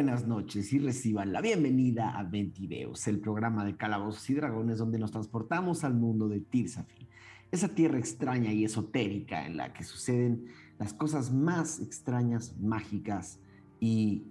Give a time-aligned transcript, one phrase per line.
[0.00, 4.98] Buenas noches y reciban la bienvenida a Ventideos, el programa de calabozos y dragones donde
[4.98, 7.06] nos transportamos al mundo de Tirsafil,
[7.52, 10.46] esa tierra extraña y esotérica en la que suceden
[10.78, 13.40] las cosas más extrañas, mágicas
[13.78, 14.22] y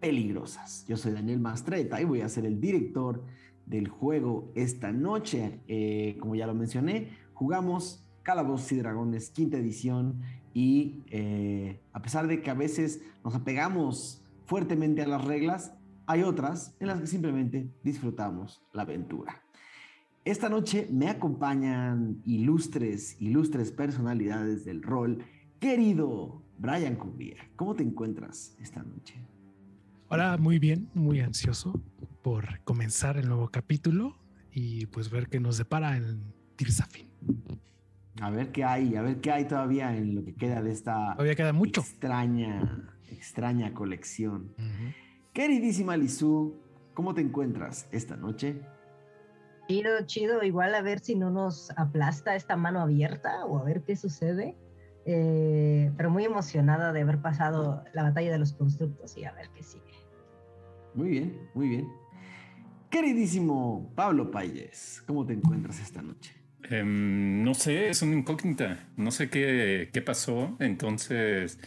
[0.00, 0.86] peligrosas.
[0.88, 3.22] Yo soy Daniel Mastreta y voy a ser el director
[3.66, 5.60] del juego esta noche.
[5.68, 10.22] Eh, como ya lo mencioné, jugamos Calabozos y Dragones, quinta edición,
[10.54, 15.74] y eh, a pesar de que a veces nos apegamos fuertemente a las reglas,
[16.06, 19.42] hay otras en las que simplemente disfrutamos la aventura.
[20.24, 25.22] Esta noche me acompañan ilustres, ilustres personalidades del rol.
[25.60, 29.20] Querido Brian Cumbia, ¿cómo te encuentras esta noche?
[30.08, 31.78] Hola, muy bien, muy ansioso
[32.22, 34.16] por comenzar el nuevo capítulo
[34.50, 36.22] y pues ver qué nos depara en
[36.56, 37.06] Tirsafin.
[38.22, 41.12] A ver qué hay, a ver qué hay todavía en lo que queda de esta
[41.12, 41.82] todavía queda mucho.
[41.82, 44.54] extraña, extraña colección.
[45.32, 46.54] Queridísima Lizu,
[46.94, 48.60] ¿cómo te encuentras esta noche?
[49.68, 53.82] Chido, chido, igual a ver si no nos aplasta esta mano abierta o a ver
[53.82, 54.56] qué sucede.
[55.04, 59.48] Eh, pero muy emocionada de haber pasado la batalla de los constructos y a ver
[59.54, 59.94] qué sigue.
[60.94, 61.88] Muy bien, muy bien.
[62.90, 66.34] Queridísimo Pablo Payes, ¿cómo te encuentras esta noche?
[66.70, 68.88] Em, no sé, es una incógnita.
[68.96, 70.56] No sé qué, qué pasó.
[70.58, 71.58] Entonces,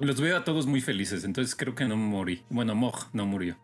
[0.00, 1.24] los veo a todos muy felices.
[1.24, 2.42] Entonces creo que no morí.
[2.50, 3.56] Bueno, Moj no murió.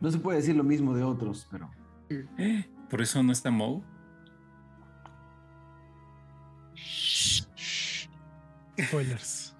[0.00, 1.70] No se puede decir lo mismo de otros, pero.
[2.38, 2.68] ¿Eh?
[2.90, 3.84] ¿Por eso no está Mo?
[8.80, 9.54] Spoilers.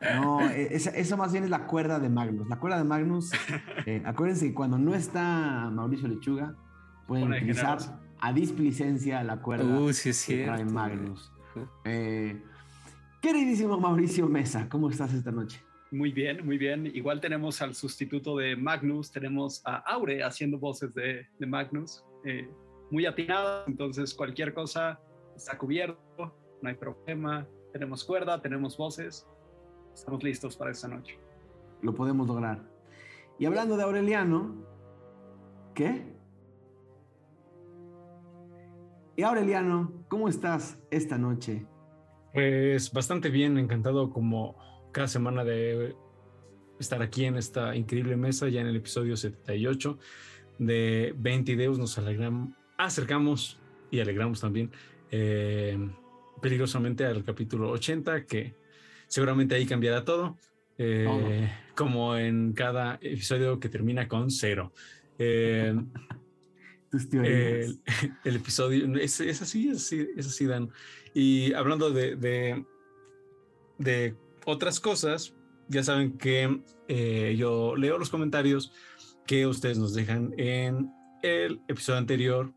[0.00, 2.48] No, e, eso más bien es la cuerda de Magnus.
[2.48, 3.30] La cuerda de Magnus,
[3.86, 6.56] eh, acuérdense que cuando no está Mauricio Lechuga,
[7.06, 7.78] pueden utilizar
[8.20, 11.32] a displicencia la cuerda uh, sí es de Magnus.
[11.84, 12.42] Eh,
[13.22, 15.64] queridísimo Mauricio Mesa, ¿cómo estás esta noche?
[15.92, 16.86] Muy bien, muy bien.
[16.86, 22.50] Igual tenemos al sustituto de Magnus, tenemos a Aure haciendo voces de, de Magnus, eh,
[22.90, 25.00] muy atinada, entonces cualquier cosa
[25.36, 27.46] está cubierto, no hay problema.
[27.72, 29.26] Tenemos cuerda, tenemos voces,
[29.94, 31.18] estamos listos para esta noche.
[31.80, 32.60] Lo podemos lograr.
[33.38, 34.66] Y hablando de Aureliano,
[35.74, 36.12] ¿qué?
[39.14, 41.66] Y Aureliano, ¿cómo estás esta noche?
[42.32, 44.56] Pues bastante bien, encantado como
[44.90, 45.94] cada semana de
[46.78, 49.98] estar aquí en esta increíble mesa, ya en el episodio 78
[50.58, 51.78] de 20 Deus.
[51.78, 53.58] Nos alegramos, acercamos
[53.90, 54.70] y alegramos también
[55.10, 55.78] eh,
[56.40, 58.54] peligrosamente al capítulo 80, que
[59.06, 60.38] seguramente ahí cambiará todo,
[60.78, 64.72] eh, como en cada episodio que termina con cero.
[65.18, 65.74] Eh,
[67.12, 70.70] el, episodio es, así, es así, es así, Dan.
[71.14, 72.64] Y hablando de, de,
[73.78, 74.14] de
[74.44, 75.34] otras cosas,
[75.68, 78.72] ya saben que eh, yo leo los comentarios
[79.26, 80.92] que ustedes nos dejan en
[81.22, 82.52] el episodio anterior.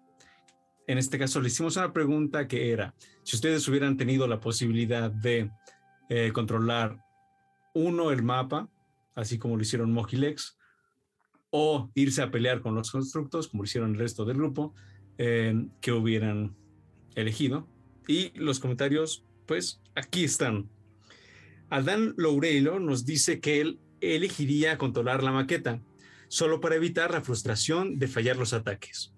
[0.88, 5.10] En este caso, le hicimos una pregunta que era, si ustedes hubieran tenido la posibilidad
[5.10, 5.50] de
[6.10, 6.98] eh, controlar
[7.74, 8.70] uno el mapa,
[9.16, 10.58] así como lo hicieron Mojilex,
[11.58, 14.76] o irse a pelear con los constructos, como hicieron el resto del grupo,
[15.18, 16.54] eh, que hubieran
[17.16, 17.66] elegido.
[18.10, 20.70] Y los comentarios, pues aquí están.
[21.70, 25.82] Adán Loureiro nos dice que él elegiría controlar la maqueta,
[26.28, 29.14] solo para evitar la frustración de fallar los ataques.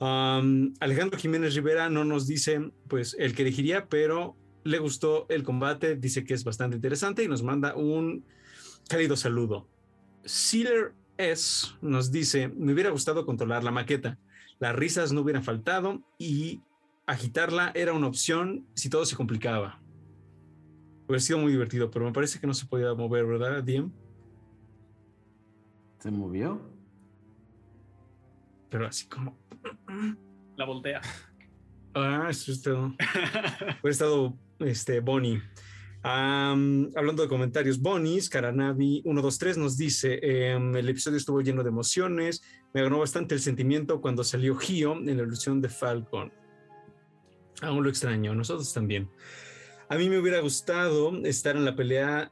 [0.00, 4.34] Alejandro Jiménez Rivera no nos dice, pues, el que elegiría, pero
[4.64, 8.24] le gustó el combate, dice que es bastante interesante y nos manda un
[8.88, 9.68] cálido saludo.
[10.24, 14.18] Sealer S nos dice, me hubiera gustado controlar la maqueta,
[14.58, 16.62] las risas no hubieran faltado y
[17.06, 19.80] agitarla era una opción si todo se complicaba.
[21.06, 23.92] Hubiera sido muy divertido, pero me parece que no se podía mover, ¿verdad, Diem?
[25.98, 26.60] ¿Se movió?
[28.70, 29.38] Pero así como.
[30.56, 31.00] La voltea.
[31.94, 32.94] Ah, eso es todo.
[33.82, 35.40] Hubiera estado este, Bonnie.
[36.06, 42.42] Hablando de comentarios, Bonis, Karanavi 123 nos dice: em, el episodio estuvo lleno de emociones.
[42.72, 46.32] Me ganó bastante el sentimiento cuando salió Gio en la ilusión de Falcon.
[47.62, 49.08] Aún lo extraño, nosotros también.
[49.88, 52.30] A mí me hubiera gustado estar en la pelea.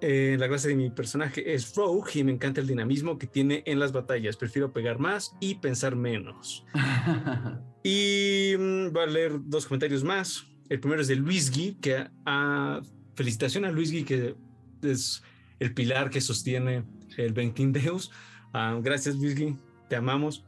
[0.00, 3.62] Eh, la clase de mi personaje es Rogue y me encanta el dinamismo que tiene
[3.66, 4.36] en las batallas.
[4.36, 6.64] Prefiero pegar más y pensar menos.
[7.82, 10.46] y mm, voy a leer dos comentarios más.
[10.68, 12.80] El primero es de Luis Gui, que a,
[13.14, 14.34] felicitación a Luis Gui, que
[14.82, 15.22] es
[15.58, 16.84] el pilar que sostiene
[17.16, 18.10] el Ventin Deus.
[18.52, 19.56] Ah, gracias, Luis Gui,
[19.88, 20.44] te amamos.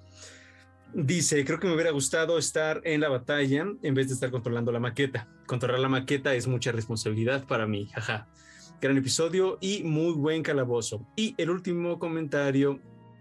[0.92, 4.72] Dice, creo que me hubiera gustado estar en la batalla en vez de estar controlando
[4.72, 5.28] la maqueta.
[5.46, 8.28] Controlar la maqueta es mucha responsabilidad para mí, jaja.
[8.80, 11.06] gran episodio y muy buen calabozo.
[11.16, 12.80] Y el último comentario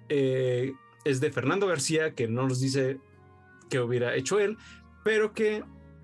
[0.10, 0.74] eh,
[1.06, 2.98] es de Fernando García, que no nos dice
[3.70, 4.58] qué hubiera hecho él,
[5.04, 5.64] pero que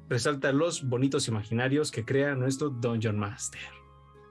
[0.09, 3.61] resalta los bonitos imaginarios que crea nuestro Dungeon Master.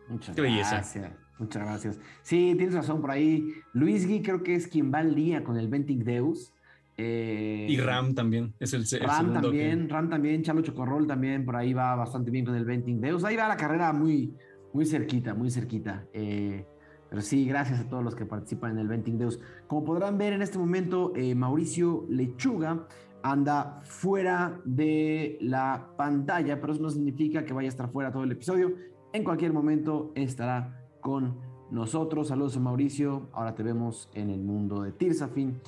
[0.09, 0.99] Muchas gracias.
[1.39, 2.01] Muchas gracias.
[2.23, 3.55] Sí, tienes razón por ahí.
[3.73, 6.53] Luis Gui creo que es quien va al día con el Venting Deus.
[6.97, 11.73] Eh, y Ram también, es el, Ram también, Ram también, Chalo Chocorrol también, por ahí
[11.73, 13.25] va bastante bien con el Venting Deus.
[13.25, 14.33] Ahí va la carrera muy,
[14.73, 16.07] muy cerquita, muy cerquita.
[16.13, 16.65] Eh,
[17.11, 19.41] pero sí, gracias a todos los que participan en el Venting Deus.
[19.67, 22.87] Como podrán ver en este momento, eh, Mauricio Lechuga
[23.25, 28.23] anda fuera de la pantalla, pero eso no significa que vaya a estar fuera todo
[28.23, 28.75] el episodio.
[29.15, 31.41] En cualquier momento estará con
[31.71, 32.29] nosotros.
[32.29, 33.31] Saludos a Mauricio.
[33.33, 35.59] Ahora te vemos en el mundo de Tirsafin.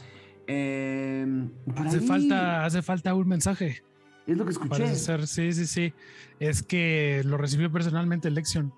[0.46, 3.82] Em, hace, falta, hace falta un mensaje.
[4.26, 4.94] Es lo que escuché.
[4.94, 5.94] sí, sí, sí.
[6.38, 8.66] Es que lo recibió personalmente Lexion.
[8.66, 8.74] ¿Un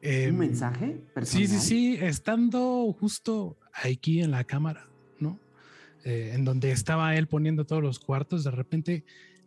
[0.00, 1.00] em, mensaje?
[1.22, 1.98] Sí, sí, sí.
[2.00, 4.86] Estando justo aquí en la cámara.
[6.06, 9.04] Eh, en donde estaba él poniendo todos los cuartos, de repente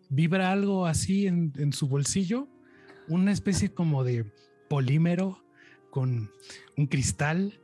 [0.09, 2.49] vibra algo así en, su bolsillo,
[3.07, 4.25] una especie como de
[4.69, 5.41] polímero
[5.89, 6.29] con
[6.75, 7.61] un cristal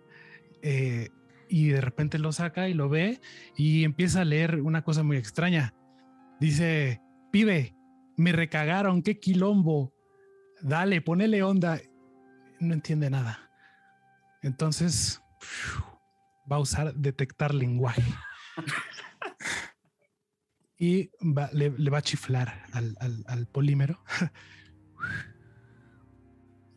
[0.61, 1.09] eh,
[1.49, 3.19] y de repente lo saca y lo ve
[3.57, 5.73] y empieza a leer una cosa muy extraña.
[6.39, 7.01] Dice,
[7.33, 7.75] pibe,
[8.15, 9.93] me recagaron, qué quilombo.
[10.61, 11.81] Dale, ponele onda.
[12.61, 13.51] No entiende nada.
[14.41, 15.21] Entonces
[16.49, 18.03] va a usar detectar lenguaje.
[20.77, 21.09] Y
[21.53, 22.95] le, va a chiflar al,
[23.27, 23.99] al polímero.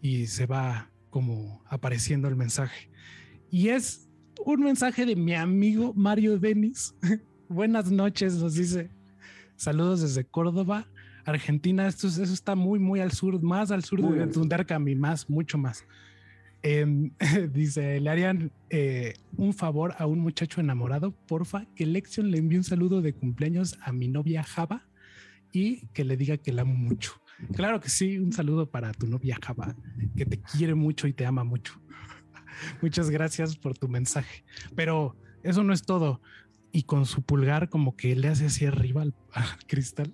[0.01, 2.91] y se va como apareciendo el mensaje.
[3.51, 4.09] Y es
[4.45, 6.95] un mensaje de mi amigo Mario Denis.
[7.49, 8.91] Buenas noches, nos dice.
[9.57, 10.87] Saludos desde Córdoba,
[11.25, 11.87] Argentina.
[11.87, 15.85] Esto, eso está muy, muy al sur, más al sur de Dundercami, más, mucho más.
[16.63, 17.13] Em,
[17.53, 22.59] dice, le harían eh, un favor a un muchacho enamorado, porfa, que Lexion le envíe
[22.59, 24.87] un saludo de cumpleaños a mi novia Java
[25.53, 27.13] y que le diga que la amo mucho.
[27.55, 29.77] Claro que sí, un saludo para tu novia Java,
[30.17, 31.81] que te quiere mucho y te ama mucho.
[32.83, 34.45] Muchas gracias por tu mensaje.
[34.75, 36.21] Pero eso no es todo.
[36.73, 39.15] Y con su pulgar como que le hace así arriba al,
[39.69, 40.13] cristal.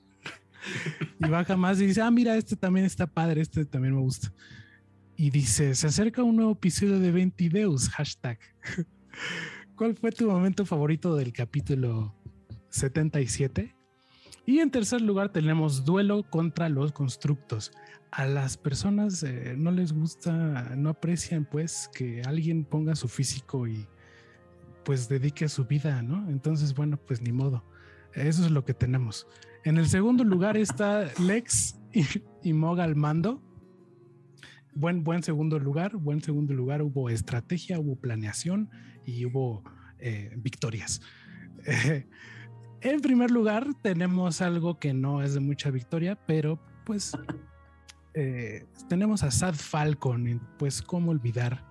[1.19, 4.33] Y baja más y dice, ah, mira, este también está padre, este también me gusta.
[5.17, 8.39] Y dice, se acerca un nuevo episodio de Ventideus, hashtag.
[9.77, 12.15] ¿Cuál fue tu momento favorito del capítulo
[12.71, 13.75] 77?
[14.47, 17.73] Y en tercer lugar tenemos duelo contra los constructos.
[18.11, 23.67] A las personas eh, no les gusta, no aprecian pues que alguien ponga su físico
[23.67, 23.87] y
[24.85, 26.29] pues dedique su vida, ¿no?
[26.29, 27.65] Entonces, bueno, pues ni modo.
[28.13, 29.27] Eso es lo que tenemos.
[29.65, 31.77] En el segundo lugar está Lex
[32.43, 33.43] y, Moga al mando.
[34.75, 36.83] Buen, buen segundo lugar, buen segundo lugar.
[36.83, 38.71] Hubo estrategia, hubo planeación
[39.07, 39.63] y hubo
[39.99, 41.01] eh, victorias.
[42.81, 47.17] En primer lugar, tenemos algo que no es de mucha victoria, pero pues
[48.13, 50.29] eh, tenemos a Sad Falcon.
[50.29, 51.65] Y, pues, ¿cómo olvidar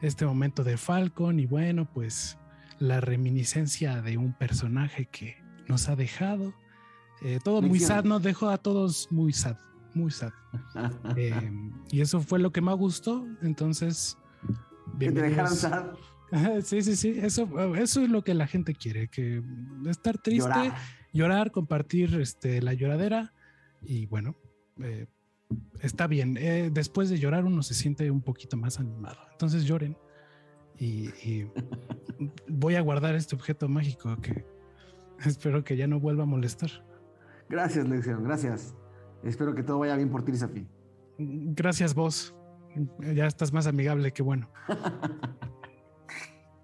[0.00, 1.38] este momento de Falcon?
[1.38, 2.38] Y bueno, pues
[2.78, 5.36] la reminiscencia de un personaje que
[5.68, 6.54] nos ha dejado.
[7.20, 9.58] Eh, todo muy sad, nos dejó a todos muy sad,
[9.94, 10.32] muy sad.
[11.16, 13.26] Em, y eso fue lo que más gustó.
[13.42, 14.16] Entonces,
[14.98, 15.86] que te dejaron sad.
[16.62, 19.42] Sí, sí, sí, eso, eso es lo que la gente quiere, que
[19.86, 20.72] estar triste,
[21.12, 23.34] llorar, compartir este, la lloradera
[23.82, 24.34] y bueno,
[24.80, 25.06] eh,
[25.80, 26.38] está bien.
[26.38, 29.18] Eh, después de llorar uno se siente un poquito más animado.
[29.32, 29.96] Entonces lloren
[30.78, 31.08] y,
[32.48, 34.46] voy a guardar este objeto mágico que
[35.24, 36.70] espero que ya no vuelva a molestar.
[37.48, 38.74] Gracias, Lección, gracias.
[39.22, 40.66] Espero que todo vaya bien por ti, Safi.
[41.18, 42.34] Gracias vos.
[43.14, 44.48] Ya estás más amigable que bueno.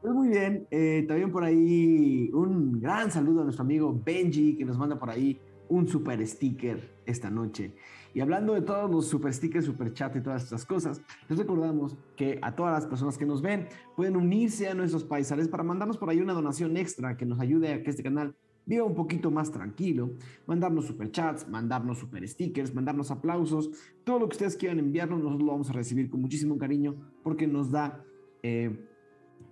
[0.00, 4.65] Pues muy bien, eh, también por ahí un gran saludo a nuestro amigo Benji que
[4.65, 7.75] nos manda por ahí un super sticker esta noche.
[8.15, 11.97] Y hablando de todos los super stickers, super chat y todas estas cosas, les recordamos
[12.17, 15.99] que a todas las personas que nos ven pueden unirse a nuestros paisares para mandarnos
[15.99, 18.37] por ahí una donación extra que nos ayude a que este canal
[18.69, 20.11] viva un poquito más tranquilo,
[20.47, 23.71] mandarnos super chats, mandarnos super stickers, mandarnos aplausos,
[24.05, 27.47] todo lo que ustedes quieran enviarnos, nosotros lo vamos a recibir con muchísimo cariño porque
[27.47, 28.05] nos da
[28.43, 28.87] eh,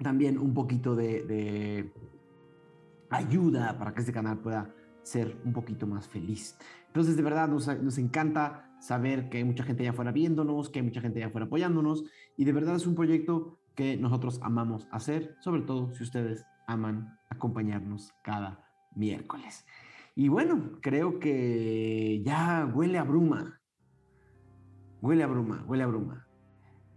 [0.02, 1.90] también un poquito de,
[3.08, 6.58] ayuda para que este canal pueda ser un poquito más feliz.
[6.88, 10.80] Entonces, de verdad, nos, nos, encanta saber que hay mucha gente allá afuera viéndonos, que
[10.80, 12.04] hay mucha gente allá afuera apoyándonos,
[12.36, 17.18] y de verdad es un proyecto que nosotros amamos hacer, sobre todo si ustedes aman
[17.30, 18.65] acompañarnos cada
[18.96, 19.64] miércoles.
[20.14, 23.60] Y bueno, creo que ya huele a bruma.
[25.02, 26.26] Huele a bruma, huele a bruma.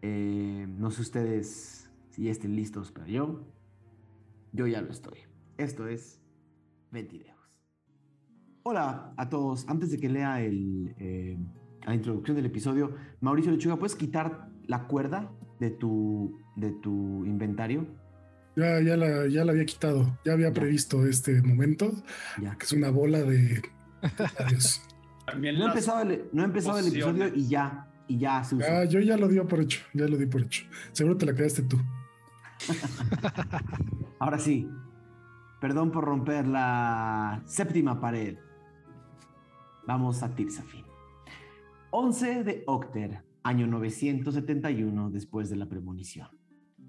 [0.02, 3.46] Eh, no sé ustedes si estén listos, pero yo,
[4.54, 5.20] yo ya lo estoy.
[5.58, 6.22] Esto es
[6.92, 7.38] Ventideos.
[8.64, 9.68] Hola a todos.
[9.68, 11.38] Antes de que lea el, eh,
[11.86, 17.88] la introducción del episodio, Mauricio Lechuga, ¿puedes quitar la cuerda de tu, de tu inventario?
[18.60, 20.20] Ya, ya, la, ya la había quitado.
[20.26, 20.54] Ya había Ya.
[20.54, 21.92] previsto este momento,
[22.42, 22.56] Ya.
[22.58, 23.62] que es una bola de.
[24.38, 24.82] Adiós.
[25.26, 28.56] También No ha empezado el, no ha empezado el episodio y ya, y ya se
[28.56, 28.66] usó.
[28.68, 29.82] Ah, yo ya lo di por hecho.
[29.94, 30.66] Ya lo di por hecho.
[30.92, 31.78] Seguro te la quedaste tú.
[34.20, 34.68] Ahora sí,
[35.62, 38.38] perdón por romper la séptima pared.
[39.88, 40.86] Vamos a Tirsafin.
[41.92, 46.28] 11 de Octer, año 971 después de la premonición.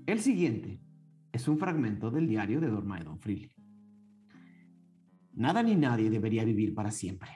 [0.06, 0.80] El siguiente
[1.32, 3.52] es un fragmento del diario de Dormaedon Freely.
[5.32, 7.30] Nada ni nadie debería vivir para siempre.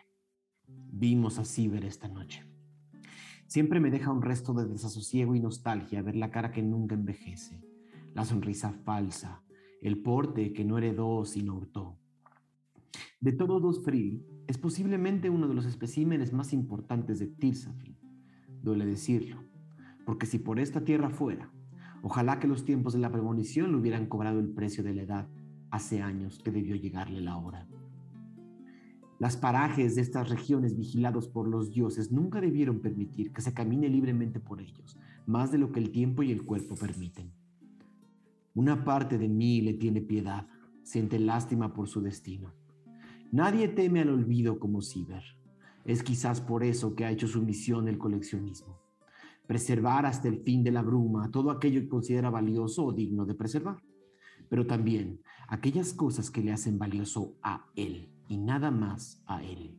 [0.66, 2.44] Vimos a Ciber esta noche.
[3.46, 7.62] Siempre me deja un resto de desasosiego y nostalgia ver la cara que nunca envejece,
[8.14, 9.42] la sonrisa falsa,
[9.80, 11.98] el porte que no heredó sino hurtó.
[13.20, 13.82] De todos los
[14.46, 17.96] es posiblemente uno de los especímenes más importantes de Tirsafin.
[18.60, 19.44] Duele decirlo,
[20.04, 21.53] porque si por esta tierra fuera,
[22.04, 25.28] ojalá que los tiempos de la premonición le hubieran cobrado el precio de la edad
[25.70, 27.66] hace años que debió llegarle la hora.
[29.18, 33.88] Las parajes de estas regiones vigilados por los dioses nunca debieron permitir que se camine
[33.88, 37.32] libremente por ellos, más de lo que el tiempo y el cuerpo permiten.
[38.54, 40.46] Una parte de mí le tiene piedad,
[40.82, 42.52] siente lástima por su destino.
[43.32, 45.24] Nadie teme al olvido como Ciber.
[45.86, 48.83] Es quizás por eso que ha hecho su misión el coleccionismo.
[49.46, 53.34] Preservar hasta el fin de la bruma todo aquello que considera valioso o digno de
[53.34, 53.82] preservar.
[54.48, 59.78] Pero también aquellas cosas que le hacen valioso a él y nada más a él.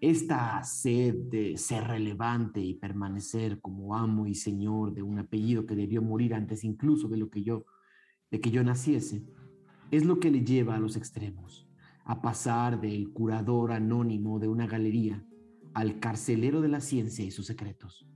[0.00, 5.74] Esta sed de ser relevante y permanecer como amo y señor de un apellido que
[5.74, 7.66] debió morir antes incluso de lo que yo
[8.30, 9.24] de que yo naciese,
[9.90, 11.66] es lo que le lleva a los extremos,
[12.04, 15.24] a pasar del curador anónimo de una galería
[15.74, 18.07] al carcelero de la ciencia y sus secretos.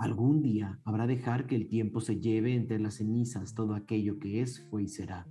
[0.00, 4.40] Algún día habrá dejar que el tiempo se lleve entre las cenizas todo aquello que
[4.40, 5.28] es, fue y será,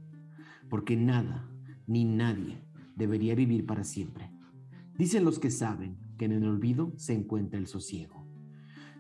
[0.70, 1.50] porque nada
[1.88, 2.64] ni nadie
[2.96, 4.32] debería vivir para siempre.
[4.96, 8.28] Dicen los que saben que en el olvido se encuentra el sosiego.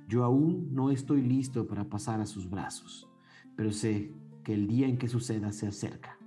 [0.07, 3.07] Yo aún no estoy listo para pasar a sus brazos,
[3.55, 4.11] pero sé
[4.43, 6.17] que el día en que suceda se acerca,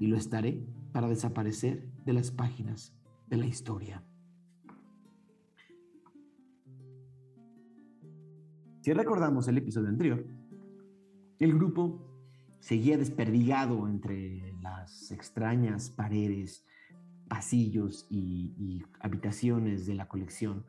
[0.00, 2.96] y lo estaré para desaparecer de las páginas
[3.28, 4.02] de la historia.
[8.82, 10.26] Si recordamos el episodio anterior,
[11.38, 12.02] el grupo
[12.58, 16.66] seguía desperdigado entre las extrañas paredes,
[17.28, 20.66] pasillos y, habitaciones de la colección.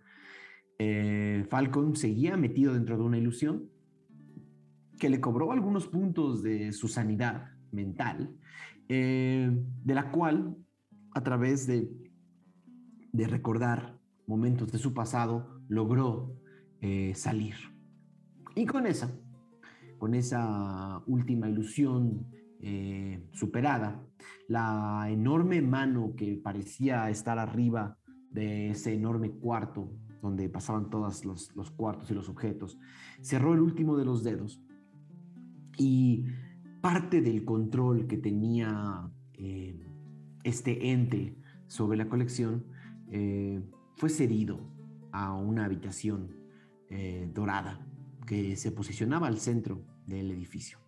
[0.77, 3.72] Eh, Falcon seguía metido dentro de una ilusión
[5.00, 8.38] que le cobró algunos puntos de su sanidad mental,
[8.89, 9.50] eh,
[9.84, 10.55] de la cual,
[11.15, 11.89] a través de,
[13.12, 16.39] de, recordar momentos de su pasado, logró
[16.79, 17.73] eh, salir.
[18.56, 19.12] Y con esa,
[19.98, 22.28] con esa última ilusión
[22.62, 24.06] eh, superada,
[24.48, 27.98] la enorme mano que parecía estar arriba
[28.30, 29.92] de ese enorme cuarto
[30.22, 32.78] donde pasaban todos los, cuartos y los objetos,
[33.22, 34.62] cerró el último de los dedos
[35.78, 36.26] y
[36.82, 39.78] parte del control que tenía eh,
[40.44, 42.66] este ente sobre la colección
[43.12, 43.62] eh,
[43.96, 44.60] fue cedido
[45.12, 46.38] a una habitación
[47.34, 47.83] dorada
[48.25, 50.80] que se posicionaba al centro del edificio.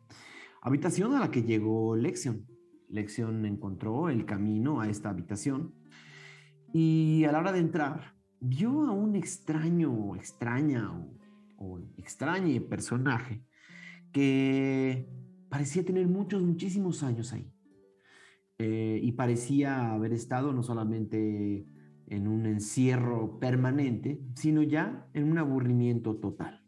[0.61, 2.47] Habitación a la que llegó Lexion.
[2.89, 5.73] Lexion encontró el camino a esta habitación
[6.73, 11.17] y a la hora de entrar vio a un extraño, extraña o,
[11.57, 13.43] o extrañe personaje
[14.11, 15.09] que
[15.49, 17.51] parecía tener muchos, muchísimos años ahí.
[18.57, 21.67] Eh, y parecía haber estado no solamente
[22.07, 26.64] en un encierro permanente, sino ya en un aburrimiento total.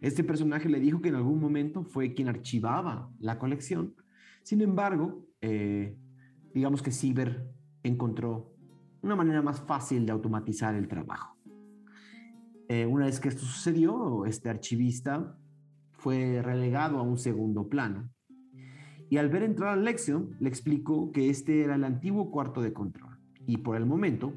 [0.00, 3.94] Este personaje le dijo que en algún momento fue quien archivaba la colección.
[4.42, 5.96] Sin embargo, eh,
[6.54, 7.46] digamos que Ciber
[7.82, 8.54] encontró
[9.02, 11.36] una manera más fácil de automatizar el trabajo.
[12.68, 15.36] Eh, una vez que esto sucedió, este archivista
[15.90, 18.10] fue relegado a un segundo plano.
[19.10, 22.72] Y al ver entrar a Lexion, le explicó que este era el antiguo cuarto de
[22.72, 23.18] control.
[23.46, 24.32] Y por el momento,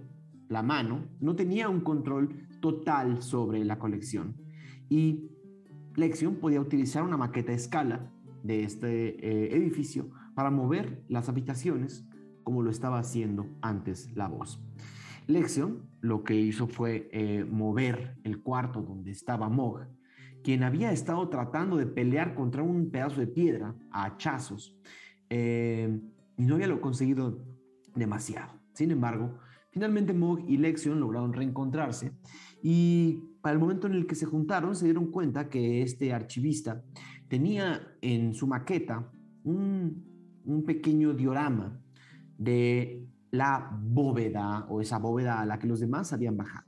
[0.50, 4.36] la mano no tenía un control total sobre la colección.
[4.89, 5.29] Y
[5.96, 8.12] Lexion podía utilizar una maqueta a escala
[8.44, 12.06] de este eh, edificio para mover las habitaciones
[12.44, 14.62] como lo estaba haciendo antes la voz.
[15.28, 19.88] Lexion lo que hizo fue eh, mover el cuarto donde estaba Mog
[20.44, 24.78] quien había estado tratando de pelear contra un pedazo de piedra a hachazos
[25.30, 26.00] eh,
[26.38, 27.44] y no había lo conseguido
[27.96, 28.52] demasiado.
[28.74, 29.40] Sin embargo,
[29.72, 32.12] finalmente Mog y Lexion lograron reencontrarse
[32.62, 36.82] y para el momento en el que se juntaron se dieron cuenta que este archivista
[37.28, 39.12] tenía en su maqueta
[39.44, 41.78] un, un pequeño diorama
[42.38, 46.66] de la bóveda o esa bóveda a la que los demás habían bajado.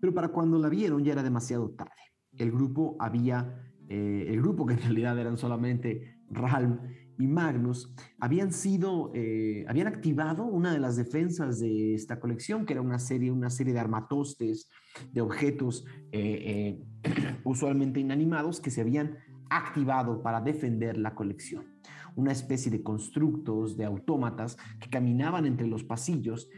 [0.00, 1.92] Pero para cuando la vieron ya era demasiado tarde.
[2.36, 6.80] El grupo había, eh, el grupo que en realidad eran solamente Ralm
[7.18, 12.74] y Magnus, habían sido, eh, habían activado una de las defensas de esta colección, que
[12.74, 14.70] era una serie, una serie de armatostes,
[15.12, 16.80] de objetos eh,
[17.44, 19.18] usualmente inanimados que se habían
[19.50, 21.64] activado para defender la colección.
[22.14, 26.50] Una especie de constructos, de autómatas que caminaban entre los pasillos,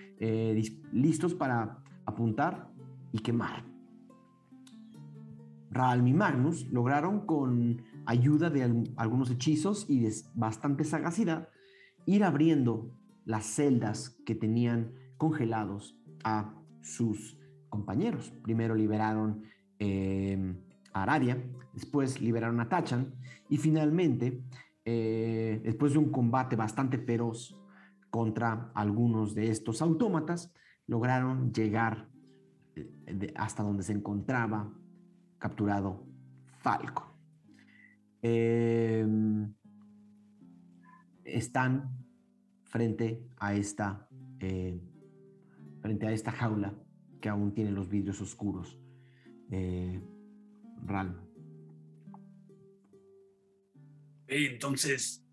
[0.93, 2.71] listos para apuntar
[3.13, 3.65] y quemar.
[5.71, 11.49] Ralm y Magnus lograron con ayuda de algunos hechizos y de bastante sagacidad
[12.07, 18.33] ir abriendo las celdas que tenían congelados a sus compañeros.
[18.43, 19.43] Primero liberaron
[19.79, 20.57] em,
[20.93, 23.15] a Aradia, después liberaron a Tachan
[23.49, 24.43] y finalmente,
[24.85, 27.57] eh, después de un combate bastante feroz
[28.11, 30.53] contra algunos de estos autómatas,
[30.87, 32.09] lograron llegar
[33.37, 34.73] hasta donde se encontraba
[35.39, 36.05] capturado
[36.59, 37.10] Falco.
[38.23, 39.55] Em,
[41.25, 41.91] están
[42.65, 44.09] frente a esta
[44.41, 44.79] eh,
[45.81, 46.75] frente a esta jaula
[47.21, 48.79] que aún tiene los vidrios oscuros.
[49.51, 50.01] Eh,
[50.85, 51.27] Ral.
[54.29, 55.25] entonces,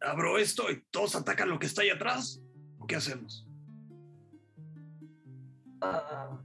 [0.00, 2.42] abro esto y todos atacan lo que está ahí atrás.
[2.78, 3.46] ¿O qué hacemos?
[5.80, 6.40] Ah,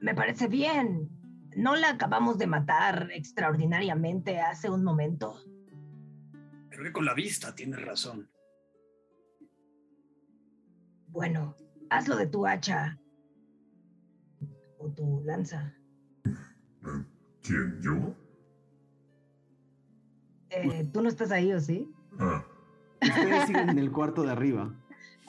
[0.00, 1.13] me parece bien.
[1.56, 5.40] ¿No la acabamos de matar extraordinariamente hace un momento?
[6.70, 8.28] Creo que con la vista tienes razón.
[11.08, 11.54] Bueno,
[11.90, 12.98] hazlo de tu hacha.
[14.78, 15.72] O tu lanza.
[17.42, 18.16] ¿Quién, yo?
[20.50, 21.88] Eh, ¿Tú no estás ahí o sí?
[22.18, 22.44] Ah.
[23.00, 24.74] Ustedes siguen en el cuarto de arriba.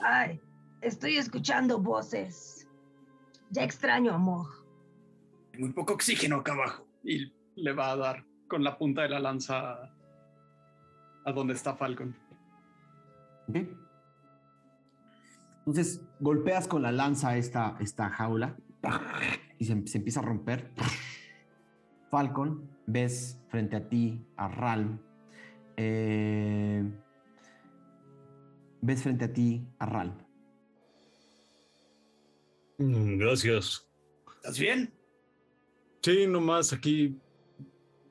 [0.02, 0.42] Ay,
[0.82, 2.68] estoy escuchando voces.
[3.52, 4.65] Ya extraño a Moj
[5.58, 6.88] muy poco oxígeno acá abajo.
[7.04, 9.92] Y le va a dar con la punta de la lanza
[11.26, 12.16] a, donde está Falcon.
[15.60, 18.56] Entonces golpeas con la lanza esta, esta jaula
[19.58, 20.72] y se, empieza a romper.
[22.10, 25.00] Falcon, ves frente a ti a Ralm.
[25.78, 26.84] Eh,
[28.82, 30.14] ves frente a ti a Ralm.
[32.78, 33.90] Mm, gracias.
[34.36, 34.94] ¿Estás bien?
[36.06, 37.20] Sí, nomás aquí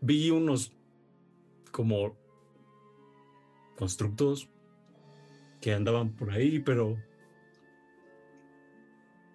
[0.00, 0.72] vi unos
[1.70, 2.18] como
[3.76, 4.50] constructos
[5.60, 7.00] que andaban por ahí, pero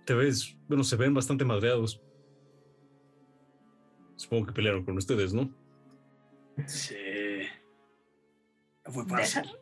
[0.06, 2.02] te ves, bueno, se ven bastante madreados.
[4.17, 5.50] Supongo que pelearon con ustedes, ¿no?
[6.67, 6.98] Sí.
[8.86, 9.43] No fue fácil.
[9.43, 9.56] Deja,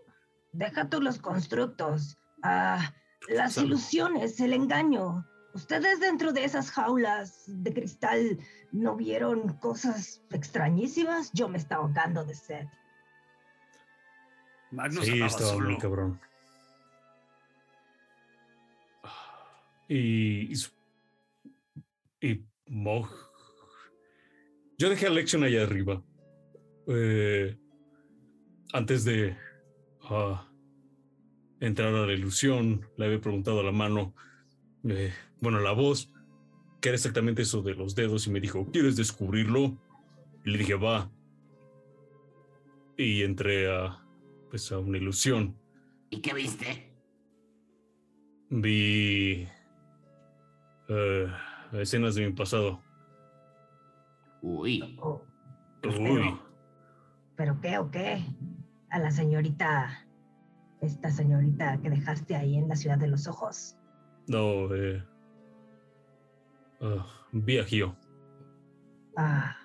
[0.54, 2.18] deja tú los constructos.
[2.42, 2.96] Ah,
[3.30, 5.24] las ilusiones, el engaño.
[5.58, 8.38] Ustedes dentro de esas jaulas de cristal
[8.72, 11.32] ¿No vieron cosas extrañísimas?
[11.34, 12.68] Yo me estaba ahogando de sed.
[14.70, 15.70] Magnus sí, estaba solo.
[15.70, 16.20] muy cabrón.
[19.88, 20.54] Y,
[22.22, 23.10] y, Mog.
[24.78, 26.04] Yo dejé a Lexion allá arriba.
[26.88, 27.58] Eh,
[28.74, 29.36] antes de
[30.12, 30.36] uh,
[31.62, 34.14] entrar a la ilusión, le había preguntado a la mano,
[34.90, 36.12] eh, bueno, la voz,
[36.82, 39.78] qué era exactamente eso de los dedos y me dijo, ¿quieres descubrirlo?
[40.46, 41.12] Y le dije, va.
[42.98, 44.04] Y entré a,
[44.50, 45.56] pues, a una ilusión.
[46.10, 46.94] ¿Y qué viste?
[48.50, 49.48] Vi
[50.90, 52.82] uh, escenas de mi pasado.
[54.42, 54.98] Uy.
[55.02, 55.22] Oh,
[55.84, 56.40] Uy.
[57.36, 58.24] ¿Pero qué o qué?
[58.90, 60.08] A la señorita,
[60.82, 63.78] esta señorita que dejaste ahí en la ciudad de los ojos.
[64.28, 65.04] No, eh,
[66.80, 67.02] Uh,
[69.18, 69.58] Ah.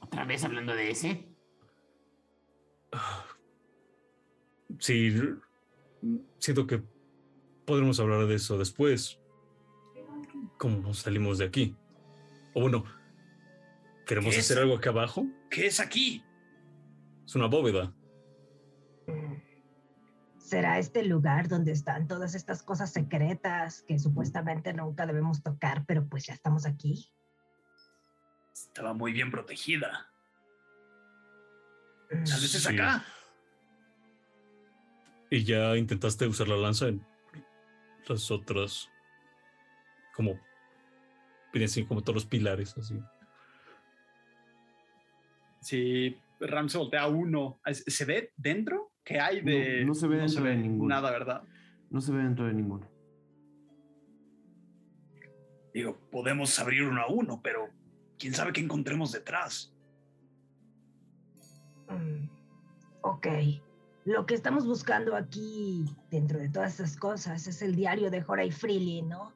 [0.00, 1.26] ¿Otra vez hablando de ese?
[4.78, 5.10] sí,
[6.38, 6.82] siento que
[7.64, 9.20] podremos hablar de eso después.
[10.58, 11.76] ¿Cómo salimos de aquí?
[12.52, 12.84] O bueno,
[14.06, 15.26] ¿queremos hacer algo aquí abajo?
[15.50, 16.22] ¿Qué es aquí?
[17.24, 17.94] Es una bóveda.
[20.44, 26.06] ¿Será este lugar donde están todas estas cosas secretas que supuestamente nunca debemos tocar, pero
[26.06, 27.10] pues ya estamos aquí?
[28.52, 30.06] Estaba muy bien protegida.
[32.10, 32.74] Tal vez es Sí.
[32.74, 33.02] acá.
[35.30, 37.02] Y ya intentaste usar la lanza en
[38.06, 38.90] las otras.
[40.14, 40.38] Como.
[41.64, 43.00] Así como todos los pilares, así.
[45.62, 48.83] Si Ram se voltea a uno, ¿se ve dentro?
[49.04, 49.80] ¿Qué hay de.?
[49.82, 50.94] No, no se ve dentro de ninguno.
[50.94, 51.42] Nada, ¿verdad?
[51.90, 52.88] No se ve dentro de ninguno.
[55.72, 57.68] Digo, podemos abrir uno a uno, pero
[58.18, 59.74] quién sabe qué encontremos detrás.
[61.88, 62.28] Mm,
[63.02, 63.26] Ok.
[64.06, 68.50] Lo que estamos buscando aquí, dentro de todas estas cosas, es el diario de Horay
[68.50, 69.32] Freely, ¿no?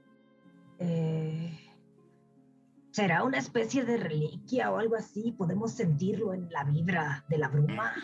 [0.79, 1.59] Eh,
[2.91, 5.33] ¿Será una especie de reliquia o algo así?
[5.33, 7.95] ¿Podemos sentirlo en la vibra de la bruma?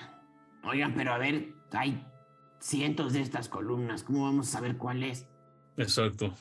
[0.64, 2.06] Oigan, pero a ver, hay
[2.60, 4.02] cientos de estas columnas.
[4.02, 5.26] ¿Cómo vamos a saber cuál es?
[5.76, 6.32] Exacto.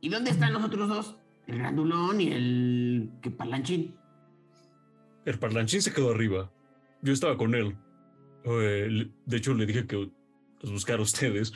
[0.00, 1.16] ¿Y dónde están los otros dos?
[1.46, 3.96] El grandulón y el que palanchín.
[5.24, 6.50] El parlanchín se quedó arriba.
[7.02, 7.76] Yo estaba con él.
[8.44, 10.10] Eh, de hecho, le dije que
[10.60, 11.52] los buscara a ustedes.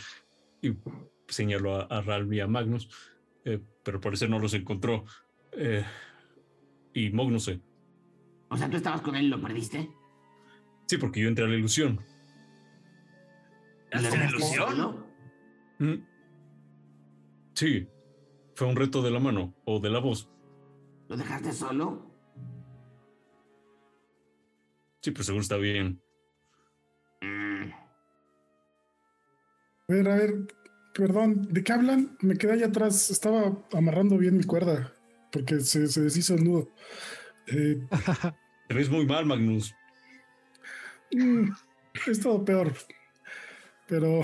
[0.62, 0.74] Y
[1.28, 2.88] señaló a, a Ralph y a Magnus.
[3.44, 5.04] eh, pero al parecer no los encontró.
[5.52, 5.85] Eh,
[6.92, 7.61] y sé.
[8.48, 9.88] O sea, tú estabas con él y lo perdiste.
[10.90, 12.00] Sí, porque yo entré a la ilusión.
[13.92, 14.68] ¿Y lo ¿Estás en dejaste ilusión?
[14.70, 15.07] solo?
[15.79, 15.94] Mm.
[17.55, 17.88] Sí.
[18.57, 20.29] Fue un reto de la mano o de la voz.
[21.09, 22.12] ¿Lo dejaste solo?
[25.00, 26.03] Sí, pero seguro está bien.
[27.22, 27.70] Mm,
[29.88, 30.35] A ver, a ver,
[30.92, 32.16] perdón, ¿de qué hablan?
[32.20, 34.92] Me quedé allá atrás, estaba amarrando bien mi cuerda
[35.31, 36.68] porque se, se deshizo el nudo.
[37.46, 37.79] Eh,
[38.68, 39.72] Te ves muy mal, Magnus.
[41.12, 41.51] Mm,
[42.07, 42.73] es todo peor,
[43.87, 44.23] pero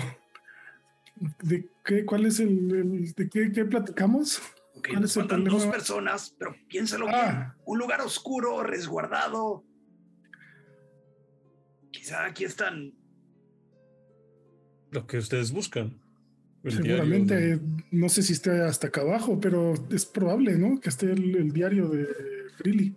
[1.42, 4.40] ¿de qué, ¿cuál es el, el- de qué, qué platicamos?
[4.74, 5.64] Ok, ¿Cuál nos es el faltan problema?
[5.64, 7.16] dos personas, pero piénsalo bien.
[7.18, 9.64] Ah, Un lugar oscuro, resguardado.
[11.90, 12.92] Quizá aquí están.
[14.90, 16.00] Lo que ustedes buscan.
[16.62, 17.60] El diario seguramente,
[17.92, 20.80] no sé si esté hasta acá abajo, pero es probable, ¿no?
[20.80, 22.06] Que esté el, el diario de
[22.56, 22.96] Freely.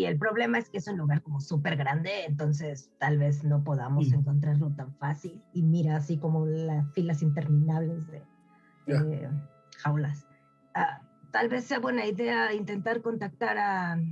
[0.00, 3.62] Y el problema es que es un lugar como súper grande, entonces tal vez no
[3.62, 5.42] podamos encontrarlo tan fácil.
[5.52, 9.28] Y mira, así como las filas interminables de,
[9.76, 10.26] jaulas.
[10.74, 14.02] Ah, tal vez sea buena idea intentar contactar a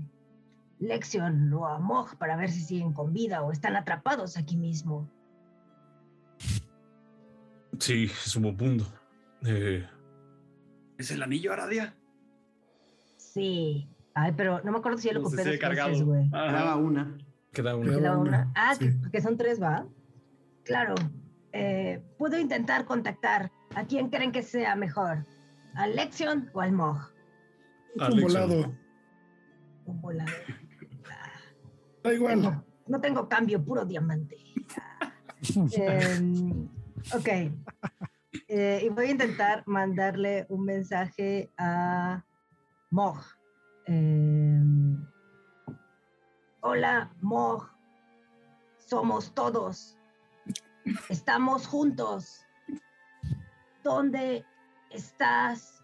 [0.78, 5.10] Lexion o a Mog para ver si siguen con vida o están atrapados aquí mismo.
[7.78, 8.84] Sí, es un buen punto.
[9.46, 9.88] Eh,
[10.98, 11.96] ¿Es el anillo Aradia?
[13.16, 13.88] Sí.
[14.20, 16.28] Ay, pero no me acuerdo si ya lo he dos veces, güey.
[16.32, 16.48] Ajá.
[16.48, 17.16] Quedaba una.
[17.76, 17.98] una.
[17.98, 18.52] Una, una.
[18.56, 18.90] Ah, sí.
[19.04, 19.86] que, que son tres, ¿va?
[20.64, 20.94] Claro.
[21.52, 23.52] Eh, Puedo intentar contactar.
[23.76, 25.24] ¿A quién creen que sea mejor?
[25.74, 26.98] ¿A Lexion o al Mog?
[27.96, 28.74] Un volado.
[29.84, 30.32] Un volado.
[32.02, 32.34] Da igual.
[32.40, 34.36] Tengo- no tengo cambio, puro diamante.
[35.72, 36.68] Em,
[37.14, 37.28] ok.
[38.48, 42.24] Eh, y voy a intentar mandarle un mensaje a
[42.90, 43.18] Mog.
[43.88, 45.02] Em,
[46.60, 47.70] Hola, Mog.
[48.76, 49.96] Somos todos.
[51.08, 52.44] Estamos juntos.
[53.82, 54.44] ¿Dónde
[54.90, 55.82] estás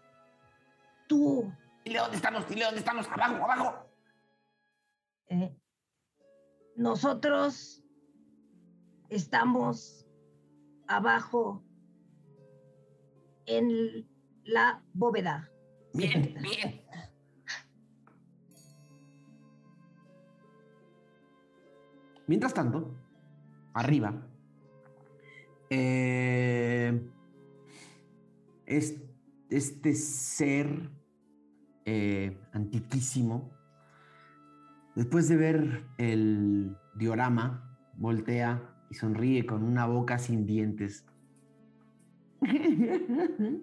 [1.07, 1.51] tú?
[1.83, 3.07] Dile dónde estamos, dile dónde estamos.
[3.07, 3.89] Abajo, abajo.
[5.29, 5.57] Eh,
[6.75, 7.83] nosotros
[9.09, 10.05] estamos
[10.87, 11.63] abajo
[13.47, 14.07] en
[14.43, 15.49] la bóveda.
[15.93, 16.84] Bien, bien.
[22.27, 22.95] Mientras tanto,
[23.73, 24.27] arriba,
[25.69, 27.01] eh,
[28.65, 29.01] es-
[29.49, 30.89] este ser
[31.87, 33.51] eh, antiquísimo,
[34.95, 41.05] después de ver el diorama, voltea y sonríe con una boca sin dientes.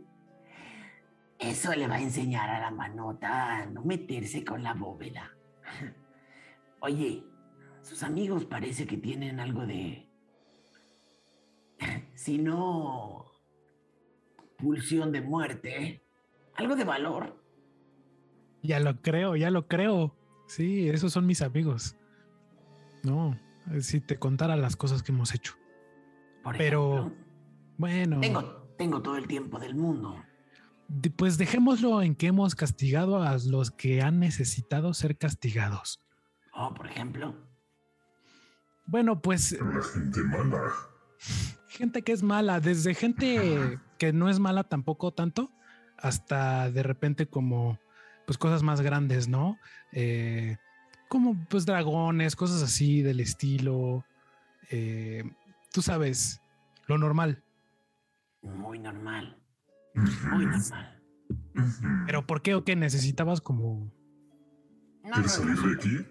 [1.41, 5.33] Eso le va a enseñar a la manota a no meterse con la bóveda.
[6.81, 7.25] Oye,
[7.83, 10.09] sus amigos parece que tienen algo de...
[12.15, 13.27] Si no...
[14.59, 16.05] Pulsión de muerte.
[16.55, 17.43] Algo de valor.
[18.63, 20.15] Ya lo creo, ya lo creo.
[20.47, 21.97] Sí, esos son mis amigos.
[23.03, 23.37] No,
[23.81, 25.55] si te contara las cosas que hemos hecho.
[26.45, 27.23] Por Pero- ejemplo.
[27.79, 28.43] Bueno, Tengo,
[28.79, 30.23] tengo todo el tiempo del mundo.
[31.17, 36.01] pues dejémoslo en que hemos castigado a los que han necesitado ser castigados.
[36.55, 37.35] Oh, por ejemplo.
[38.87, 40.73] Bueno, pues La gente mala.
[41.69, 45.51] gente que es mala, desde gente que no es mala tampoco tanto,
[45.99, 47.79] hasta de repente como
[48.27, 49.57] pues cosas más grandes, ¿no?
[49.93, 50.57] Eh,
[51.09, 54.05] como pues dragones, cosas así del estilo.
[54.71, 55.25] eh,
[55.73, 56.41] tú sabes,
[56.87, 57.43] lo normal.
[58.43, 59.39] Muy normal.
[59.95, 61.03] Muy normal.
[62.07, 63.93] Pero ¿por qué o qué necesitabas como...
[65.05, 66.07] No, ¿Quieres no, salir de aquí?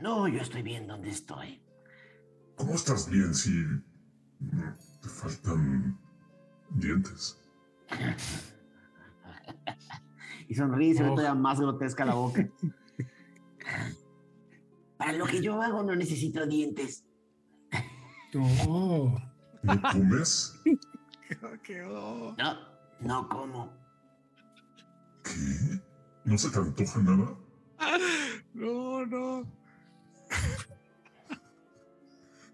[0.00, 1.60] No, yo estoy bien donde estoy.
[2.56, 3.50] ¿Cómo estás bien si
[4.40, 5.98] mm, te faltan
[6.70, 7.38] dientes?
[10.50, 11.14] Y sonríe y se ve Oh.
[11.14, 12.48] todavía más grotesca la boca.
[14.96, 17.04] Para lo que yo hago no necesito dientes.
[18.66, 19.14] Oh,
[19.62, 20.54] ¿No comes?
[22.38, 22.56] No,
[23.00, 23.70] no como.
[25.22, 25.82] ¿Qué?
[26.24, 27.36] ¿No se te antoja nada?
[28.54, 29.46] No, no.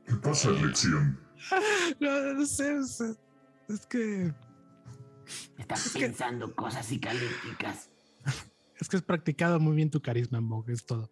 [0.06, 1.18] ¿Qué pasa, Lección?
[2.00, 3.08] No, no sé, o sea,
[3.68, 4.32] es que
[5.58, 7.90] Está Es que- pensando cosas psicalípticas.
[8.78, 11.10] es que has practicado muy bien tu carisma, Mog, es todo.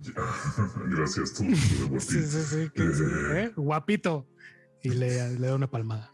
[0.88, 1.44] Gracias, tú.
[1.44, 1.56] Sí,
[2.00, 3.52] sí, sí, sí, ¿eh?
[3.56, 4.26] Guapito.
[4.82, 6.12] Y le, le da una palmada.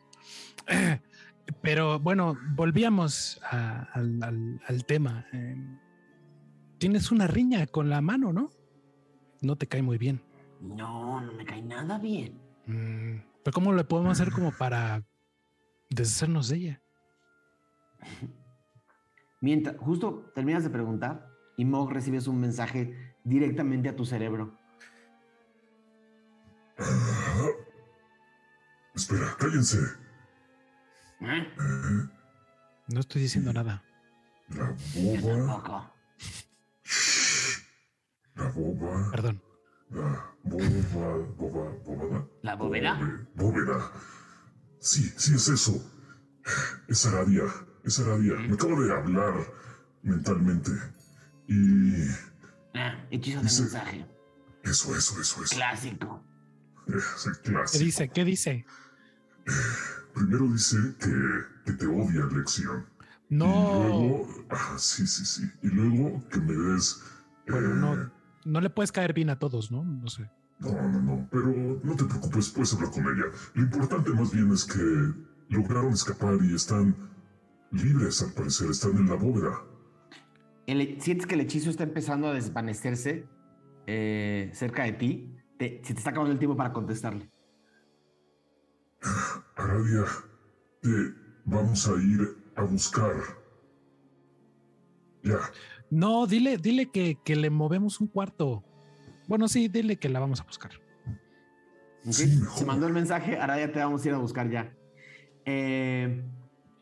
[1.62, 5.26] Pero bueno, volvíamos a- al, al- al tema.
[5.32, 5.56] Eh,
[6.78, 8.50] Tienes una riña con la mano, ¿no?
[9.42, 10.20] No te cae muy bien.
[10.60, 12.40] No, no me cae nada bien.
[12.66, 15.04] Mm, Pero ¿cómo le podemos hacer como para
[15.90, 16.82] deshacernos de ella?
[19.40, 24.56] Mientras, justo terminas de preguntar y Mog recibes un mensaje directamente a tu cerebro.
[26.78, 27.46] Ah.
[28.94, 29.78] Espera, cállense.
[31.20, 31.46] ¿Eh?
[31.58, 32.08] Eh,
[32.88, 33.82] No estoy diciendo nada.
[34.48, 35.92] La Yo boba.
[38.36, 39.10] La boba.
[39.10, 39.42] Perdón.
[39.90, 41.16] La boba.
[41.36, 41.70] Boba.
[41.84, 42.28] Bóveda.
[42.42, 43.26] ¿La bóveda?
[43.34, 43.92] Bóveda.
[44.80, 45.82] Sí, sí es eso.
[46.88, 47.44] Es Aradia.
[47.84, 48.34] Es Aradia.
[48.34, 49.34] Me acaba de hablar
[50.02, 50.70] mentalmente.
[51.48, 52.08] Y.
[52.74, 54.06] Ah, hechizo de mensaje.
[54.64, 55.54] Eso, eso, eso, eso.
[55.56, 56.22] Clásico.
[56.88, 57.84] Es el ¿Qué clásico.
[57.84, 58.08] dice?
[58.10, 58.66] ¿Qué dice?
[60.14, 61.12] Primero dice que,
[61.64, 62.86] que te odia lección.
[63.28, 63.46] Y No.
[63.88, 64.46] luego.
[64.50, 65.50] Ah, sí, sí, sí.
[65.62, 67.02] Y luego que me des.
[67.48, 68.12] Bueno, eh, no,
[68.46, 69.84] no le puedes caer bien a todos, ¿no?
[69.84, 70.30] No sé.
[70.60, 71.46] No, no, no, pero
[71.82, 73.26] no te preocupes, puedes hablar con ella.
[73.54, 75.12] Lo importante más bien es que
[75.50, 76.96] lograron escapar y están
[77.72, 79.60] libres al parecer, están en la bóveda.
[80.66, 83.28] El- sientes que el hechizo está empezando a desvanecerse
[83.86, 85.36] eh, cerca de ti.
[85.58, 87.30] Te- se te está acabando el tiempo para contestarle.
[89.56, 90.04] Aradia,
[90.80, 90.90] te
[91.44, 93.14] vamos a ir a buscar.
[95.22, 95.38] Ya,
[95.90, 98.64] No, dile, dile que, que le movemos un cuarto.
[99.28, 100.72] Bueno, sí, dile que la vamos a buscar.
[102.10, 104.72] Se mandó el mensaje, ahora ya te vamos a ir a buscar ya.
[105.44, 106.24] Eh,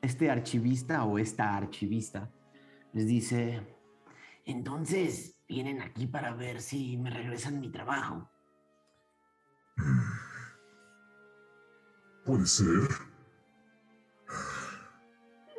[0.02, 2.30] este archivista o esta archivista
[2.92, 3.62] les dice,
[4.44, 8.28] entonces vienen aquí para ver si me regresan mi trabajo.
[12.24, 12.88] puede ser.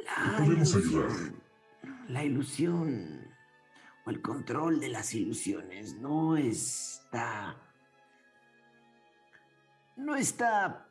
[0.06, 1.34] La podemos ilusión- ayudar.
[2.10, 3.25] La ilusión
[4.06, 7.58] o el control de las ilusiones no está.
[9.98, 10.90] No está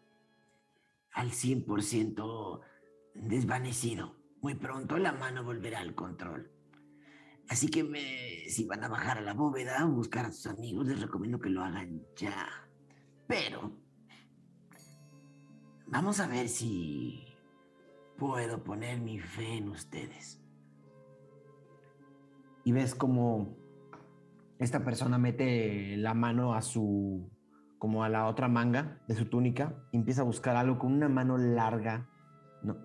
[1.12, 2.61] al 100%
[3.14, 4.16] desvanecido.
[4.40, 6.50] Muy pronto la mano volverá al control.
[7.48, 10.87] Así que me- si van a bajar a la bóveda a buscar a sus amigos,
[10.87, 12.48] les recomiendo que lo hagan ya.
[13.27, 13.70] Pero
[15.87, 17.27] vamos a ver si
[18.18, 20.40] puedo poner mi fe en ustedes.
[22.64, 23.57] Y ves como
[24.59, 27.31] esta persona mete la mano a su,
[27.79, 31.09] como a la otra manga de su túnica, y empieza a buscar algo con una
[31.09, 32.09] mano larga,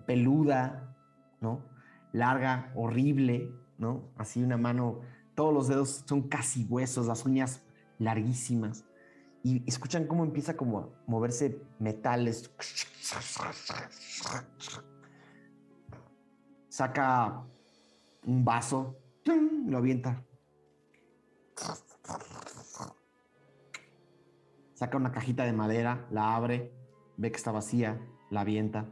[0.06, 0.94] peluda,
[1.40, 1.64] ¿no?
[2.12, 4.12] Larga, horrible, ¿no?
[4.16, 5.00] Así una mano,
[5.34, 7.62] todos los dedos son casi huesos, las uñas
[7.98, 8.84] larguísimas.
[9.42, 12.52] Y escuchan cómo empieza como a moverse metales.
[16.68, 17.42] Saca
[18.26, 19.70] un vaso, ¡tum!
[19.70, 20.24] lo avienta.
[24.74, 26.72] Saca una cajita de madera, la abre,
[27.16, 28.86] ve que está vacía, la avienta.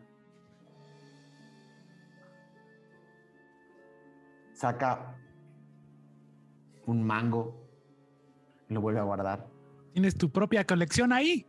[4.53, 5.17] Saca
[6.87, 7.67] un mango,
[8.69, 9.49] lo vuelve a guardar.
[9.93, 11.47] Tienes tu propia colección ahí.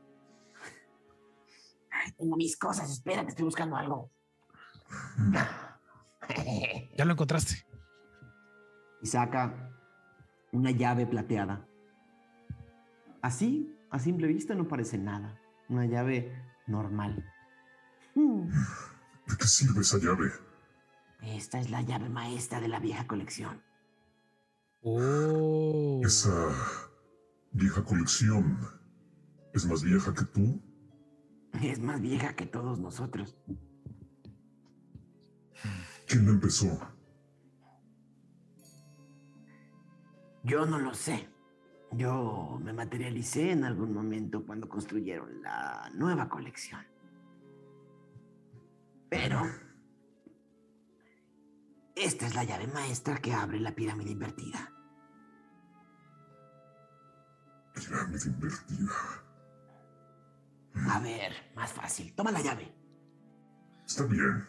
[1.92, 4.12] Ay, tengo mis cosas, espera que estoy buscando algo.
[6.96, 7.69] Ya lo encontraste.
[9.02, 9.72] Y saca
[10.52, 11.68] una llave plateada.
[13.22, 15.40] Así, a simple vista, no parece nada.
[15.68, 16.34] Una llave
[16.68, 17.26] normal.
[18.16, 18.50] Mm,
[19.28, 20.32] ¿De qué sirve esa llave?
[21.22, 23.62] Esta es la llave maestra de la vieja colección.
[24.82, 26.02] Oh.
[26.04, 26.50] Esa
[27.52, 28.58] vieja colección
[29.54, 30.62] es más vieja que tú.
[31.62, 33.36] Es más vieja que todos nosotros.
[36.08, 36.80] ¿Quién la empezó?
[40.44, 41.30] Yo no lo sé.
[41.92, 46.86] Yo me materialicé en algún momento cuando construyeron la nueva colección.
[49.10, 49.42] Pero
[51.96, 54.72] esta es la llave maestra que abre la pirámide invertida.
[57.74, 58.94] Pirámide invertida.
[60.90, 62.14] A ver, más fácil.
[62.14, 62.72] Toma la llave.
[63.86, 64.48] Está bien.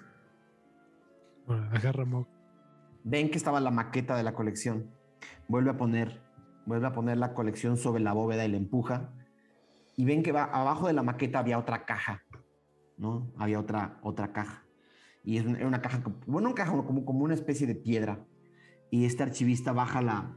[1.46, 2.04] Bueno, agarra.
[3.02, 4.99] Ven que estaba la maqueta de la colección.
[5.50, 6.22] Vuelve a poner,
[6.64, 9.12] vuelve a poner la colección sobre la bóveda y la empuja.
[9.96, 12.22] Y ven que va, abajo de la maqueta había otra caja,
[12.96, 13.32] ¿no?
[13.36, 14.64] Había otra, otra caja.
[15.24, 17.74] Y es una, era una caja, como- bueno, una caja como, como una especie de
[17.74, 18.24] piedra.
[18.92, 20.36] Y este archivista baja la,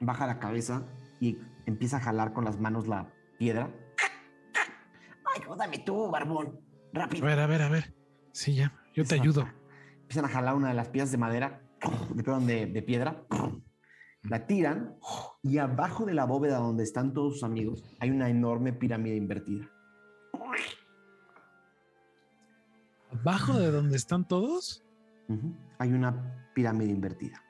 [0.00, 0.84] baja la cabeza
[1.18, 3.70] y empieza a jalar con las manos la piedra.
[5.40, 6.60] Ayúdame tú, barbón.
[6.94, 7.24] A Rápido.
[7.26, 7.94] ver, a ver, a ver.
[8.32, 8.72] Sí, ya.
[8.94, 9.48] Yo te Empiezan a- ayudo.
[10.02, 11.62] Empiezan a jalar una de las piezas de madera,
[12.14, 13.24] de, perdón, de, de piedra,
[14.28, 14.96] la tiran
[15.42, 19.70] y abajo de la bóveda donde están todos sus amigos hay una enorme pirámide invertida.
[23.12, 24.84] Abajo de donde están todos.
[25.78, 27.42] Hay una pirámide invertida.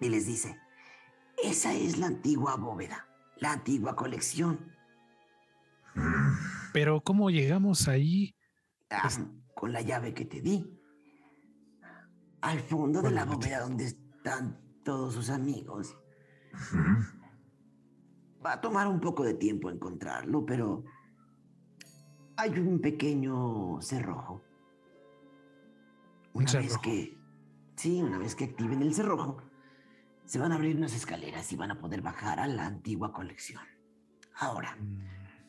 [0.00, 0.58] Y les dice,
[1.42, 3.06] esa es la antigua bóveda,
[3.36, 4.72] la antigua colección.
[6.72, 8.34] Pero ¿cómo llegamos ahí?
[8.90, 9.08] Ah,
[9.54, 10.64] con la llave que te di.
[12.40, 15.94] Al fondo de ¿Cuál la bóveda donde están todos sus amigos.
[18.44, 20.82] Va a tomar un poco de tiempo encontrarlo, pero
[22.38, 24.40] hay un pequeño cerrojo.
[26.32, 27.18] Un Una vez que,
[27.76, 29.42] sí, una vez que activen el cerrojo,
[30.24, 33.62] se van a abrir unas escaleras y van a poder bajar a la antigua colección.
[34.36, 34.70] Ahora,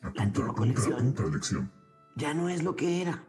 [0.02, 0.98] Apunta, antigua apunta, colección.
[1.00, 1.72] apunta, lección.
[2.14, 3.24] ya no es lo que era.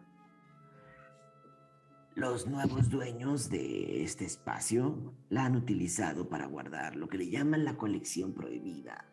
[2.15, 7.63] Los nuevos dueños de este espacio la han utilizado para guardar lo que le llaman
[7.63, 9.05] la colección prohibida.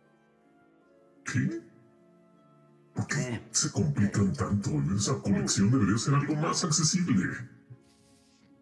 [1.25, 1.61] ¿Qué?
[2.95, 3.43] ¿Por qué Eh.
[3.51, 4.71] se complican tanto?
[4.97, 7.25] Esa colección debería ser algo más accesible.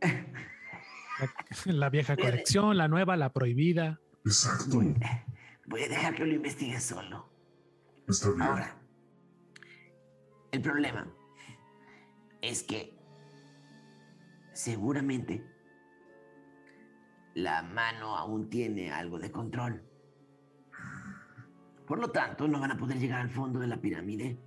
[0.03, 3.99] La, la vieja colección, la nueva, la prohibida.
[4.25, 4.83] Exacto.
[5.66, 7.31] Voy a dejar que lo investigue solo.
[8.07, 8.42] Está bien.
[8.42, 8.79] Ahora,
[10.53, 11.11] el problema
[12.42, 12.96] es que
[14.57, 15.45] seguramente
[17.35, 19.83] la mano aún tiene algo de control.
[21.87, 24.40] Por lo tanto, no van a poder llegar al fondo de la pirámide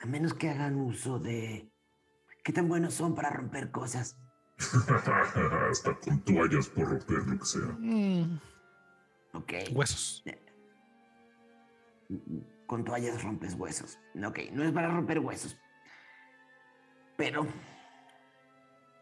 [0.00, 1.70] a menos que hagan uso de
[2.44, 4.16] qué tan buenos son para romper cosas.
[5.70, 7.76] Hasta con toallas por romper lo que sea.
[7.78, 8.40] Mm,
[9.32, 9.52] Ok.
[9.74, 10.24] huesos.
[12.66, 13.98] Con toallas rompes huesos.
[14.24, 15.58] Ok, no es para romper huesos.
[17.16, 17.46] Pero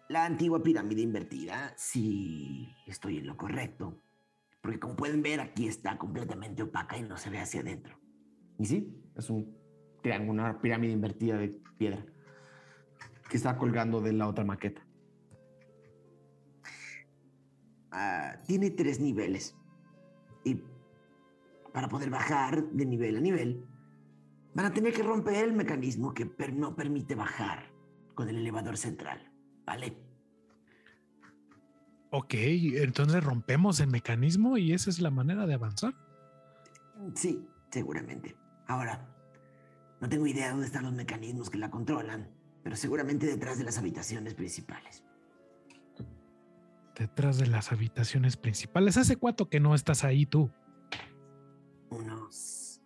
[0.08, 4.00] la antigua pirámide invertida, sí estoy en lo correcto.
[4.60, 7.98] Porque como pueden ver, aquí está completamente opaca y no se ve hacia adentro.
[8.58, 9.56] Y sí, es un
[10.28, 11.48] una pirámide invertida de
[11.78, 12.04] piedra
[13.28, 14.86] que está colgando de la otra maqueta.
[17.90, 19.56] Ah, tiene tres niveles.
[20.44, 20.62] Y
[21.72, 23.66] para poder bajar de nivel a nivel,
[24.54, 27.72] van a tener que romper el mecanismo que no permite bajar
[28.14, 29.25] con el elevador central.
[29.66, 29.96] ¿Vale?
[32.10, 35.94] Ok, entonces rompemos el mecanismo y esa es la manera de avanzar.
[37.14, 38.36] Sí, seguramente.
[38.68, 39.06] Ahora,
[40.00, 42.30] no tengo idea dónde están los mecanismos que la controlan,
[42.62, 45.04] pero seguramente detrás de las habitaciones principales.
[46.94, 48.96] Detrás de las habitaciones principales.
[48.96, 50.50] ¿Hace cuánto que no estás ahí tú?
[51.90, 52.80] Unos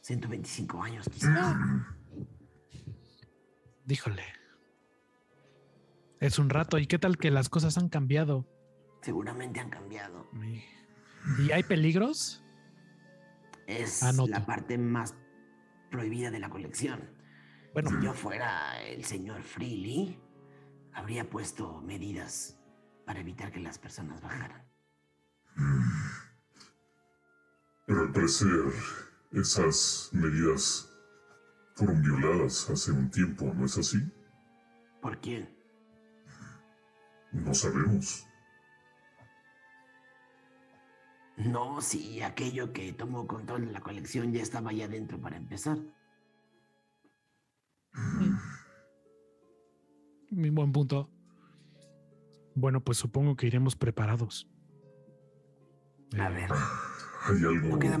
[0.00, 1.56] 125 años quizás.
[3.84, 4.41] Díjole.
[6.22, 6.78] Es un rato.
[6.78, 8.46] ¿Y qué tal que las cosas han cambiado?
[9.02, 10.30] Seguramente han cambiado.
[10.40, 10.62] Y-
[11.42, 12.44] ¿Y hay peligros?
[13.66, 14.30] Es Anoto.
[14.30, 15.16] la parte más
[15.90, 17.10] prohibida de la colección.
[17.72, 20.16] Bueno, Si yo fuera el señor Freely,
[20.92, 22.56] habría puesto medidas
[23.04, 24.64] para evitar que las personas bajaran.
[27.86, 28.48] Pero al parecer,
[29.32, 30.88] esas medidas
[31.74, 33.98] fueron violadas hace un tiempo, ¿no es así?
[35.00, 35.48] ¿Por quién?
[37.32, 38.26] No sabemos.
[41.36, 45.78] No, si aquello que tomó control de la colección ya estaba allá adentro para empezar.
[50.30, 51.10] mi buen punto.
[52.54, 54.48] Bueno, pues supongo que iremos preparados.
[56.18, 56.50] A Eh, ver.
[57.26, 58.00] ¿Hay algo, No queda,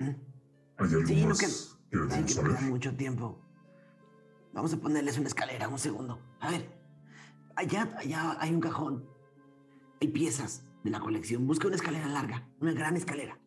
[0.00, 3.40] ¿hay algo Sí, no más queda- que que no mucho tiempo.
[4.52, 6.18] Vamos a ponerles una escalera, un segundo.
[6.40, 6.75] A ver.
[7.56, 9.04] Allá, allá hay un cajón.
[10.00, 11.46] Hay piezas de la colección.
[11.46, 13.38] Busca una escalera larga, una gran escalera.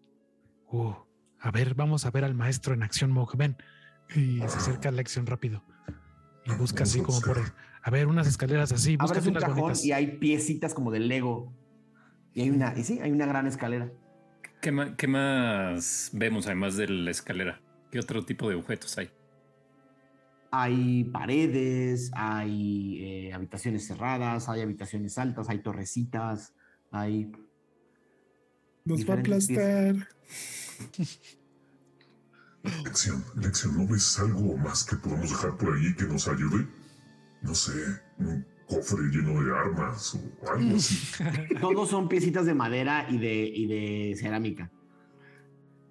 [0.71, 0.93] uh,
[1.41, 3.37] a ver, vamos a ver al maestro en acción, Mog.
[3.37, 3.55] Ven.
[4.15, 5.63] Y se acerca a la acción rápido.
[6.45, 7.39] Y busca así como por.
[7.81, 8.97] A ver, unas escaleras así.
[8.97, 9.85] Busca Abres un unas cajón bonitas.
[9.85, 11.53] y hay piecitas como de Lego.
[12.33, 13.91] Y hay una, y sí, hay una gran escalera.
[14.61, 17.61] ¿Qué, ma- qué más vemos además de la escalera?
[17.91, 19.09] ¿Qué otro tipo de objetos hay?
[20.51, 26.53] Hay paredes, hay eh, habitaciones cerradas, hay habitaciones altas, hay torrecitas,
[26.91, 27.31] hay.
[28.85, 29.95] Nos va a aplastar.
[32.83, 36.67] Lección, lección, ¿no ves algo más que podemos dejar por ahí que nos ayude?
[37.41, 37.71] No sé,
[38.17, 40.97] un cofre lleno de armas o algo así.
[41.61, 44.69] Todos son piecitas de madera y de, y de cerámica.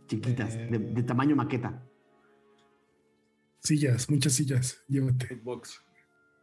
[0.09, 0.79] Chiquitas, de, Eh.
[0.79, 1.83] de tamaño maqueta.
[3.61, 4.83] Sillas, muchas sillas.
[4.89, 5.41] Llévate.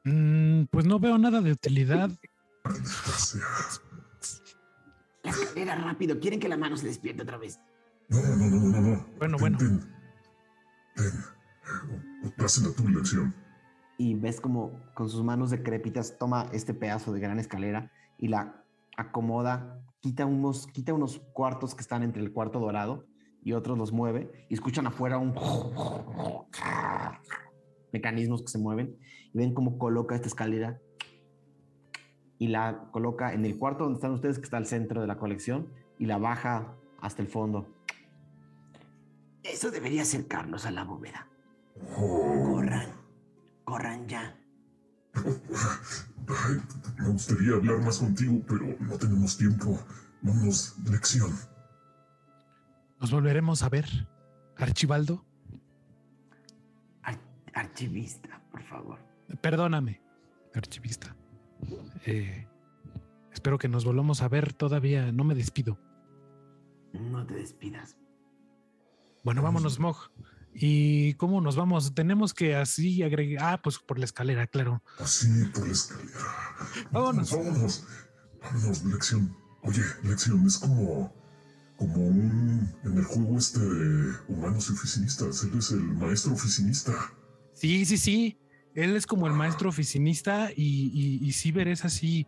[0.04, 2.12] Mm, pues no veo nada de utilidad.
[5.24, 6.20] Escalera rápido.
[6.20, 7.60] Quieren que la mano se despierte otra vez.
[8.10, 9.08] No, no, no, no, no, no.
[9.18, 9.58] Bueno, Ten, bueno.
[12.38, 13.34] Ten, tu lección.
[13.98, 18.64] Y ves como con sus manos decrépitas toma este pedazo de gran escalera y la
[18.98, 23.08] acomoda, quita unos, quita unos cuartos que están entre el cuarto dorado
[23.46, 25.34] y otros los mueve y escuchan afuera un
[27.94, 28.98] mecanismos que se mueven
[29.34, 30.82] y ven cómo coloca esta escalera
[32.40, 35.18] y la coloca en el cuarto donde están ustedes, que está al centro de la
[35.18, 37.74] colección, y la baja hasta el fondo.
[39.42, 41.30] Eso debería acercarnos a la bóveda.
[41.96, 42.90] Corran,
[43.64, 44.38] corran ya.
[46.98, 49.80] me gustaría hablar más contigo, pero no tenemos tiempo.
[50.22, 51.32] Vámonos, lección.
[53.00, 53.86] Nos volveremos a ver.
[54.58, 55.26] Archibaldo,
[57.04, 57.20] Ar-
[57.54, 59.00] archivista, por favor.
[59.42, 60.02] perdóname,
[60.54, 61.14] archivista.
[62.06, 62.48] Eh,
[63.34, 65.12] espero que nos volvamos a ver todavía.
[65.12, 65.78] No me despido.
[66.94, 67.98] No te despidas.
[69.26, 69.98] Bueno, vámonos, Mog.
[70.54, 71.94] ¿Y cómo nos vamos?
[71.94, 73.44] Tenemos que así agregar.
[73.56, 74.82] Ah, pues por la escalera, claro.
[75.00, 76.20] Así por la escalera.
[76.92, 77.32] Vámonos.
[77.32, 77.88] Vámonos.
[78.42, 79.36] Vámonos, lección.
[79.64, 81.14] Oye, lección, es como.
[81.78, 82.70] Como un.
[82.84, 85.44] En el juego este de humanos y oficinistas.
[85.44, 86.94] Él es el maestro oficinista.
[87.54, 88.38] Sí, sí, sí.
[88.74, 92.28] Él es como el maestro oficinista y, y, y Ciber es así.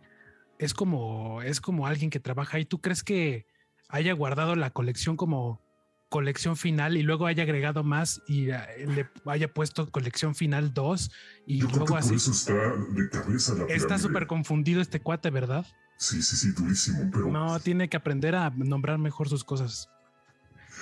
[0.58, 2.64] Es como, es como alguien que trabaja ahí.
[2.64, 3.46] ¿Tú crees que
[3.88, 5.60] haya guardado la colección como
[6.08, 11.10] colección final y luego haya agregado más y eh, le haya puesto colección final 2
[11.46, 12.14] y Yo creo que luego por así?
[12.14, 15.66] eso está de cabeza la Está súper confundido este cuate, ¿verdad?
[15.98, 17.26] Sí, sí, sí, durísimo, pero.
[17.30, 19.90] No, tiene que aprender a nombrar mejor sus cosas.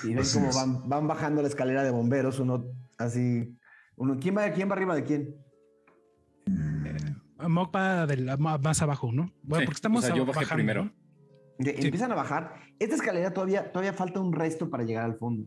[0.04, 2.64] Y ven cómo van, van bajando la escalera de bomberos, uno
[2.98, 3.56] así.
[3.96, 5.34] Uno, ¿quién, va, ¿Quién va arriba de quién?
[6.46, 9.32] mm, va del- ma- más abajo, ¿no?
[9.42, 10.84] Bueno, Sí, porque estamos o sea, yo bajé bajando, primero.
[10.84, 10.92] ¿no?
[11.58, 11.84] De- Sí.
[11.86, 12.54] Empiezan a bajar.
[12.78, 15.44] Esta escalera todavía, todavía falta un resto para llegar al fondo.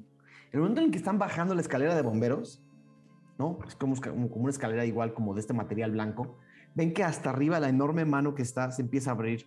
[0.51, 2.63] El momento en el que están bajando la escalera de bomberos,
[3.38, 3.59] ¿no?
[3.67, 6.39] Es como, como como una escalera igual como de este material blanco.
[6.80, 9.46] Ven que hasta arriba la enorme mano que está se empieza a abrir.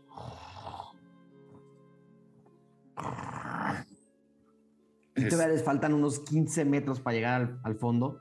[5.16, 8.20] Y todavía les faltan unos 15 metros para llegar al, al fondo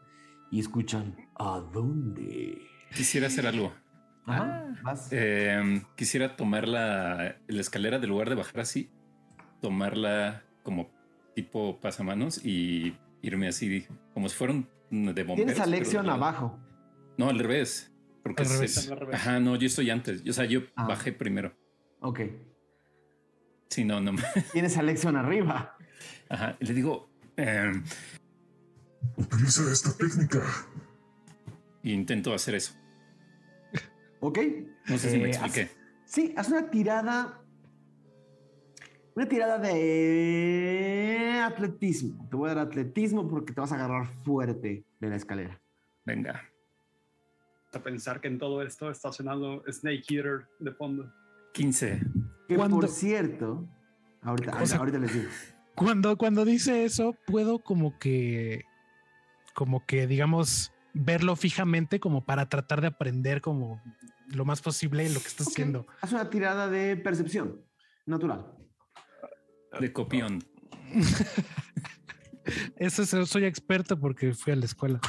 [0.49, 2.57] y escuchan, ¿a dónde?
[2.95, 3.73] Quisiera hacer algo.
[4.25, 5.09] Ajá, vas.
[5.11, 8.93] Eh, quisiera tomar la, la escalera en lugar de bajar así,
[9.59, 10.89] tomarla como
[11.35, 15.35] tipo pasamanos y irme así, como si fuera un de bomberos.
[15.35, 16.57] Tienes a Lexion abajo.
[17.17, 17.90] No, al revés.
[18.23, 18.77] Porque Al es- revés.
[18.77, 19.15] es- Al revés.
[19.15, 20.23] Ajá, no, yo estoy antes.
[20.27, 20.87] O sea, yo Ah.
[20.87, 21.53] bajé primero.
[22.01, 22.19] Ok.
[23.69, 24.11] Sí, no, no.
[24.53, 25.75] Tienes a Lexion arriba.
[26.29, 26.57] Ajá.
[26.59, 27.71] Y le digo, eh,
[29.17, 30.41] Utiliza esta técnica.
[31.83, 32.73] intento hacer eso.
[34.19, 34.37] ¿Ok?
[34.87, 35.61] No sé si me Eh, expliqué.
[35.63, 37.41] haz- sí, haz una tirada.
[39.15, 42.27] Una tirada de atletismo.
[42.29, 45.59] Te voy a dar atletismo porque te vas a agarrar fuerte de la escalera.
[46.05, 46.41] Venga.
[47.73, 51.11] A pensar que en todo esto está sonando Snake Eater de fondo.
[51.53, 52.01] 15.
[52.47, 52.77] Que ¿Cuándo?
[52.81, 53.67] por cierto,
[54.21, 55.29] ahorita, O sea- ahorita les digo.
[55.75, 58.63] Cuando, cuando dice eso, puedo como que,
[59.55, 63.81] como que, digamos, verlo fijamente como para tratar de aprender como
[64.27, 65.87] lo más posible lo que está Ok, haciendo.
[66.01, 67.61] Haz una tirada de percepción
[68.05, 68.45] natural.
[69.79, 70.43] De copión.
[72.75, 74.99] Eso es- soy experto porque fui a la escuela.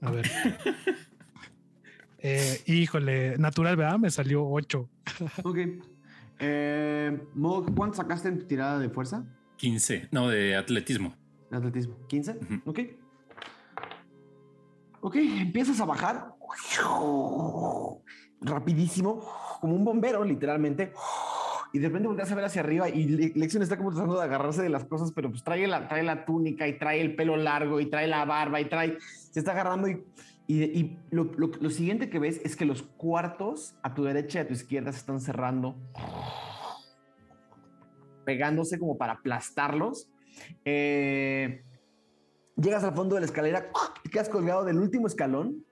[0.00, 0.30] A ver.
[2.22, 3.98] Eh, híjole, natural, ¿verdad?
[3.98, 4.88] Me salió 8.
[5.44, 5.58] Ok.
[6.42, 9.24] Eh, Mog, ¿cuánto sacaste en tu tirada de fuerza?
[9.56, 10.08] 15.
[10.10, 11.14] No, de atletismo.
[11.50, 11.96] De atletismo.
[12.08, 12.36] ¿15?
[12.42, 12.70] Ujú.
[12.70, 12.80] Ok.
[15.02, 16.34] Ok, empiezas a bajar.
[18.42, 19.22] Rapidísimo,
[19.60, 20.92] como un bombero, literalmente.
[21.72, 24.24] Y de repente volteas a ver hacia arriba y Le- Lexion está como tratando de
[24.24, 27.36] agarrarse de las cosas, pero pues trae la, trae la túnica y trae el pelo
[27.36, 28.98] largo y trae la barba y trae.
[29.30, 30.02] Se está agarrando y.
[30.50, 34.40] Y, y lo, lo- lo siguiente que ves es que los cuartos a tu derecha
[34.40, 35.76] y a tu izquierda se están cerrando,
[38.24, 40.10] pegándose como para aplastarlos.
[40.64, 41.62] Eh,
[42.56, 43.70] llegas al fondo de la escalera,
[44.02, 45.64] te quedas colgado del último escalón,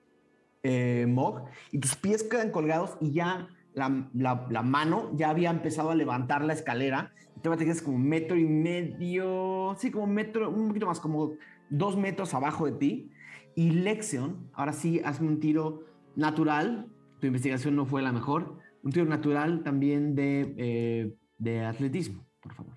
[0.63, 5.49] eh, Mog, y tus pies quedan colgados y ya la, la- la mano ya había
[5.49, 7.11] empezado a levantar la escalera.
[7.41, 11.33] Te quedas como metro y medio, sí, como metro, un poquito más, como
[11.69, 13.11] dos metros abajo de ti.
[13.59, 15.83] Y Lexion, ahora sí, hazme un tiro
[16.15, 16.87] natural.
[17.19, 18.57] Tu investigación no fue la mejor.
[18.83, 22.75] Un tiro natural también de, eh, de atletismo, por favor.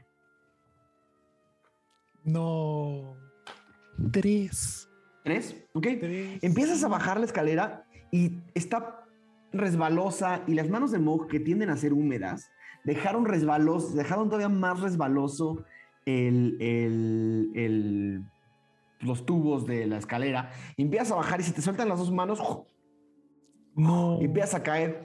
[2.24, 3.14] No.
[4.10, 4.88] Tres.
[5.22, 5.64] ¿Tres?
[5.72, 5.86] ¿Ok?
[6.00, 6.42] Tres.
[6.42, 9.04] Empiezas a bajar la escalera y está
[9.52, 12.50] resbalosa y las manos de Mog que tienden a ser húmedas
[12.82, 15.64] dejaron resbalos, dejaron todavía más resbaloso
[16.06, 18.24] el, el- el-
[19.02, 20.50] los tubos de la escalera.
[20.76, 22.40] Y empiezas a bajar y se te sueltan las dos manos
[23.74, 24.18] No.
[24.20, 25.02] y empiezas a caer.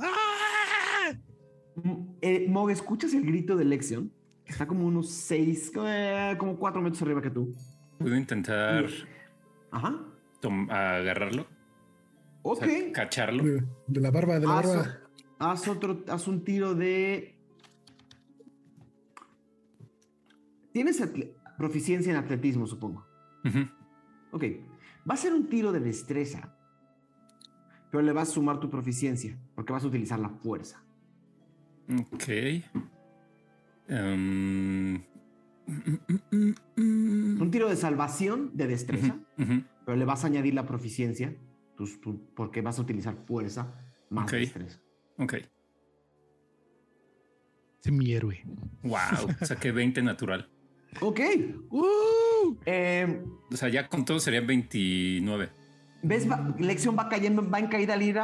[0.00, 1.12] ¡Ah!
[2.20, 4.12] Eh, Mog, ¿escuchas el grito de Lexion?
[4.44, 7.52] Que Está como unos seis, eh, como cuatro metros arriba que tú.
[7.98, 8.86] Puedo intentar
[9.70, 10.04] Ajá.
[10.40, 11.46] tom- agarrarlo,
[12.42, 12.64] o Ok.
[12.64, 13.42] sea, cacharlo.
[13.42, 14.98] De, de la barba, de la Haz, barba.
[15.38, 17.38] haz otro, haz un tiro de.
[20.72, 23.06] Tienes atle- proficiencia en atletismo, supongo.
[23.44, 23.60] Ujú.
[24.32, 24.44] Ok.
[25.08, 26.56] Va a ser un tiro de destreza.
[27.90, 29.38] Pero le vas a sumar tu proficiencia.
[29.54, 30.82] Porque vas a utilizar la fuerza.
[32.12, 32.28] Ok.
[33.88, 35.02] Em,
[36.76, 39.18] Un tiro de salvación de destreza.
[39.36, 41.34] Pero le vas a añadir la proficiencia.
[41.76, 43.74] tus- tu- porque vas a utilizar fuerza
[44.08, 44.38] más Ok.
[44.38, 44.78] destreza.
[45.18, 45.34] Ok.
[47.84, 48.44] Es mi héroe.
[48.84, 49.34] Wow.
[49.42, 50.48] Saqué 20 natural.
[51.00, 51.20] Ok.
[51.70, 52.56] ¡Uh!
[52.66, 55.50] Eh, O sea, ya con todo sería 29.
[56.02, 56.30] ¿Ves?
[56.30, 58.20] Va, Lección va cayendo, va en caída libre.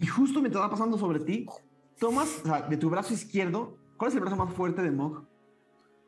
[0.00, 1.46] Y justo mientras va pasando sobre ti,
[1.98, 3.78] tomas o sea, de tu brazo izquierdo.
[3.96, 5.26] ¿Cuál es el brazo más fuerte de Mog?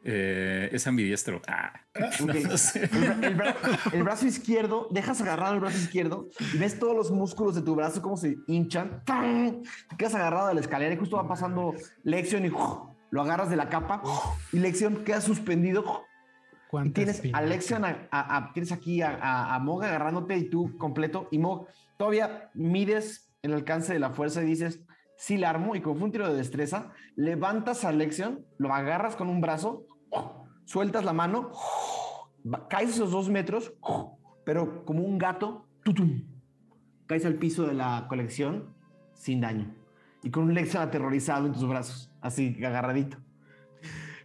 [0.09, 1.41] Eh, es ambidiestro.
[1.49, 1.73] Ah,
[2.21, 2.35] no, Ok.
[2.49, 2.83] no sé.
[2.85, 6.95] El, bra- el bra- el brazo izquierdo, dejas agarrado el brazo izquierdo y ves todos
[6.95, 9.03] los músculos de tu brazo como se hinchan.
[9.05, 9.63] ¡Tan!
[9.89, 12.91] Te quedas agarrado de la escalera y justo va pasando Lexion y ¡uf!
[13.17, 14.03] Lo agarras de la capa
[14.53, 15.83] y Lexion queda suspendido.
[15.83, 17.41] Y ¿Cuántas tienes a?
[17.43, 21.27] Lexion, a- a- a- tienes aquí a, a, a Mog agarrándote y tú completo.
[21.31, 24.81] Y Mog, todavía mides el alcance de la fuerza y dices,
[25.17, 25.75] sí la armo.
[25.77, 29.87] Y como fue un tiro de destreza, levantas a Lexion, lo agarras con un brazo,
[30.67, 31.53] sueltas la mano,
[32.69, 33.73] caes esos dos metros,
[34.45, 36.23] pero como un gato, tutum,
[37.07, 38.75] caes al piso de la colección
[39.15, 39.75] sin daño.
[40.27, 43.17] Y con un Lexion aterrorizado en tus brazos, así agarradito.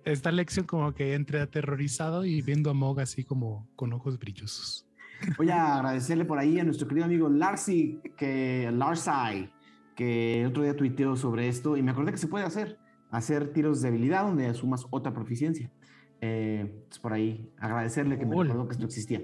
[0.04, 4.90] Esta lección como que entre aterrorizado y viendo a Mog así como con ojos brillosos.
[5.38, 9.54] Voy a agradecerle por ahí a nuestro querido amigo Larsi, que Larsai,
[9.96, 12.80] que el otro día tuiteó sobre esto y me acordé que se puede hacer,
[13.12, 15.72] hacer tiros de habilidad donde asumas otra proficiencia.
[16.20, 19.22] Eh, por ahí agradecerle que me recordó que esto existía.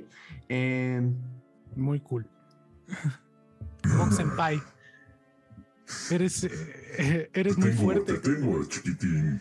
[0.47, 1.01] Eh,
[1.75, 2.29] Muy cool.
[3.97, 4.61] Mog Senpai.
[6.11, 8.13] Eres, eh, eres Te muy tengo, fuerte.
[8.13, 9.39] te tengo, chiquitín.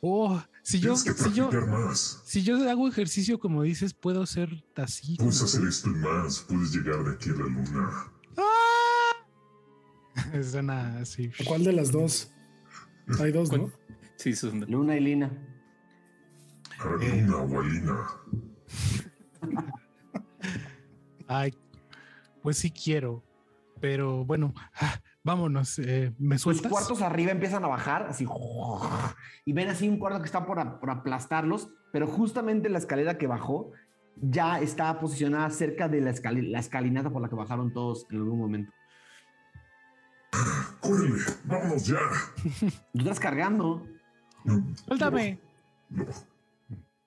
[0.00, 2.20] Oh, si yo, que si yo, más.
[2.26, 5.16] si yo hago ejercicio como dices, puedo ser así.
[5.16, 6.40] Puedes hacer esto y más.
[6.40, 7.90] Puedes llegar de aquí a la luna.
[8.36, 9.16] ¡Ah!
[10.42, 11.30] Suena así.
[11.46, 12.30] ¿Cuál de las dos?
[13.20, 13.70] Hay dos, ¿no?
[14.16, 15.30] Sí, es un- Luna y Lina.
[17.00, 17.22] Eh.
[17.26, 18.08] luna o a Lina.
[21.26, 21.54] Ay,
[22.42, 23.22] pues sí quiero,
[23.80, 25.78] pero bueno, ah, vámonos.
[25.80, 26.70] eh, ¿Me Los sueltas?
[26.70, 28.26] cuartos arriba empiezan a bajar, así,
[29.44, 33.26] y ven así un cuarto que está por, por aplastarlos, pero justamente la escalera que
[33.26, 33.72] bajó
[34.16, 38.18] ya está posicionada cerca de la, escali- la escalinata por la que bajaron todos en
[38.18, 38.72] algún momento.
[40.80, 41.16] ¡Córrele!
[41.44, 41.98] ¡Vámonos ya!
[42.92, 43.86] Tú estás cargando.
[44.86, 45.40] Suéltame.
[45.90, 46.04] no.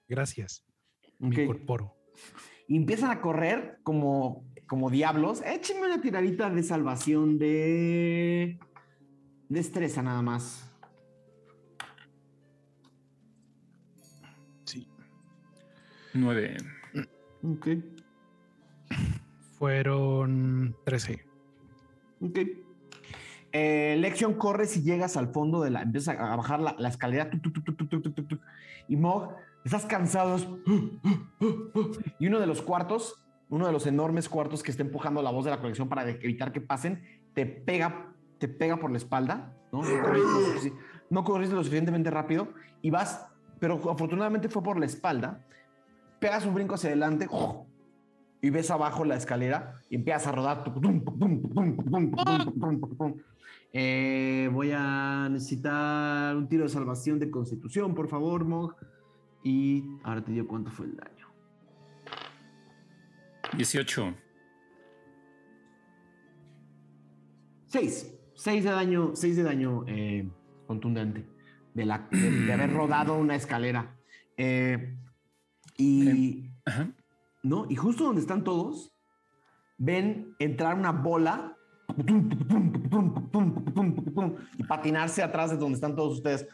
[0.07, 0.63] Gracias.
[1.19, 1.93] Me incorporo.
[2.67, 8.59] Y empiezan a correr como, como diablos, échenme una tiradita de salvación de
[9.49, 10.69] destreza nada más.
[14.65, 14.87] Sí.
[16.13, 16.57] Nueve.
[17.43, 17.67] Ok.
[19.57, 21.25] Fueron 13.
[22.21, 22.39] Ok.
[23.53, 25.81] Eh, Lexion, corres y llegas al fondo de la.
[25.81, 27.29] Empiezas a bajar la, escalera.
[28.89, 30.59] Y Mog, estás cansado.
[32.19, 35.45] Y uno de los cuartos uno de los enormes cuartos que está empujando la voz
[35.45, 37.01] de la colección para evitar que pasen,
[37.33, 39.53] te pega, te pega por la espalda.
[39.71, 39.81] No,
[41.09, 42.49] no corriste lo suficientemente rápido
[42.81, 43.25] y vas,
[43.59, 45.45] pero afortunadamente fue por la espalda.
[46.19, 47.27] Pegas un brinco hacia adelante
[48.41, 50.63] y ves abajo la escalera y empiezas a rodar.
[53.73, 58.75] Eh, voy a necesitar un tiro de salvación de constitución, por favor, Mog.
[59.43, 61.26] Y ahora te digo cuánto fue el daño.
[63.55, 64.15] 18.
[67.67, 68.13] 6.
[68.35, 70.29] 6 de daño, 6 de daño eh,
[70.67, 71.27] contundente
[71.73, 73.97] de, la, de, de haber rodado una escalera.
[74.37, 74.95] Eh,
[75.77, 76.91] y, Ajá.
[77.43, 77.65] ¿no?
[77.69, 78.93] y justo donde están todos,
[79.77, 81.57] ven entrar una bola
[84.57, 86.47] y patinarse atrás de donde están todos ustedes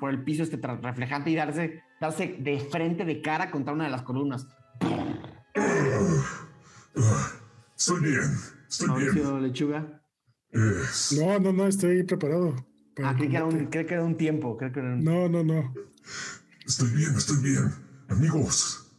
[0.00, 3.90] por el piso este reflejante y darse, darse de frente, de cara contra una de
[3.90, 4.48] las columnas.
[7.76, 8.38] Estoy bien,
[8.68, 8.98] estoy bien.
[9.06, 10.02] Mauricio Lechuga.
[10.50, 12.54] Es- No, no, no, estoy preparado.
[12.94, 14.56] para Ah, el creí que, era un, creí que era un tiempo.
[14.56, 15.04] Creo que era un...
[15.04, 15.74] No, no, no.
[16.66, 17.72] Estoy bien, estoy bien.
[18.08, 18.90] Amigos.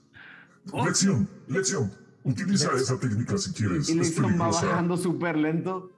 [0.85, 1.91] Lección, lección.
[2.23, 3.89] Utiliza esa técnica si quieres.
[3.89, 5.91] Y Lexion va bajando súper lento.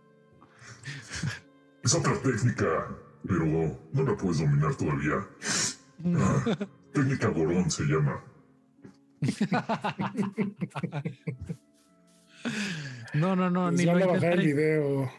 [1.83, 2.87] Es otra técnica,
[3.27, 5.27] pero no la puedes dominar todavía.
[6.15, 6.57] Ah,
[6.93, 8.23] técnica Gorón se llama.
[13.13, 15.09] No, no, no, Les ni lo bajar el video.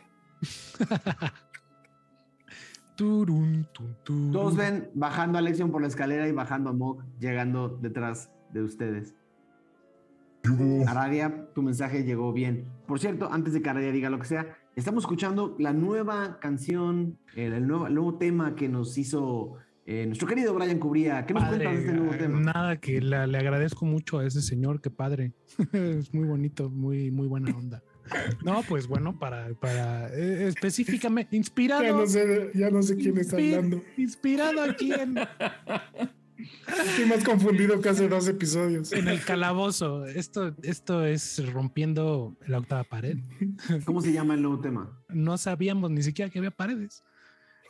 [2.96, 3.66] Turun.
[4.04, 8.62] Todos ven bajando a Lexion por la escalera y bajando a Mog, llegando detrás de
[8.62, 9.14] ustedes.
[10.86, 12.66] Aradia, tu mensaje llegó bien.
[12.86, 17.18] Por cierto, antes de que Aradia diga lo que sea, estamos escuchando la nueva canción,
[17.36, 19.56] el, el nuevo, el nuevo tema que nos hizo
[19.86, 21.26] eh, nuestro querido Brian Cubría.
[21.26, 22.40] ¿Qué nos Padre, cuentas de este nuevo ah, tema?
[22.40, 25.32] Nada, que la- le agradezco mucho a ese señor, qué padre.
[25.72, 27.82] es muy bonito, muy, muy buena onda.
[28.44, 31.82] No, pues bueno, para, para eh, específicamente, inspirado.
[31.84, 33.82] Ya no sé, ya no sé quién está hablando.
[33.96, 35.16] Inspirado aquí en,
[36.66, 38.92] Estoy más confundido que hace dos episodios.
[38.92, 40.06] en el calabozo.
[40.06, 43.18] Esto, esto es rompiendo la octava pared.
[43.84, 44.98] ¿Cómo se llama el nuevo tema?
[45.08, 47.02] No sabíamos ni siquiera que había paredes.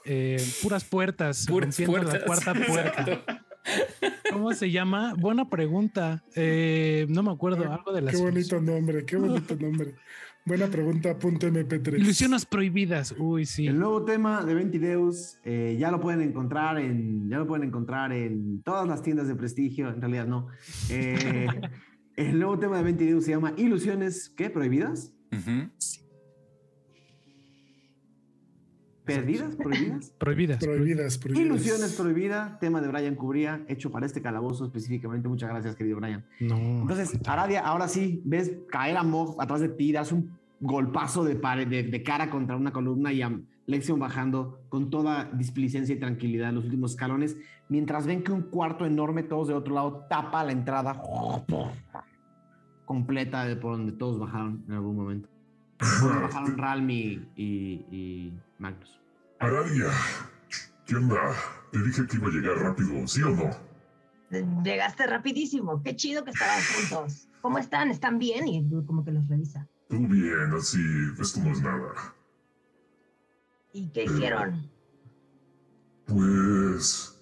[0.04, 2.44] Eh, puras puertas, Puras rompiendo la puertas.
[2.44, 3.00] cuarta puerta.
[3.12, 3.34] Exacto.
[4.32, 5.14] ¿Cómo se llama?
[5.18, 6.24] Buena pregunta.
[6.34, 9.94] Eh, no me acuerdo, algo de las Qué bonito nombre, qué bonito nombre.
[10.46, 11.98] Buena pregunta, punto MP3.
[12.00, 13.14] ilusiones prohibidas.
[13.18, 13.66] Uy, sí.
[13.66, 18.12] El nuevo tema de Ventideus eh, ya lo pueden encontrar en ya lo pueden encontrar
[18.12, 19.90] en todas las tiendas de prestigio.
[19.90, 20.46] En realidad no.
[20.88, 21.46] Eh,
[22.16, 24.48] el nuevo tema de Ventideus se llama Ilusiones ¿qué?
[24.48, 25.68] prohibidas, Ujú.
[29.16, 30.10] Perdidas, prohibidas.
[30.18, 30.58] Prohibidas.
[30.64, 31.46] Prohibidas, prohibidas.
[31.46, 35.28] Ilusiones prohibida, tema de Brian Cubría, hecho para este calabozo específicamente.
[35.28, 36.24] Muchas gracias, querido Brian.
[36.40, 36.56] No.
[36.56, 40.30] Entonces, Aradia, ahora sí, ves caer a Mog atrás de ti, das un
[40.60, 43.32] golpazo de, pared, de, de cara contra una columna y a
[43.66, 47.36] Lexion bajando con toda displicencia y tranquilidad en los últimos escalones,
[47.68, 51.00] mientras ven que un cuarto enorme, todos de otro lado, tapa la entrada
[52.84, 55.28] completa de por donde todos bajaron en algún momento.
[55.78, 59.00] Por donde bajaron Ralm y, y- y Magnus.
[59.38, 59.90] Aradia.
[60.86, 61.34] ¿Qué onda?
[61.72, 64.62] Te dije que iba a llegar rápido, ¿sí o no?
[64.62, 65.82] Llegaste rapidísimo.
[65.82, 67.28] Qué chido que estaban juntos.
[67.40, 67.90] ¿Cómo están?
[67.90, 68.46] ¿Están bien?
[68.46, 69.66] Y como que los revisa.
[69.88, 70.78] Tú bien, así,
[71.18, 72.14] esto no es nada.
[73.72, 74.70] ¿Y qué hicieron?
[76.06, 77.18] Pues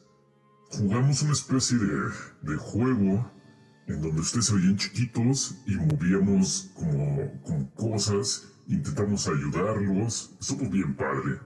[0.71, 2.11] jugamos una especie de,
[2.43, 3.31] de juego
[3.87, 10.37] en donde ustedes se veían chiquitos y movíamos como, como cosas, intentamos ayudarlos.
[10.41, 11.41] Estuvo bien padre.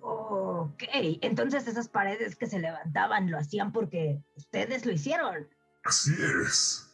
[0.00, 0.84] Ok,
[1.20, 5.48] entonces esas paredes que se levantaban lo hacían porque ustedes lo hicieron.
[5.84, 6.90] Así es.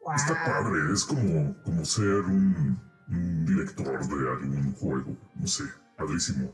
[0.00, 0.14] Wow.
[0.14, 5.16] Está padre, es como, como ser un, un director de algún juego.
[5.34, 5.64] No sé,
[5.96, 6.52] padrísimo.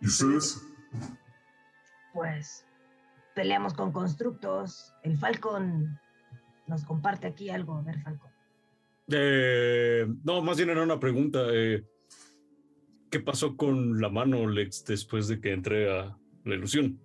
[0.00, 0.62] ¿Y ustedes?
[2.14, 2.64] Pues
[3.34, 4.94] peleamos con constructos.
[5.02, 5.98] El Falcon
[6.66, 7.78] nos comparte aquí algo.
[7.78, 8.29] A ver, Falcon.
[9.12, 11.40] Eh, no, más bien era una pregunta.
[11.52, 11.84] eh,
[13.10, 17.00] ¿Qué pasó con la mano, Lex, después de que entré a la ilusión?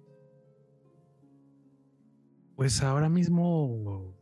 [2.55, 4.15] Pues ahora mismo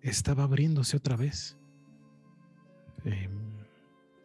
[0.00, 1.56] estaba abriéndose otra vez.
[3.04, 3.28] Eh,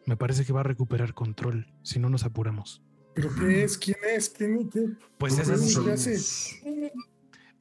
[0.06, 2.82] me parece que va a recuperar control si no nos apuramos.
[3.14, 3.76] ¿Pero qué es?
[3.78, 4.30] ¿Quién es?
[4.30, 4.88] ¿Quién, qué?
[5.18, 6.90] Pues No es así.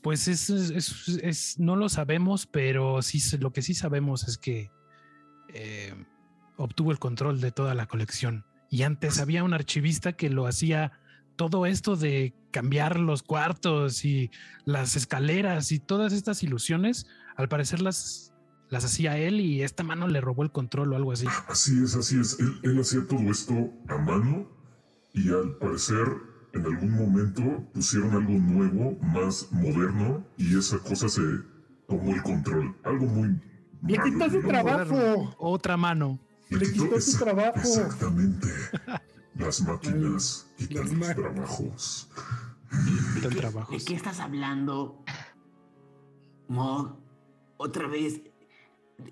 [0.02, 4.38] Pues es, es- es- es- no lo sabemos, pero sí lo que sí sabemos es
[4.40, 4.72] que
[5.54, 5.94] eh,
[6.58, 8.46] obtuvo el control de toda la colección.
[8.70, 10.94] Y antes había un archivista que lo hacía
[11.36, 14.32] todo esto de cambiar los cuartos y
[14.66, 18.34] las escaleras y todas estas ilusiones, al parecer las,
[18.70, 21.26] las hacía él y esta mano le robó el control o algo así.
[21.48, 22.40] Así es, así es.
[22.40, 23.54] Él, él hacía todo esto
[23.88, 24.48] a mano
[25.14, 26.08] y al parecer
[26.54, 27.42] en algún momento
[27.74, 31.22] pusieron algo nuevo, más moderno y esa cosa se
[31.88, 32.76] tomó el control.
[32.84, 33.40] Algo muy...
[33.84, 35.36] Le quitó su trabajo.
[35.40, 36.20] Otra mano.
[36.50, 37.58] Le quitó su trabajo.
[37.60, 38.48] Exactamente.
[39.36, 42.10] Las máquinas quitan los ma- trabajos.
[43.22, 43.84] ¿De trabajos.
[43.86, 45.04] qué estás hablando?
[46.48, 46.98] Mog,
[47.58, 48.22] otra vez.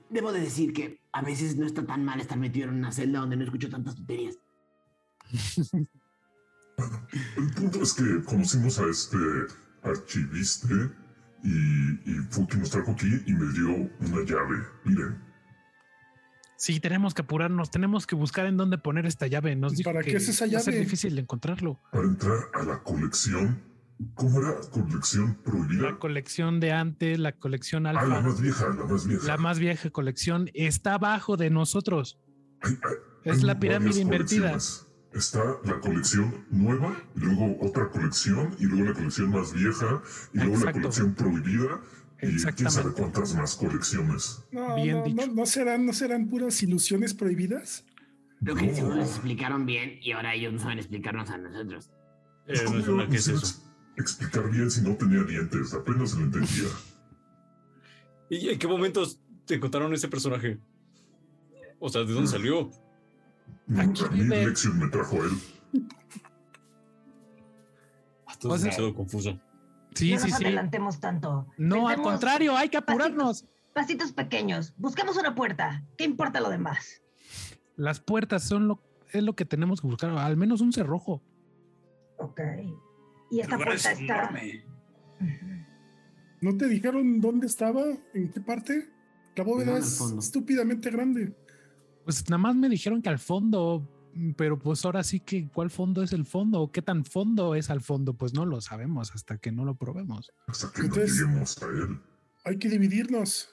[0.09, 3.19] Debo de decir que a veces no está tan mal estar metido en una celda
[3.21, 4.37] donde no escucho tantas tonterías.
[7.37, 9.17] El punto es que conocimos a este
[9.83, 10.67] archivista
[11.43, 13.69] y, y fue quien nos trajo aquí y me dio
[13.99, 14.57] una llave.
[14.85, 15.29] Miren,
[16.57, 19.55] Sí, tenemos que apurarnos, tenemos que buscar en dónde poner esta llave.
[19.55, 20.83] Nos ¿Y dijo para qué que es esa va a ser llave?
[20.85, 21.79] difícil de encontrarlo.
[21.91, 23.63] para entrar a la colección,
[24.13, 24.55] ¿cómo era?
[24.69, 25.83] ¿Colección prohibida?
[25.91, 29.25] La colección de antes, la colección Ah, la alfa, más vieja, la más vieja.
[29.25, 32.19] la más vieja colección está abajo de nosotros.
[32.61, 34.57] Hay- hay- Es hay la pirámide invertida.
[35.13, 40.01] Está la colección nueva, y luego otra colección, y luego la colección más vieja,
[40.33, 41.81] y luego la colección prohibida,
[42.21, 44.43] y quién sabe cuántas más colecciones.
[44.51, 45.25] No, Bien no, dicho.
[45.27, 47.85] no, no serán, no serán puras ilusiones prohibidas.
[48.41, 49.01] Lo que No.
[49.01, 51.89] explicaron bien y ahora ellos no saben explicarnos a nosotros.
[52.47, 53.37] Eh, ¿Cómo que a es eso.
[53.37, 53.65] ex-
[53.97, 56.69] Explicar bien si no tenía dientes, apenas se lo entendía.
[58.29, 60.57] ¿Y en qué momentos te encontraron ese personaje?
[61.79, 62.69] O sea, ¿de dónde salió?
[63.77, 64.45] Aquí a mí vive.
[64.47, 65.31] Lexion me trajo a él.
[68.39, 69.39] Todo O es demasiado confuso.
[69.93, 70.45] Sí, no sí, nos sí.
[70.45, 71.47] adelantemos tanto.
[71.57, 73.45] No, al contrario, hay que apurarnos.
[73.73, 74.73] Pasitos pequeños.
[74.77, 75.83] Busquemos una puerta.
[75.97, 77.01] ¿Qué importa lo demás?
[77.75, 81.21] Las puertas son lo, es lo que tenemos que buscar, al menos un cerrojo.
[82.17, 82.39] Ok.
[83.31, 84.31] Y esta El lugar es puerta está.
[86.41, 87.83] ¿No te dijeron dónde estaba?
[88.13, 88.89] ¿En qué parte?
[89.35, 91.35] La bóveda No, es estúpidamente grande.
[92.09, 93.87] Pues nada más me dijeron que al fondo,
[94.35, 97.69] pero pues ahora sí que cuál fondo es el fondo o qué tan fondo es
[97.69, 100.31] al fondo, pues no lo sabemos hasta que no lo probemos.
[100.47, 101.99] Hasta que no Entonces- lleguemos a él.
[102.45, 103.49] Hay que dividirnos.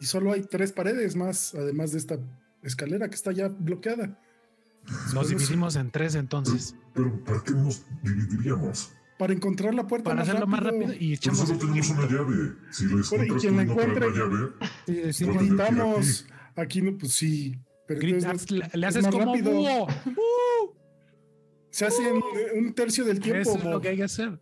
[0.00, 2.18] Y solo hay tres paredes más, además de esta
[2.64, 4.18] escalera que está ya bloqueada.
[5.14, 8.90] Nos dividimos en tres entonces Pero ¿para qué nos dividiríamos?
[9.16, 12.52] Para encontrar la puerta para hacerlo más rápido y Por echamos tenemos una llave.
[12.72, 12.88] Si y
[13.38, 14.48] quien la no encuentre- la llave,
[14.88, 16.24] y decimos.
[16.60, 17.58] Aquí no, pues sí.
[17.86, 18.24] Pero le, le es
[18.96, 19.52] haces como rápido.
[19.52, 19.84] búho.
[19.84, 20.70] ¡Uh!
[21.70, 23.50] se hace en un tercio del tiempo.
[23.50, 24.38] Eso es lo que hay que hacer.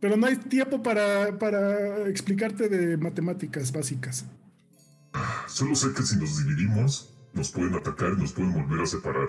[0.00, 4.26] Pero no hay tiempo para, para explicarte de matemáticas básicas.
[5.48, 9.28] solo sé que si nos dividimos, nos pueden atacar y nos pueden volver a separar.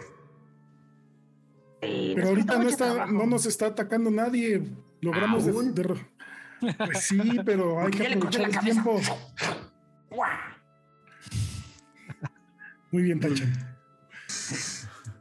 [1.82, 3.14] Sí, Pero ahorita no, está, trabajo.
[3.14, 4.64] no nos está atacando nadie.
[5.02, 9.00] Logramos de- Pues sí, pero hay que aprovechar el tiempo.
[12.92, 13.54] Muy bien, Tachan.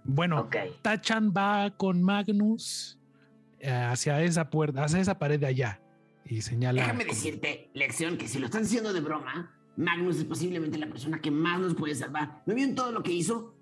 [0.09, 0.49] Bueno.
[0.83, 2.97] Tachan va con Magnus
[3.59, 5.81] eh, hacia esa puerta, hacia esa pared de allá
[6.25, 6.83] y señala.
[6.83, 11.21] Déjame decirte, Lección, que si lo están haciendo de broma, Magnus es posiblemente la persona
[11.21, 12.41] que más nos puede salvar.
[12.47, 13.57] ¿No vieron todo lo que hizo?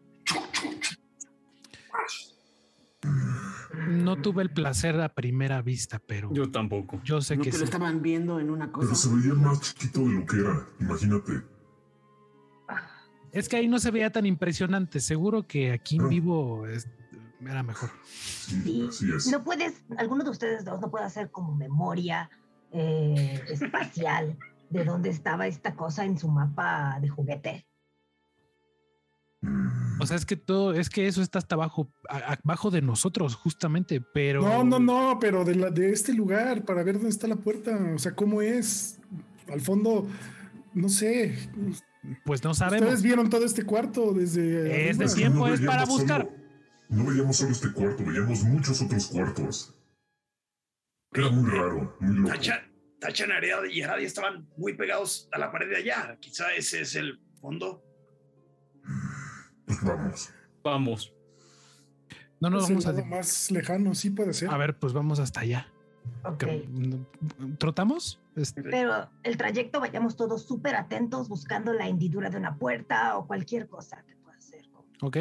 [3.88, 7.00] No tuve el placer a primera vista, pero Yo tampoco.
[7.04, 7.58] yo sé ¿No que que sí.
[7.60, 9.16] lo estaban viendo en una Pero se cosa?
[9.16, 10.66] veía más chiquito de lo que era.
[10.80, 11.32] Imagínate.
[13.34, 15.00] Es que ahí no se veía tan impresionante.
[15.00, 16.08] Seguro que aquí en Ah.
[16.08, 16.88] vivo es-
[17.40, 17.90] era mejor.
[18.12, 18.86] Sí, Sí.
[18.88, 19.26] así es.
[19.26, 22.30] No puedes, alguno de ustedes dos no puede hacer como memoria
[22.76, 24.36] eh, espacial
[24.70, 27.66] de dónde estaba esta cosa en su mapa de juguete.
[29.42, 33.36] Mm, O sea, es que todo, es que eso está hasta abajo, abajo de nosotros,
[33.36, 34.42] justamente, pero.
[34.42, 37.78] No, no, no, pero de, la, de este lugar, para ver dónde está la puerta.
[37.94, 38.98] O sea, cómo es.
[39.52, 40.08] Al fondo,
[40.72, 41.38] no sé.
[42.24, 42.82] Pues no sabemos.
[42.86, 44.88] Ustedes vieron todo este cuarto desde.
[44.90, 46.22] Es de tiempo, no es para buscar.
[46.22, 46.36] solo-
[46.90, 49.74] no veíamos solo este cuarto, veíamos muchos otros cuartos.
[51.12, 52.28] Era muy raro, muy loco.
[52.34, 52.60] Tachan,
[53.00, 56.18] Tachan Arad- y Aradia estaban muy pegados a la pared de allá.
[56.20, 57.82] Quizá ese es el fondo.
[59.66, 60.30] Pues vamos.
[60.62, 61.12] Vamos.
[62.40, 63.04] No nos Es el vamos a.
[63.06, 64.50] más lejano, sí puede ser.
[64.50, 65.68] A ver, pues vamos hasta allá.
[66.24, 66.38] Ok.
[66.38, 66.68] Que-
[67.58, 68.20] ¿Trotamos?
[68.36, 73.26] Este, Pero el trayecto vayamos todos súper atentos buscando la hendidura de una puerta o
[73.26, 75.16] cualquier cosa que pueda ser como ok,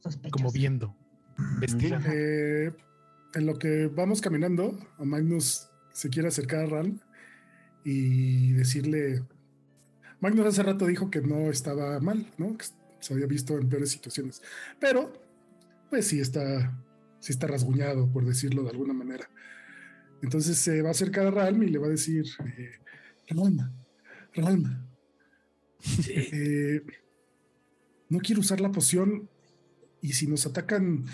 [0.00, 0.30] sospechosa.
[0.32, 0.94] como viendo.
[1.38, 2.08] Investigando.
[2.12, 2.74] Eh,
[3.34, 7.00] en lo que vamos caminando, a Magnus se quiere acercar a Ran
[7.84, 9.24] y decirle.
[10.20, 12.56] Magnus hace rato dijo que no estaba mal, ¿no?
[12.56, 12.66] Que
[13.00, 14.42] se había visto en peores situaciones.
[14.78, 15.12] Pero,
[15.90, 16.78] pues sí está,
[17.18, 19.28] sí está rasguñado, por decirlo de alguna manera.
[20.22, 22.24] Entonces se va a acercar a Ralm y le va a decir,
[22.56, 22.70] eh,
[23.28, 23.72] Ralma,
[24.34, 24.86] Ralma,
[26.08, 26.80] eh,
[28.08, 29.28] no quiero usar la poción
[30.00, 31.04] y si nos atacan,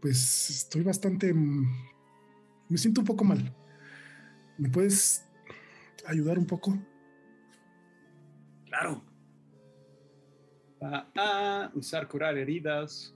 [0.00, 1.32] pues estoy bastante...
[1.32, 1.66] mm,
[2.68, 3.54] Me siento un poco mal.
[4.58, 5.24] ¿Me puedes
[6.06, 6.76] ayudar un poco?
[8.66, 9.04] Claro.
[10.82, 13.14] Va a usar curar heridas.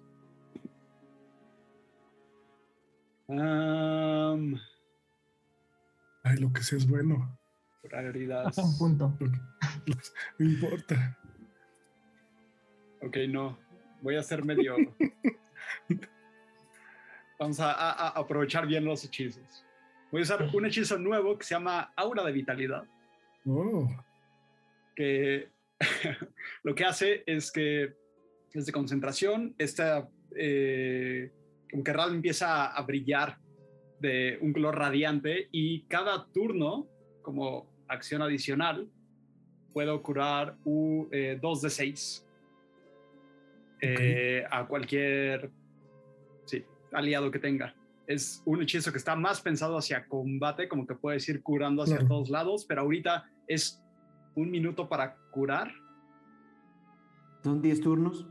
[3.29, 4.59] Am,
[6.23, 7.39] Ay, lo que sea es bueno.
[8.47, 9.17] Hasta un punto.
[10.39, 11.19] No importa.
[13.03, 13.59] Ok, no.
[14.03, 14.77] Voy a ser medio.
[17.39, 19.65] Vamos a, a- a aprovechar bien los hechizos.
[20.11, 22.85] Voy a usar un hechizo nuevo que se llama Aura de Vitalidad.
[23.47, 23.89] Oh,
[24.95, 25.49] que
[26.63, 27.97] lo que hace es que
[28.53, 31.33] desde concentración, esta, eh,
[31.71, 33.39] como que Ral empieza a brillar
[34.03, 36.87] de un color radiante y cada turno,
[37.23, 38.89] como acción adicional,
[39.73, 41.09] puedo curar un
[41.41, 42.27] 2 de 6
[44.51, 45.51] a cualquier
[46.45, 47.75] sí, aliado que tenga.
[48.07, 51.97] Es un hechizo que está más pensado hacia combate, como que puedes ir curando hacia
[51.99, 52.09] Claro.
[52.09, 53.83] todos lados, pero ahorita es
[54.35, 55.73] un minuto para curar.
[57.43, 58.27] Son 10 turnos.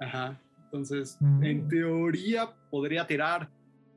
[0.00, 0.40] Ajá.
[0.64, 1.44] Entonces, Mm.
[1.44, 3.48] en teoría, podría tirar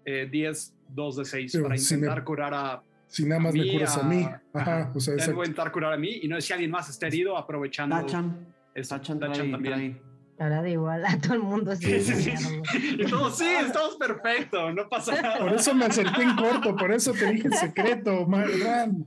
[0.05, 2.81] eh, 10, 2 de 6 Pero para si me- intentar curar a.
[3.07, 4.27] si nada más me mí, curas a, a- mí.
[4.53, 4.91] ajá.
[4.95, 5.41] O sea, Tengo exacto.
[5.41, 7.95] que intentar curar a mí y no es si alguien más está herido, aprovechando.
[7.95, 8.47] Tachan.
[8.73, 8.95] eso.
[8.95, 9.73] Tachan, Tachan trae- también.
[9.97, 10.01] trae-
[10.41, 11.75] Ahora da igual a todo el mundo.
[11.75, 12.61] Sí, sí, sí.
[12.97, 15.39] Y todos, sí, estamos perfecto, no pasa nada.
[15.39, 19.05] Por eso me acerqué en corto, por eso te dije el secreto, Ma- Ram.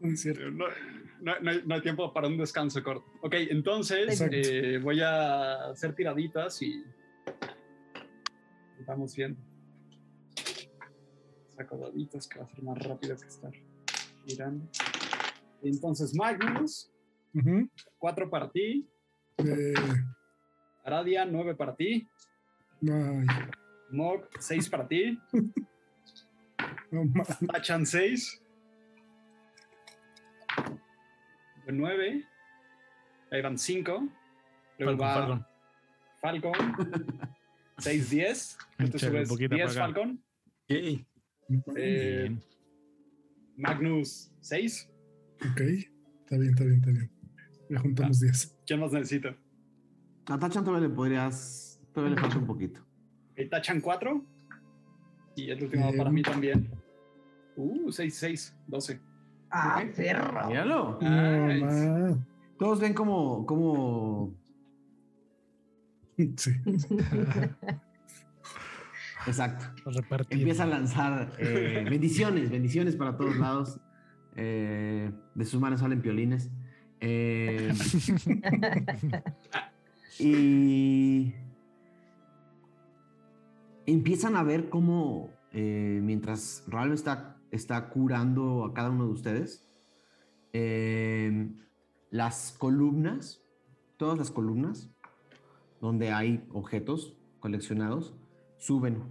[0.00, 0.10] No.
[0.50, 0.66] No,
[1.20, 3.06] no- no hay, no hay tiempo para un descanso corto.
[3.20, 6.82] Ok, entonces eh, voy a hacer tiraditas y
[8.84, 9.40] vamos viendo.
[11.62, 13.52] Saco daditos que va a ser más rápido que estar
[14.26, 14.68] mirando.
[15.62, 16.90] Entonces, Magnus,
[17.34, 17.68] Ujú.
[17.98, 18.88] 4 para ti.
[19.38, 19.72] Eh,
[20.84, 22.08] Aradia, 9 para ti.
[22.82, 23.26] ay,
[23.90, 25.18] Mog, 6 para ti.
[26.90, 27.04] no
[27.52, 28.42] Tachan 6.
[31.68, 32.24] 9.
[33.30, 34.08] Ahí van 5.
[34.78, 35.46] Luego Falcon, va
[36.20, 36.52] Falcon.
[36.52, 37.36] Falcon.
[37.78, 38.58] 6, 10.
[38.78, 39.94] Tú te Échale un subes poquito 10 para acá.
[39.94, 40.24] Falcon.
[40.68, 41.06] Yay.
[41.76, 42.36] Eh.
[43.56, 44.90] Magnus 6.
[45.50, 47.10] Ok, está bien, está bien, está bien.
[47.68, 48.58] Ya juntamos 10.
[48.66, 49.36] ¿Quién más necesita?
[50.26, 51.80] A Tachan todavía le podrías.
[51.92, 52.80] Todavía le falta un poquito.
[53.36, 54.24] Eh, Tachan 4.
[55.36, 55.98] Y el último Bien.
[55.98, 56.70] para mí también.
[57.56, 59.00] Uh, 6, 6, 12.
[59.50, 60.48] Ah, perro.
[60.48, 60.98] Míralo.
[61.00, 62.16] Nice.
[62.58, 64.34] Todos ven como, como.
[66.36, 66.52] Sí.
[69.26, 69.64] Exacto.
[70.30, 73.80] Empieza a lanzar eh, bendiciones, bendiciones para todos lados.
[74.34, 76.50] Eh, de sus manos salen piolines.
[77.00, 77.72] Eh,
[80.18, 81.34] y
[83.86, 89.66] empiezan a ver cómo, mientras Ralph está, está curando a cada uno de ustedes,
[92.10, 93.42] las columnas,
[93.96, 94.90] todas las columnas,
[95.80, 98.14] donde hay objetos coleccionados,
[98.62, 99.02] suben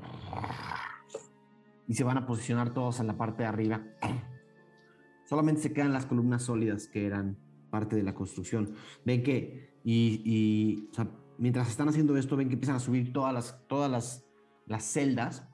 [1.85, 3.83] y se van a posicionar todos en la parte de arriba.
[5.25, 7.37] Solamente se quedan las columnas sólidas que eran
[7.69, 8.73] parte de la construcción.
[9.05, 10.89] Ven que, y,
[11.37, 14.25] mientras están haciendo esto, ven que empiezan a subir todas las, todas las,
[14.67, 15.45] las celdas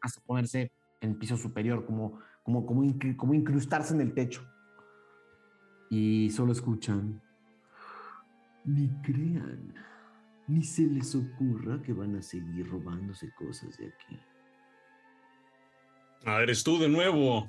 [0.00, 2.82] hasta ponerse en piso superior, como, como, como,
[3.16, 4.42] como incrustarse en el techo.
[5.90, 7.22] Y solo escuchan.
[8.64, 9.74] Ni crean,
[10.48, 14.18] ni se les ocurra que van a seguir robándose cosas de aquí.
[16.24, 17.46] Ah, eres tú de nuevo.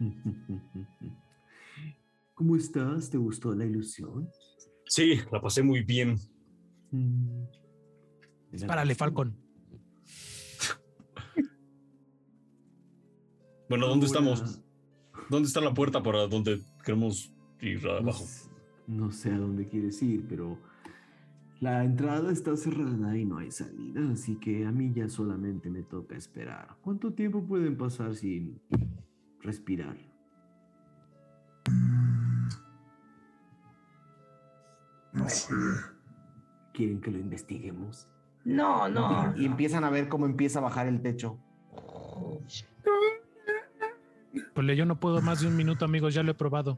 [2.34, 3.10] ¿Cómo estás?
[3.10, 4.28] ¿Te gustó la ilusión?
[4.86, 6.16] Sí, la pasé muy bien.
[6.90, 7.44] Mm.
[8.66, 9.36] Párale, Falcon.
[13.68, 14.62] Bueno, ¿dónde Ahora, estamos?
[15.28, 18.22] ¿Dónde está la puerta para donde queremos ir No, abajo?
[18.22, 18.48] s-
[18.86, 20.56] no sé a dónde quieres ir, pero
[21.60, 25.82] la entrada está cerrada y no hay salida, así que a mí ya solamente me
[25.82, 26.76] toca esperar.
[26.82, 28.60] ¿Cuánto tiempo pueden pasar sin
[29.40, 29.96] respirar?
[35.12, 35.54] No sé.
[36.74, 38.06] ¿Quieren que lo investiguemos?
[38.44, 39.34] No, no.
[39.36, 41.38] Y empiezan a ver cómo empieza a bajar el techo.
[44.54, 46.76] Pues yo no puedo más de un minuto, amigos, ya lo he probado.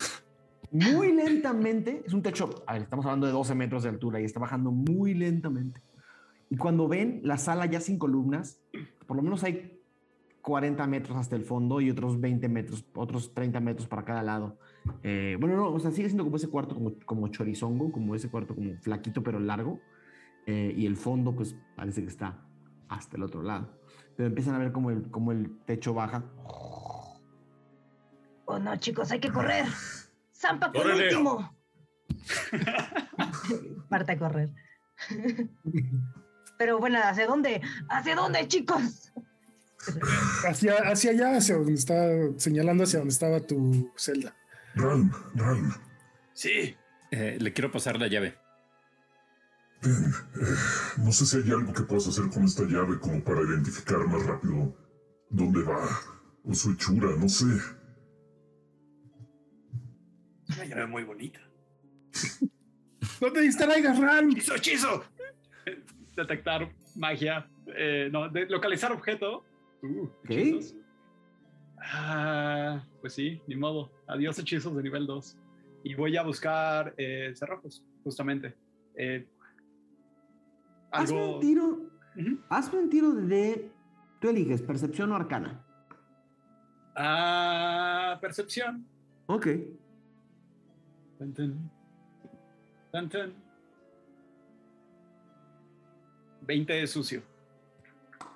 [0.70, 4.24] Muy lentamente, es un techo, a ver, estamos hablando de 12 metros de altura y
[4.24, 5.82] está bajando muy lentamente.
[6.50, 8.60] Y cuando ven la sala ya sin columnas,
[9.06, 9.78] por lo menos hay
[10.42, 14.58] 40 metros hasta el fondo y otros 20 metros, otros 30 metros para cada lado.
[15.02, 18.30] Eh, bueno, no, o sea, sigue siendo como ese cuarto como, como chorizongo, como ese
[18.30, 19.80] cuarto como flaquito pero largo.
[20.46, 22.38] Eh, y el fondo, pues parece que está
[22.88, 23.68] hasta el otro lado.
[24.16, 26.24] Pero empiezan a ver como el, como el techo baja.
[28.46, 29.66] Oh no, chicos, hay que correr.
[30.38, 31.56] Zampa por último.
[33.88, 34.50] Parte a correr.
[36.58, 37.60] Pero bueno, ¿hacia dónde?
[37.88, 39.12] ¿Hacia dónde, chicos?
[40.44, 41.94] Hacia, hacia allá, hacia donde está,
[42.36, 44.34] señalando hacia donde estaba tu celda.
[44.74, 45.72] Ralm, Ralm,
[46.34, 46.76] Sí.
[47.10, 48.36] Eh, le quiero pasar la llave.
[49.82, 49.88] eh,
[50.98, 54.24] no sé si hay algo que puedas hacer con esta llave como para identificar más
[54.26, 54.76] rápido
[55.30, 55.88] dónde va
[56.44, 57.46] o su hechura, no sé.
[60.56, 61.40] Una llave muy bonita.
[63.20, 64.30] No te distraigas, Ram.
[64.30, 65.04] ¡Hechizo, hechizo!
[66.14, 67.48] Detectar magia.
[67.66, 69.44] eh, no, de- localizar objeto.
[69.82, 70.40] Uh, ¿Qué?
[70.50, 70.76] hechizos.
[71.82, 73.90] Ah, pues sí, ni modo.
[74.06, 75.36] Adiós hechizos de nivel 2.
[75.82, 78.54] Y voy a buscar eh, cerrojos, justamente.
[78.94, 79.26] Eh,
[80.92, 81.90] Hazme un tiro,
[82.50, 83.70] hazme un tiro de,
[84.20, 85.64] tú eliges, percepción o arcana.
[86.94, 88.86] Ah, percepción.
[89.26, 89.46] Ok.
[91.18, 91.70] Tan, tan.
[92.92, 93.34] Tan, tan.
[96.46, 97.22] 20 de sucio.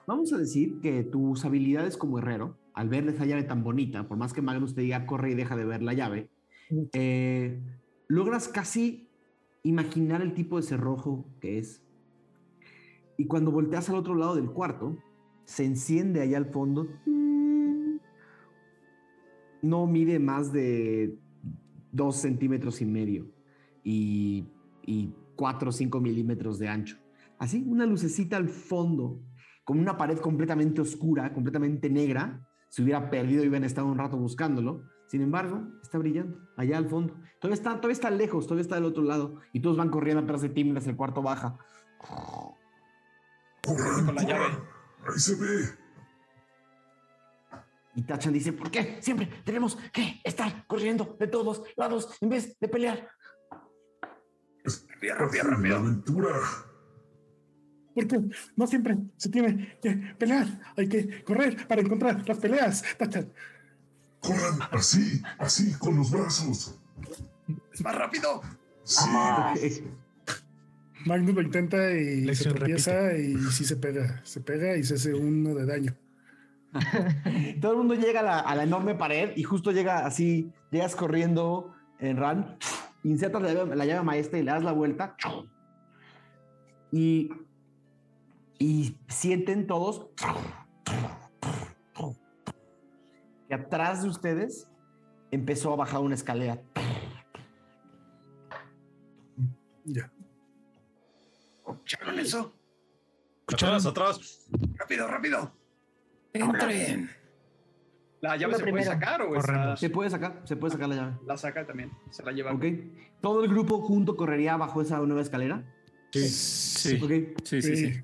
[0.07, 4.19] Vamos a decir que tus habilidades como herrero, al ver esa llave tan bonita, por
[4.19, 6.29] más que Magnus te diga corre y deja de ver la llave,
[6.93, 7.61] eh,
[8.09, 9.09] logras casi
[9.63, 11.83] imaginar el tipo de cerrojo que es.
[13.17, 14.99] Y cuando volteas al otro lado del cuarto,
[15.45, 16.89] se enciende allá al fondo.
[19.63, 21.17] No mide más de
[21.93, 23.31] dos centímetros y medio
[23.85, 24.49] y,
[24.85, 26.97] y cuatro o cinco milímetros de ancho.
[27.39, 29.21] Así, una lucecita al fondo,
[29.65, 32.49] con una pared completamente oscura, completamente negra.
[32.69, 34.83] Se hubiera perdido y hubieran estado un rato buscándolo.
[35.09, 37.15] Sin embargo, está brillando allá al fondo.
[37.39, 39.41] Todavía está, todavía está lejos, todavía está del otro lado.
[39.53, 41.59] Y todos van corriendo atrás de ti mientras el cuarto baja.
[43.63, 44.45] ¡Corran, Con la llave.
[44.47, 44.65] corran!
[45.13, 45.82] Ahí se ve.
[47.95, 48.99] Y Tachan dice, ¿por qué?
[49.01, 53.09] Siempre tenemos que estar corriendo de todos lados en vez de pelear.
[54.65, 54.87] Es
[55.19, 56.31] Rápido, rápido, aventura.
[57.95, 58.21] Porque
[58.57, 60.47] no siempre se tiene que pelear.
[60.77, 62.83] Hay que correr para encontrar las peleas.
[62.97, 63.33] Tachan.
[64.21, 66.79] Corran así, así, con los brazos.
[67.73, 68.41] ¡Es más rápido!
[68.85, 69.05] Sí,
[71.05, 74.21] Magnus lo intenta y se tropieza y sí se pega.
[74.25, 75.97] Se pega y se hace uno de daño.
[77.61, 80.97] Todo el mundo llega a la, a la enorme pared y justo llega así, llegas
[80.97, 82.57] corriendo en run,
[83.05, 85.17] insertas la llave, la llave maestra y le das la vuelta.
[86.91, 87.31] Y,
[88.59, 90.11] y sienten todos
[93.49, 94.69] que atrás de ustedes
[95.31, 96.63] empezó a bajar una escalera.
[99.85, 100.11] Ya.
[101.67, 102.55] ¿Escucharon eso?
[103.47, 104.49] Atrás, atrás.
[104.77, 105.62] ¡Rápido, rápido!
[106.33, 107.11] Entren.
[108.23, 109.77] ¿La llave se puede sacar o está...
[109.77, 111.17] Se puede sacar, se puede sacar la llave.
[111.27, 112.53] La saca también, se la lleva.
[112.53, 112.65] Ok.
[113.21, 115.65] ¿Todo el grupo junto correría bajo esa nueva escalera?
[116.13, 116.29] Sí.
[116.29, 117.03] Sí.
[117.03, 117.35] Okay.
[117.43, 118.01] Sí, sí, sí,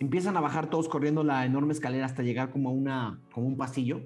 [0.00, 3.56] Empiezan a bajar todos corriendo la enorme escalera hasta llegar como a una, como un
[3.56, 4.02] pasillo.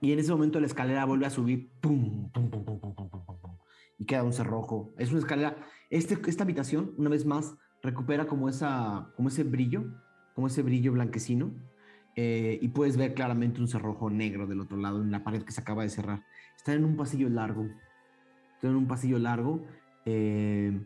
[0.00, 1.70] Y en ese momento la escalera vuelve a subir.
[1.80, 3.56] ¡Pum, pum, pum, pum, pum, pum, pum,
[3.96, 4.92] y queda un cerrojo.
[4.98, 5.56] Es una escalera.
[5.88, 9.84] Este, esta habitación, una vez más, recupera como, esa, como ese brillo,
[10.34, 11.54] como ese brillo blanquecino
[12.16, 15.52] eh, y puedes ver claramente un cerrojo negro del otro lado en la pared que
[15.52, 16.24] se acaba de cerrar.
[16.56, 17.68] Están en un pasillo largo.
[18.54, 19.64] Están en un pasillo largo.
[20.06, 20.80] eh,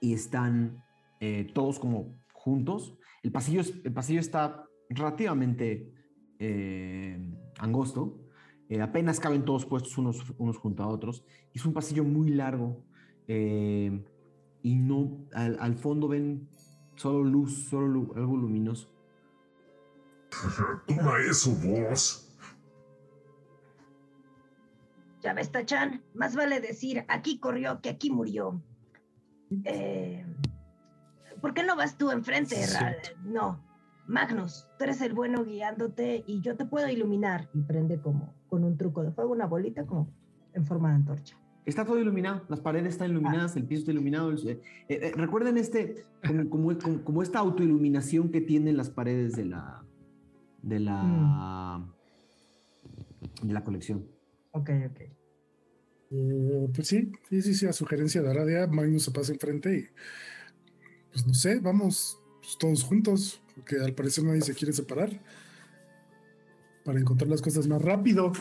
[0.00, 0.82] y están
[1.20, 2.96] eh, todos como juntos.
[3.22, 5.92] El pasillo, el pasillo está relativamente
[6.38, 7.18] eh,
[7.58, 8.20] angosto.
[8.68, 11.24] eh, apenas caben todos puestos unos, unos junto a otros.
[11.52, 12.84] Es un pasillo muy largo.
[13.26, 14.04] eh,
[14.62, 16.48] y no, al, al fondo ven
[16.96, 18.97] solo luz, solo algo luminoso.
[20.86, 22.24] Toma eso, vos.
[25.22, 28.62] Ya ves, Tachan, más vale decir aquí corrió que aquí murió.
[29.64, 30.24] Eh,
[31.40, 32.94] ¿Por qué no vas tú enfrente, Ra-.
[33.24, 33.64] No,
[34.06, 37.48] Magnus, tú eres el bueno guiándote y yo te puedo iluminar.
[37.52, 40.08] Y prende como con un truco de fuego una bolita como
[40.54, 41.36] en forma de antorcha.
[41.66, 44.30] Está todo iluminado, las paredes están iluminadas, el piso está iluminado.
[44.30, 49.34] el- eh, eh, recuerden este, como, como, como- como esta autoiluminación que tienen las paredes
[49.36, 49.84] de la,
[50.68, 51.84] de la,
[53.42, 54.06] de la colección.
[54.52, 55.00] Ok, ok.
[56.10, 59.84] Eh, pues sí, sí, sí, sí, a sugerencia de Aradia, Magnus se pasa enfrente y
[61.12, 65.10] pues no sé, vamos pues, todos juntos, porque al parecer nadie se quiere separar
[66.84, 68.32] para encontrar las cosas más rápido.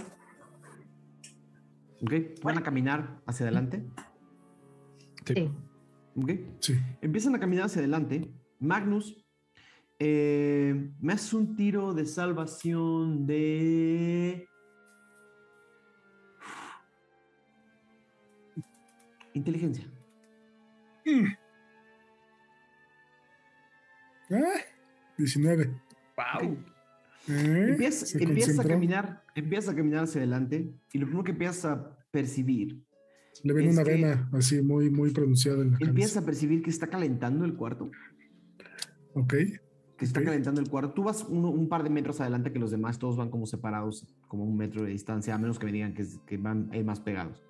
[2.01, 2.13] ¿Ok?
[2.43, 3.85] Van a caminar hacia adelante.
[5.25, 5.51] Sí.
[6.15, 6.31] ¿Ok?
[6.59, 6.75] Sí.
[7.01, 8.31] Empiezan a caminar hacia adelante.
[8.59, 9.26] Magnus,
[9.99, 14.47] eh, me haces un tiro de salvación de.
[19.33, 19.85] Inteligencia.
[24.31, 24.59] Ah,
[25.17, 25.69] 19.
[26.17, 26.57] Wow.
[27.29, 31.65] Eh, Empieza, empieza a caminar, empieza a caminar hacia adelante y lo primero que empiezas
[31.65, 32.81] a percibir,
[33.43, 36.19] Le ven una vena así muy, muy pronunciada en la empieza cabeza.
[36.21, 37.91] a percibir que está calentando el cuarto,
[39.13, 39.33] Ok.
[39.97, 40.93] Que está calentando el cuarto.
[40.93, 44.05] Tú vas uno- un par de metros adelante que los demás, todos van como separados,
[44.27, 46.99] como un metro de distancia, a menos que me digan que, que van ir más
[46.99, 47.41] pegados.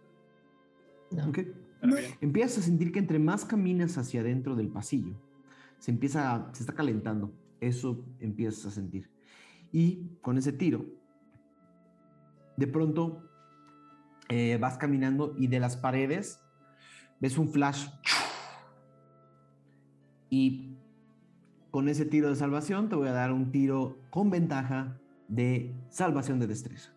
[1.11, 1.27] No.
[1.27, 1.37] ¿Ok?
[1.39, 2.11] Está bien.
[2.21, 5.13] Empiezas a sentir que entre más caminas hacia adentro del pasillo,
[5.77, 7.33] se empieza, a- se está calentando.
[7.59, 9.09] Eso empiezas a sentir.
[9.71, 10.85] Y con ese tiro,
[12.55, 13.23] de pronto
[14.29, 16.39] eh, vas caminando y de las paredes
[17.19, 17.87] ves un flash.
[20.29, 20.75] Y
[21.77, 24.97] con ese tiro de salvación te voy a dar un tiro con ventaja
[25.27, 26.91] de salvación de destreza.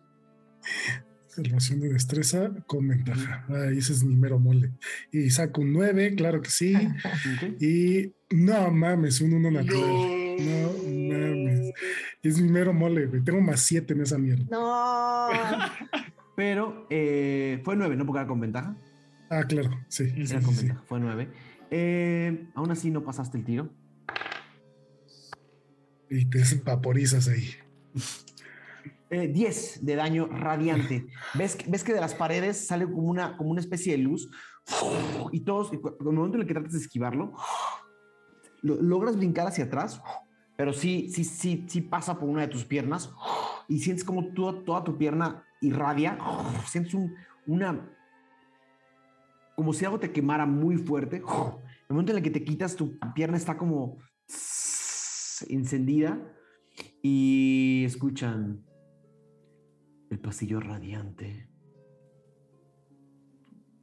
[1.27, 3.45] Salvación de destreza con ventaja.
[3.47, 4.71] Ah, ese es mi mero mole.
[5.11, 6.73] Y saco un 9, claro que sí.
[7.59, 10.37] Y no mames, un 1 natural.
[10.39, 10.73] No
[11.15, 11.73] mames.
[12.23, 13.23] Es mi mero mole, güey.
[13.23, 14.45] Tengo más 7 en esa mierda.
[14.49, 15.27] No.
[16.35, 18.07] Pero eh, fue 9, ¿no?
[18.07, 18.75] Porque era con ventaja.
[19.29, 20.05] Ah, claro, sí.
[20.15, 20.65] Era sí, con sí.
[20.65, 22.49] ventaja, fue 9.
[22.55, 23.69] aún así no pasaste el tiro.
[26.11, 27.49] Y te vaporizas ahí.
[29.09, 31.07] Eh, 10 de daño radiante.
[31.33, 34.29] ¿Ves, ves que de las paredes sale como una, como una especie de luz
[35.31, 37.33] y todos, en el momento en el que tratas de esquivarlo,
[38.61, 40.01] lo- logras brincar hacia atrás,
[40.57, 43.09] pero sí, sí, sí, sí pasa por una de tus piernas
[43.69, 46.17] y sientes como toda, toda tu pierna irradia,
[46.67, 47.15] sientes un-
[47.47, 47.89] una,
[49.55, 51.17] como si algo te quemara muy fuerte.
[51.17, 51.23] El
[51.95, 53.97] momento en el que te quitas, tu pierna está como
[55.49, 56.19] encendida
[57.01, 58.65] y escuchan
[60.09, 61.47] el pasillo radiante.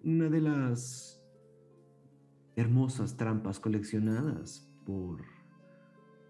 [0.05, 1.23] Una de las
[2.57, 5.25] hermosas trampas coleccionadas por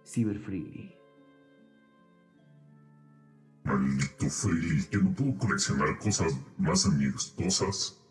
[0.04, 0.94] Cyber Freely.
[3.64, 8.02] Maldito Freely, que no puedo coleccionar cosas más amigostosas.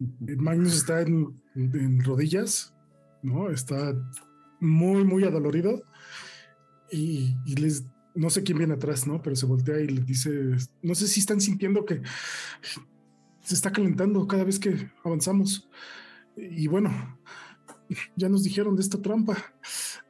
[0.00, 2.74] Eh, Magnus está en, en rodillas,
[3.22, 3.50] ¿no?
[3.50, 3.94] Está
[4.60, 5.82] muy, muy adolorido.
[6.92, 9.22] Y, y les, no sé quién viene atrás, ¿no?
[9.22, 10.30] Pero se voltea y le dice,
[10.82, 12.02] no sé si están sintiendo que
[13.42, 15.68] se está calentando cada vez que avanzamos.
[16.36, 16.90] Y bueno,
[18.16, 19.36] ya nos dijeron de esta trampa.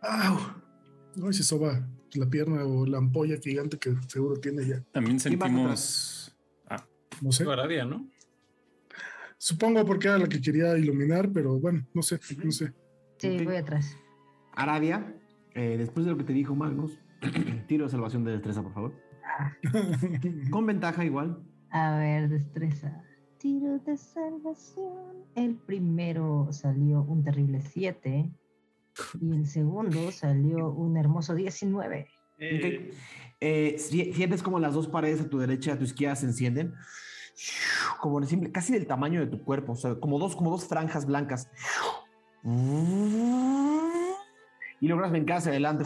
[0.02, 0.39] ¡Au!
[1.16, 4.82] No, y se soba la pierna o la ampolla gigante que seguro tiene ya.
[4.93, 6.36] También ¿Quién va sentimos.
[6.68, 6.86] Ah,
[7.20, 7.44] No sé.
[7.44, 8.09] Aradia, ¿no?
[9.39, 12.74] Supongo porque era la que quería iluminar, pero bueno, no sé, no sé.
[13.18, 13.97] Sí, voy atrás.
[14.62, 15.14] Arabia,
[15.54, 16.98] eh, después de lo que te dijo Magnus,
[17.68, 18.94] tiro de salvación de destreza, por favor.
[20.50, 21.42] Con ventaja igual.
[21.70, 23.02] A ver, destreza.
[23.38, 25.24] Tiro de salvación.
[25.34, 28.30] El primero salió un terrible 7.
[29.20, 32.08] Y el segundo salió un hermoso 19.
[32.38, 32.94] Eh, Ok.
[33.42, 36.26] Eh, si- sientes como las dos paredes a tu derecha y a tu izquierda se
[36.26, 36.74] encienden.
[38.00, 39.72] Como simple- casi del tamaño de tu cuerpo.
[39.72, 41.48] O sea, como dos, como dos franjas blancas.
[44.81, 45.85] Y logras brincar hacia adelante.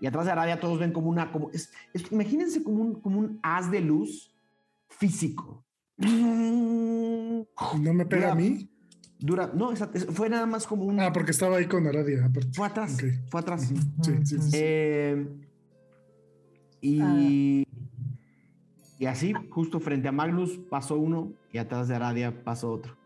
[0.00, 1.30] Y atrás de Arabia todos ven como una.
[1.32, 4.34] Como, es, es- imagínense como un, como un haz de luz
[4.88, 5.64] físico.
[5.98, 8.70] ¿No me pega a mí?
[9.18, 9.50] Dura.
[9.54, 10.98] No, fue nada más como un.
[11.00, 12.50] Ah, porque estaba ahí con Aradia, aparte.
[12.54, 12.96] Fue atrás.
[13.28, 13.62] Fue atrás.
[13.66, 14.50] Sí, sí, sí, sí.
[14.54, 15.26] Eh,
[16.80, 17.64] y,
[18.98, 22.96] y así, justo frente a Magnus pasó uno y atrás de Aradia pasó otro.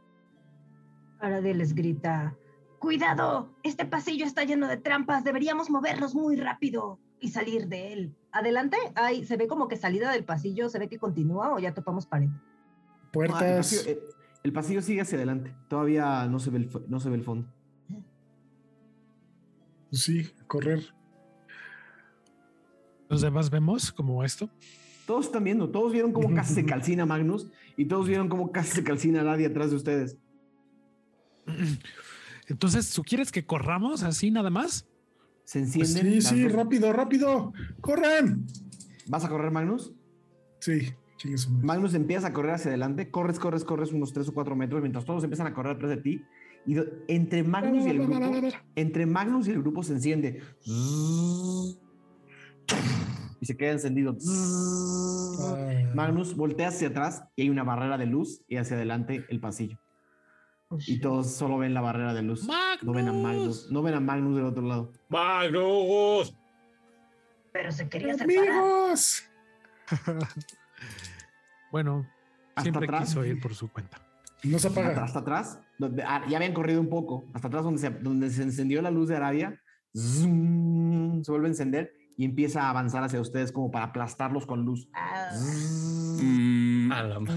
[1.21, 2.37] De les grita:
[2.85, 3.49] ¡Cuidado!
[3.63, 5.25] Este pasillo está lleno de trampas.
[5.25, 8.15] Deberíamos movernos muy rápido y salir de él.
[8.31, 11.73] Adelante, ay, se ve como que salida del pasillo, se ve que continúa o ya
[11.73, 12.29] topamos pared.
[12.29, 13.41] El, Puertas.
[13.41, 14.01] pasillo, eh,
[14.43, 15.57] el pasillo sigue hacia adelante.
[15.69, 17.49] Todavía no se ve el, no se ve el fondo.
[19.91, 20.85] Sí, correr.
[23.09, 24.51] Los demás vemos como esto.
[25.07, 28.73] Todos están viendo, todos vieron cómo casi se calcina Magnus y todos vieron cómo casi
[28.73, 30.19] se calcina Aradia atrás de ustedes.
[32.49, 34.87] Entonces, ¿tú quieres que corramos así nada más?
[35.45, 36.13] Se Pues encienden.
[36.13, 37.53] sí, las sí, dos- rápido, rápido.
[37.81, 38.47] ¡Corran!
[39.07, 39.93] ¿Vas a correr, Magnus?
[40.61, 41.67] Sí, Chingue su madre.
[41.67, 45.05] Magnus empieza a correr hacia adelante, corres, corres, corres unos 3 o 4 metros, mientras
[45.05, 46.23] todos empiezan a correr atrás de ti.
[46.67, 46.77] Y
[47.09, 48.19] entre Magnus y el grupo,
[48.75, 50.41] entre Magnus y el grupo se enciende.
[53.41, 54.17] Y se queda encendido.
[55.95, 59.79] Magnus voltea hacia atrás y hay una barrera de luz y hacia adelante el pasillo.
[60.75, 62.49] Oh, Y todos solo ven la barrera de luz.
[62.83, 64.93] No ven a Magnus, no ven a Magnus del otro lado.
[65.09, 66.35] ¡Magnus!
[67.53, 68.49] Pero se quería separar.
[68.49, 69.23] ¡Amigos!
[71.71, 72.07] Bueno,
[72.55, 73.09] Hasta siempre atrás.
[73.09, 73.99] quiso ir por su cuenta.
[74.45, 75.05] No se Hasta, apaga.
[75.05, 78.43] hasta atrás, donde, ah, ya habían corrido un poco, hasta atrás donde se, donde se
[78.43, 79.61] encendió la luz de Arabia,
[79.97, 84.65] zoom, se vuelve a encender y empieza a avanzar hacia ustedes como para aplastarlos con
[84.65, 84.89] luz.
[84.95, 85.31] Ah,
[86.23, 87.35] Mm, A la ma-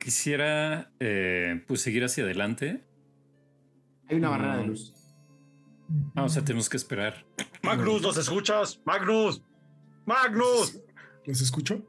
[0.00, 2.84] quisiera eh, pues seguir hacia adelante.
[4.08, 4.32] Hay una Mm.
[4.32, 4.94] barrera de luz.
[6.16, 7.24] Ah, o sea, tenemos que esperar.
[7.62, 8.80] Magnus, ¿nos escuchas?
[8.84, 9.42] Magnus.
[10.06, 10.80] Magnus.
[11.26, 11.82] ¿Los escucho?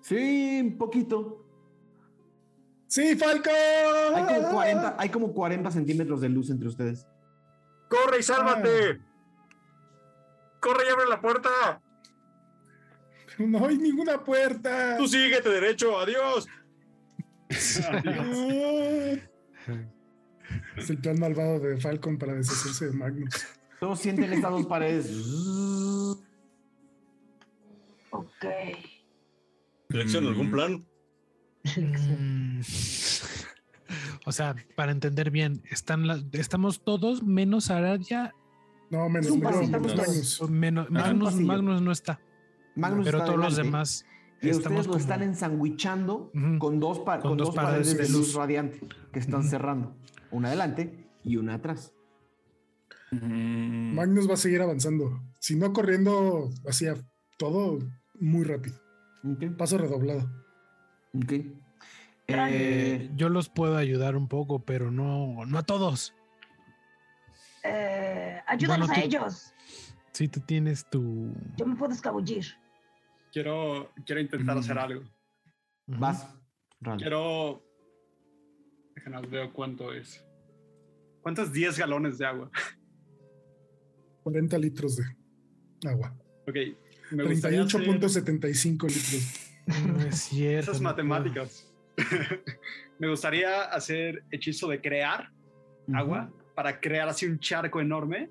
[0.00, 1.38] Sí, un poquito.
[2.86, 3.50] ¡Sí, Falco!
[4.14, 7.06] Hay como 40, hay como 40 centímetros de luz entre ustedes.
[7.88, 9.00] Corre y sálvate.
[10.60, 11.80] Corre y abre la puerta.
[13.38, 14.96] No hay ninguna puerta.
[14.98, 15.98] Tú síguete derecho.
[15.98, 16.46] Adiós.
[20.76, 23.34] Es el plan malvado de Falcon para deshacerse de Magnus.
[23.80, 25.10] Todos sienten estas dos paredes.
[28.10, 28.44] ok.
[29.90, 30.50] ¿Selecciona algún Mm.
[30.52, 30.86] plan?
[31.76, 32.60] Mm.
[34.24, 38.32] O sea, para entender bien, están estamos todos menos Arabia,
[38.88, 40.90] No, menos menos pasillo, menos menos- Magnus.
[40.90, 41.42] menos Magnus.
[41.46, 42.20] Magnus no está,
[42.76, 44.06] Magnus pero está todos los demás
[44.42, 46.58] Y estamos ustedes lo como- están ensandwichando Ujú.
[46.58, 48.10] con dos, pa- Con con dos dos paredes, de luz.
[48.12, 48.34] luz.
[48.34, 48.80] radiante
[49.12, 49.96] que están cerrando.
[50.30, 51.92] Una adelante y una atrás.
[53.12, 55.22] Mm, Magnus va a seguir avanzando.
[55.38, 56.94] Si no corriendo, hacía
[57.38, 57.78] todo
[58.18, 58.76] muy rápido.
[59.24, 59.56] Ok.
[59.56, 60.28] Paso redoblado.
[61.14, 61.32] ok.
[61.32, 61.54] Eh,
[62.28, 66.14] Eh, yo los puedo ayudar un poco, pero no, no a todos.
[67.64, 69.52] Eh, ayúdanos Bueno, a tú- ellos.
[70.12, 71.32] Si tú tienes tu...
[71.56, 72.44] Yo me puedo escabullir.
[73.32, 74.58] Quiero, quiero intentar Mm.
[74.58, 75.00] hacer algo.
[75.00, 75.98] Ujú.
[76.00, 76.28] vas.
[76.80, 76.98] Ral.
[76.98, 77.62] Quiero.
[78.94, 80.24] Déjenos veo cuánto es.
[81.22, 82.50] ¿Cuántos 10 galones de agua?
[84.22, 85.04] 40 litros de
[85.88, 86.14] agua.
[86.46, 86.56] Ok.
[87.12, 89.86] Me gustaría hacer 38.75 litros.
[89.86, 90.70] No es cierto.
[90.70, 91.68] esas no matemáticas.
[92.98, 95.30] me gustaría hacer hechizo de crear
[95.94, 98.30] agua para crear así un charco enorme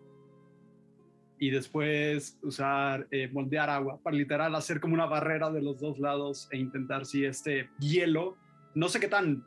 [1.42, 5.98] y después usar eh, moldear agua para literal hacer como una barrera de los dos
[5.98, 8.38] lados e intentar si este hielo
[8.76, 9.44] no sé qué tan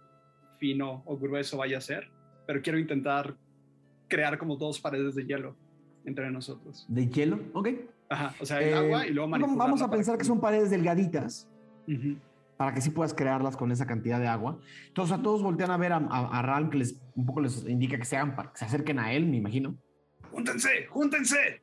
[0.58, 2.10] fino o grueso vaya a ser
[2.48, 3.36] pero quiero intentar
[4.08, 5.56] crear como dos paredes de hielo
[6.04, 7.38] entre nosotros ¿De hielo?
[7.52, 7.68] Ok.
[8.08, 11.48] ajá o sea el Eh, agua y luego vamos- a pensar que son paredes delgaditas
[12.56, 14.58] para que sí puedas crearlas con esa cantidad de agua.
[14.88, 17.64] Entonces a todos voltean a ver a, a, a Ram que les un poco les
[17.68, 19.76] indica que se hagan para que se acerquen a él, me imagino.
[20.30, 21.62] júntense júntense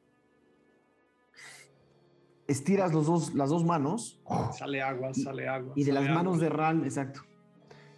[2.52, 4.22] Estiras los dos, las dos manos
[4.58, 6.44] sale agua sale agua y de las manos agua.
[6.44, 7.22] de Ram, exacto,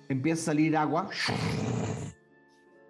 [0.10, 1.10] empieza a salir agua.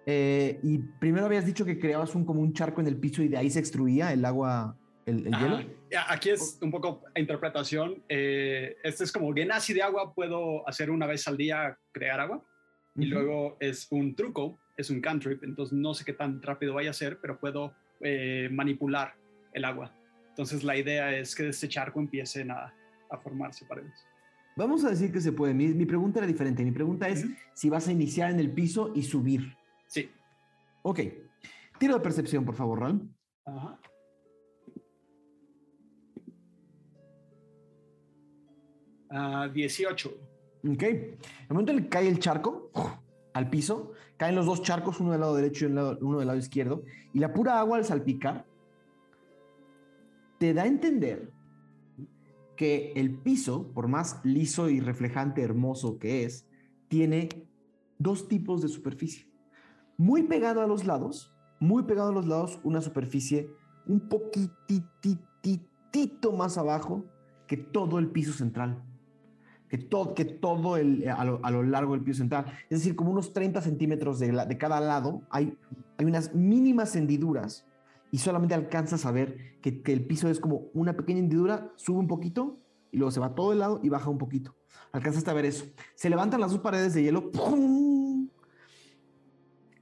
[0.06, 3.28] Eh, y primero habías dicho que creabas un como un charco en el piso y
[3.28, 4.76] de ahí se extruía el agua,
[5.06, 5.60] el, hielo.
[6.08, 8.02] Aquí es un poco interpretación.
[8.10, 12.44] Eh, este es como Genasi de agua, puedo hacer una vez al día crear agua.
[12.96, 16.90] Y luego es un truco, es un cantrip, entonces no sé qué tan rápido vaya
[16.90, 19.14] a ser, pero puedo eh, manipular
[19.54, 19.90] el agua.
[20.34, 22.74] Entonces la idea es que de este charco empiecen a,
[23.08, 24.04] a formarse paredes.
[24.56, 25.54] Vamos a decir que se puede.
[25.54, 26.64] Mi, mi pregunta era diferente.
[26.64, 27.24] Mi pregunta es
[27.54, 29.56] si vas a iniciar en el piso y subir.
[29.86, 30.10] Sí.
[30.82, 31.00] Ok.
[31.78, 33.14] Tiro de percepción, por favor, Ram.
[33.44, 33.78] Ajá.
[39.10, 40.08] Ah, 18.
[40.72, 40.82] Ok.
[40.82, 41.16] El
[41.50, 42.72] momento en el que cae el charco
[43.34, 46.82] al piso, caen los dos charcos, uno del lado derecho y uno del lado izquierdo,
[47.12, 48.44] y la pura agua al salpicar
[50.44, 51.32] te da a entender
[52.54, 56.46] que el piso, por más liso y reflejante, hermoso que es,
[56.88, 57.30] tiene
[57.98, 59.26] dos tipos de superficie.
[59.96, 63.48] Muy pegado a los lados, muy pegado a los lados, una superficie
[63.86, 65.22] un poquititito
[66.36, 67.06] más abajo
[67.46, 68.84] que todo el piso central
[69.70, 72.44] que todo, que todo el, a, lo, largo del piso central.
[72.68, 75.56] Es decir, como unos 30 centímetros de, cada lado, hay
[75.98, 77.66] unas mínimas hendiduras
[78.14, 82.06] y solamente alcanzas a ver que, el piso es como una pequeña hendidura, sube un
[82.06, 82.60] poquito
[82.92, 84.54] y luego se va todo el lado y baja un poquito.
[84.92, 85.66] Alcanzaste a ver eso.
[85.96, 87.32] Se levantan las dos paredes de hielo.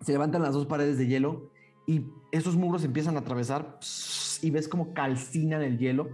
[0.01, 1.53] Se levantan las dos paredes de hielo
[1.87, 3.79] y esos muros empiezan a atravesar
[4.41, 6.09] y ves como calcinan el hielo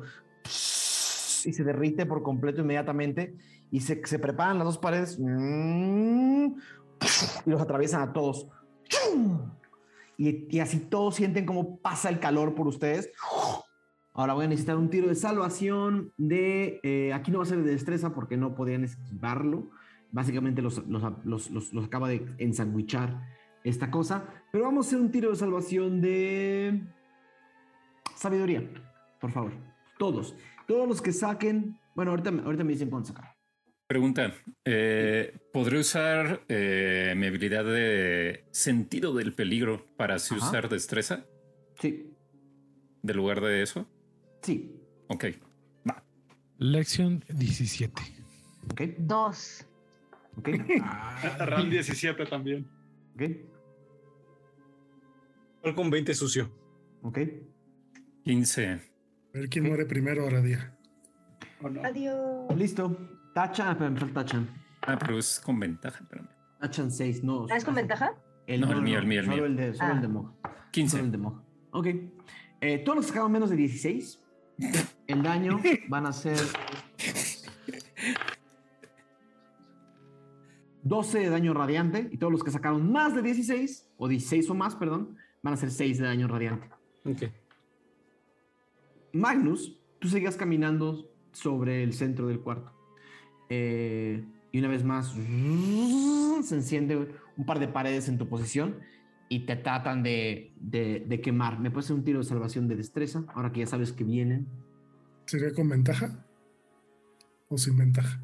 [0.45, 3.37] y se derrite por completo inmediatamente
[3.71, 6.47] y se, se preparan las dos paredes mm,
[7.47, 8.49] y los atraviesan a todos.
[10.21, 13.11] Y, así todos sienten cómo pasa el calor por ustedes.
[14.13, 16.81] Ahora voy a necesitar un tiro de salvación de...
[16.83, 19.71] eh, aquí no va a ser de destreza porque no podían esquivarlo.
[20.11, 23.23] Básicamente los, los, los- los- acaba de ensanguichar
[23.63, 24.25] esta cosa.
[24.51, 26.83] Pero vamos a hacer un tiro de salvación de...
[28.17, 28.69] Sabiduría,
[29.21, 29.53] por favor.
[30.01, 30.35] Todos.
[30.67, 31.79] Todos los que saquen...
[31.95, 33.38] Bueno, ahorita, ahorita me dicen cuánto sacar.
[33.89, 34.35] Pregunta,
[34.67, 40.47] eh, ¿podré usar eh, mi habilidad de sentido del peligro para así Ajá.
[40.47, 41.25] usar destreza
[41.81, 42.13] Sí,
[43.03, 43.89] de lugar de eso?
[44.43, 44.75] sí.
[45.09, 45.25] Ok.
[46.59, 48.03] Lección 17.
[48.73, 49.65] Ok, Dos.
[50.37, 50.49] ok,
[51.39, 52.69] Ram 17 también.
[53.15, 53.23] ok,
[55.63, 56.51] Fue con 20 sucio.
[57.03, 57.21] ok.
[58.25, 58.67] 15.
[58.69, 58.81] A
[59.33, 60.77] ver quién muere primero ahora día.
[61.85, 62.55] Adiós.
[62.55, 63.18] Listo.
[63.39, 64.49] Tachan, espera, me falta Tachan.
[64.83, 66.01] Ah, pero es con ventaja.
[66.03, 66.29] Espérame.
[66.61, 67.47] Tachan 6, no.
[67.49, 68.11] ¿Ah, ¿Es con ventaja?
[68.49, 69.47] No, el mío, el mío, el solo mío.
[69.47, 69.95] El de, solo Ah.
[69.95, 70.35] el de Mog.
[70.43, 70.99] Solo 15.
[71.01, 71.43] el de Mog.
[71.71, 71.87] Ok.
[72.61, 74.21] Eh, todos los que sacaron menos de 16,
[75.07, 76.37] el daño van a ser
[80.83, 82.09] 12 de daño radiante.
[82.11, 85.57] Y todos los que sacaron más de 16, o 16 o más, perdón, van a
[85.57, 86.69] ser 6 de daño radiante.
[87.05, 87.23] Ok.
[89.13, 92.78] Magnus, tú seguías caminando sobre el centro del cuarto.
[93.51, 96.97] Eh, y una vez más se enciende
[97.37, 98.79] un par de paredes en tu posición
[99.29, 101.59] y te tratan de, de- de quemar.
[101.61, 103.25] ¿Me puedes hacer un tiro de salvación de destreza?
[103.35, 104.47] Ahora que ya sabes que vienen.
[105.27, 106.25] ¿Sería con ventaja?
[107.49, 108.21] ¿O sin ventaja?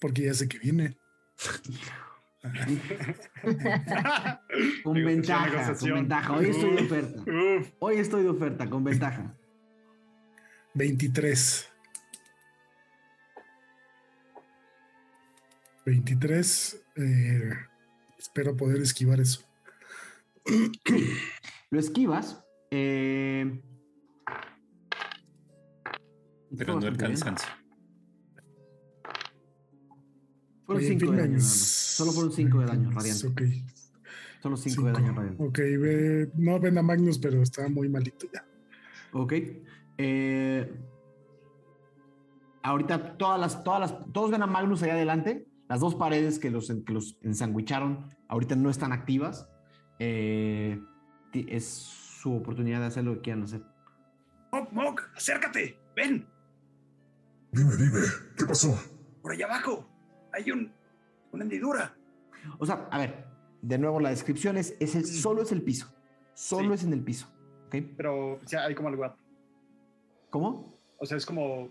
[0.00, 0.98] Porque ya sé que viene.
[4.84, 6.32] Con ventaja, con ventaja.
[6.36, 7.24] Hoy estoy de oferta.
[7.80, 9.34] Hoy estoy de oferta, con ventaja.
[10.74, 11.68] 23.
[15.86, 16.84] 23.
[16.96, 17.50] eh,
[18.18, 19.40] espero poder esquivar eso.
[21.70, 22.42] Lo esquivas.
[22.70, 23.62] eh,
[26.56, 27.48] Pero no cansancio.
[30.64, 31.40] Fueron Oye, 5 de daño.
[31.40, 33.26] Solo fueron 5 de daño radiante.
[33.28, 33.42] Ok.
[34.42, 35.42] Solo 5 de daño radiante.
[35.42, 38.44] Ok, ve- no ven a Magnus, pero está muy malito ya.
[39.12, 39.32] Ok.
[39.98, 40.74] Eh,
[42.62, 45.46] ahorita todas las, todas las, todos ven a Magnus allá adelante.
[45.68, 49.48] Las dos paredes que los, que los ensanguicharon ahorita no están activas.
[49.98, 50.80] Eh,
[51.32, 53.62] es su oportunidad de hacer lo que quieran hacer.
[54.52, 55.78] Mok, Mok, acércate.
[55.94, 56.26] Ven,
[57.52, 58.00] Dime, dime,
[58.36, 58.78] ¿qué pasó?
[59.22, 59.88] por allá abajo.
[60.32, 60.72] Hay un,
[61.32, 61.96] una hendidura.
[62.58, 63.26] O sea, a ver,
[63.62, 65.92] de nuevo la descripción es, es el, solo es el piso.
[66.34, 66.74] Solo Sí.
[66.74, 67.26] es en el piso.
[67.66, 67.76] ¿Ok?
[67.96, 69.16] Pero o sea, hay como lugar.
[70.30, 70.78] ¿Cómo?
[70.98, 71.70] O sea, es como.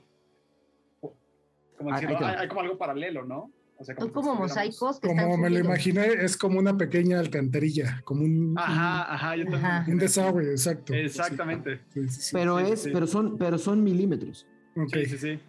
[1.02, 3.52] como Ah, decirlo, hay como algo paralelo, ¿no?
[3.78, 7.20] O sea, Son como mosaicos que están Como me lo imaginé, es como una pequeña
[7.20, 9.66] alcantarilla, como un, Ajá, ajá, yo también.
[9.66, 9.86] Ajá.
[9.92, 10.94] un desagüe, exacto.
[10.94, 11.82] Exactamente.
[11.94, 12.30] Sí, sí, sí.
[12.34, 12.90] Pero sí, es, sí.
[12.94, 14.48] pero son, pero son milímetros.
[14.78, 14.94] Ok.
[14.94, 15.40] Sí, sí, sí.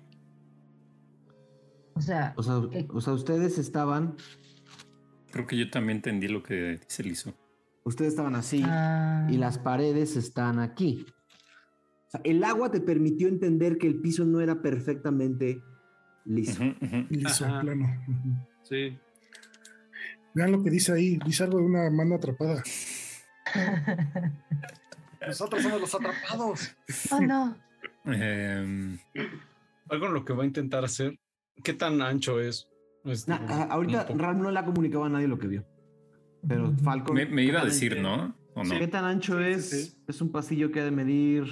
[1.95, 4.17] O sea, O sea, o sea, ustedes estaban,
[5.31, 7.35] Creo que yo también entendí lo que dice Lizo.
[7.85, 8.63] ustedes estaban así.
[8.65, 11.07] ah, y las paredes están aquí.
[12.09, 15.63] O sea, el agua te permitió entender que el piso no era perfectamente
[16.27, 16.63] liso.
[16.65, 17.07] Ujú.
[17.11, 17.61] Liso, Ajá.
[17.61, 18.05] plano.
[18.63, 18.99] Sí.
[20.35, 21.19] Vean lo que dice ahí.
[21.25, 22.63] Dice algo de una mano atrapada.
[25.27, 26.77] Nosotros somos los atrapados.
[27.11, 27.57] oh no.
[28.05, 28.99] Em,
[29.89, 31.19] Algo en lo que va a intentar hacer.
[31.65, 32.69] ¿Qué tan ancho es?
[33.71, 35.65] Ahorita un Ram no le ha comunicado a nadie lo que vio.
[36.47, 37.15] Pero Falcon.
[37.17, 38.37] me, me iba a decir, ¿no?
[38.55, 38.79] ¿O no?
[38.79, 39.71] ¿Qué tan ancho Sí, sí, es?
[39.71, 39.99] sí.
[40.07, 41.45] Es un pasillo que ha de medir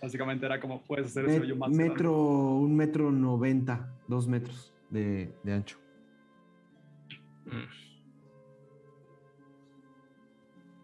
[0.00, 2.64] Básicamente era como puedes hacer met- ese hoyo más metro, grande.
[2.64, 5.78] un metro noventa, dos metros de, de ancho.
[7.46, 7.86] Mm.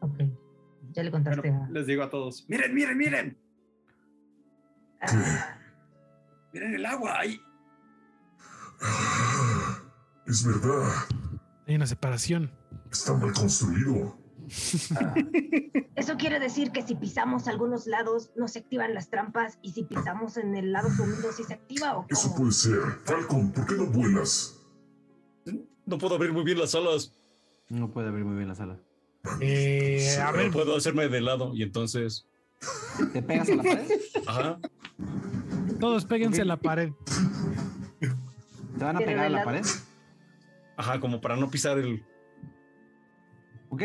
[0.00, 0.18] Ok.
[0.92, 1.70] Ya le contaste Bueno, a.
[1.70, 3.38] les digo a todos, miren, miren, miren,
[5.00, 5.58] Ah,
[6.52, 7.40] miren el agua ahí.
[8.80, 9.78] Ah,
[10.26, 10.88] Es verdad,
[11.66, 12.50] Hay una separación.
[12.90, 14.16] está mal construido.
[15.96, 19.84] Eso quiere decir que si pisamos algunos lados no se activan las trampas y si
[19.84, 22.36] pisamos en el lado sumido sí se activa o Eso cómo?
[22.36, 22.78] puede ser.
[23.04, 24.58] Falcon, ¿por qué no vuelas?
[25.86, 27.12] No puedo abrir muy bien las alas.
[27.68, 28.78] No puede abrir muy bien la sala.
[29.40, 32.26] Eh, a ver, Puedo hacerme de lado y entonces.
[33.12, 33.90] ¿Te pegas a la pared?
[34.26, 34.58] Ajá.
[35.80, 36.44] todos péguense Ok.
[36.44, 36.90] a la pared.
[38.78, 39.64] ¿Te van a pegar a la pared?
[40.76, 42.04] Ajá, como para no pisar el.
[43.70, 43.82] ¿Ok?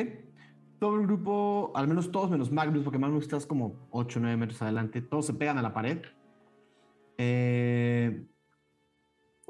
[0.79, 4.37] Todo el grupo, al menos todos menos Magnus, porque Magnus estás como 8 o 9
[4.37, 6.03] metros adelante, todos se pegan a la pared.
[7.17, 8.23] Eh,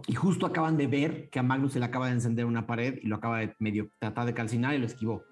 [0.08, 2.98] y justo acaban de ver que a Magnus se le acaba de encender una pared
[3.02, 5.24] y lo acaba de medio tratar de calcinar y lo esquivó.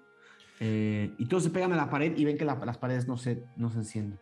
[0.60, 3.16] Eh, y todos se pegan a la pared y ven que la- las paredes no
[3.16, 4.18] se, no se encienden.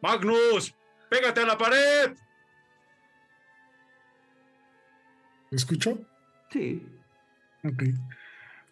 [0.00, 0.74] Magnus,
[1.10, 2.14] pégate a la pared.
[5.50, 5.98] ¿Lo escucho?
[6.50, 6.86] Sí.
[7.64, 7.82] Ok.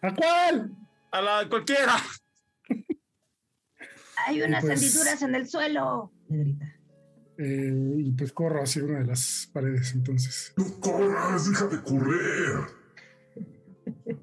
[0.01, 0.71] ¿A cuál?
[1.11, 1.95] A la cualquiera.
[4.27, 6.11] Hay unas Pues- hendiduras en el suelo.
[6.29, 6.75] Me grita.
[7.37, 10.53] Eh, y pues corro hacia una de las paredes, entonces.
[10.55, 12.59] No corras, deja de correr.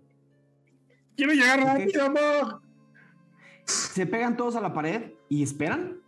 [1.17, 2.63] ¡Quiero llegar rápido, amor!
[3.65, 5.99] Se pegan todos a la pared y esperan.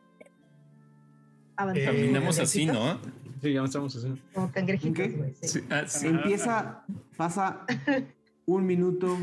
[1.56, 2.98] Avanzamos Eh, Caminamos así, ¿no?
[3.42, 4.20] Sí, ya estamos haciendo.
[4.32, 5.34] Como cangrejitos, güey.
[5.42, 5.48] sí.
[5.48, 6.06] Sí, ah, sí.
[6.06, 6.84] Empieza,
[7.16, 7.66] pasa
[8.46, 9.16] un minuto,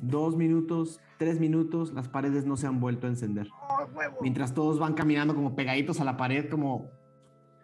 [0.00, 3.48] dos minutos, tres minutos, las paredes no se han vuelto a encender.
[3.78, 4.18] ¡Oh, huevo!
[4.22, 6.90] Mientras todos van caminando como pegaditos a la pared, como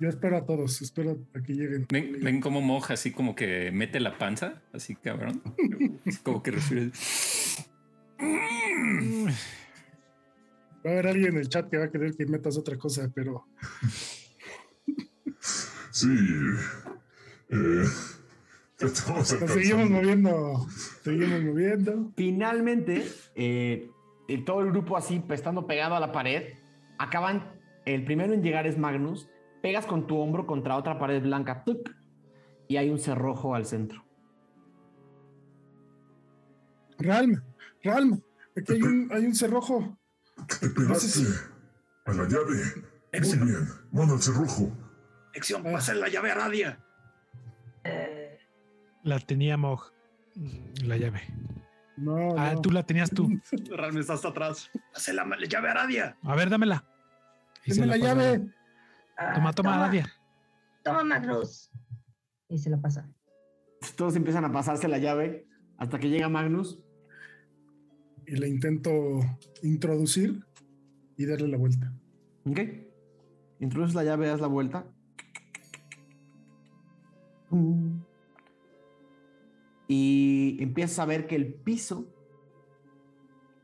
[0.01, 1.87] Yo espero a todos, espero a que lleguen.
[1.91, 5.43] Ven, ven cómo moja, así como que mete la panza, así cabrón.
[6.23, 6.91] Como que respira.
[10.85, 13.11] Va a haber alguien en el chat que va a querer que metas otra cosa,
[13.15, 13.45] pero
[15.91, 16.09] Sí.
[17.49, 17.85] Eh,
[18.81, 20.66] estamos nos seguimos moviendo.
[21.03, 22.12] Seguimos moviendo.
[22.16, 23.91] Finalmente, eh,
[24.35, 26.55] eh, todo el grupo así, pues, estando pegado a la pared,
[26.98, 29.28] acaban, el primero en llegar es Magnus,
[29.62, 31.90] pegas con tu hombro contra otra pared blanca, ¡tuc!
[32.69, 34.05] y hay un cerrojo al centro.
[36.98, 37.43] Ralm,
[37.82, 38.23] Ralm,
[38.57, 39.98] aquí hay un, hay un cerrojo.
[40.61, 41.24] Te pegaste
[42.05, 42.62] a la llave.
[43.12, 43.69] Muy bien.
[43.90, 44.70] Mano al cerrojo.
[45.35, 46.85] Lección, pasa la llave a Radia.
[47.82, 48.39] Eh,
[49.02, 49.93] La tenía Mog,
[50.85, 51.23] la llave.
[52.01, 52.60] No, Ah, no.
[52.62, 53.28] tú la tenías tú.
[53.70, 54.70] Realmente está hasta atrás.
[54.93, 56.16] Pasa la, la llave a Radia.
[56.22, 56.85] A ver, dámela.
[57.64, 58.48] Y Deme la llave.
[59.18, 60.10] ah, Toma, toma, Nadia.
[60.82, 61.70] Toma, Magnus.
[62.48, 63.09] Y se la pasa.
[63.97, 65.47] Todos empiezan a pasarse la llave
[65.78, 66.78] hasta que llega Magnus.
[68.27, 68.90] Y le intento
[69.62, 70.44] introducir
[71.16, 71.93] y darle la vuelta.
[72.47, 72.60] ¿Ok?
[73.60, 74.86] Introduces la llave, das la vuelta.
[79.93, 82.07] Y empiezas a ver que el piso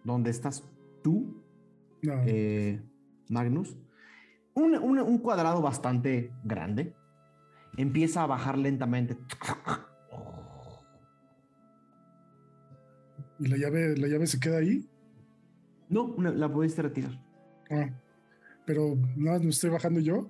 [0.02, 0.68] donde estás
[1.00, 1.40] tú,
[2.02, 2.82] No, eh,
[3.28, 3.76] Magnus,
[4.52, 6.96] un, un- un cuadrado bastante grande,
[7.76, 9.16] empieza a bajar lentamente.
[13.38, 14.84] y la llave, la llave se queda ahí.
[15.88, 17.22] No, la pudiste retirar.
[17.70, 17.90] Ah,
[18.64, 20.28] pero nada, no estoy bajando yo.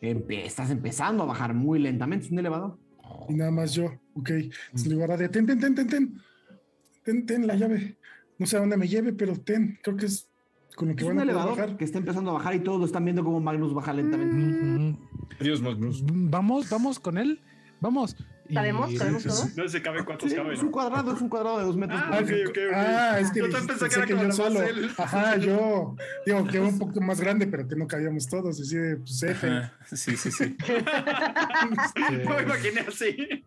[0.00, 2.26] Empe- estás empezando a bajar muy lentamente.
[2.26, 2.78] Es un elevador.
[3.28, 3.86] Y nada más yo.
[4.14, 4.30] Ok.
[4.30, 6.18] Entonces le digo a ten, ten, ten, ten, ten.
[7.04, 7.96] Ten, ten la llave.
[8.38, 9.78] No sé a dónde me lleve, pero ten.
[9.82, 10.28] Creo que es
[10.76, 11.76] con lo que Es van un a elevador bajar.
[11.76, 14.36] que está empezando a bajar y todos lo están viendo como Magnus baja lentamente.
[14.36, 14.98] Ujú.
[15.40, 16.02] Adiós, Magnus.
[16.06, 17.40] Vamos, vamos con él.
[17.80, 18.16] Vamos.
[18.52, 18.94] ¿Sabemos?
[18.96, 19.44] ¿Sabemos todo?
[19.56, 20.52] No se cabe cuántos Sí, caben.
[20.52, 22.00] es un cuadrado, es un cuadrado de dos metros.
[22.02, 22.74] Ah, por.
[22.74, 24.62] Ah, es que Yo también pensé que era que yo solo.
[24.62, 24.90] él.
[24.98, 25.96] Ajá, yo.
[26.26, 28.60] Digo, que era un poco más grande, pero que no cabíamos todos.
[28.60, 29.48] Así de, pues, F.
[29.48, 30.56] Ajá, Sí, sí, sí.
[32.10, 33.44] Me imaginé así.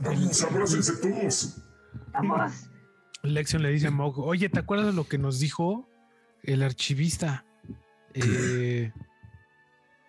[0.00, 1.56] Vamos, abrácense todos.
[2.12, 2.52] Vamos.
[3.22, 5.88] Lexion le dice a Mog, oye, ¿te acuerdas de lo que nos dijo
[6.42, 7.44] el archivista
[8.12, 8.92] eh,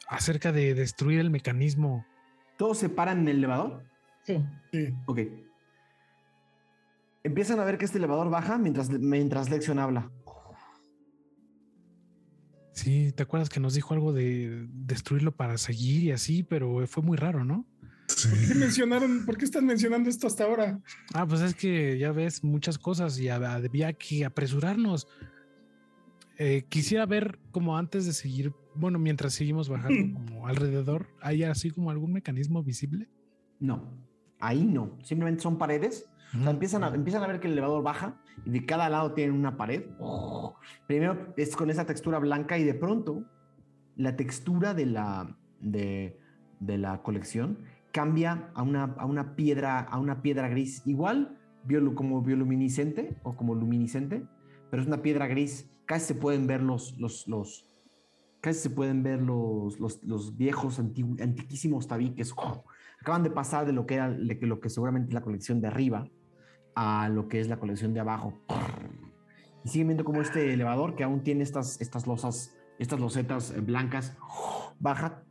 [0.10, 2.06] acerca de destruir el mecanismo?
[2.57, 3.84] Todos se paran en el elevador.
[4.23, 4.44] Sí.
[4.72, 4.94] Sí.
[5.06, 5.19] Ok.
[7.23, 10.11] Empiezan a ver que este elevador baja mientras, mientras Lexion habla.
[12.73, 16.44] Sí, ¿te acuerdas que nos dijo algo de destruirlo para seguir y así?
[16.44, 17.65] Pero fue muy raro, ¿no?
[18.07, 18.27] Sí.
[18.30, 19.26] ¿Por qué mencionaron?
[19.26, 20.80] ¿Por qué están mencionando esto hasta ahora?
[21.14, 25.07] Ah, pues es que ya ves muchas cosas y hab- había que apresurarnos.
[26.38, 31.72] Eh, quisiera ver como antes de seguir, bueno, mientras seguimos bajando como alrededor, ¿hay así
[31.72, 33.08] como algún mecanismo visible?
[33.60, 33.98] No,
[34.40, 34.98] ahí no.
[35.04, 36.08] Simplemente son paredes.
[36.38, 39.14] O sea, empiezan a, empiezan a ver que el elevador baja y de cada lado
[39.14, 39.84] tienen una pared.
[40.88, 43.24] Primero es con esa textura blanca y de pronto
[43.96, 46.20] la textura de la, de,
[46.60, 47.60] de la colección
[47.92, 53.38] cambia a una, a una piedra a una piedra gris igual biolu- como bioluminiscente o
[53.38, 54.26] como luminiscente
[54.70, 57.70] pero es una piedra gris casi se pueden ver los los, los
[58.46, 62.32] casi se pueden ver los, los, viejos antigu- antiquísimos tabiques
[63.02, 66.08] acaban de pasar de lo que era lo que seguramente es la colección de arriba
[66.76, 68.40] a lo que es la colección de abajo.
[69.64, 73.62] Y siguen viendo como este elevador que aún tiene estas estas losas estas losetas eh,
[73.62, 74.16] blancas
[74.78, 75.24] baja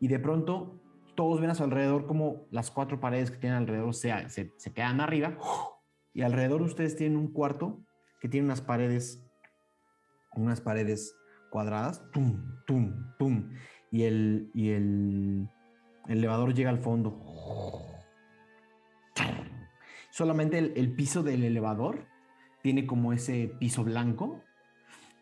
[0.00, 0.80] y de pronto
[1.14, 5.00] todos ven a su alrededor como las cuatro paredes que tienen alrededor se, se, quedan
[5.00, 5.38] arriba
[6.12, 7.84] y alrededor ustedes tienen un cuarto
[8.20, 9.22] que tiene unas paredes
[10.34, 11.14] unas paredes
[11.50, 13.50] cuadradas, tum, tum, tum,
[13.90, 15.48] y el, y el
[16.08, 17.22] elevador llega al fondo.
[20.10, 22.06] Solamente el, piso del elevador
[22.62, 24.40] tiene como ese piso blanco.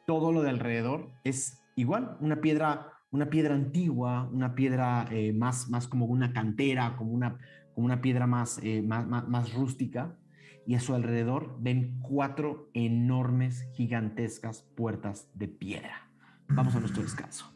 [0.06, 5.68] Todo lo de alrededor es igual, una piedra, una piedra antigua, una piedra eh, más,
[5.68, 7.38] más como una cantera, como una,
[7.74, 10.16] como una piedra más, eh, más, más, más rústica.
[10.64, 16.08] Y a su alrededor ven cuatro enormes, gigantescas puertas de piedra.
[16.54, 17.52] Vamos a nuestro descanso.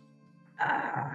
[0.59, 1.15] Ah,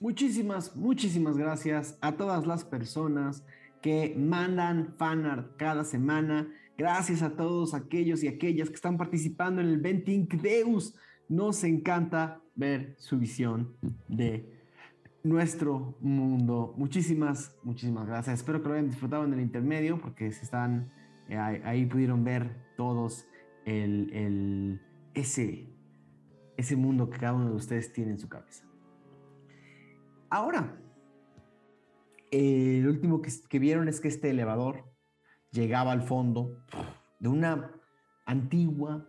[0.00, 3.44] Muchísimas, muchísimas gracias a todas las personas
[3.80, 6.48] que mandan fanart cada semana.
[6.76, 10.94] Gracias a todos aquellos y aquellas que están participando en el Venting Deus.
[11.28, 13.74] Nos encanta ver su visión
[14.08, 14.46] de
[15.22, 16.74] nuestro mundo.
[16.76, 18.40] Muchísimas, muchísimas gracias.
[18.40, 20.92] Espero que lo hayan disfrutado en el intermedio porque se están,
[21.28, 23.26] eh, ahí pudieron ver todos
[23.64, 24.80] el,
[25.14, 25.68] ese,
[26.56, 28.64] ese mundo que cada uno de ustedes tiene en su cabeza.
[30.30, 30.78] Ahora,
[32.30, 34.84] el último que, que vieron es que este elevador
[35.50, 36.64] llegaba al fondo
[37.20, 37.70] de una
[38.24, 39.06] antigua,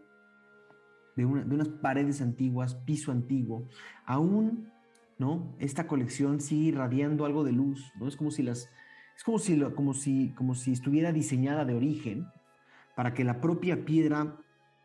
[1.16, 3.70] de, una- de unas paredes antiguas, piso antiguo.
[4.06, 4.70] Aún,
[5.18, 5.56] ¿no?
[5.60, 8.08] Esta colección sigue irradiando algo de luz, ¿no?
[8.08, 8.70] Es como si las,
[9.16, 12.28] es como si, como si, como si estuviera diseñada de origen
[12.96, 14.38] para que la propia piedra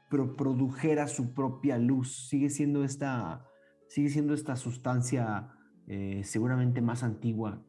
[0.09, 2.29] pro- produjera su propia luz.
[2.29, 3.45] Sigue siendo esta,
[3.89, 5.49] sigue siendo esta sustancia
[5.87, 7.63] eh, seguramente más antigua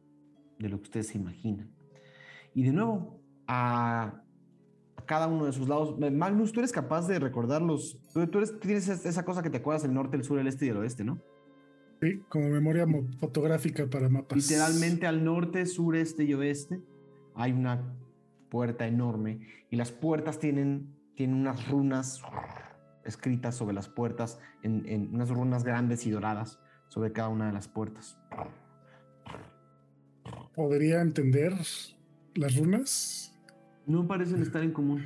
[0.58, 1.70] de lo que ustedes se imaginan.
[2.54, 4.22] Y de nuevo, a,
[4.96, 7.98] a cada uno de sus lados, Magnus, tú eres capaz de recordarlos.
[8.12, 10.46] Tú, tú eres- tienes es- esa cosa que te acuerdas del norte, el sur, el
[10.46, 11.18] este y el oeste, ¿no?
[12.02, 14.36] Sí, como memoria mo- fotográfica para mapas.
[14.36, 16.80] Literalmente al norte, sur, este y oeste
[17.34, 17.94] hay una
[18.48, 19.40] puerta enorme
[19.70, 20.88] y las puertas tienen,
[21.20, 22.22] tienen unas runas
[23.04, 27.52] escritas sobre las puertas, en, en unas runas grandes y doradas sobre cada una de
[27.52, 28.18] las puertas.
[30.54, 31.52] ¿Podría entender
[32.34, 33.38] las runas?
[33.84, 35.04] No parecen estar en común.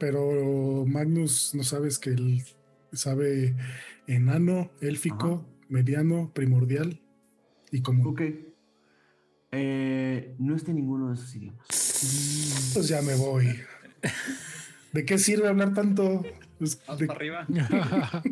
[0.00, 2.42] Pero Magnus, no sabes que él
[2.92, 3.54] sabe
[4.08, 7.00] enano, élfico, mediano, primordial
[7.70, 8.08] y común.
[8.08, 8.22] Ok.
[9.52, 11.68] Eh, no está en ninguno de esos idiomas.
[12.74, 13.46] Pues ya me voy.
[14.94, 16.22] ¿De qué sirve hablar tanto?
[16.58, 17.46] Pues, Más de- para arriba.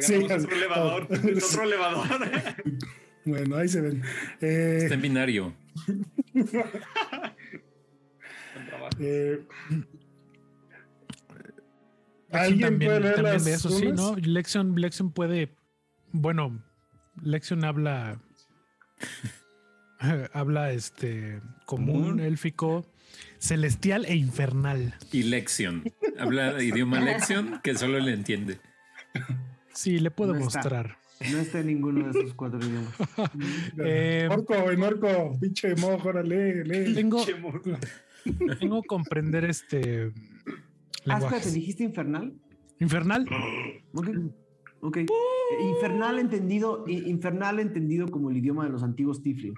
[0.00, 1.02] Sí, otro elevador.
[1.10, 2.06] otro elevador.
[3.24, 4.02] Bueno, ahí se ven.
[4.40, 5.54] Eh, Está en binario.
[6.32, 6.48] Buen
[8.68, 8.90] trabajo.
[9.00, 9.44] eh,
[12.30, 13.96] ¿Alguien también, puede leer también las de eso, sí, runas?
[14.00, 14.16] ¿no?
[14.16, 15.54] Lexion, Lexion puede,
[16.12, 16.62] bueno,
[17.22, 18.20] Lexion habla,
[20.32, 22.20] habla este común, Común.
[22.20, 22.84] élfico,
[23.38, 24.94] celestial e infernal.
[25.12, 25.84] Y Lexion.
[26.18, 28.58] Habla idioma Lexion que solo le entiende.
[29.72, 30.58] Sí, le puedo No está.
[30.60, 30.98] mostrar.
[31.32, 32.94] No está en ninguno de esos cuatro idiomas.
[33.78, 36.94] Eh, Orco, en orco, pinche mojo, órale, lee.
[36.94, 37.24] tengo,
[38.58, 40.12] tengo comprender este
[41.08, 41.38] Ah, lenguajes.
[41.38, 42.34] espérate, ¿dijiste infernal?
[42.80, 43.26] Infernal.
[43.94, 44.08] Ok.
[44.80, 44.96] Ok.
[44.98, 45.06] Eh,
[45.70, 49.54] Infernal entendido, infernal entendido como el idioma de los antiguos Tiflin.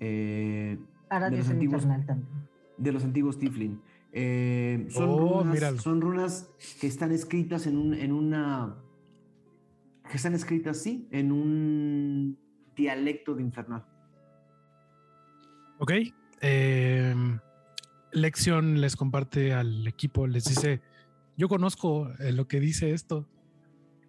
[0.00, 0.78] Eh,
[1.14, 2.24] Ahora de los antiguos, también.
[2.76, 3.80] de los antiguos Tiflin.
[4.12, 6.48] Eh, son, Oh, runas, son runas
[6.80, 8.76] que están escritas en, un, en una.
[10.10, 12.38] que están escritas, sí, en un
[12.76, 13.84] dialecto de infernal.
[15.78, 15.92] Ok.
[16.40, 17.14] Eh,
[18.12, 20.80] Lexion les comparte al equipo, les dice,
[21.36, 23.26] yo conozco eh, lo que dice esto.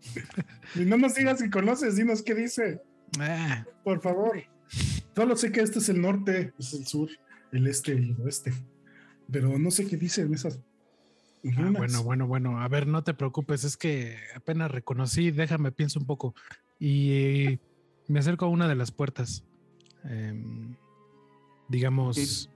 [0.75, 2.81] Y no nos digas si conoces, dinos qué dice,
[3.19, 4.37] Ah, por favor.
[5.15, 7.09] Solo sé que este es el norte, es el sur,
[7.53, 8.53] el este y el oeste.
[9.31, 10.59] Pero no sé qué dicen esas.
[11.57, 12.59] Ah, bueno, bueno, bueno.
[12.59, 16.35] A ver, no te preocupes, es que apenas reconocí, déjame pienso un poco.
[16.79, 17.59] Y
[18.07, 19.45] me acerco a una de las puertas.
[20.03, 20.75] Em,
[21.69, 22.49] digamos.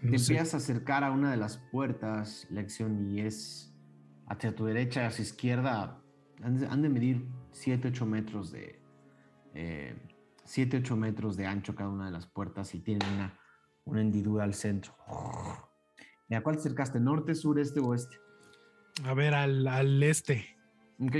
[0.00, 3.74] Te no sé, empiezas a acercar a una de las puertas, Lección, y es
[4.28, 6.00] hacia tu derecha, hacia izquierda.
[6.42, 8.78] Han de, han de medir 7, 8 metros de.
[10.48, 13.38] 7, 8 metros de ancho cada una de las puertas y tienen una,
[13.84, 14.94] una hendidura al centro.
[16.28, 16.98] ¿Y a cuál te acercaste?
[17.00, 18.16] ¿Norte, sur, este o oeste?
[19.04, 20.56] a ver, al, al este.
[21.00, 21.16] Ok.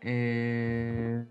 [0.00, 1.24] Eh,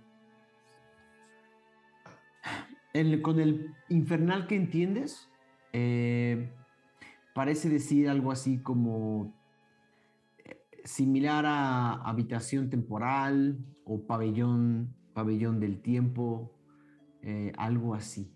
[2.93, 5.27] el- con el infernal que entiendes,
[5.73, 6.53] eh,
[7.33, 9.33] parece decir algo así como
[10.45, 16.51] eh, similar a habitación temporal o pabellón, pabellón del tiempo,
[17.23, 18.31] eh, algo así.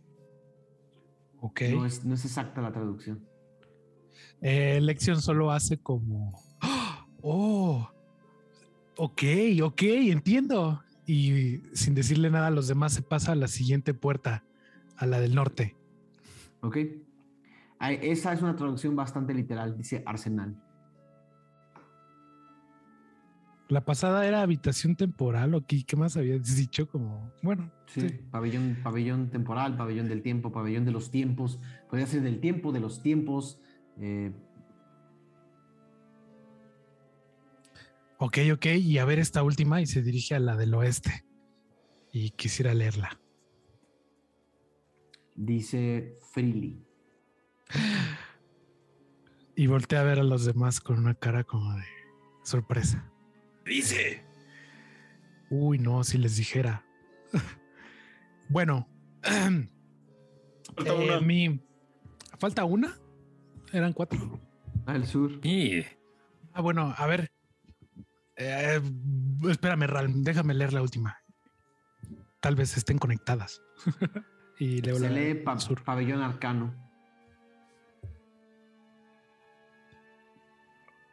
[1.39, 1.61] Ok.
[1.71, 3.27] No, es, no es exacta la traducción.
[4.41, 6.39] Eh, Lexion solo hace como.
[7.21, 7.89] Oh,
[8.97, 9.23] ok,
[9.63, 10.83] ok, entiendo.
[11.07, 14.43] Y sin decirle nada a los demás, se pasa a la siguiente puerta,
[14.97, 15.75] a la del norte.
[16.61, 16.77] Ok.
[17.79, 20.55] Esa es una traducción bastante literal, dice arsenal.
[23.67, 26.87] La pasada era habitación temporal, ¿o qué, qué más habías dicho?
[26.87, 28.07] Como, bueno, Sí, sí.
[28.29, 31.59] Pabellón, pabellón temporal, pabellón del tiempo, pabellón de los tiempos.
[31.89, 33.59] Podría ser del tiempo, de los tiempos.
[33.99, 34.31] eh,
[38.17, 41.25] Ok, ok, y a ver esta última y se dirige a la del oeste.
[42.11, 43.19] Y quisiera leerla.
[45.35, 46.81] dice freely.
[49.55, 51.83] Y voltea a ver a los demás con una cara como de
[52.43, 53.11] sorpresa.
[53.65, 54.23] Dice.
[55.49, 56.85] Uy, no, si les dijera.
[58.49, 58.87] bueno,
[60.75, 61.19] Falta eh, una.
[61.21, 61.59] mi...
[62.39, 62.97] ¿Falta una?
[63.73, 64.39] Eran cuatro.
[64.85, 65.39] Al sur.
[65.43, 65.83] Y
[66.53, 67.31] Ah, bueno, a ver.
[68.37, 68.79] Eh,
[69.49, 71.17] espérame, Ral, déjame leer la última.
[72.41, 73.61] Tal vez estén conectadas.
[74.59, 75.83] y leo Se la lee pa- sur.
[75.83, 76.73] pabellón arcano.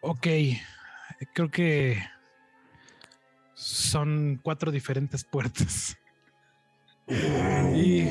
[0.00, 0.26] Ok,
[1.34, 2.02] creo que
[3.62, 5.96] son cuatro diferentes puertas.
[7.74, 8.08] Y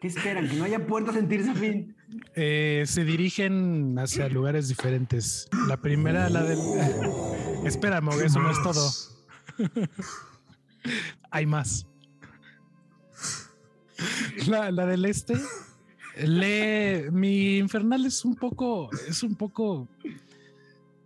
[0.00, 0.48] ¿Qué esperan?
[0.48, 1.96] ¿Que no haya puertas en Tirsafin?
[2.34, 5.48] eh, se dirigen hacia lugares diferentes.
[5.66, 6.58] La primera, la del...
[7.64, 8.90] Espérame, eso no es todo.
[11.30, 11.86] Hay más.
[14.46, 15.34] La, la del este.
[16.16, 17.10] Lee.
[17.10, 18.88] Mi infernal es un poco.
[19.08, 19.88] Es un poco.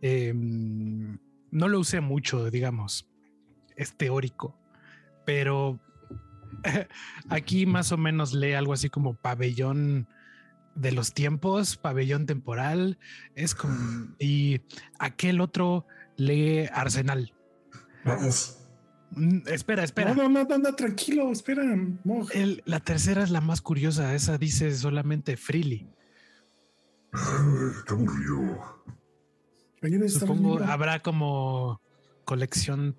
[0.02, 1.16] em,
[1.52, 3.08] no lo usé mucho, digamos.
[3.76, 4.58] Es teórico.
[5.24, 5.78] Pero
[7.28, 10.08] aquí más o menos lee algo así como pabellón
[10.74, 12.98] de los tiempos, pabellón temporal.
[13.34, 14.14] Es como.
[14.18, 14.62] Y
[14.98, 17.32] aquel otro lee arsenal.
[18.04, 18.58] Vamos.
[19.12, 20.14] Mm, espera, espera.
[20.14, 21.62] No, no, no, no, tranquilo, espera.
[22.32, 24.14] El- la tercera es la más curiosa.
[24.14, 25.86] Esa dice solamente Freely.
[27.12, 27.22] Ay,
[27.86, 28.82] qué aburrido.
[30.08, 31.80] Supongo habrá como
[32.24, 32.96] colección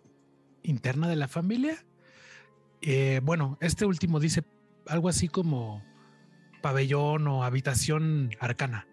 [0.63, 1.85] interna de la familia.
[2.81, 4.43] Eh, bueno, este último dice
[4.87, 5.81] algo así como
[6.61, 8.87] pabellón o habitación arcana.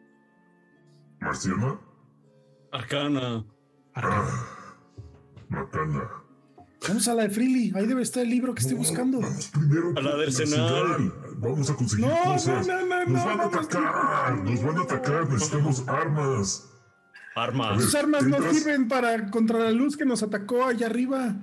[1.20, 1.80] ¿Marciana?
[2.72, 3.44] Arcana.
[3.94, 4.28] Arcana.
[5.50, 6.22] Ah.
[6.88, 9.20] Vamos a la de Freely, ahí debe estar el libro que estoy buscando.
[9.20, 11.12] Vamos primero A la del al Senal.
[11.38, 12.66] Vamos a conseguir No, no, cosas.
[12.66, 14.34] no, no, Nos no, van a atacar.
[14.36, 14.44] no.
[14.44, 15.28] Nos van a atacar.
[15.28, 16.69] Necesitamos armas.
[17.42, 17.82] Armas.
[17.82, 21.34] Sus armas no sirven para contra la luz que nos atacó allá arriba.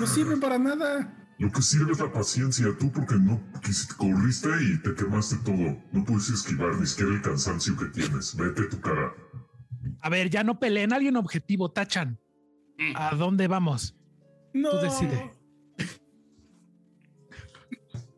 [0.00, 1.14] No sirven para nada.
[1.38, 2.66] Lo que sirve es la paciencia.
[2.78, 5.82] Tú porque no quisiste, corriste y te quemaste todo.
[5.92, 8.36] No puedes esquivar ni siquiera el cansancio que tienes.
[8.36, 9.12] Vete tu cara.
[10.00, 10.92] A ver, ya no peleen.
[10.92, 12.18] Alguien objetivo, tachan.
[12.94, 13.96] ¿A dónde vamos?
[14.52, 14.70] No.
[14.70, 15.30] Tú decide.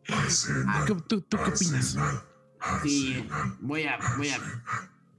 [0.09, 0.85] Arsenal.
[0.85, 1.97] ¿Qué- ¿Tú, tú qué opinas?
[1.97, 2.21] Arsenal.
[2.83, 3.27] Sí,
[3.61, 4.37] voy a, voy a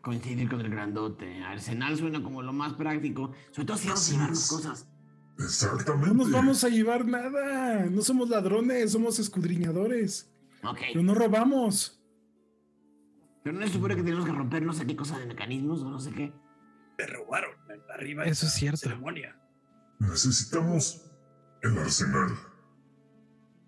[0.03, 1.43] coincidir con el grandote.
[1.43, 3.33] Arsenal suena como lo más práctico.
[3.51, 4.89] Sobre todo si vamos a llevarnos cosas.
[5.39, 6.09] Exactamente.
[6.09, 7.87] No nos vamos a llevar nada.
[7.87, 10.31] No somos ladrones, somos escudriñadores.
[10.65, 10.79] Ok.
[10.93, 12.01] Pero no robamos.
[13.45, 15.91] Pero no se supone que tenemos que romper no sé qué cosa de mecanismos o
[15.91, 16.33] no sé qué.
[16.97, 17.53] Te robaron
[17.95, 18.25] arriba.
[18.25, 18.79] Eso es cierto.
[18.79, 19.39] Ceremonia.
[20.01, 21.09] Necesitamos
[21.63, 22.31] el arsenal.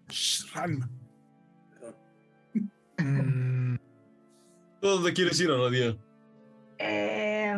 [0.09, 0.91] Shh, Ran.
[2.99, 3.77] Mm,
[4.81, 5.97] ¿Tú ¿Dónde quieres ir, Aradia?
[6.83, 7.55] Eh,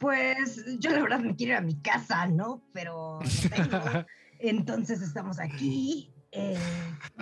[0.00, 2.62] pues yo la verdad me quiero ir a mi casa, ¿no?
[2.72, 4.06] Pero no tengo.
[4.40, 6.12] Entonces estamos aquí.
[6.32, 6.58] Eh,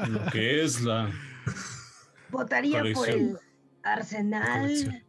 [0.08, 1.10] Lo que es la.
[2.30, 3.38] votaría por el.
[3.82, 5.04] Arsenal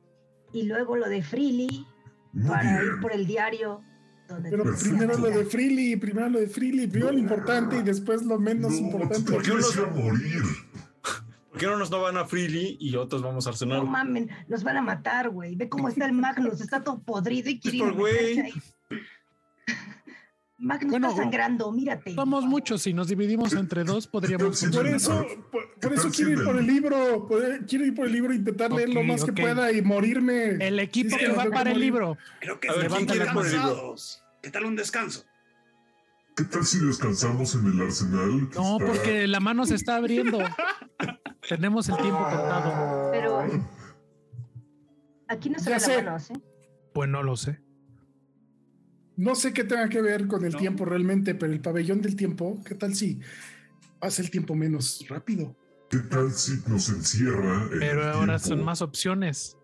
[0.53, 1.83] y luego lo de Freely
[2.31, 3.81] Muy para ir por el diario.
[4.27, 5.45] Donde Pero primero lo de.
[5.45, 9.31] Freely, primero lo de Freely, primero lo importante y después lo menos No, importante.
[9.31, 10.41] ¿Por qué no nos- ir a morir.
[11.57, 13.83] ¿Por qué no nos no van a Freely y otros vamos a No Arsenal?
[13.87, 15.55] mamen, nos van a matar, güey.
[15.55, 18.53] Ve cómo está el Magnus, está todo podrido y quiere a por güey.
[20.59, 22.13] Magnus Bueno, está sangrando, mírate.
[22.13, 22.83] somos muchos.
[22.83, 24.63] Si nos dividimos entre dos, podríamos.
[24.71, 28.05] Por eso, por, ¿Qué por eso quiero ir por el- libro, por- quiero ir por
[28.05, 30.57] el libro e intentar leer lo más que pueda y morirme.
[30.59, 32.17] El equipo Sí, que va para el libro.
[32.39, 33.95] Creo que A ver, ¿quién quiere por el libro?
[34.43, 35.25] ¿Qué tal un descanso?
[36.35, 38.49] ¿Qué tal si descansamos en el arsenal?
[38.53, 40.37] No, está- porque la mano se está abriendo.
[41.47, 43.09] Tenemos el tiempo contado.
[43.11, 43.39] Pero
[45.27, 46.33] aquí no se ve la mano, ¿sí?
[46.93, 47.61] Pues no lo sé.
[49.15, 50.59] No sé qué tenga que ver con el No.
[50.59, 53.19] tiempo realmente, pero el pabellón del tiempo, ¿qué tal si
[53.99, 55.55] pasa el tiempo menos rápido?
[55.89, 58.47] ¿Qué tal si nos encierra en Pero el ahora tiempo?
[58.47, 59.57] son más opciones.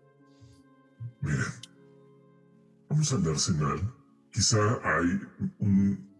[1.20, 1.44] Miren,
[2.88, 3.94] vamos al arsenal.
[4.32, 5.20] Quizá hay
[5.58, 6.12] un,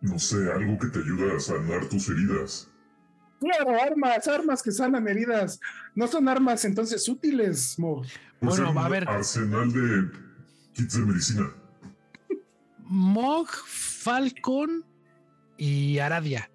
[0.00, 2.68] no sé, algo que te ayuda a sanar tus heridas.
[3.40, 5.60] Claro, armas, armas que sanan heridas.
[5.94, 8.02] No son armas entonces útiles, Mo.
[8.40, 9.08] Puede Bueno, a ver.
[9.08, 10.10] Arsenal de
[10.72, 11.54] kits de medicina.
[12.78, 14.84] Mog, Falcon
[15.56, 16.50] y Aradia.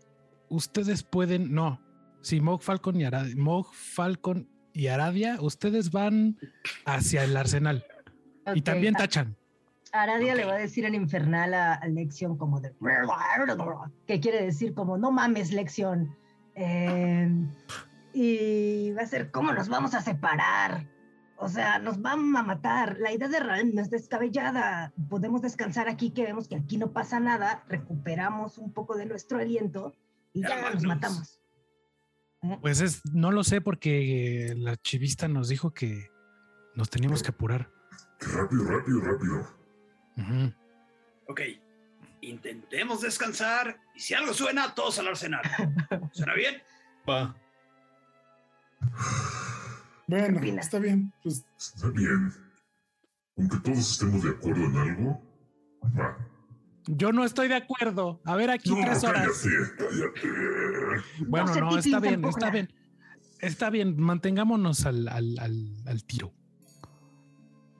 [0.49, 1.81] Ustedes pueden, no.
[2.21, 3.35] Sí, Mog, Falcon y Aradia.
[3.35, 6.37] Mog, Falcon y Aradia, ustedes van
[6.85, 7.85] hacia el arsenal
[8.53, 9.35] y también tachan.
[9.91, 12.73] Aradia le va a decir en infernal a, a Lexion como de...
[14.07, 16.15] que quiere decir como, no mames, Lexion.
[16.55, 17.29] Eh,
[18.13, 20.87] y va a ser, ¿cómo nos vamos a separar?
[21.37, 22.97] O sea, nos van a matar.
[22.99, 24.93] La idea de Ralm no es descabellada.
[25.09, 29.39] Podemos descansar aquí, que vemos que aquí no pasa nada, recuperamos un poco de nuestro
[29.39, 29.95] aliento
[30.33, 30.83] y ya nos Hermanos.
[30.83, 31.41] matamos.
[32.61, 36.09] Pues es, no lo sé porque la chivista nos dijo que
[36.75, 37.71] nos teníamos que apurar.
[38.19, 39.39] Rápido, rápido, rápido.
[40.17, 40.53] Ujú.
[41.27, 41.41] Ok,
[42.21, 45.41] intentemos descansar y si algo suena, todos al arsenal.
[46.13, 46.61] ¿Suena bien?
[47.09, 47.35] Va.
[50.07, 50.61] Bueno, opina?
[50.61, 51.13] está bien.
[51.23, 52.33] Pues Está bien.
[53.37, 55.21] Aunque todos estemos de acuerdo en algo,
[55.97, 56.17] va.
[56.87, 58.19] Yo no estoy de acuerdo.
[58.25, 59.27] A ver, aquí No, tres horas.
[59.43, 61.03] cállate, cállate.
[61.27, 62.73] Bueno, no, está bien, tampoco está bien.
[63.39, 66.33] Está bien, mantengámonos al, al, al, al tiro.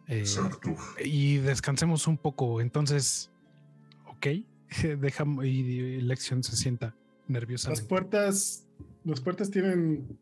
[0.08, 0.76] Eh, Exacto.
[1.04, 2.62] y descansemos un poco.
[2.62, 3.31] Entonces,
[4.22, 4.28] ok,
[5.00, 7.86] dejamos y Lección se sienta las nerviosamente.
[7.88, 8.68] puertas,
[9.04, 10.18] las puertas tienen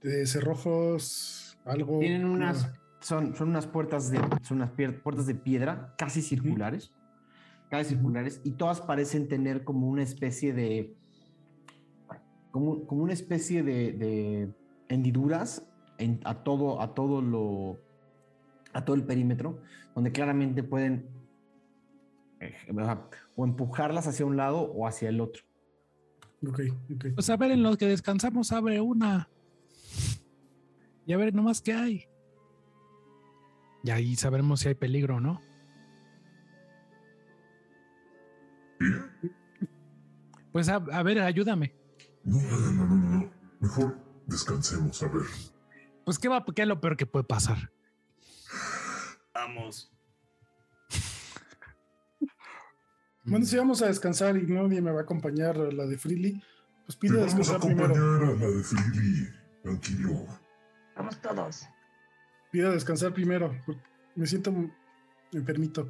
[0.00, 1.98] de cerrojos, algo.
[2.00, 6.92] Tienen unas, una- son, son unas puertas de, son unas puertas de piedra casi circulares,
[7.70, 10.94] casi circulares, y todas parecen tener como una especie de,
[12.50, 14.48] como, como una especie de, de
[14.88, 15.66] hendiduras
[15.98, 17.78] en- a todo, a todo lo,
[18.72, 19.60] a todo el perímetro,
[19.94, 21.11] donde claramente pueden eh,
[22.70, 25.42] o sea, o empujarlas hacia un lado o hacia el otro.
[26.46, 26.60] Ok,
[26.94, 27.06] ok.
[27.14, 29.28] Pues a ver, en lo que descansamos, abre una.
[31.06, 32.08] Y a ver nomás qué hay.
[33.84, 35.40] Y ahí sabremos si hay peligro o no.
[40.52, 41.74] Pues a, a ver, ayúdame.
[42.24, 43.32] No, no, no, no, no.
[43.60, 45.22] Mejor descansemos, a ver.
[46.04, 47.70] Pues qué va, qué es lo peor que puede pasar.
[49.34, 49.91] Vamos.
[53.24, 56.42] Bueno, si vamos a descansar y nadie me va a acompañar a la de Freely,
[56.86, 58.24] pues Te pide vamos a descansar acompañar primero.
[58.24, 59.28] a la de Freely.
[59.62, 60.26] Tranquilo.
[60.96, 61.66] Vamos todos.
[62.50, 63.54] Pide descansar primero.
[63.64, 63.80] porque
[64.16, 65.88] Me siento, me permito.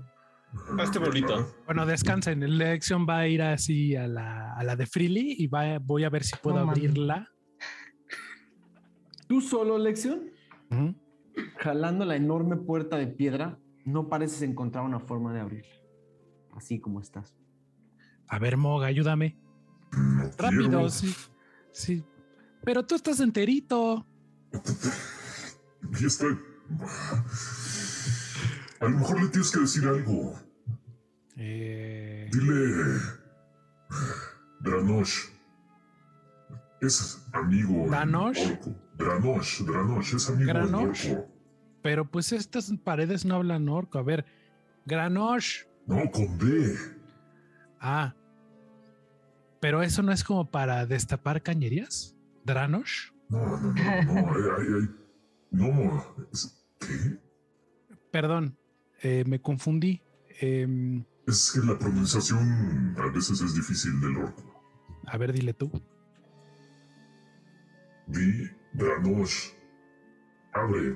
[0.79, 1.47] Hazte bolita.
[1.65, 2.41] Bueno, descansen.
[2.41, 6.05] La elección va a ir así a la, a la de Freely y va, voy
[6.05, 7.27] a ver si puedo abrirla.
[9.27, 10.31] Tú solo, Lección,
[11.57, 15.75] jalando la enorme puerta de piedra, no pareces encontrar una forma de abrirla.
[16.57, 17.35] Así como estás.
[18.29, 19.37] A ver, Mog, ayúdame.
[19.93, 21.15] No Rápido, sí.
[21.73, 22.05] Sí.
[22.65, 24.07] Pero tú estás enterito.
[26.01, 26.27] Y está.
[28.81, 30.33] A lo mejor le tienes que decir algo.
[31.37, 33.01] Eh, Dile.
[34.61, 35.25] Dranosh.
[36.81, 37.87] Es amigo.
[37.89, 38.39] ¿Dranosh?
[38.97, 41.11] Dranosh, Dranosh, es amigo ¿Granosh?
[41.11, 41.29] orco.
[41.83, 43.99] pero pues estas paredes no hablan orco.
[43.99, 44.25] A ver,
[44.87, 45.65] Granosh.
[45.87, 46.75] No, con D.
[47.81, 48.15] Ah.
[49.61, 52.17] Pero eso no es como para destapar cañerías.
[52.45, 53.11] Dranosh.
[53.29, 54.33] No, no, no, no.
[54.35, 54.89] ay, ay, ay.
[55.51, 56.15] No.
[56.81, 57.19] ¿Qué?
[58.11, 58.57] Perdón,
[59.03, 60.03] eh, me confundí.
[60.41, 64.43] Em, Es que la pronunciación a veces es difícil del orco.
[65.07, 65.71] a ver, dile tú.
[68.07, 69.53] Di Dranosh.
[70.55, 70.95] Abre.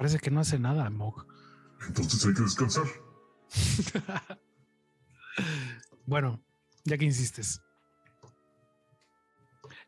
[0.00, 1.26] Parece que no hace nada, Mog.
[1.86, 2.86] Entonces hay que descansar.
[6.06, 6.42] Bueno,
[6.84, 7.60] ya que insistes.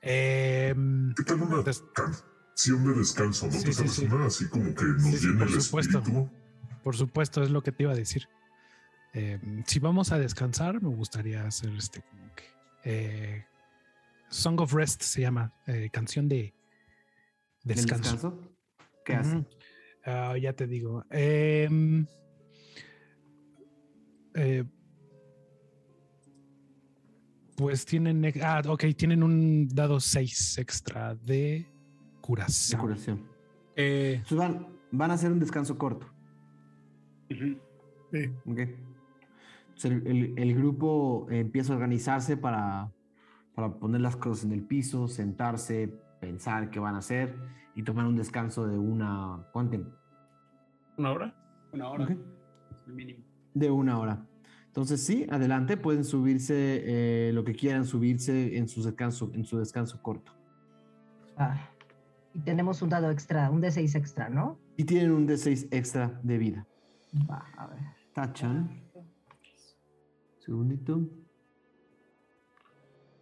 [0.03, 3.47] Em, ¿Qué tal una Des- canción de descanso?
[3.47, 4.05] ¿No Sí, te sabes sí.
[4.05, 5.99] una así como que nos Sí, sí, llene por el supuesto.
[5.99, 6.31] espíritu?
[6.85, 8.29] por supuesto, es lo que te iba a decir.
[9.15, 12.45] Em, si vamos a descansar, me gustaría hacer este como que.
[12.85, 13.47] eh,
[14.29, 16.55] Song of Rest se llama, eh, canción de
[17.65, 18.13] ¿El descanso.
[18.13, 18.53] descanso?
[19.05, 19.45] ¿Qué hace?
[20.05, 21.05] Ah, ya te digo.
[21.11, 22.07] Em,
[24.35, 24.65] eh,
[27.57, 28.23] pues tienen.
[28.43, 31.67] Ah, ok, tienen un dado 6 extra de De
[32.21, 32.81] curación.
[32.81, 33.23] curación.
[33.77, 36.07] Eh, Entonces van, van a hacer un descanso corto.
[37.31, 37.59] Ujú.
[38.13, 38.27] Sí.
[38.47, 38.59] ¿ok?
[38.59, 42.93] Entonces el, el- el grupo empieza a organizarse para,
[43.55, 47.37] para poner las cosas en el piso, sentarse, pensar qué van a hacer
[47.75, 49.45] y tomar un descanso de una...
[49.53, 49.91] ¿Cuánto tiempo?
[50.97, 51.35] ¿Una hora?
[51.73, 52.07] Una hora,
[52.87, 53.25] el mínimo.
[53.55, 54.25] De una hora.
[54.67, 56.55] Entonces sí, adelante, pueden subirse
[57.29, 60.33] eh, lo que quieran subirse en su descanso, en su descanso corto.
[61.37, 61.71] Ah,
[62.33, 64.61] y tenemos un dado extra, un D6 extra, ¿no?
[64.77, 66.67] Y tienen un D6 extra de vida.
[67.29, 67.81] Va, a ver.
[68.15, 68.81] Tachan.
[70.39, 71.01] Segundito.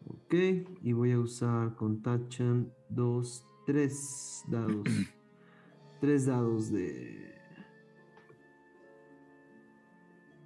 [0.06, 0.34] Ok,
[0.82, 4.84] y voy a usar con Tachan dos, tres dados.
[6.00, 7.34] tres dados de.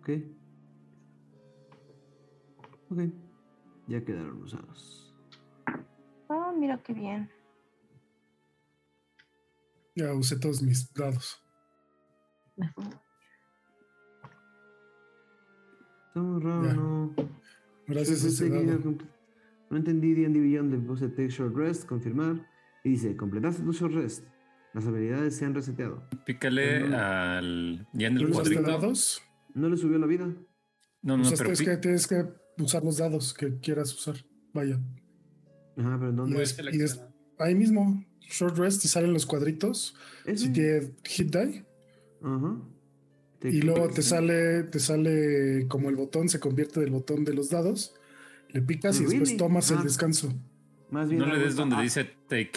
[0.01, 0.11] Ok.
[2.91, 2.99] Ok.
[3.89, 5.15] Ya quedaron usados.
[6.29, 7.31] Ah, mira qué bien.
[9.97, 11.41] Ya usé todos mis dados.
[16.09, 16.75] Está muy raro, Ya.
[16.75, 17.15] ¿no?
[17.87, 18.95] Gracias a ese dado.
[19.74, 22.48] No entendí D&D Beyond le puse Take Short Rest, confirmar.
[22.84, 24.24] Y dice, completaste tu Short Rest.
[24.72, 26.09] Las habilidades se han reseteado.
[26.24, 26.96] Pícale Pues no.
[26.96, 27.88] al.
[27.92, 28.70] Ya en el ¿Tú usaste cuadrito.
[28.70, 29.20] dados?
[29.52, 30.26] ¿No le subió la vida?
[31.02, 32.24] No, no, Usaste, pero es que tienes que
[32.62, 34.14] usar los dados que quieras usar.
[34.52, 34.80] Vaya.
[35.76, 36.34] Ajá, pero ¿en ¿dónde?
[36.36, 37.01] Puedes y es-.
[37.40, 39.96] Ahí mismo, short rest y salen los cuadritos.
[40.24, 40.46] ¿Ese?
[40.46, 41.64] Si tiene hit die.
[42.22, 42.60] Ajá.
[43.42, 47.51] Y luego te sale, te sale como el botón, se convierte del botón de los
[47.51, 47.96] dados.
[48.55, 49.18] Le picas y Really?
[49.18, 49.82] después tomas el Ah.
[49.82, 50.32] descanso.
[50.90, 52.52] Más bien no le des donde ah, dice take.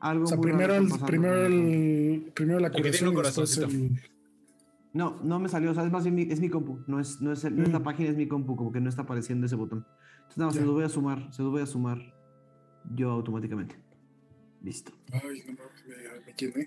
[0.00, 3.56] Algo O sea, primero, el, primero, el- primero la que tiene curación un y después
[3.56, 3.96] corazoncito.
[3.96, 4.00] el...
[4.94, 5.72] No, no me salió.
[5.72, 6.78] O sea, es más bien mi, es mi compu.
[6.86, 7.82] No es, no, es el- no es la Mm.
[7.82, 8.54] página, es mi compu.
[8.56, 9.84] Como que no está apareciendo ese botón.
[10.18, 11.32] Entonces, nada, más, se los voy a sumar.
[11.32, 11.98] Se los voy a sumar
[12.94, 13.74] yo automáticamente.
[14.62, 14.92] Listo.
[15.12, 16.66] Ay, no me, me quemé.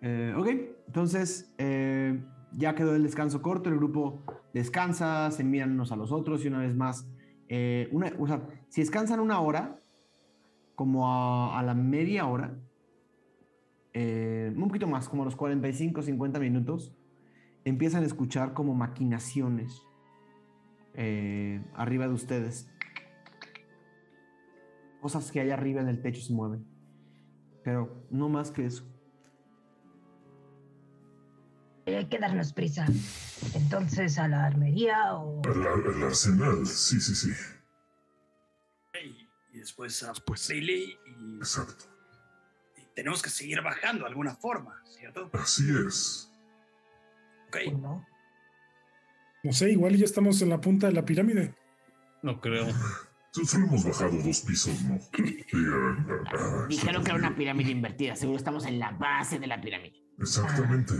[0.00, 0.46] Eh, ok,
[0.88, 2.20] entonces eh,
[2.52, 4.20] ya quedó el descanso corto, el grupo
[4.52, 7.06] descansa, se miran unos a los otros y una vez más,
[7.54, 9.78] eh, una, o sea, si descansan una hora,
[10.74, 12.58] como a, a la media hora,
[13.92, 16.96] eh, un poquito más, como a los 45, 50 minutos,
[17.66, 19.82] empiezan a escuchar como maquinaciones
[20.94, 22.70] eh, arriba de ustedes.
[25.02, 26.64] Cosas que hay arriba en el techo se mueven,
[27.62, 28.90] pero no más que eso.
[31.86, 32.86] Hay que darnos prisa.
[33.54, 35.42] Entonces, a la armería o...
[35.44, 37.30] Al, ar- al arsenal, sí, sí, sí.
[39.52, 40.48] Y después a Después.
[40.48, 41.84] Billy y, Exacto.
[42.76, 45.28] y tenemos que seguir bajando de alguna forma, ¿cierto?
[45.34, 46.30] Así es.
[47.48, 47.56] Ok.
[47.78, 48.06] ¿no?
[49.44, 51.54] No sé, igual ya estamos en la punta de la pirámide.
[52.22, 52.66] No creo.
[53.34, 54.98] So- Solo hemos bajado dos pisos, ¿no?
[56.68, 58.14] Dijeron que era una pirámide invertida.
[58.14, 59.94] Seguro estamos en la base de la pirámide.
[60.18, 60.92] Exactamente.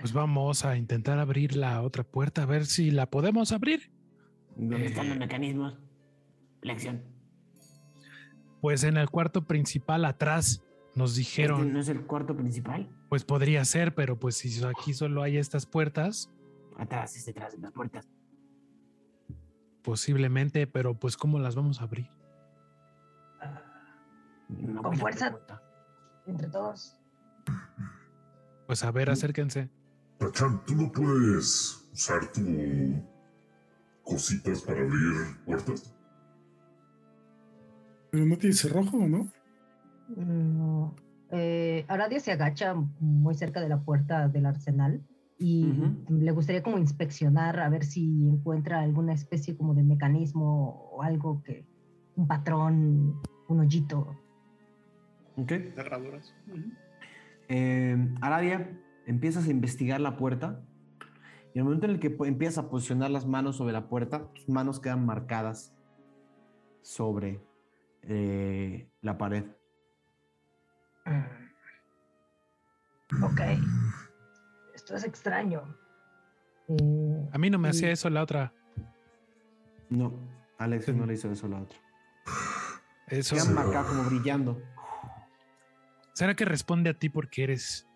[0.00, 3.90] Pues vamos a intentar abrir la otra puerta, a ver si la podemos abrir.
[4.56, 4.86] ¿Dónde Eh.
[4.86, 5.78] están los mecanismos?
[6.62, 7.02] Lección.
[8.60, 10.62] Pues en el cuarto principal atrás
[10.94, 12.88] nos ¿Este dijeron, ¿No es el cuarto principal?
[13.08, 16.30] pues podría ser, pero pues si aquí solo hay estas puertas,
[16.78, 18.08] Atrás, es detrás de las puertas.
[19.82, 22.08] posiblemente, pero pues ¿cómo las vamos a abrir?
[24.48, 25.36] No, Con fuerza.
[26.26, 26.96] Entre todos.
[28.66, 29.12] Pues a ver, Mm.
[29.12, 29.70] acérquense.
[30.22, 32.42] Tachan, ¿tú no puedes usar tu
[34.04, 35.92] cositas para abrir puertas?
[38.12, 39.28] Pero no tiene cerrojo, ¿no?
[40.14, 40.90] Mm,
[41.30, 45.02] eh, Aradia se agacha muy cerca de la puerta del arsenal
[45.38, 45.72] y
[46.08, 51.42] le gustaría como inspeccionar a ver si encuentra alguna especie como de mecanismo o algo
[51.42, 51.66] que,
[52.14, 54.16] un patrón, un hoyito.
[55.36, 55.52] Ok.
[55.74, 56.32] Cerraduras.
[57.48, 58.70] Eh, Aradia,
[59.06, 60.64] empiezas a investigar la puerta.
[61.54, 64.32] Y en el momento en el que empiezas a posicionar las manos sobre la puerta,
[64.32, 65.74] tus manos quedan marcadas
[66.80, 67.40] sobre
[68.02, 69.44] eh, la pared.
[71.04, 71.42] Mm.
[73.24, 73.40] Ok.
[74.74, 75.62] Esto es extraño.
[77.32, 78.52] A mí no me hacía eso la otra.
[79.90, 80.14] No,
[80.58, 81.78] Alex no le hizo eso a la otra.
[83.08, 83.36] Eso.
[83.36, 84.62] Quedan marcadas como brillando.
[86.14, 87.86] ¿Será que responde a ti porque eres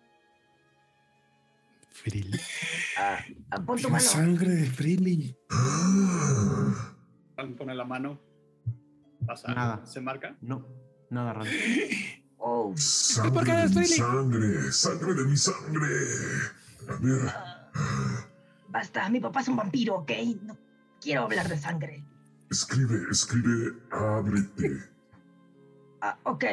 [2.03, 2.29] Fril?
[2.97, 3.19] ah,
[3.51, 4.09] ah, pon tu Tiene mano.
[4.09, 5.35] sangre de Freely.
[5.51, 6.93] Ah,
[7.37, 8.19] Alguien pone la mano.
[9.25, 9.53] Pasa.
[9.53, 9.85] Nada.
[9.85, 10.35] Se marca.
[10.41, 10.65] No,
[11.09, 11.49] nada raro.
[12.37, 15.89] Oh, Sangre por qué de mi sangre, sangre de mi sangre.
[16.87, 17.33] A ver,
[18.69, 20.11] basta, mi papá es un vampiro, ¿ok?
[20.43, 20.57] No
[21.01, 22.03] quiero hablar de sangre.
[22.49, 24.77] escribe, escribe, ábrete.
[26.01, 26.45] Ah, ok.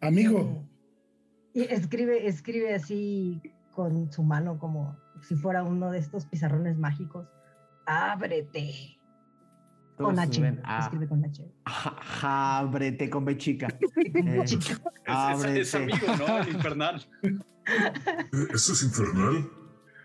[0.00, 0.66] Amigo,
[1.52, 3.40] Y escribe, escribe así
[3.74, 7.26] con su mano como si fuera uno de estos pizarrones mágicos.
[7.86, 8.98] Ábrete.
[9.96, 10.58] Con H.
[10.64, 11.44] a- Escribe con H.
[12.22, 13.68] Ábrete con B chica.
[13.96, 16.38] Eh, Es, es- amigo, ¿no?
[16.38, 17.06] El infernal.
[17.22, 17.38] Eh,
[18.54, 19.48] ¿Eso es infernal?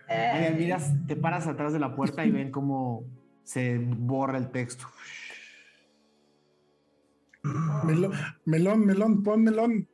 [0.08, 3.04] Eh, miras, te paras atrás de la puerta y ven cómo
[3.44, 4.86] se borra el texto.
[7.84, 8.12] Melón,
[8.44, 9.88] melón, melón, pon melón.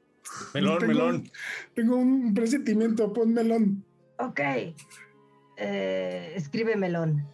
[0.55, 1.31] Melón, Tengo- melón.
[1.75, 3.85] Tengo un presentimiento, pon melón.
[4.19, 4.41] ok.
[5.59, 7.27] Eh, escribe melón.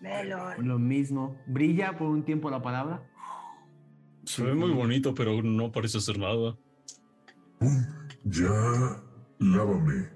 [0.00, 0.66] Melón.
[0.66, 1.36] Lo mismo.
[1.46, 3.02] Brilla por un tiempo la palabra.
[4.24, 6.56] Se ve muy bonito, pero no parece hacer nada.
[8.24, 9.02] Ya
[9.38, 10.08] lávame.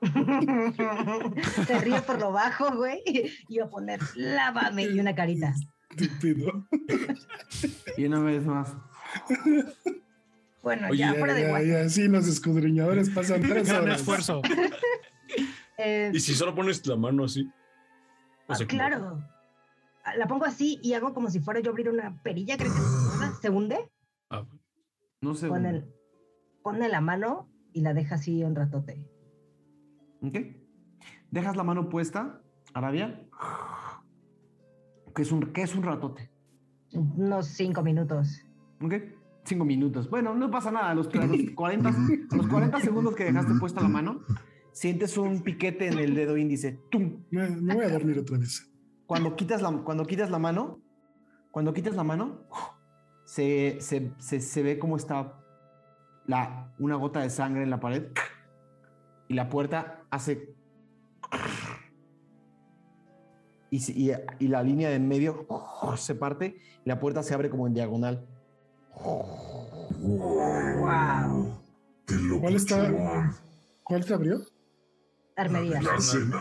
[1.66, 3.02] Se ríe por lo bajo, güey.
[3.48, 5.52] Y a poner lávame y una carita.
[7.96, 8.76] Y una vez más.
[10.62, 14.00] Bueno, Oye, ya, Ya, fuera de ya, ya, sí, los escudriñadores pasan tres Gran horas.
[14.00, 14.42] esfuerzo.
[15.78, 17.50] Eh, ¿Y si solo pones la mano así?
[18.46, 19.22] O ah, sea, claro.
[20.04, 22.56] Ah, La pongo así y hago como si fuera yo abrir una perilla.
[22.56, 23.90] ¿Crees que se- se hunde?
[24.28, 24.44] Ah,
[25.22, 25.48] No sé.
[25.48, 25.94] Pone, el-
[26.62, 29.02] pone la mano y la deja así un ratote.
[30.22, 30.36] ¿Ok?
[31.30, 32.42] Dejas la mano puesta,
[32.74, 33.26] Arabia.
[35.14, 36.30] ¿Qué es un, qué es un ratote?
[36.92, 38.42] Unos cinco minutos.
[38.82, 38.94] ¿Ok?
[39.44, 40.08] Cinco minutos.
[40.10, 40.94] Bueno, no pasa nada.
[40.94, 44.22] Los, los 40, a los 40 segundos que dejaste puesta la mano,
[44.72, 46.80] sientes un piquete en el dedo índice.
[46.90, 47.24] ¡Tum!
[47.30, 48.70] Me, me voy a dormir otra vez.
[49.06, 50.80] Cuando quitas la, cuando quitas la mano,
[51.50, 52.44] cuando quitas la mano,
[53.24, 55.40] se, se, se, se ve como está
[56.26, 58.08] la, una gota de sangre en la pared
[59.28, 60.54] y la puerta hace...
[63.72, 65.46] Y, y, y la línea de en medio
[65.96, 68.26] se parte y la puerta se abre como en diagonal.
[70.00, 71.58] Wow.
[72.06, 72.40] ¡Qué loco!
[72.40, 73.32] ¿Cuál está?
[73.84, 74.40] ¿Cuál te abrió?
[75.36, 75.78] Armería.
[75.78, 76.40] ¡El arsenal!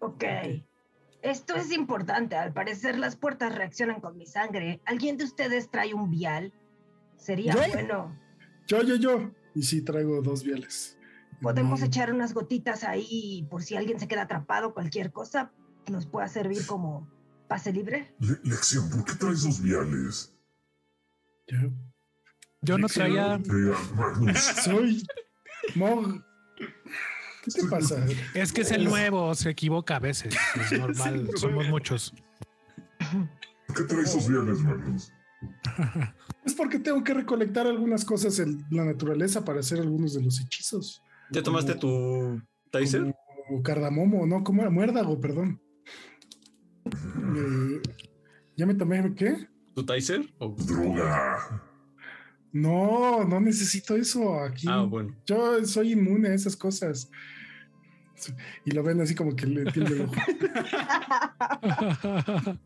[0.00, 0.24] Ok.
[1.22, 2.34] Esto es importante.
[2.36, 4.80] Al parecer las puertas reaccionan con mi sangre.
[4.86, 6.52] ¿Alguien de ustedes trae un vial?
[7.16, 7.60] Sería ¿Yo?
[7.72, 8.18] bueno.
[8.66, 9.30] Yo, yo, yo.
[9.54, 10.98] Y sí, traigo dos viales.
[11.40, 15.50] Podemos echar unas gotitas ahí por si alguien se queda atrapado, cualquier cosa
[15.90, 17.08] nos pueda servir como
[17.48, 18.14] pase libre.
[18.20, 20.31] Le- lección, ¿por qué traes dos viales?
[21.52, 21.70] Yo.
[22.62, 23.40] Yo no traía.
[24.64, 25.02] Soy
[25.74, 26.22] Mog.
[27.44, 28.06] ¿Qué te pasa?
[28.34, 30.34] Es que es el nuevo, se equivoca a veces.
[30.60, 32.14] Es normal, somos muchos.
[33.66, 35.12] ¿Por qué traes dos viales, Magnus?
[36.44, 40.40] Es porque tengo que recolectar algunas cosas en la naturaleza para hacer algunos de los
[40.40, 41.02] hechizos.
[41.30, 43.14] ¿Ya tomaste tu Taser?
[43.48, 44.44] Como cardamomo, ¿no?
[44.44, 44.70] ¿Cómo era?
[44.70, 45.60] Muérdago, perdón.
[46.84, 47.80] Eh,
[48.56, 49.48] ¿Ya me tomé qué?
[49.74, 50.22] ¿Tu Taser?
[50.38, 51.62] O- Droga.
[52.52, 54.66] No, no necesito eso aquí.
[54.68, 55.16] Ah, bueno.
[55.24, 57.10] Yo soy inmune a esas cosas.
[58.64, 60.14] Y lo ven así como que le tiende el ojo.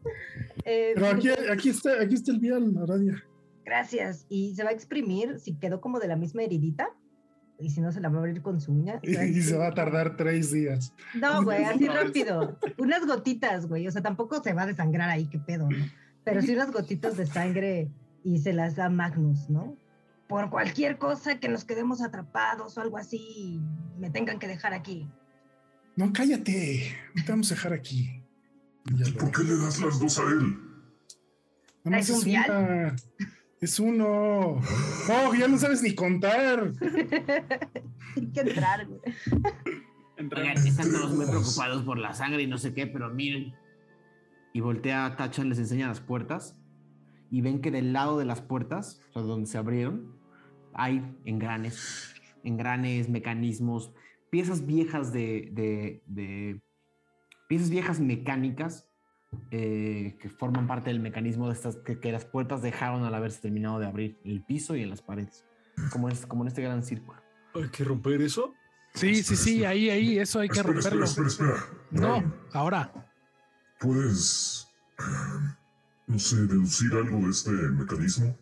[0.68, 3.22] Eh, Pero aquí, aquí está, aquí está el vial, Aradia.
[3.64, 4.26] Gracias.
[4.28, 6.88] Y se va a exprimir si quedó como de la misma heridita.
[7.60, 8.98] Y si no, se la va a abrir con su uña.
[9.02, 10.92] Y, y se va a tardar tres días.
[11.14, 12.58] No, güey, así rápido.
[12.78, 13.86] Unas gotitas, güey.
[13.86, 15.86] O sea, tampoco se va a desangrar ahí, qué pedo, ¿no?
[16.26, 17.88] Pero sí unas gotitas de sangre
[18.24, 19.76] y se las da Magnus, ¿no?
[20.26, 23.60] Por cualquier cosa que nos quedemos atrapados o algo así
[23.96, 25.08] me tengan que dejar aquí.
[25.94, 26.96] No, cállate.
[27.14, 28.24] Te vamos a dejar aquí.
[28.86, 30.58] ¿Y por qué le das las dos a él?
[31.84, 32.96] Nada más ¿Es un es una.
[33.60, 34.08] Es uno.
[35.08, 36.72] Oh, ya no sabes ni contar.
[38.16, 39.00] Hay que entrar, güey.
[40.18, 43.54] Oigan, están todos muy preocupados por la sangre y no sé qué, pero miren.
[44.56, 46.58] Y voltea a Tacha, les enseña las puertas.
[47.30, 50.16] Y ven que del lado de las puertas, o sea, donde se abrieron,
[50.72, 52.14] hay engranes.
[52.42, 53.92] Engranes, mecanismos,
[54.30, 55.50] piezas viejas de.
[55.52, 56.62] de- de-
[57.48, 58.88] piezas viejas mecánicas
[59.50, 63.42] eh, que forman parte del mecanismo de estas que, que las puertas dejaron al haberse
[63.42, 65.44] terminado de abrir el piso y en las paredes.
[65.92, 67.20] Como, es, como en este gran círculo.
[67.54, 68.54] ¿Hay que romper eso?
[68.94, 71.28] Sí, sí, sí, ahí, ahí, eso hay que Espera, espera, romperlo.
[71.28, 71.78] espera, espera.
[71.90, 73.05] No, ahora.
[73.80, 75.54] ¿Puedes, eh,
[76.06, 78.36] no sé, deducir algo de este mecanismo?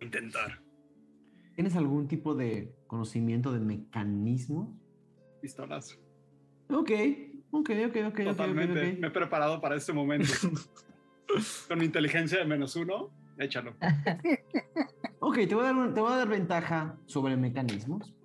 [0.00, 0.62] Intentar.
[1.54, 4.78] ¿Tienes algún tipo de conocimiento de mecanismo?
[5.42, 5.98] Pistolas.
[6.70, 6.90] Ok,
[7.50, 8.96] ok, ok, ok, Totalmente.
[8.98, 10.28] Me he preparado para este momento.
[11.68, 13.74] Con inteligencia de menos uno, échalo.
[15.20, 18.15] Ok, te voy a dar, te voy a dar ventaja sobre mecanismos.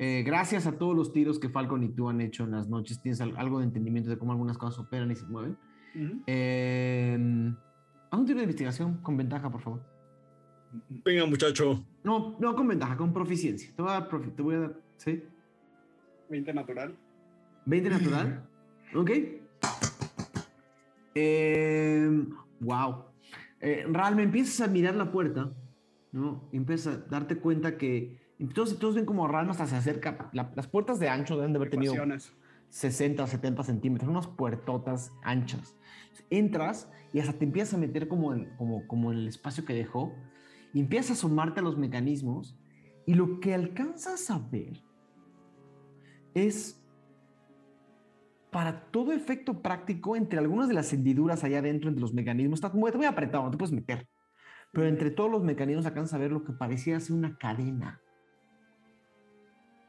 [0.00, 3.00] Eh, gracias a todos los tiros que Falcon y tú han hecho en las noches,
[3.00, 5.56] tienes al- algo de entendimiento de cómo algunas cosas operan y se mueven.
[5.94, 6.22] Ujú.
[6.26, 7.52] Eh,
[8.10, 9.80] haz un tiro de investigación con ventaja, por favor.
[11.04, 11.84] Venga, muchacho.
[12.04, 13.72] No, no con ventaja, con proficiencia.
[13.74, 15.22] Te voy a dar, profi- te voy a dar, ¿sí?
[16.28, 16.94] 20 natural.
[17.64, 18.44] 20 natural.
[18.94, 19.10] Ok.
[21.14, 22.24] Eh,
[22.60, 23.04] wow.
[23.60, 25.52] Eh, Ral, me empiezas a mirar la puerta,
[26.12, 26.48] ¿no?
[26.52, 28.18] Y empiezas a darte cuenta que.
[28.54, 30.30] Todos, todos ven como Ral hasta se acerca.
[30.32, 32.32] La- las puertas de ancho deben de haber tenido Ecuaciones.
[32.70, 35.76] 60 o 70 centímetros, unas puertotas anchas.
[36.30, 39.74] Entras y hasta te empiezas a meter como en, como, como en el espacio que
[39.74, 40.14] dejó
[40.74, 42.56] y empiezas a asomarte a los mecanismos
[43.06, 44.82] y lo que alcanzas a ver
[46.34, 46.80] es
[48.50, 52.68] para todo efecto práctico entre algunas de las hendiduras allá adentro entre los mecanismos está
[52.70, 54.06] muy, muy apretado, no te puedes meter.
[54.72, 58.00] Pero entre todos los mecanismos alcanzas a ver lo que parecía ser una cadena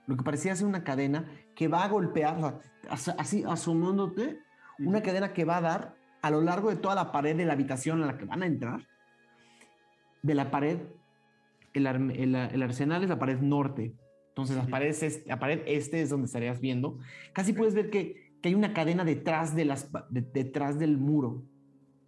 [0.09, 1.25] lo que parecía ser una cadena
[1.55, 2.59] que va a golpear, o sea,
[2.89, 4.39] as- así asomándote,
[4.79, 7.53] una cadena que va a dar a lo largo de toda la pared de la
[7.53, 8.87] habitación a la que van a entrar.
[10.23, 10.79] De la pared,
[11.73, 13.93] el, arm- el- el arsenal es la pared norte.
[14.29, 16.97] Entonces, las paredes es- la pared este es donde estarías viendo.
[17.33, 21.43] Casi puedes ver que, que hay una cadena detrás, de las, de- detrás del muro.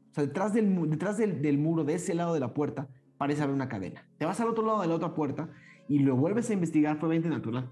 [0.09, 2.87] O sea, detrás, del, detrás del, del muro, de ese lado de la puerta,
[3.19, 4.07] parece haber una cadena.
[4.17, 5.49] Te vas al otro lado de la otra puerta
[5.87, 7.69] y lo vuelves a investigar, fue 20 natural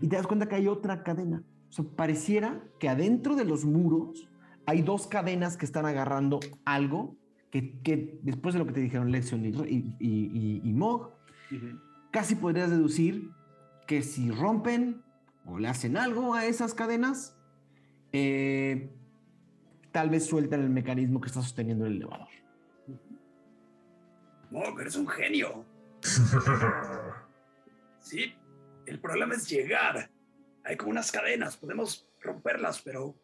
[0.00, 1.42] y te das cuenta que hay otra cadena.
[1.68, 4.28] O sea, pareciera que adentro de los muros
[4.66, 7.16] hay dos cadenas que están agarrando algo
[7.50, 11.12] que, que después de lo que te dijeron Lexion y, y, y- y Mog,
[12.10, 13.30] casi podrías deducir
[13.86, 15.02] que si rompen
[15.46, 17.34] o le hacen algo a esas cadenas,
[18.12, 18.90] eh,
[19.92, 22.28] tal vez sueltan el mecanismo que está sosteniendo el elevador.
[24.50, 25.64] Mog, eres un genio.
[28.00, 28.32] Sí,
[28.88, 30.10] el problema es llegar.
[30.64, 33.14] Hay como unas cadenas, podemos romperlas, pero...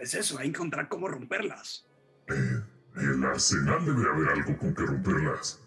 [0.00, 1.88] Es eso, hay que encontrar cómo romperlas.
[2.28, 5.60] El arsenal debe haber algo con que romperlas.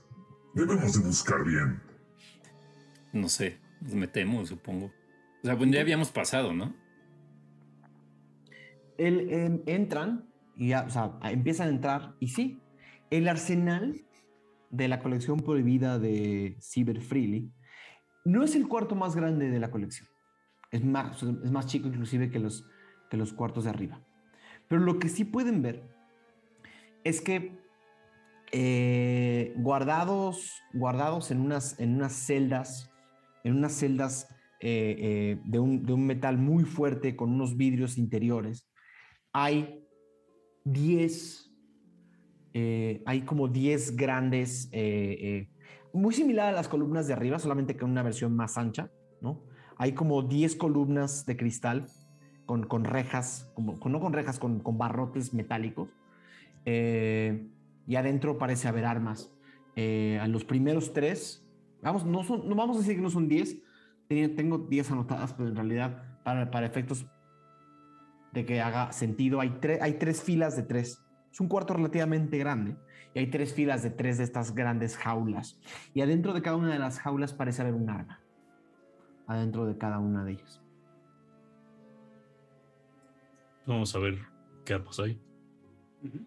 [0.54, 1.82] Debemos de buscar bien.
[3.14, 4.86] No sé, nos metemos, supongo.
[5.44, 6.76] O sea, pues ya habíamos pasado, ¿no?
[8.98, 12.62] El, em, entran y ya, o sea, empiezan a entrar y sí,
[13.10, 14.06] el arsenal
[14.70, 17.52] de la colección prohibida de Cyber Freely
[18.24, 20.08] no es el cuarto más grande de la colección.
[20.72, 22.66] Es más, es más chico inclusive que los,
[23.10, 24.02] que los cuartos de arriba.
[24.68, 25.84] Pero lo que sí pueden ver
[27.04, 27.60] es que
[28.52, 32.92] eh, guardados, guardados en unas, en unas celdas,
[33.44, 34.28] en unas celdas
[34.60, 38.70] eh, eh, de, un, de un metal muy fuerte con unos vidrios interiores,
[39.34, 39.84] hay
[40.66, 41.52] 10,
[42.54, 45.50] eh, hay como 10 grandes, eh,
[45.94, 48.90] muy similar a las columnas de arriba, solamente que en una versión más ancha,
[49.22, 49.42] ¿no?
[49.78, 51.88] Hay como 10 columnas de cristal
[52.46, 55.90] con, con rejas, como, con- no con rejas, con, con barrotes metálicos.
[56.66, 57.48] eh,
[57.88, 59.34] y adentro parece haber armas.
[59.76, 61.44] Eh, a los primeros tres,
[61.82, 63.58] vamos, no, son, no vamos a decir que no son 10,
[64.08, 67.06] tenía- tengo 10 anotadas, pero en realidad para, para efectos
[68.34, 71.04] de que haga sentido, hay, tre- hay tres filas de tres.
[71.32, 72.76] Es un cuarto relativamente grande
[73.14, 75.60] y hay tres filas de tres de estas grandes jaulas.
[75.94, 78.22] Y adentro de cada una de las jaulas parece haber un arma.
[79.28, 80.62] Adentro de cada una de ellas.
[83.66, 84.20] Vamos a ver
[84.66, 85.22] qué armas hay.
[86.04, 86.26] Ujú.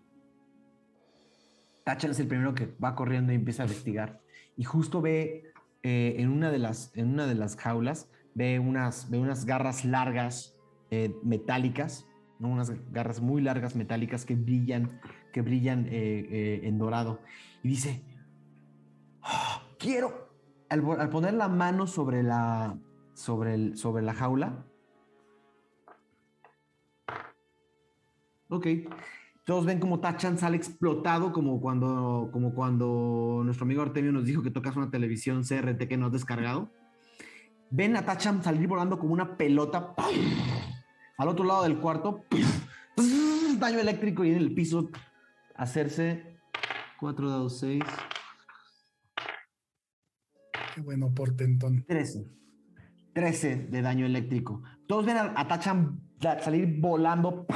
[1.85, 4.21] Tachan es el primero que va corriendo y empieza a investigar.
[4.57, 5.53] Y justo ve
[5.83, 9.85] eh, en, una de las, en una de las jaulas, ve unas, ve unas garras
[9.85, 10.57] largas
[10.91, 12.07] eh, metálicas,
[12.39, 12.49] ¿no?
[12.49, 15.01] unas garras muy largas metálicas que brillan,
[15.35, 17.19] que brillan eh, eh, en dorado.
[17.65, 18.05] Y dice,
[19.21, 20.31] "Ah, quiero,
[20.69, 22.79] al, poner la mano sobre la,
[23.15, 24.65] sobre, el, sobre la jaula,
[28.49, 28.67] ok,
[29.43, 34.41] todos ven como Tachan sale explotado, como cuando, como cuando nuestro amigo Artemio nos dijo
[34.41, 36.71] que tocas una televisión CRT que no has descargado.
[37.71, 39.95] Ven a Tachan salir volando como una pelota.
[41.19, 42.25] Al otro lado del cuarto.
[43.59, 44.91] Daño eléctrico y en el piso
[45.55, 46.39] hacerse
[47.01, 47.83] 4 dados 6,
[50.75, 51.85] Qué bueno, portentón.
[51.87, 52.27] 13.
[53.13, 54.61] 13 de daño eléctrico.
[54.89, 56.01] Todos ven a, a Tachan
[56.43, 57.47] salir volando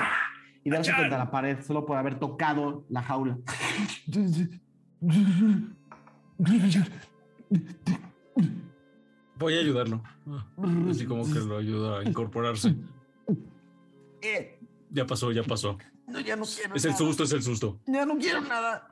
[0.62, 1.05] y darse Tachan.
[1.07, 3.39] contra la pared solo por haber tocado la jaula.
[9.39, 10.03] Voy a ayudarlo.
[10.91, 12.75] Así como que lo ayuda a incorporarse.
[14.20, 14.59] Eh,
[14.91, 15.79] Ya pasó, ya pasó.
[16.09, 17.80] No, ya no quiero Es el susto, es el susto.
[17.86, 18.89] Ya no quiero nada.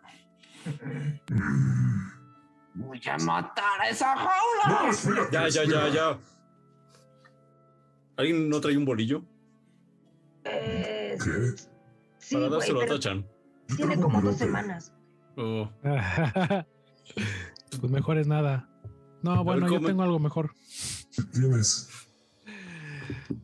[2.75, 4.83] Voy a matar a esa jaula.
[4.83, 6.19] No, espérate, Ya, ya, ya, ya.
[8.17, 9.23] ¿Alguien no trae un bolillo?
[10.45, 11.55] Eh, ¿Qué?
[12.19, 13.27] sí, Para dárselo a Tachan.
[13.77, 14.93] Tiene como dos semanas.
[15.37, 15.69] Oh,
[17.81, 18.69] pues mejor es nada.
[19.23, 20.53] No, bueno, yo tengo algo mejor.
[21.15, 21.89] ¿Qué tienes?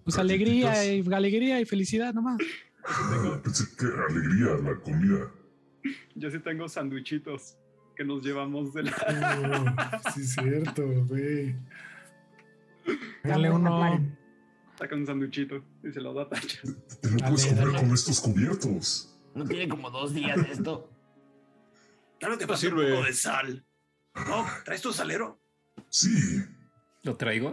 [0.04, 2.38] Pues alegría y alegría y felicidad nomás.
[2.84, 5.30] Ah, pensé que alegría, la comida.
[6.14, 7.56] Yo sí tengo sanduichitos
[7.96, 8.92] que nos llevamos de la.
[10.04, 11.54] Oh, sí, cierto, güey.
[13.22, 14.16] Dale uno.
[14.78, 16.60] Saca un sanduichito y se lo da a Tacha.
[17.00, 17.78] Te lo puedes Dale, comer dale.
[17.78, 19.18] con estos cubiertos.
[19.34, 20.90] No tiene como dos días esto.
[22.18, 22.90] Claro que pasa un sirve.
[22.94, 23.64] poco de sal.
[24.26, 24.46] ¿No?
[24.64, 25.40] ¿Traes tu salero?
[25.88, 26.10] Sí.
[27.02, 27.50] ¿Lo traigo?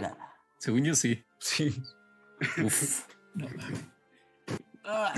[0.57, 1.23] Según yo sí.
[1.39, 1.81] Sí.
[2.64, 3.06] Uf.
[3.35, 3.85] No mames.
[4.91, 5.13] Ah,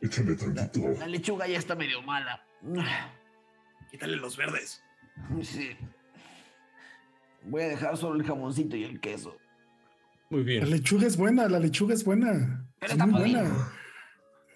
[0.00, 0.88] Échale tantito.
[0.98, 2.44] la lechuga ya está medio mala.
[3.90, 4.82] Quítale los verdes.
[5.42, 5.70] Sí.
[7.44, 9.36] Voy a dejar solo el jamoncito y el queso.
[10.30, 10.70] Muy La bien.
[10.70, 12.66] lechuga es buena, la lechuga es buena.
[12.80, 13.72] Pero Es está muy buena.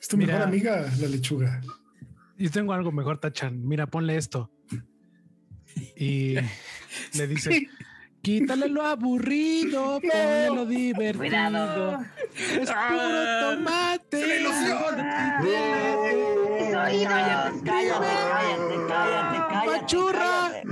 [0.01, 0.33] Es tu Mira.
[0.35, 1.61] mejor amiga, la lechuga.
[2.37, 3.65] Yo tengo algo mejor, Tachan.
[3.67, 4.51] Mira, ponle esto.
[5.97, 6.35] Y
[7.15, 7.69] le dice,
[8.23, 11.19] quítale lo aburrido, ponle lo divertido.
[11.19, 12.01] Cuidado.
[12.37, 14.27] Es puro tomate.
[15.41, 17.13] ¡Mis oídos!
[17.13, 19.81] Cállate, cállate, cállate, cállate, cállate.
[19.81, 20.51] Pachurra.
[20.53, 20.69] cállate.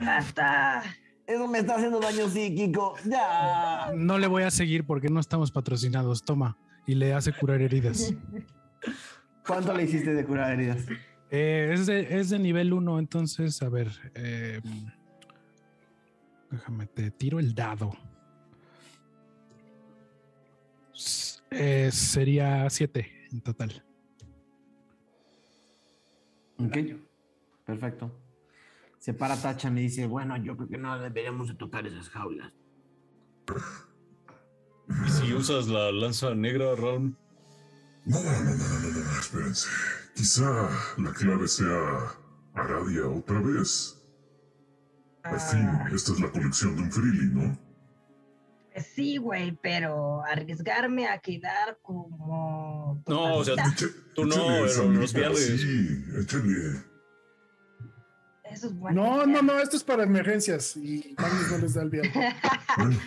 [0.04, 0.82] ¡Basta!
[1.26, 2.94] Eso me está haciendo daño psíquico.
[3.04, 3.90] Ya.
[3.94, 6.22] No le voy a seguir porque no estamos patrocinados.
[6.24, 6.58] Toma.
[6.86, 8.12] Y le hace curar heridas.
[9.46, 10.84] ¿Cuánto le hiciste de curar heridas?
[11.30, 13.88] Eh, es, de, es de nivel 1, entonces, a ver.
[14.14, 14.60] eh,
[16.50, 17.92] déjame, te tiro el dado.
[21.50, 23.84] Eh, sería 7 en total.
[26.58, 26.76] Ok.
[27.64, 28.10] Perfecto.
[28.98, 32.52] Se para Tachan y dice, bueno, yo creo que no deberíamos de tocar esas jaulas.
[35.06, 37.16] ¿Y si usas la lanza negra, Ram?
[38.06, 39.68] No, no, no, no, no, no, no, espérense.
[40.14, 40.68] Quizá
[40.98, 42.14] la clave sea
[42.54, 44.03] Aradia otra vez.
[45.24, 47.58] Al fin, esta es la colección de un Freely, ¿no?
[48.72, 53.00] Pues sí, güey, pero arriesgarme a quedar como.
[53.04, 55.60] pues, No, o sea, maldita, Tú no, pero los viernes.
[55.60, 56.84] Sí, échale.
[58.44, 59.02] Eso es bueno.
[59.02, 62.34] No, no, no, esto es para emergencias y Magnus no les da el viaje.
[62.76, 62.98] Bueno,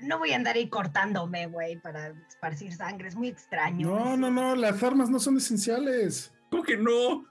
[0.00, 3.08] No voy a andar ahí cortándome, güey, para esparcir sangre.
[3.08, 3.86] Es muy extraño.
[3.86, 6.32] No, no, no, las armas no son esenciales.
[6.50, 7.26] ¿Cómo que no?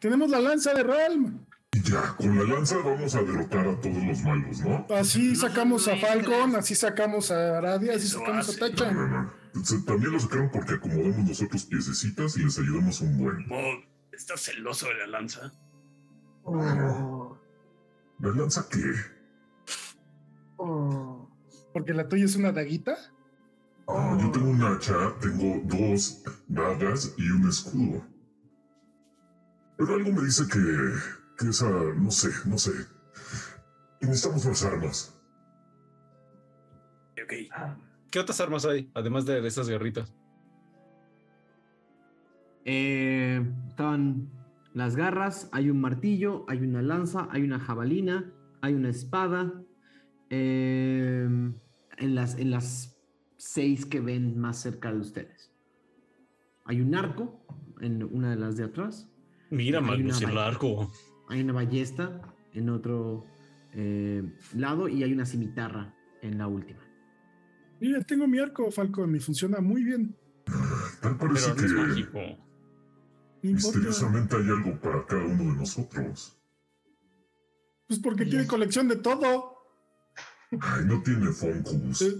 [0.00, 1.46] Tenemos la lanza de Realm.
[1.72, 4.86] Y ya, con la lanza vamos a derrotar a todos los malos, ¿no?
[4.92, 9.32] Así sacamos a Falcon, así sacamos a Aradia, así sacamos a hace, No, no, no.
[9.86, 13.46] También lo sacaron porque acomodamos nosotros piececitas y les ayudamos un buen.
[13.46, 13.56] Mo,
[14.12, 15.52] ¿estás celoso de la lanza?
[16.42, 17.38] Oh,
[18.18, 18.92] ¿La lanza qué?
[20.56, 21.30] oh,
[21.72, 22.96] Porque la tuya es una daguita.
[23.86, 28.04] Ah, yo tengo un hacha, tengo dos dagas y un escudo.
[29.76, 30.58] Pero algo me dice que,
[31.40, 32.72] que esa, no sé, no sé.
[34.00, 35.20] Necesitamos más armas.
[37.22, 37.32] Ok.
[38.10, 38.90] ¿Qué otras armas hay?
[38.94, 40.12] Además de estas garritas.
[42.64, 44.30] Eh, estaban
[44.74, 49.52] las garras, hay un martillo, hay una lanza, hay una jabalina, hay una espada.
[50.30, 51.26] eh,
[51.96, 52.98] en, las, en las
[53.36, 55.52] seis que ven más cerca de ustedes.
[56.64, 57.44] Hay un arco
[57.80, 59.08] en una de las de atrás.
[59.50, 60.92] Mira, Magnus, el arco.
[61.30, 62.20] Hay una ballesta
[62.52, 63.24] en otro
[63.72, 64.22] eh,
[64.54, 66.80] lado y hay una cimitarra en la última.
[67.80, 70.16] Mira, tengo mi arco, Falcon, y funciona muy bien.
[71.00, 72.38] Tal parece Pero no es que
[73.42, 76.36] misteriosamente hay algo para cada uno de nosotros.
[77.86, 79.56] Pues porque tiene colección de todo.
[80.60, 82.02] Ay, no tiene Funkos.
[82.02, 82.12] Eh,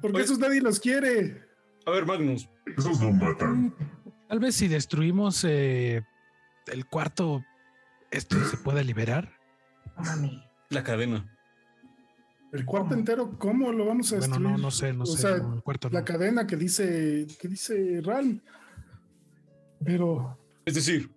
[0.00, 0.24] Porque Oye.
[0.24, 1.42] esos nadie los quiere.
[1.86, 2.48] A ver, Magnus.
[2.76, 3.74] Esos no matan.
[4.28, 6.02] Tal vez si destruimos eh,
[6.66, 7.44] el cuarto,
[8.10, 9.32] esto se puede liberar.
[9.96, 10.42] Mami.
[10.70, 11.28] La cadena.
[12.52, 12.98] El cuarto ¿Cómo?
[13.00, 14.56] entero, ¿cómo lo vamos a Bueno, destruir?
[14.56, 15.22] no, no sé, no O sé.
[15.22, 15.94] sea, no, el cuarto no.
[15.94, 18.40] la cadena que dice, que dice Ram.
[19.84, 21.10] Pero Es decir,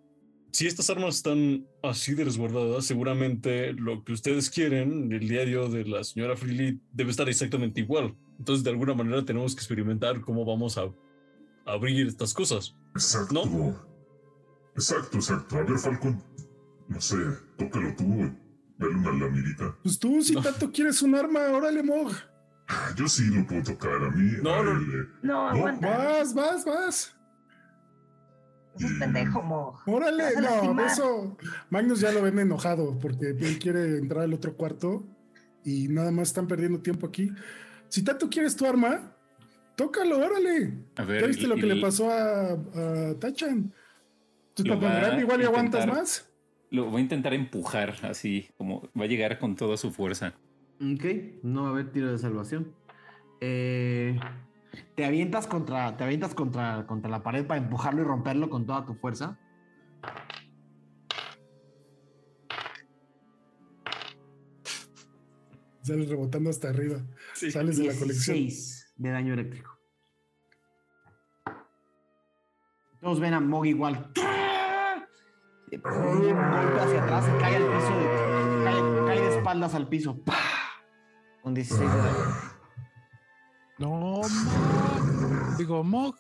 [0.52, 5.84] si estas armas están así de resguardadas, seguramente lo que ustedes quieren, el diario de
[5.86, 8.16] la señora Freely, debe estar exactamente igual.
[8.40, 10.90] Entonces, de alguna manera, tenemos que experimentar cómo vamos a
[11.66, 12.76] abrir estas cosas.
[12.94, 13.34] Exacto.
[13.34, 13.95] ¿No?
[14.76, 15.58] Exacto, exacto.
[15.58, 16.22] A ver, Falcon.
[16.88, 17.18] No sé,
[17.58, 18.32] tócalo tú.
[18.78, 19.76] Dale una lamirita.
[19.82, 20.42] pues tú, si No.
[20.42, 22.12] tanto quieres un arma, órale, Mog.
[22.68, 24.32] Ah, Yo sí lo puedo tocar a mí.
[24.44, 24.72] No, a no.
[24.72, 25.08] él, eh.
[25.24, 25.98] No, aguanta.
[25.98, 27.16] Vas, vas, vas.
[28.78, 29.80] Es pendejo, mo.
[29.86, 31.38] Órale, no, eso.
[31.70, 35.08] Magnus ya lo ven enojado porque él quiere entrar al otro cuarto
[35.64, 37.32] y nada más están perdiendo tiempo aquí.
[37.88, 39.16] Si tanto quieres tu arma,
[39.78, 40.84] tócalo, órale.
[40.98, 43.74] A ver, ¿Ya viste y- lo que y- le pasó a, a Tachan?
[44.56, 46.02] ¿Tú tan grande igual y aguantas intentar.
[46.02, 46.32] más?
[46.72, 50.34] Lo voy a intentar empujar así, como va a llegar con toda su fuerza.
[50.80, 51.06] Ok,
[51.44, 52.74] no va a haber tiro de salvación.
[53.42, 54.18] Eh,
[54.96, 58.86] te avientas contra, te avientas contra, contra la pared para empujarlo y romperlo con toda
[58.86, 59.38] tu fuerza.
[65.82, 67.02] Sales rebotando hasta arriba.
[67.34, 67.52] Sí.
[67.52, 68.38] Sales de la colección.
[68.38, 69.78] 16 de daño eléctrico.
[73.02, 74.12] Todos ven a Mog igual.
[75.72, 77.98] Un golpe hacia atrás cae al piso.
[78.00, 80.18] de- cae, cae de espaldas al piso.
[80.24, 80.34] ¡Pah!
[81.42, 82.36] Con 16 de daño.
[83.80, 84.28] No, Mog.
[85.58, 86.16] Digo, Mog.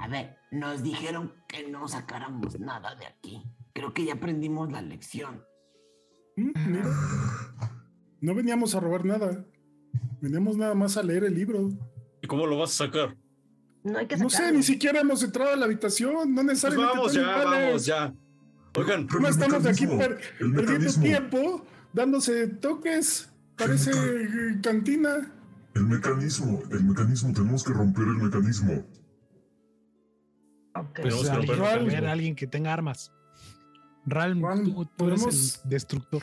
[0.00, 3.42] A ver, nos dijeron que no sacáramos nada de aquí.
[3.72, 5.42] Creo que ya aprendimos la lección.
[6.36, 6.84] Mm, mira.
[8.20, 9.44] No veníamos a robar nada.
[10.20, 11.68] Veníamos nada más a leer el libro.
[12.22, 13.16] ¿Y cómo lo vas a sacar?
[13.84, 16.12] No hay que No sé, ni siquiera hemos entrado a la habitación.
[16.14, 16.96] No Pues necesariamente.
[16.96, 17.66] vamos tan ya, iguales.
[17.66, 18.14] vamos ya.
[18.76, 23.30] Oigan, Pero No el estamos aquí mecanismo, per- el perdiendo mecanismo, tiempo, dándose toques.
[23.56, 23.90] Parece
[24.62, 25.32] cantina.
[25.74, 28.84] el mecanismo, el mecanismo, tenemos que romper el mecanismo.
[30.74, 30.86] Ok.
[30.94, 33.12] Pero- Tenemos que alguien, romper a alguien que tenga armas.
[34.06, 35.60] Ralm, Ralm, tú, tú eres ¿podemos?
[35.64, 36.22] el destructor.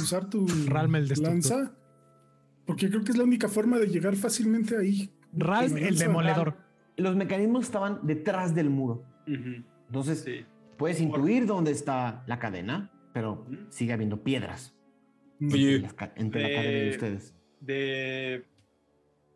[0.00, 1.32] Usar tu Ralm el destructor.
[1.58, 1.72] lanza.
[2.66, 5.10] Porque creo que es la única forma de llegar fácilmente ahí.
[5.32, 6.56] Ralm el demoledor.
[6.96, 9.04] Los mecanismos estaban detrás del muro.
[9.26, 10.44] Entonces, Sí.
[10.78, 14.74] Puedes intuir dónde está la cadena, pero sigue habiendo piedras
[15.40, 17.34] Oye, entre, ca- entre la cadena Eh, ustedes.
[17.60, 18.44] De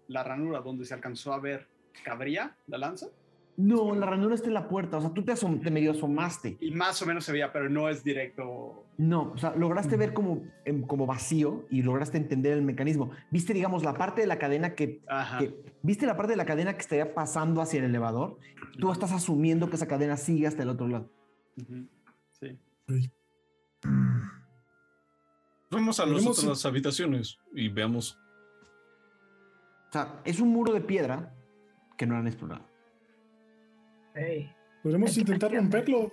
[0.09, 1.69] la ranura donde se alcanzó a ver,
[2.05, 3.07] ¿cabría la lanza?
[3.57, 4.97] No, la ranura está en la puerta.
[4.97, 6.57] O sea, tú te, asom- te medio asomaste.
[6.59, 8.87] Y más o menos se veía, pero no es directo.
[8.97, 13.11] No, o sea, lograste ver como, em, como vacío y lograste entender el mecanismo.
[13.31, 15.03] Viste, digamos, la parte de la cadena que,
[15.39, 18.39] que- viste la parte de la cadena que estaría pasando hacia el elevador.
[18.81, 21.11] Tú estás asumiendo que esa cadena sigue hasta el otro lado.
[22.33, 22.59] Sí.
[25.71, 28.19] vamos a las otras habitaciones y veamos.
[29.89, 31.35] O sea, es un muro de piedra
[31.97, 32.67] que no han explorado.
[34.83, 36.13] Podemos intentar romperlo.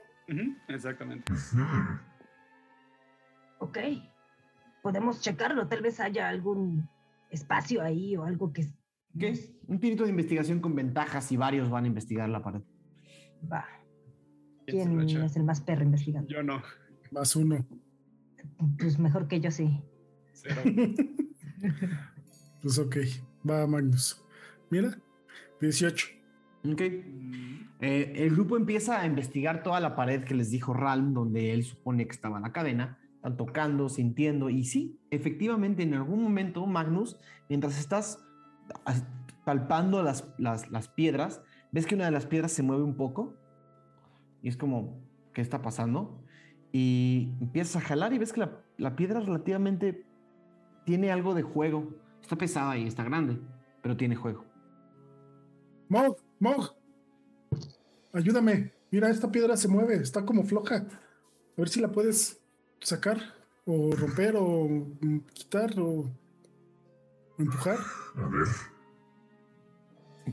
[0.67, 1.33] Exactamente.
[3.59, 3.77] Ok.
[4.81, 5.67] Podemos checarlo.
[5.67, 6.89] Tal vez haya algún
[7.29, 8.67] espacio ahí o algo que
[9.17, 9.51] ¿Qué es?
[9.67, 12.61] Un tirito de investigación con ventajas y varios van a investigar la pared.
[13.51, 13.65] va.
[14.69, 16.29] ¿Quién es el más perro investigando?
[16.29, 16.61] Yo no.
[17.11, 17.65] Más uno.
[18.77, 19.81] Pues mejor que yo sí.
[20.33, 20.61] Cero.
[22.61, 22.97] pues ok.
[23.49, 24.23] Va Magnus.
[24.69, 24.97] Mira.
[25.61, 26.07] 18.
[26.71, 26.81] Ok.
[26.81, 31.63] Eh, el grupo empieza a investigar toda la pared que les dijo Ralm, donde él
[31.63, 32.99] supone que estaba la cadena.
[33.15, 34.49] Están tocando, sintiendo.
[34.49, 37.17] Y sí, efectivamente, en algún momento, Magnus,
[37.49, 38.25] mientras estás
[39.45, 41.41] palpando las, las, las piedras,
[41.71, 43.38] ves que una de las piedras se mueve un poco.
[44.41, 45.01] Y es como,
[45.33, 46.23] ¿qué está pasando?
[46.71, 50.05] Y empiezas a jalar y ves que la, la piedra relativamente
[50.85, 51.89] tiene algo de juego.
[52.21, 53.39] Está pesada y está grande,
[53.81, 54.45] pero tiene juego.
[55.89, 56.75] Mog, Mog.
[58.13, 58.71] Ayúdame.
[58.91, 59.95] Mira, esta piedra se mueve.
[59.95, 60.77] Está como floja.
[60.77, 62.41] A ver si la puedes
[62.79, 63.17] sacar.
[63.65, 64.35] O romper.
[64.37, 64.67] O
[65.33, 65.79] quitar.
[65.79, 66.05] O,
[67.37, 67.77] empujar.
[68.15, 68.47] A ver,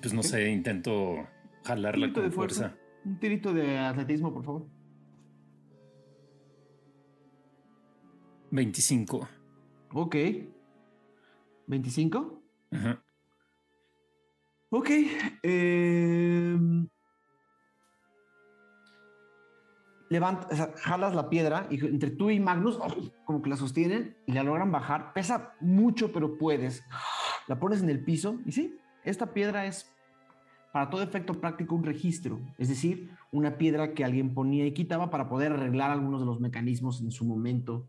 [0.00, 1.26] Pues no sé, intento
[1.64, 2.74] jalarla con fuerza.
[3.06, 4.66] Un tirito de atletismo, por favor.
[8.50, 9.28] 25.
[9.92, 10.16] Ok.
[11.68, 12.40] ¿25?
[12.72, 13.02] Ajá.
[14.70, 14.90] Ok.
[15.44, 16.88] em,
[20.08, 22.78] levanta, o sea, jalas la piedra y entre tú y Magnus
[23.24, 25.12] como que la sostienen y la logran bajar.
[25.12, 26.82] Pesa mucho, pero puedes.
[27.46, 29.95] La pones en el piso y sí, esta piedra es
[30.76, 35.08] para todo efecto práctico un registro, es decir, una piedra que alguien ponía y quitaba
[35.08, 37.88] para poder arreglar algunos de los mecanismos en su momento.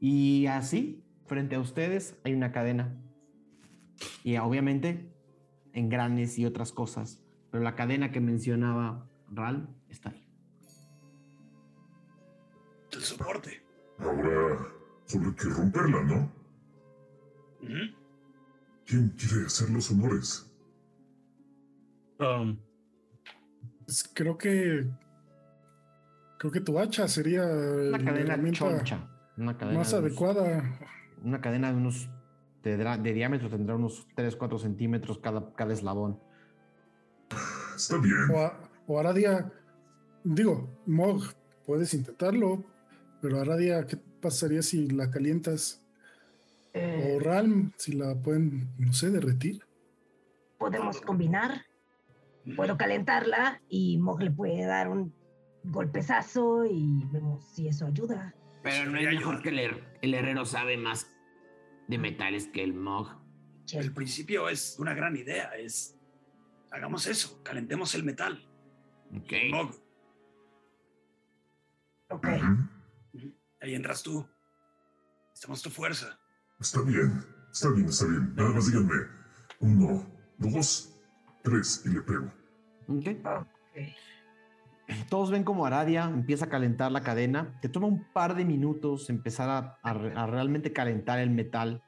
[0.00, 3.00] Y así, frente a ustedes, hay una cadena.
[4.24, 5.14] Y obviamente,
[5.74, 7.22] engranes y otras cosas.
[7.52, 10.26] Pero la cadena que mencionaba Ral está ahí.
[12.94, 13.62] El soporte.
[14.00, 14.72] ahora
[15.04, 16.32] solo hay que romperla, ¿no?
[18.84, 20.50] ¿Quién quiere hacer los honores?
[22.24, 22.58] Um,
[23.84, 24.86] Pues creo que.
[26.38, 29.08] Creo que tu hacha sería Una la cadena herramienta choncha.
[29.36, 30.78] Una cadena más de unos- adecuada.
[31.22, 32.08] Una cadena de unos.
[32.62, 36.18] tendrá- de diámetro tendrá unos 3-4 centímetros cada, cada eslabón.
[37.76, 38.14] Está bien.
[38.32, 39.52] O, a- o Aradia.
[40.22, 41.22] Digo, Mog,
[41.66, 42.64] puedes intentarlo.
[43.20, 45.82] Pero Aradia, ¿qué pasaría si la calientas?
[46.72, 49.62] Eh, O Ralm, si la pueden, no sé, derretir.
[50.58, 51.62] podemos combinar.
[52.56, 55.14] Puedo calentarla y Mog le puede dar un
[55.64, 58.34] golpezazo y vemos si eso ayuda.
[58.62, 61.10] Pero no es mejor que el, herrero sabe más
[61.88, 63.08] de metales que el Mog.
[63.72, 65.50] El principio es una gran idea.
[65.56, 65.96] Es.
[66.70, 67.42] Hagamos eso.
[67.42, 68.46] Calentemos el metal.
[69.16, 69.32] Ok.
[69.50, 69.84] Mog,
[72.10, 72.28] Ok.
[73.60, 74.26] ahí entras tú.
[75.30, 76.18] Necesitamos tu fuerza.
[76.60, 78.34] Está bien, está bien, está bien.
[78.36, 78.94] Nada más díganme.
[79.60, 80.06] Uno,
[80.38, 80.93] dos,
[81.44, 82.32] tres y le pego.
[82.88, 83.06] Ok.
[83.24, 83.78] Ok.
[85.08, 87.58] Todos ven como Aradia empieza a calentar la cadena.
[87.62, 91.82] Te toma un par de minutos empezar a, a re- a realmente calentar el metal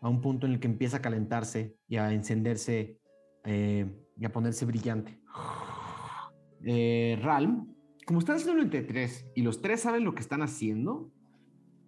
[0.00, 3.00] a un punto en el que empieza a calentarse y a encenderse
[3.44, 5.18] eh, y a ponerse brillante.
[6.64, 7.74] Eh, Ralm,
[8.06, 11.10] como están haciendo entre tres y los tres saben lo que están haciendo,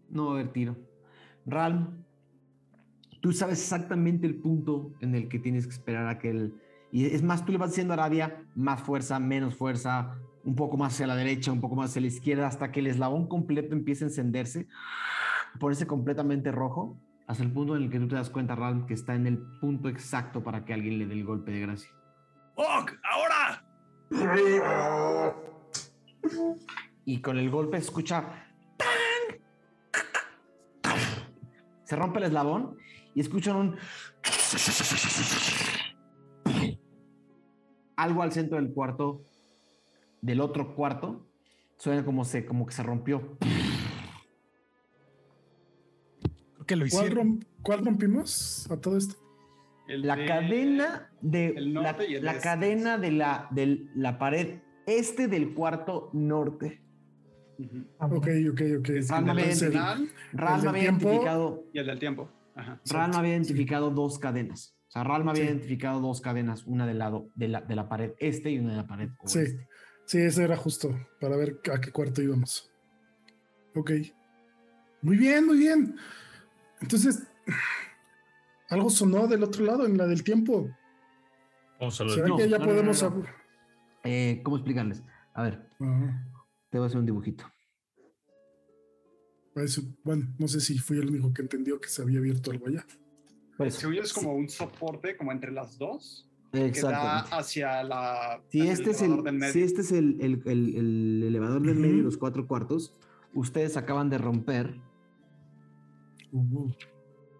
[0.08, 0.76] no va a haber tiro.
[1.46, 2.04] Ralm,
[3.20, 6.60] tú sabes exactamente el punto en el que tienes que esperar a que el...
[6.90, 10.76] Y es más, tú le vas diciendo a Aradia más fuerza, menos fuerza, un poco
[10.76, 13.74] más hacia la derecha, un poco más hacia la izquierda, hasta que el eslabón completo
[13.74, 14.66] empiece a encenderse,
[15.60, 18.94] ponerse completamente rojo, hasta el punto en el que tú te das cuenta, Ralm, que
[18.94, 21.90] está en el punto exacto para que alguien le dé el golpe de gracia.
[22.56, 22.90] ¡Mog!
[23.04, 23.64] ¡Ahora!
[27.04, 28.24] Y con el golpe escucha...
[31.84, 32.76] Se rompe el eslabón
[33.14, 33.76] y escuchan un...
[37.98, 39.24] Algo al centro del cuarto,
[40.22, 41.26] del otro cuarto,
[41.78, 43.36] suena como, se, como que se rompió.
[46.54, 47.44] Creo que lo ¿Cuál, hicieron.
[47.62, 49.16] cuál rompimos a todo esto?
[49.88, 52.40] El La de- cadena de la, la este.
[52.40, 56.80] cadena de la, de la pared este del cuarto norte.
[57.58, 57.84] Ujú.
[57.98, 58.88] Ok, ok, ok.
[59.08, 62.28] Ralma había, identificado, y el del tiempo.
[62.54, 62.80] Ajá.
[62.94, 64.77] Había identificado dos cadenas.
[64.88, 65.48] O sea, Ralma había Sí.
[65.50, 68.76] identificado dos cadenas, una del lado de la, de la pared este y una de
[68.78, 69.68] la pared Sí, oeste.
[70.06, 72.70] sí, ese era justo para ver a qué cuarto íbamos.
[73.74, 73.90] Ok.
[75.02, 75.94] Muy bien, muy bien.
[76.80, 77.22] Entonces,
[78.70, 80.70] algo sonó del otro lado, en la del tiempo.
[81.78, 82.12] Vamos a ver.
[82.14, 83.02] ¿Será No, que ya no, podemos...
[83.02, 83.16] no, no.
[83.22, 83.28] ab-
[84.04, 85.02] Eh, ¿Cómo explicarles?
[85.34, 85.68] A ver,
[86.70, 87.44] te voy a hacer un dibujito.
[89.54, 92.68] parece- bueno, no sé si fui el único que entendió que se había abierto algo
[92.68, 92.86] allá.
[93.58, 93.80] Por eso.
[93.80, 97.36] Según yo es como un soporte, como entre las dos, que Exacto.
[97.36, 98.40] hacia la.
[98.48, 99.52] Si hacia este es elevador el, del medio.
[99.52, 102.04] si este es el, el- el- el elevador del medio y Ujú.
[102.04, 102.94] los cuatro cuartos,
[103.34, 104.80] ustedes acaban de romper
[106.30, 106.70] Uh,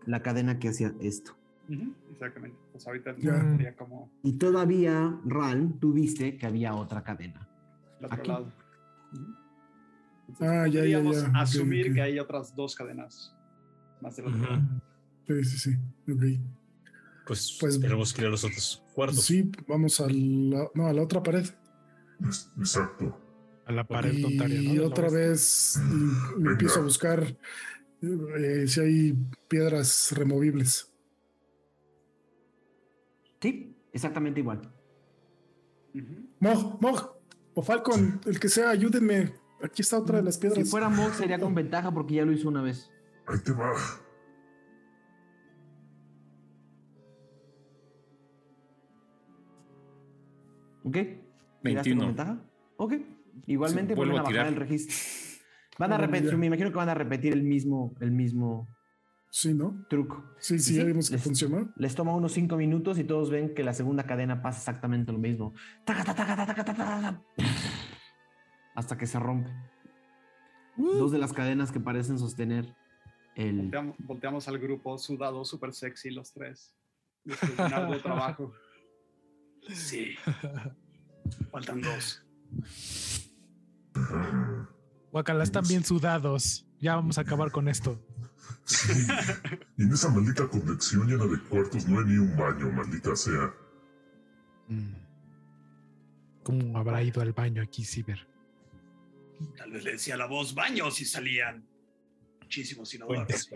[0.07, 1.33] la cadena que hacía esto.
[1.69, 2.57] Ujú, Exactamente.
[2.73, 3.39] Pues ahorita Ya.
[3.39, 7.47] sería como Y todavía, Ralm, tú viste que había otra cadena.
[8.01, 8.29] el otro Aquí.
[8.29, 8.53] lado.
[9.13, 11.29] Entonces, Ah, ya, ya, podríamos ya.
[11.29, 11.95] Ok, asumir ok.
[11.95, 13.35] que hay otras dos cadenas
[14.01, 14.63] más del otro lado.
[15.29, 16.13] Sí, sí, sí.
[16.13, 16.23] Ok.
[17.27, 19.25] Pues, Pues- tenemos que ir a los otros cuartos.
[19.25, 21.47] Sí, vamos a la, no, a la otra pared.
[22.29, 23.17] Es- Exacto.
[23.67, 24.81] A la pared y notaria, ¿no?
[24.83, 27.37] La otra vez y- y empiezo a buscar
[28.01, 29.13] eh, si hay
[29.49, 30.91] piedras removibles.
[33.41, 34.73] Sí, exactamente igual.
[35.95, 36.29] Ujú.
[36.41, 37.17] Mog, Mog,
[37.55, 39.35] o Falcon, el que sea, ayúdenme.
[39.63, 40.71] Aquí está otra de las Si piedras.
[40.71, 42.91] fuera Mog sería con ventaja porque ya lo hizo una vez.
[43.27, 43.73] Ahí te va.
[50.89, 50.95] ¿Ok?
[50.95, 52.01] ¿Tiraste 21.
[52.01, 52.41] con ventaja?
[52.77, 52.95] Ok.
[53.47, 54.95] Igualmente Sí, vuelvo a a bajar el registro.
[55.79, 58.69] Van a repetir, me imagino que van a repetir el mismo, el mismo
[59.31, 59.87] Sí, ¿no?
[59.89, 60.25] truco.
[60.39, 61.73] Sí, sí, ya vimos que Les- funcionó.
[61.77, 65.19] Les toma unos cinco minutos y todos ven que la segunda cadena pasa exactamente lo
[65.19, 65.55] mismo.
[68.75, 69.51] Hasta que se rompe.
[70.77, 72.75] Dos de las cadenas que parecen sostener
[73.35, 73.63] el.
[73.63, 76.75] Volteamos, volteamos al grupo sudado, súper sexy los tres.
[77.25, 78.53] Después de trabajo.
[79.73, 80.15] Sí.
[81.51, 82.25] Faltan dos.
[85.13, 86.67] Guacala, están bien sudados.
[86.81, 88.01] Ya vamos a acabar con esto.
[88.65, 89.07] Sí.
[89.77, 93.53] Y en esa maldita conexión llena de cuartos no hay ni un baño, maldita sea.
[94.69, 94.95] Mm.
[96.45, 98.27] ¿Cómo habrá ido al baño aquí, Ciber?
[99.57, 101.67] Tal vez le decía la voz baños y salían
[102.41, 103.51] muchísimos inodoros.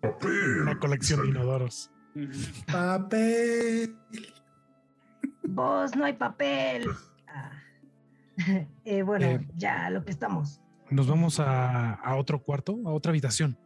[0.00, 0.62] Papel.
[0.62, 1.90] Una colección de inodoros.
[2.66, 3.96] Papel.
[5.54, 6.86] Vos, no hay papel.
[7.26, 7.52] Ah.
[8.84, 9.46] Eh, bueno, Eh.
[9.56, 10.60] ya a lo que estamos.
[10.90, 13.58] Nos vamos a, a otro cuarto, a otra habitación.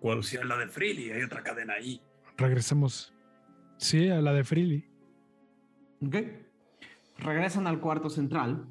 [0.00, 0.22] ¿Cuál?
[0.24, 2.02] Si la de Freely, hay otra cadena ahí.
[2.36, 3.14] Regresemos.
[3.78, 4.84] Sí, a la de Freely.
[6.04, 6.16] ¿Ok?
[7.18, 8.66] Regresan al cuarto central.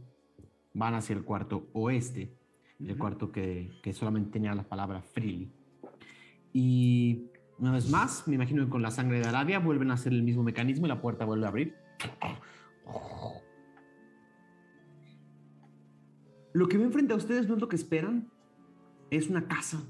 [0.74, 2.32] Van hacia el cuarto oeste.
[2.80, 5.52] El cuarto que, que solamente tenía la palabra freely.
[6.54, 7.24] Y
[7.58, 10.22] una vez más, me imagino que con la sangre de Arabia vuelven a hacer el
[10.24, 11.76] mismo mecanismo y la puerta vuelve a abrir.
[16.54, 18.32] Lo que ven frente a ustedes no es lo que esperan.
[19.12, 19.84] Es una casa.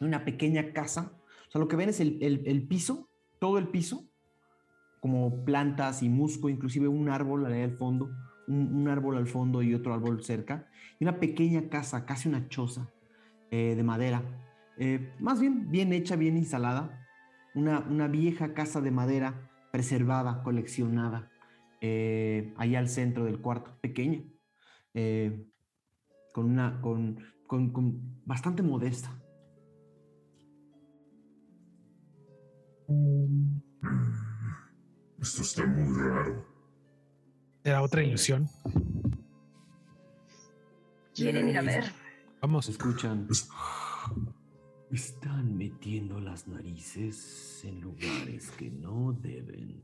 [0.00, 1.12] Una pequeña casa.
[1.48, 4.08] O sea, lo que ven es el, el- piso, todo el piso,
[5.00, 8.10] como plantas y musgo, inclusive un árbol al fondo,
[8.48, 10.68] un, un árbol al fondo y otro árbol cerca,
[10.98, 12.90] y una pequeña casa, casi una choza
[13.50, 14.22] eh, de madera,
[14.76, 17.06] eh, más bien bien hecha, bien instalada,
[17.54, 21.30] una, una vieja casa de madera preservada, coleccionada,
[21.80, 24.22] eh, allá al centro del cuarto, pequeña,
[24.94, 25.46] eh,
[26.32, 29.10] con una, con, con- con bastante modesta.
[35.20, 36.46] Esto está muy raro.
[37.64, 38.48] Era otra ilusión.
[41.14, 41.84] ¿Quieren ir a ver?
[42.40, 42.68] Vamos.
[42.68, 43.26] Escuchan.
[44.90, 49.82] Están metiendo las narices en lugares que no deben.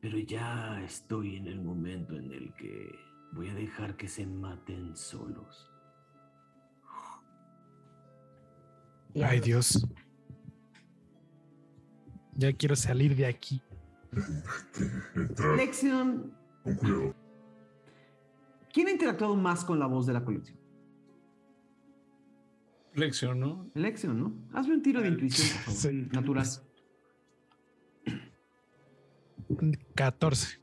[0.00, 2.94] Pero ya estoy en el momento en el que
[3.32, 5.70] voy a dejar que se maten solos.
[9.16, 9.86] Ay, Dios.
[12.36, 13.62] Ya quiero salir de aquí.
[15.56, 16.32] Lexion,
[16.62, 17.14] con cuidado.
[18.72, 20.58] ¿quién ha interactuado más con la voz de la colección?
[22.94, 23.70] Lección, ¿no?
[23.74, 24.32] Lexion, ¿no?
[24.52, 25.90] Hazme un tiro de intuición, por favor.
[25.90, 26.08] Sí.
[26.12, 26.46] Natural.
[29.94, 30.60] 14.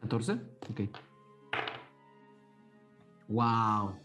[0.00, 0.32] 14.
[0.70, 0.80] Ok.
[3.28, 3.96] Wow.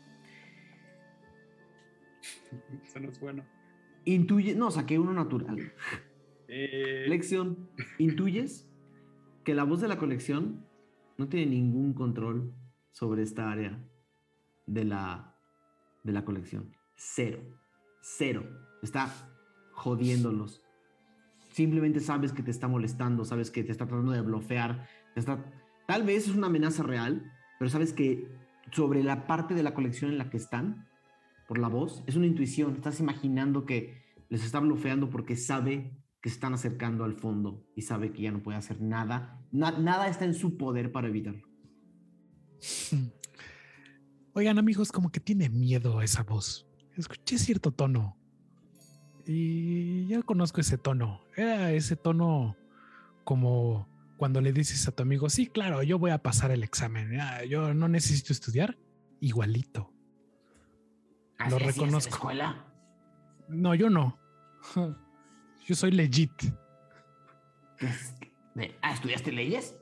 [2.84, 3.46] Eso no es bueno.
[4.04, 4.56] Intuye.
[4.56, 5.72] No, saqué uno natural.
[6.48, 8.70] Eh, Lección, intuyes
[9.46, 10.66] que la voz de la colección
[11.18, 12.54] no tiene ningún control
[12.92, 13.80] sobre esta área
[14.66, 15.38] de la,
[16.04, 16.76] de la colección.
[17.04, 17.42] Cero.
[18.02, 18.44] Cero.
[18.84, 19.12] Está
[19.74, 20.62] jodiéndolos.
[21.52, 24.88] Simplemente sabes que te está molestando, sabes que te está tratando de blofear.
[25.16, 25.44] te está...
[25.88, 27.30] Tal vez es una amenaza real,
[27.60, 28.30] pero sabes que
[28.72, 30.88] sobre la parte de la colección en la que están,
[31.48, 32.76] por la voz, es una intuición.
[32.76, 37.82] Estás imaginando que les está blofeando porque sabe que se están acercando al fondo y
[37.82, 39.44] sabe que ya no puede hacer nada.
[39.52, 41.48] Na- nada está en su poder para evitarlo.
[44.34, 46.71] Oigan, amigos, como que tiene miedo a esa voz.
[46.98, 48.18] Escuché cierto tono.
[49.26, 51.22] Y ya conozco ese tono.
[51.36, 52.56] Era ese tono
[53.24, 53.88] como
[54.18, 57.20] cuando le dices a tu amigo, sí, claro, yo voy a pasar el examen.
[57.20, 58.78] ah, yo no necesito estudiar.
[59.20, 59.92] Igualito.
[61.50, 62.10] Lo reconozco.
[62.10, 62.66] escuela?
[63.48, 64.20] No, yo no.
[65.68, 66.32] Yo soy legit.
[68.82, 69.76] Ah, ¿estudiaste leyes?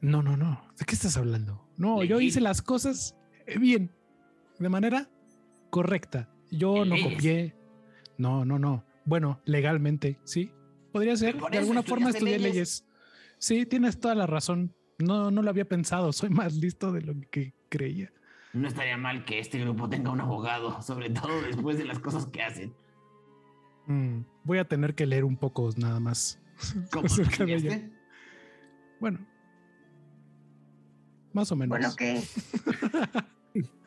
[0.00, 0.66] No, no, no.
[0.78, 1.68] ¿De qué estás hablando?
[1.76, 3.16] No, yo hice las cosas
[3.46, 3.94] eh, bien,
[4.58, 5.10] de manera
[5.70, 6.28] correcta.
[6.50, 7.56] Yo ¿En no copié.
[8.18, 8.84] No, no, no.
[9.04, 10.52] Bueno, legalmente, sí.
[10.92, 11.36] Podría ser.
[11.50, 12.52] De alguna forma estudié leyes.
[12.52, 12.86] leyes.
[13.38, 14.74] Sí, tienes toda la razón.
[14.98, 16.12] No, no lo había pensado.
[16.12, 18.12] Soy más listo de lo que creía.
[18.52, 22.26] No estaría mal que este grupo tenga un abogado, sobre todo después de las cosas
[22.26, 22.74] que hacen.
[23.86, 26.40] Mm, voy a tener que leer un poco nada más.
[26.92, 27.90] ¿Cómo estudiaste?
[29.00, 29.26] Bueno,
[31.32, 31.70] más o menos.
[31.70, 32.22] Bueno, ¿qué?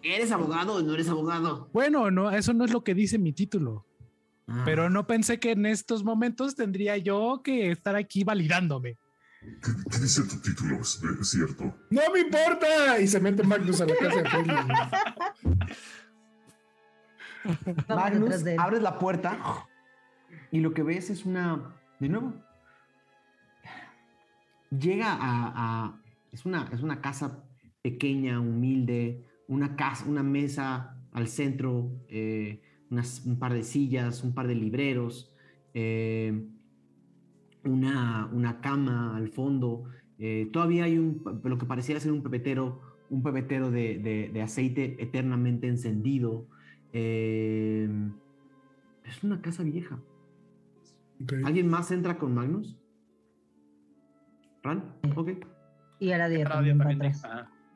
[0.01, 1.69] ¿Eres abogado o no eres abogado?
[1.73, 3.85] Bueno, no, eso no es lo que dice mi título.
[4.47, 8.97] Ah, Pero no pensé que en estos momentos tendría yo que estar aquí validándome.
[9.41, 10.81] ¿Qué, qué dice tu título?
[10.81, 11.63] ¿Es, es cierto?
[11.89, 12.99] ¡No me importa!
[12.99, 14.29] Y se mete Magnus a la casa de
[17.95, 19.65] Magnus, abres la puerta
[20.51, 21.73] y lo que ves es una.
[21.99, 22.33] De nuevo.
[24.77, 25.17] Llega a.
[25.55, 25.99] a-
[26.31, 27.43] es, una, es una casa
[27.83, 34.33] pequeña, humilde, una casa, una mesa al centro, eh, unas, un par de sillas, un
[34.33, 35.33] par de libreros,
[35.73, 36.47] eh,
[37.63, 39.85] una, una, cama al fondo.
[40.19, 44.95] Eh, todavía hay un, lo que parecía ser un pepetero, un pepetero de, de, aceite
[45.01, 46.47] eternamente encendido.
[46.91, 47.89] es
[49.23, 49.99] una casa vieja.
[51.43, 52.77] ¿Alguien más entra con Magnus?
[54.63, 54.95] ¿Ran?
[55.15, 55.31] Ok.
[55.99, 56.47] Y a la 10.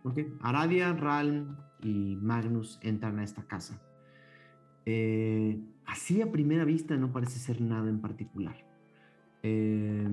[0.07, 0.33] ¿okay?
[0.41, 3.81] Aradia, Ralm y Magnus entran a esta casa.
[4.85, 8.55] Eh, así a primera vista no parece ser nada en particular.
[9.43, 10.07] Eh,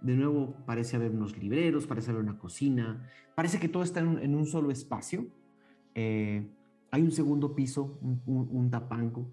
[0.00, 4.34] de nuevo parece haber unos libreros, parece haber una cocina, parece que todo está en,
[4.34, 5.26] un solo espacio.
[5.94, 6.46] Eh,
[6.90, 9.32] hay un segundo piso, un, un, tapanco,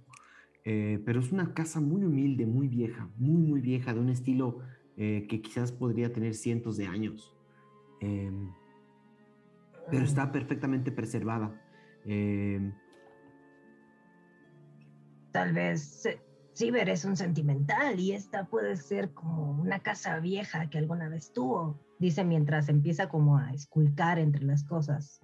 [0.63, 4.59] pero es una casa muy humilde, muy vieja, muy, muy vieja, de un estilo
[4.95, 7.35] que quizás podría tener cientos de años.
[9.91, 11.51] Pero está perfectamente preservada.
[12.05, 12.71] Eh,
[15.31, 16.07] Tal vez
[16.55, 21.31] Ciber es un sentimental y esta puede ser como una casa vieja que alguna vez
[21.31, 21.79] tuvo.
[21.99, 25.21] Dice mientras empieza como a esculcar entre las cosas.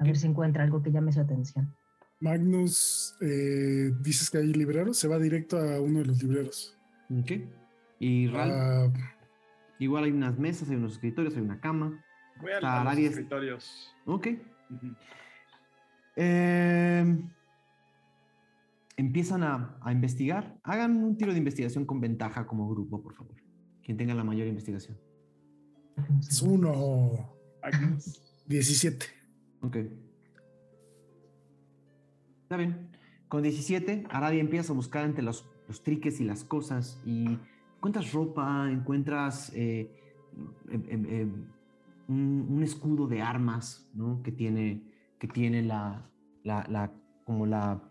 [0.00, 1.72] A ver si encuentra algo que llame su atención.
[2.20, 6.76] Magnus, eh, dices que hay libreros, se va directo a uno de los libreros.
[7.10, 7.32] Ok.
[8.00, 8.92] Y Ral, Ah,
[9.78, 12.04] igual hay unas mesas, hay unos escritorios, hay una cama.
[12.40, 13.94] Voy a, Ah, a los escritorios.
[14.04, 14.28] Ok.
[16.16, 17.24] Eh,
[18.96, 20.58] empiezan a, a investigar.
[20.62, 23.34] Hagan un tiro de investigación con ventaja como grupo, por favor.
[23.82, 24.98] Quien tenga la mayor investigación.
[26.20, 27.36] es uno.
[27.62, 28.22] Magnus.
[28.46, 29.06] 17.
[29.62, 29.76] Ok.
[32.42, 32.90] Está bien.
[33.28, 37.38] Con 17, Aradia empieza a buscar entre los, los triques y las cosas y
[37.76, 39.90] encuentras ropa, encuentras eh,
[40.70, 41.46] em,
[42.08, 44.22] un, un escudo de armas, ¿no?
[44.22, 44.82] Que tiene,
[45.18, 46.08] que tiene la,
[46.44, 46.92] la, la-
[47.24, 47.82] como la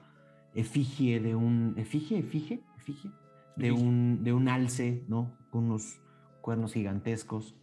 [0.53, 3.11] efigie de un, efigie, efigie, efigie,
[3.57, 5.33] de un, de un alce, ¿no?
[5.51, 5.99] Con unos
[6.41, 7.55] cuernos gigantescos.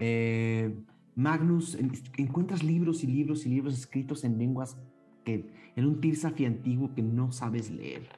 [0.00, 0.74] Eh,
[1.14, 4.76] Magnus, en- encuentras libros y libros y libros escritos en lenguas
[5.24, 5.46] que,
[5.76, 8.08] en un Tirsafi antiguo que no sabes leer.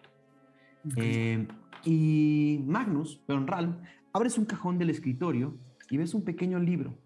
[0.97, 1.47] Eh,
[1.85, 3.81] y Magnus, Ral,
[4.13, 5.59] abres un cajón del escritorio
[5.91, 6.97] y ves un pequeño libro,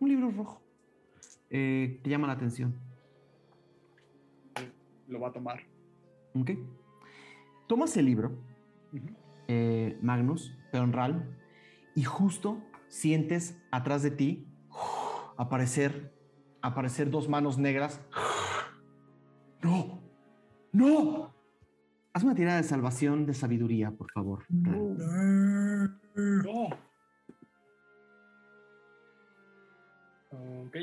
[0.00, 0.60] un libro rojo.
[1.50, 2.74] Eh, te llama la atención.
[5.06, 5.60] Lo va a tomar.
[6.34, 6.50] ¿ok?
[7.66, 8.32] Tomas el libro,
[9.48, 11.38] eh, Magnus, perdón, Ral,
[11.94, 14.46] y justo sientes atrás de ti
[15.36, 16.14] aparecer,
[16.62, 18.00] aparecer dos manos negras.
[19.62, 20.00] ¡No!
[20.72, 21.34] ¡No!
[22.12, 24.44] Haz una tirada de salvación de sabiduría, por favor.
[24.48, 24.96] No.
[30.68, 30.76] Ok.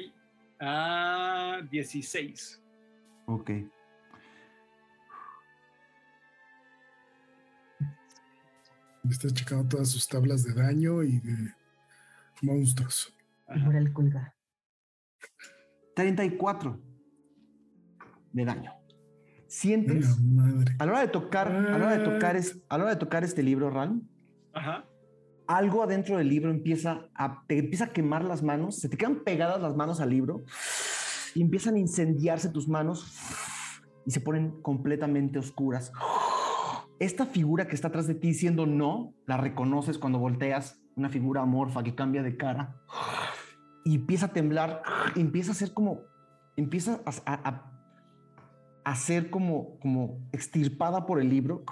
[0.60, 2.62] Ah, 16.
[3.28, 3.52] Ok.
[9.10, 11.54] Está checando todas sus tablas de daño y de
[12.42, 13.16] monstruos.
[13.56, 14.34] Y por el colgar.
[15.96, 16.82] 34
[18.32, 18.74] de daño.
[19.48, 20.76] Sientes, La madre.
[20.80, 23.00] a la hora de tocar, a la hora de tocar, es, a la hora de
[23.00, 24.02] tocar este libro, Ral,
[24.54, 24.86] Ajá.
[25.48, 29.24] Algo adentro del libro empieza a, te empieza a quemar las manos, se te quedan
[29.24, 30.44] pegadas las manos al libro
[31.34, 33.12] y empiezan a incendiarse tus manos
[34.06, 35.92] y se ponen completamente oscuras.
[37.00, 41.42] Esta figura que está atrás de ti diciendo no, la reconoces cuando volteas, una figura
[41.42, 42.78] amorfa que cambia de cara
[43.84, 44.82] y empieza a temblar,
[45.16, 46.02] empieza a ser como,
[46.56, 47.72] empieza a,
[48.84, 48.96] a,
[49.30, 51.64] como, como extirpada por el libro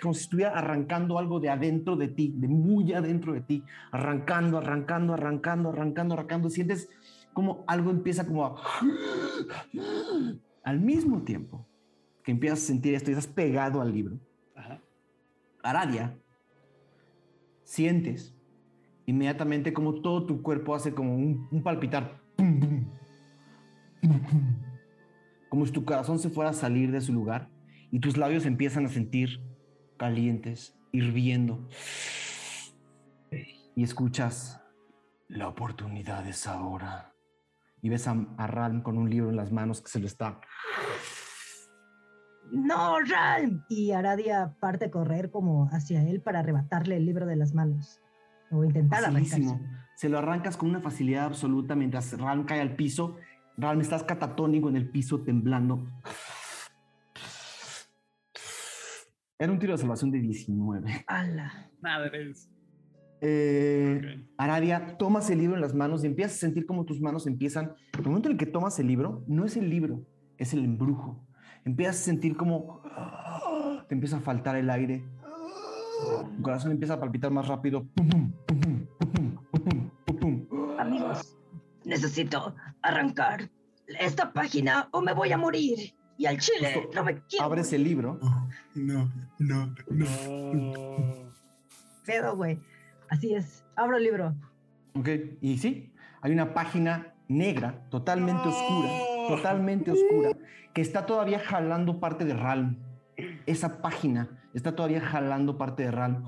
[0.00, 4.58] como si estuviera arrancando algo de adentro de ti, de muy adentro de ti, arrancando,
[4.58, 6.50] arrancando, arrancando, arrancando, arrancando.
[6.50, 6.88] Sientes
[7.32, 8.56] como algo empieza como a...
[10.64, 11.66] Al mismo tiempo
[12.22, 14.18] que empiezas a sentir esto y estás pegado al libro,
[14.54, 14.80] Ajá.
[15.62, 16.18] Aradia,
[17.62, 18.34] sientes
[19.06, 22.20] inmediatamente como todo tu cuerpo hace como un, un palpitar.
[22.36, 22.86] Pum, pum.
[25.48, 27.48] Como si tu corazón se fuera a salir de su lugar
[27.90, 29.40] y tus labios empiezan a sentir
[29.96, 31.68] calientes, hirviendo.
[33.74, 34.62] Y escuchas,
[35.28, 37.14] la oportunidad es ahora.
[37.82, 40.40] Y ves a, a Ram con un libro en las manos que se lo está
[42.52, 43.64] ¡No, Ralm!
[43.68, 48.00] Y Aradia parte a correr como hacia él para arrebatarle el libro de las manos.
[48.50, 49.60] O intentar arrancarse.
[49.96, 53.16] Se lo arrancas con una facilidad absoluta mientras Ram cae al piso.
[53.56, 55.86] Ram, estás catatónico en el piso, temblando.
[59.38, 61.04] Era un tiro de salvación de 19.
[61.06, 61.70] ¡Hala!
[61.82, 62.48] Madres.
[63.20, 64.30] Eh, Ok.
[64.38, 67.74] Aradia, tomas el libro en las manos y empiezas a sentir como tus manos empiezan.
[67.98, 70.06] El momento en el que tomas el libro, no es el libro,
[70.38, 71.26] es el embrujo.
[71.64, 72.82] Empiezas a sentir como
[73.88, 75.04] te empieza a faltar el aire.
[76.36, 77.86] Tu corazón empieza a palpitar más rápido.
[80.78, 81.36] Amigos,
[81.84, 83.50] necesito arrancar
[84.00, 85.95] esta página o me voy a morir.
[86.18, 87.44] Y al chile Justo no me quiero.
[87.44, 88.18] Abres el libro.
[88.74, 90.12] No, no, no.
[92.06, 92.58] Pedo, güey.
[93.08, 93.64] Así es.
[93.74, 94.34] Abro el libro.
[94.94, 95.08] Ok,
[95.40, 98.88] y sí, hay una página negra, totalmente oscura,
[99.28, 100.30] totalmente oscura,
[100.72, 102.78] que está todavía jalando parte de Ralm.
[103.44, 106.24] Esa página está todavía jalando parte de Ralm.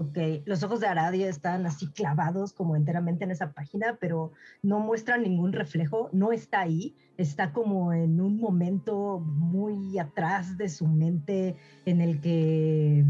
[0.00, 4.30] Ok, los ojos de Aradia están así clavados como enteramente en esa página, pero
[4.62, 10.68] no muestran ningún reflejo, no está ahí, está como en un momento muy atrás de
[10.68, 13.06] su mente en el que,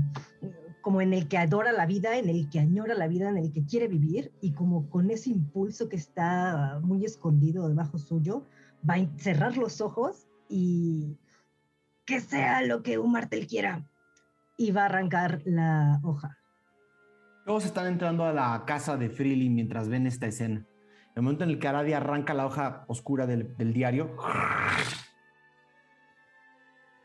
[0.80, 3.52] como en el que adora la vida, en el que añora la vida, en el
[3.52, 8.46] que quiere vivir y como con ese impulso que está muy escondido debajo suyo,
[8.88, 11.18] va a cerrar los ojos y
[12.06, 13.86] que sea lo que un martel quiera
[14.56, 16.37] y va a arrancar la hoja.
[17.48, 20.66] Todos están entrando a la casa de Freely mientras ven esta escena.
[21.14, 24.14] El momento en el que Aradia arranca la hoja oscura del, diario,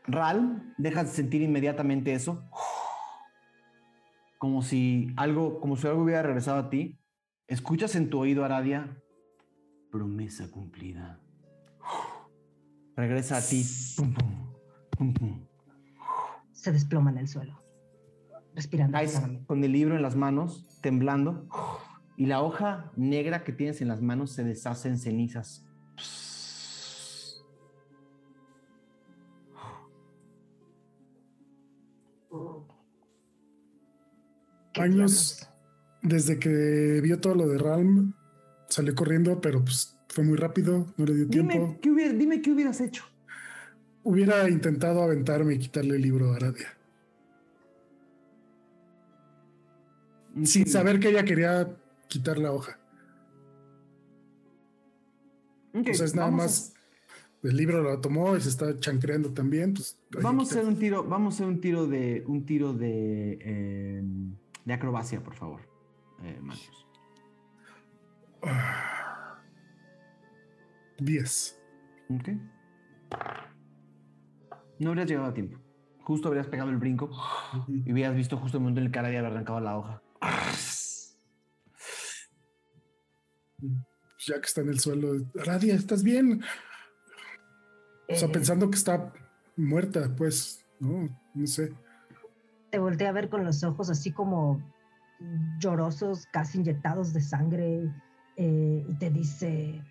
[0.06, 2.46] Ral, dejas de sentir inmediatamente eso,
[4.36, 7.00] como si algo, como si algo hubiera regresado a ti.
[7.46, 9.00] Escuchas en tu oído, Aradia,
[9.90, 11.20] promesa cumplida.
[12.96, 13.64] Regresa a ti.
[16.52, 17.63] Se desploma en el suelo,
[18.54, 18.98] respirando.
[18.98, 19.46] Pesadamente.
[19.46, 21.48] con el libro en las manos, temblando,
[22.16, 25.66] y la hoja negra que tienes en las manos se deshace en cenizas.
[34.72, 35.48] ¿Qué Años
[36.02, 38.12] desde que vio todo lo de Ralm,
[38.68, 41.52] salió corriendo, pero pues fue muy rápido, no le dio tiempo.
[41.52, 43.04] Dime qué, hubiera- dime qué hubieras hecho.
[44.02, 46.73] Hubiera intentado aventarme y quitarle el libro a Aradia.
[50.42, 51.76] Sin saber que ella quería
[52.08, 52.78] quitar la hoja.
[55.74, 56.72] Ok, o sea, es nada a- más.
[57.42, 59.74] El libro lo tomó y se está chancreando también.
[59.74, 63.38] Pues, Vamos a hacer un tiro, vamos a hacer un tiro de un tiro de,
[63.40, 64.02] eh,
[64.64, 65.60] de acrobacia, por favor.
[66.22, 66.40] Eh.
[68.42, 69.38] Ah.
[70.98, 71.60] 10.
[72.08, 72.28] Ok.
[74.78, 75.58] No habrías llegado a tiempo.
[76.00, 77.10] Justo habrías pegado el brinco
[77.68, 80.02] y hubieras visto justo el momento en el que había arrancado la hoja.
[84.26, 85.26] Ya que está en el suelo.
[85.40, 86.42] Aradia, ¿estás bien?
[88.08, 89.12] O sea, Eh, pensando que está
[89.56, 91.74] muerta, pues, no, no sé.
[92.70, 94.62] Te voltea a ver con los ojos así como
[95.58, 97.92] llorosos, casi inyectados de sangre,
[98.36, 99.82] eh, y te dice,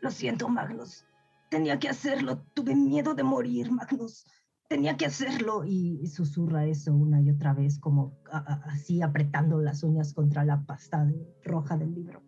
[0.00, 1.04] lo siento, Magnus,
[1.50, 4.26] tenía que hacerlo, tuve miedo de morir, Magnus,
[4.68, 9.00] tenía que hacerlo, y, y susurra eso una y otra vez, como a- a- así
[9.02, 12.22] apretando las uñas contra la pasta de- roja del libro.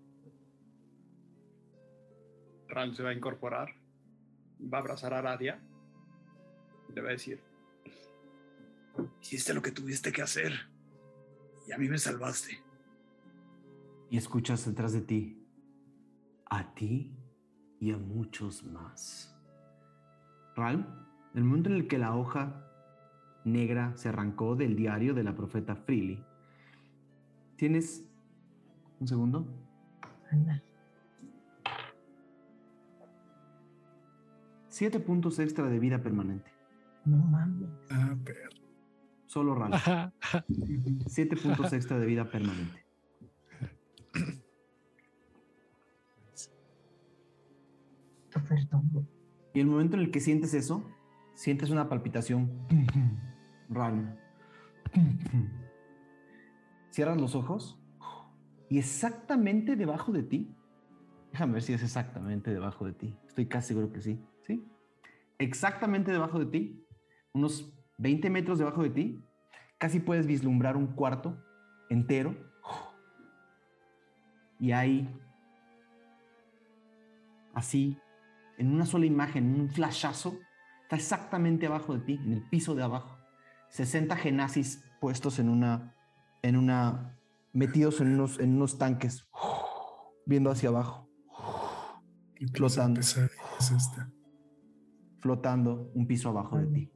[2.68, 3.68] Ral se va a incorporar,
[4.72, 5.60] va a abrazar a Aradia
[6.88, 7.40] y le va a decir,
[9.22, 10.52] Hiciste lo que tuviste que hacer.
[11.66, 12.58] Y a mí me salvaste.
[14.10, 15.46] Y escuchas detrás de ti.
[16.50, 17.16] A ti
[17.78, 19.34] y a muchos más.
[20.56, 22.66] Ral, el momento en el que la hoja
[23.44, 26.24] negra se arrancó del diario de la profeta Freely,
[27.56, 28.04] tienes
[28.98, 29.46] un segundo.
[30.30, 30.62] Anda.
[34.68, 36.50] Siete puntos extra de vida permanente.
[37.04, 37.68] No mames.
[37.90, 38.50] Ah, pero.
[39.26, 39.62] Solo.
[39.64, 40.12] Ajá.
[41.06, 42.84] Siete puntos extra de vida permanente.
[49.52, 50.84] Y el momento en el que sientes eso,
[51.40, 52.50] sientes una palpitación.
[53.70, 54.20] Ral.
[56.90, 57.82] Cierras los ojos
[58.68, 60.54] y exactamente debajo de ti.
[61.32, 63.16] Déjame ver si es exactamente debajo de ti.
[63.26, 64.22] Estoy casi seguro que sí.
[64.42, 64.68] ¿Sí?
[65.38, 66.86] Exactamente debajo de ti,
[67.32, 69.24] unos 20 metros debajo de ti,
[69.78, 71.42] casi puedes vislumbrar un cuarto
[71.88, 72.36] entero.
[74.58, 75.08] Y hay
[77.54, 77.96] así,
[78.58, 80.38] en una sola imagen, en un flashazo,
[80.90, 83.16] está exactamente abajo de ti, en el piso de abajo.
[83.68, 85.94] 60 genazis puestos en una,
[86.42, 87.16] en una,
[87.52, 89.28] metidos en unos, en unos tanques,
[90.26, 91.08] viendo hacia abajo,
[92.34, 93.00] ¿Qué clase de Flotando.
[93.00, 94.10] es esta?
[95.20, 96.92] flotando un piso abajo de ti.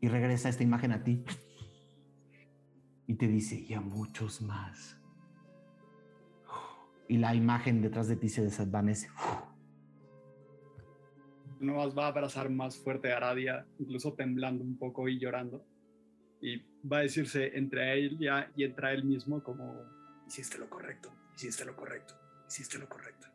[0.00, 1.24] Y regresa esta imagen a ti
[3.06, 4.98] y te dice, y a muchos más.
[7.06, 9.08] Y la imagen detrás de ti se desvanece.
[11.60, 15.64] Nomás va a abrazar más fuerte a Aradia, incluso temblando un poco y llorando.
[16.40, 19.74] Y va a decirse entre él ya y entre él mismo como,
[20.28, 21.10] Hiciste lo correcto.
[21.34, 22.14] Hiciste lo correcto.
[22.46, 23.28] Hiciste lo correcto.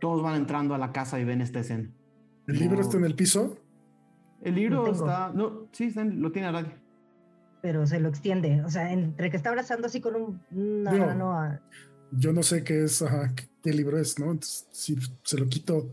[0.00, 1.88] Todos van entrando a la casa y ven esta escena.
[2.48, 2.82] ¿El libro No.
[2.82, 3.58] está en el piso?
[4.42, 5.32] El libro está.
[5.32, 6.76] No, sí, lo tiene Aradia.
[7.62, 11.06] Pero se lo extiende, o sea, entre que está abrazando así con un, una Digo,
[11.06, 11.60] mano a...
[12.12, 14.26] Yo no sé qué es, ajá, qué, qué libro es, ¿no?
[14.26, 15.92] Entonces, si se lo quito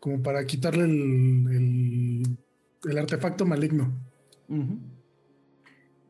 [0.00, 2.38] como para quitarle el,
[2.84, 3.92] el, artefacto maligno.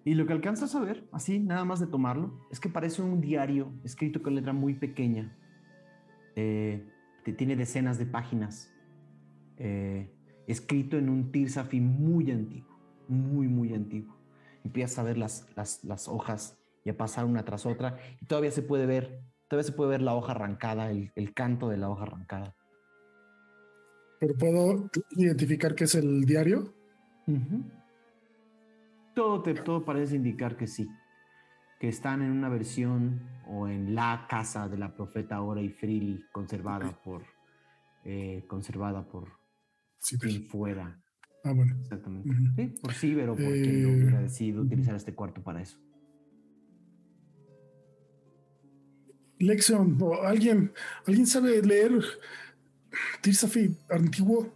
[0.05, 3.21] Y lo que alcanzas a ver, así, nada más de tomarlo, es que parece un
[3.21, 5.37] diario escrito con letra muy pequeña.
[6.37, 6.87] Eh,
[7.37, 8.73] tiene decenas de páginas.
[9.59, 10.11] eh,
[10.47, 14.17] escrito en un Tirsafi muy antiguo, muy, muy antiguo.
[14.65, 17.99] Empiezas a ver las, las, las hojas y a pasar una tras otra.
[18.21, 21.69] Y todavía se puede ver, todavía se puede ver la hoja arrancada, el, el canto
[21.69, 22.57] de la hoja arrancada.
[24.21, 26.75] Pero puedo identificar qué es el diario.
[29.15, 30.89] Todo, te, todo parece indicar que sí.
[31.81, 36.25] que están en una versión o en la casa de la profeta Ora y Frili
[36.33, 37.23] conservada por
[38.05, 39.29] eh, conservada por
[40.01, 40.29] Ciber.
[40.29, 41.01] quien fuera.
[41.45, 41.77] Ah, bueno.
[41.81, 42.31] Exactamente.
[42.57, 45.79] Sí, por Ciber o por quien no Eh, hubiera decidido utilizar este cuarto para eso.
[49.41, 50.73] Lexion, o alguien,
[51.07, 51.93] alguien sabe leer
[53.21, 54.53] Tirsafi antiguo.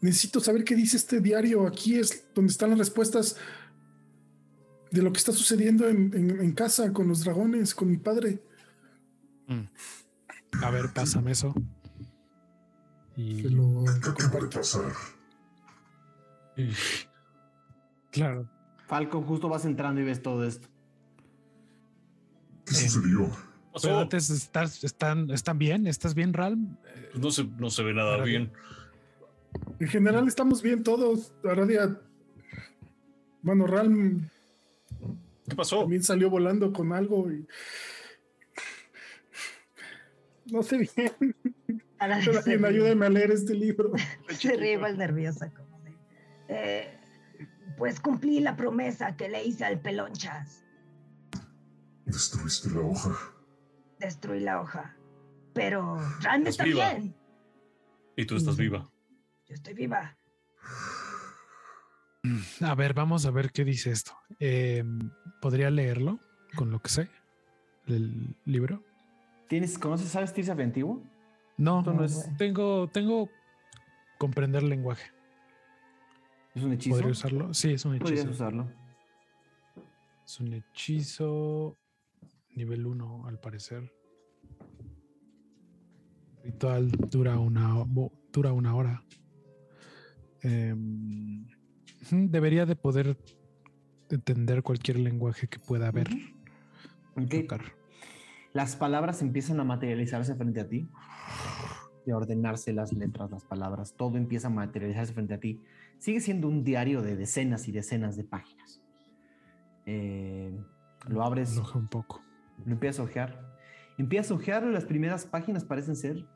[0.00, 1.66] Necesito saber qué dice este diario.
[1.66, 3.36] Aquí es donde están las respuestas
[4.90, 8.42] de lo que está sucediendo en, en- en casa con los dragones, con mi padre.
[10.62, 11.54] A ver, pásame eso.
[13.16, 14.58] Y Que lo ¿Qué acaba de comparto.
[14.60, 14.92] pasar?
[18.10, 18.48] claro,
[18.86, 20.68] Falcon, justo vas entrando y ves todo esto.
[22.66, 23.30] ¿Qué Eh, sucedió?
[23.74, 23.88] Pasó.
[23.88, 25.86] pero antes estás, están, ¿están bien?
[25.86, 26.76] ¿Estás bien, Ralm?
[26.86, 28.50] Eh, No se, no se ve nada bien.
[29.80, 31.34] En general estamos bien todos.
[31.44, 32.00] Aradia,
[33.42, 34.28] bueno, Ralm
[35.48, 35.80] ¿Qué pasó?
[35.80, 37.46] también salió volando con algo y
[40.50, 41.36] no sé bien.
[41.98, 43.92] Alguien ayúdeme a leer este libro.
[44.38, 45.94] Se ríe igual nerviosa como de...
[46.48, 46.98] "Eh,
[47.76, 50.64] pues cumplí la promesa que le hice al pelonchas.
[52.04, 53.16] Destruiste la hoja.
[54.04, 54.94] Destruí la hoja.
[55.54, 56.92] Pero Ran Estás está viva.
[56.94, 57.14] bien.
[58.16, 58.88] Y tú estás viva.
[59.46, 60.16] Yo estoy viva.
[62.62, 64.12] A ver, vamos a ver qué dice esto.
[64.40, 64.84] Eh,
[65.40, 66.18] ¿Podría leerlo
[66.56, 67.08] con lo que sé
[67.86, 68.82] del libro?
[69.48, 71.02] ¿Tienes, ¿Conoces, sabes Tirsafi antiguo?
[71.56, 72.36] No, no No, es, güey.
[72.36, 73.28] tengo, tengo
[74.18, 75.10] comprender lenguaje.
[76.54, 76.96] es un hechizo.
[76.96, 77.52] ¿Podría usarlo?
[77.54, 78.34] Sí, es un Podrías hechizo.
[78.34, 78.70] usarlo.
[80.24, 81.76] Es un hechizo
[82.54, 83.92] nivel 1, al parecer.
[86.42, 87.84] Ritual dura una,
[88.32, 89.04] dura una hora.
[90.42, 91.46] Em,
[92.10, 93.16] debería de poder
[94.10, 96.08] entender cualquier lenguaje que pueda haber.
[97.16, 97.30] Ok.
[97.42, 97.62] tocar.
[98.52, 100.88] Las palabras empiezan a materializarse frente a ti.
[102.06, 103.94] Y a ordenarse las letras, las palabras.
[103.96, 105.62] Todo empieza a materializarse frente a ti.
[105.98, 108.82] Sigue siendo un diario de decenas y decenas de páginas.
[109.86, 110.54] Eh,
[111.08, 112.22] lo abres, Enoja un poco.
[112.64, 113.54] Lo empiezas a ojear.
[113.98, 116.26] Empiezas a ojear y las primeras páginas parecen ser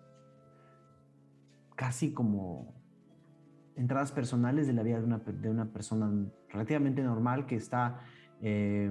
[1.74, 2.74] casi como
[3.76, 6.10] entradas personales de la vida de una, de una persona
[6.48, 8.00] relativamente normal que está,
[8.42, 8.90] eh,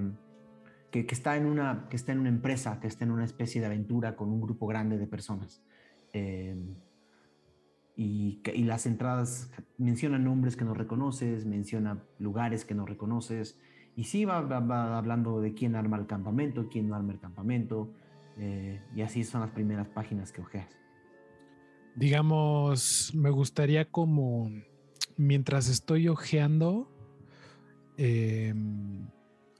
[0.90, 3.66] que, está en una, que está en una empresa, que está en una especie de
[3.66, 5.62] aventura con un grupo grande de personas.
[6.12, 6.56] Eh,
[8.00, 13.58] y las entradas mencionan nombres que no reconoces, menciona lugares que no reconoces,
[13.98, 14.38] y sí va,
[14.96, 17.92] hablando de quién arma el campamento, quién no arma el campamento,
[18.36, 20.70] eh, y así son las primeras páginas que ojeas.
[21.96, 24.52] Digamos, me gustaría como
[25.16, 26.88] mientras estoy ojeando,
[27.96, 29.08] em,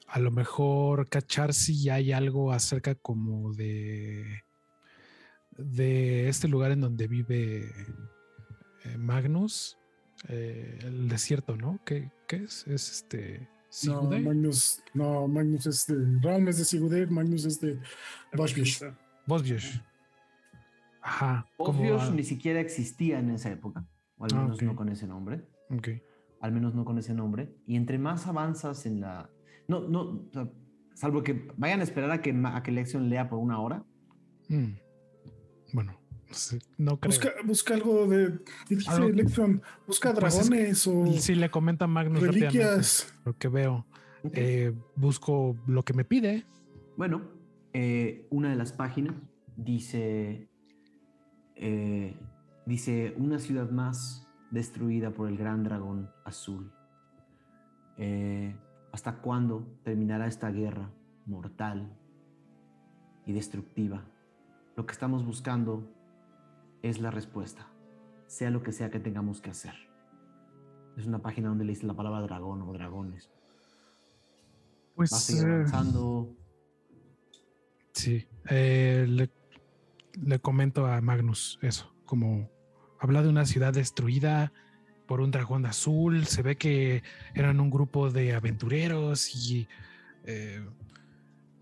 [0.06, 4.44] a lo mejor cachar si hay algo acerca como de
[5.56, 7.72] de este lugar en donde vive
[8.84, 9.76] eh, Magnus,
[10.28, 11.80] eh, el desierto, ¿no?
[11.84, 12.64] ¿Qué, qué es?
[12.68, 13.48] Es este
[13.86, 14.02] No?
[14.02, 17.78] Magnus, no, Magnus es de Ralm es de Sigurd, Magnus es de
[18.34, 18.82] Boschbisch.
[19.26, 19.80] Bosbiosh.
[21.02, 21.46] Ajá.
[21.58, 25.46] a- ni siquiera existía en esa época, o al Ah, menos no con ese nombre,
[25.70, 25.88] ok.
[26.40, 29.30] al menos no con ese nombre, y entre más avanzas en la...
[29.68, 30.24] No, no,
[30.94, 33.84] salvo que vayan a esperar a que, a que Lexion lea por una hora,
[34.50, 34.78] Mm.
[35.74, 35.97] Bueno,
[36.76, 37.08] no creo.
[37.10, 38.38] Busca, busca algo de
[39.08, 43.14] Electron, busca Pues es- dragones o Si le comenta Magnus reliquias.
[43.24, 43.86] lo que veo,
[44.32, 46.44] eh, busco lo que me pide.
[46.96, 47.22] Bueno,
[47.72, 49.14] eh, una de las páginas
[49.56, 50.48] dice,
[51.56, 52.16] eh,
[52.66, 56.72] dice una ciudad más destruida por el gran dragón azul.
[57.96, 58.56] Eh,
[58.92, 60.90] ¿Hasta cuándo terminará esta guerra
[61.26, 61.92] mortal
[63.26, 64.04] y destructiva?
[64.76, 65.92] Lo que estamos buscando
[66.82, 67.68] es la respuesta,
[68.26, 69.74] sea lo que sea que tengamos que hacer.
[70.96, 73.30] Es una página donde le dice la palabra dragón o dragones.
[74.94, 76.34] Pues Va a seguir eh, avanzando.
[77.92, 79.30] sí, eh, le,
[80.20, 82.50] le comento a Magnus eso, como
[82.98, 84.52] habla de una ciudad destruida
[85.06, 87.02] por un dragón azul, se ve que
[87.34, 89.66] eran un grupo de aventureros y
[90.24, 90.66] eh,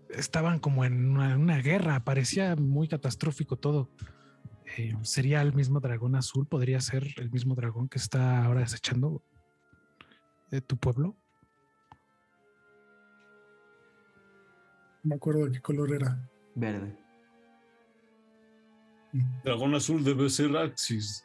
[0.09, 3.89] estaban como en una, en una guerra, parecía muy catastrófico todo.
[4.75, 6.45] Eh, ¿Sería el mismo dragón azul?
[6.45, 9.21] ¿Podría ser el mismo dragón que está ahora desechando
[10.51, 11.15] eh, tu pueblo?
[15.03, 16.29] No me acuerdo de qué color era.
[16.55, 16.95] Verde.
[19.43, 21.23] Dragón azul debe ser Axis.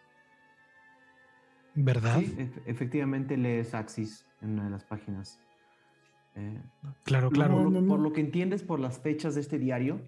[1.74, 2.20] ¿Verdad?
[2.20, 5.40] Sí, ef- efectivamente lees Axis en una de las páginas.
[6.36, 6.62] Eh,
[7.04, 7.54] Claro, claro.
[7.54, 8.04] por, lo, No, no, por no.
[8.04, 10.00] lo que entiendes por las fechas de este diario,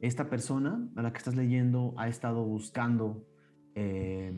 [0.00, 3.24] esta persona a la que estás leyendo ha estado buscando,
[3.74, 4.32] eh,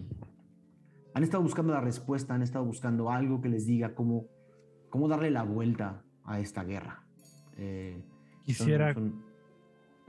[1.15, 4.27] han estado buscando la respuesta, han estado buscando algo que les diga cómo,
[4.91, 7.05] cómo darle la vuelta a esta guerra.
[7.57, 8.03] Eh,
[8.45, 9.23] Quisiera, son-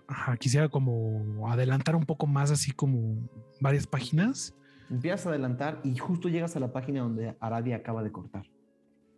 [0.08, 3.18] ajá, quisiera como adelantar un poco más, así como
[3.62, 4.56] varias páginas.
[4.90, 8.44] empiezas a adelantar y justo llegas a la página donde Aradia acaba de cortar.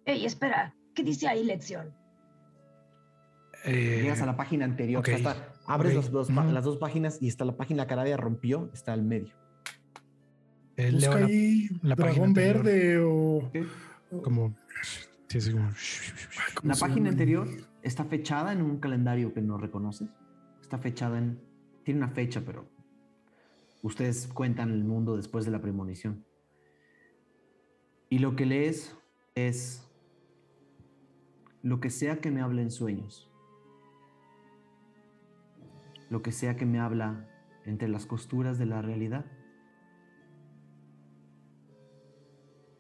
[0.06, 1.94] Ey, espera, ¿qué dice ahí lección?
[3.64, 5.02] Eh, Llegas a la página anterior.
[5.02, 8.18] o sea, ok, está- abres las, dos, las páginas y está la página que Aradia
[8.18, 9.34] rompió, está al medio.
[10.78, 13.52] eh, Busca la- ahí la página dragón verde o.
[14.24, 14.56] como,
[15.28, 15.70] sí, como-
[16.56, 17.48] ¿cómo La página anterior
[17.82, 20.10] está fechada en un calendario que no reconoces.
[20.62, 21.40] Está fechada en.
[21.84, 22.66] Tiene una fecha, pero.
[23.82, 26.26] Ustedes cuentan el mundo después de la premonición.
[28.10, 28.96] Y lo que lees
[29.36, 29.82] es.
[31.62, 33.32] Lo que sea que me hable en sueños.
[36.16, 37.28] Lo que sea que me habla
[37.66, 39.26] entre las costuras de la realidad.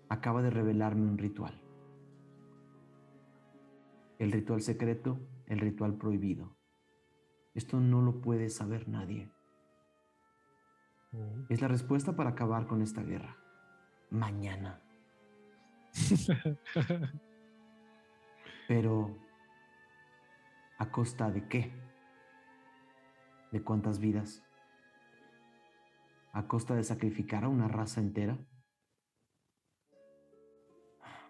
[0.07, 1.61] Acaba de revelarme un ritual.
[4.19, 6.55] El ritual secreto, el ritual prohibido.
[7.53, 9.29] Esto no lo puede saber nadie.
[11.49, 13.35] Es la respuesta para acabar con esta guerra.
[14.11, 14.79] Mañana.
[18.69, 19.13] Pero,
[20.77, 21.84] ¿a costa de qué?
[23.55, 24.43] ¿De cuántas vidas?
[26.33, 28.37] ¿A costa de sacrificar a una raza entera?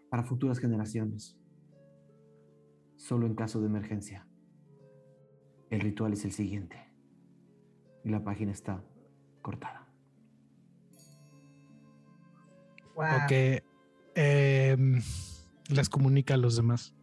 [0.09, 1.39] Para futuras generaciones.
[2.95, 4.27] Solo en caso de emergencia.
[5.69, 6.91] El ritual es el siguiente.
[8.03, 8.83] Y la página está
[9.43, 9.87] cortada.
[12.95, 13.05] Wow.
[13.23, 13.63] Ok.
[14.15, 14.99] em,
[15.69, 16.95] les comunica a los demás.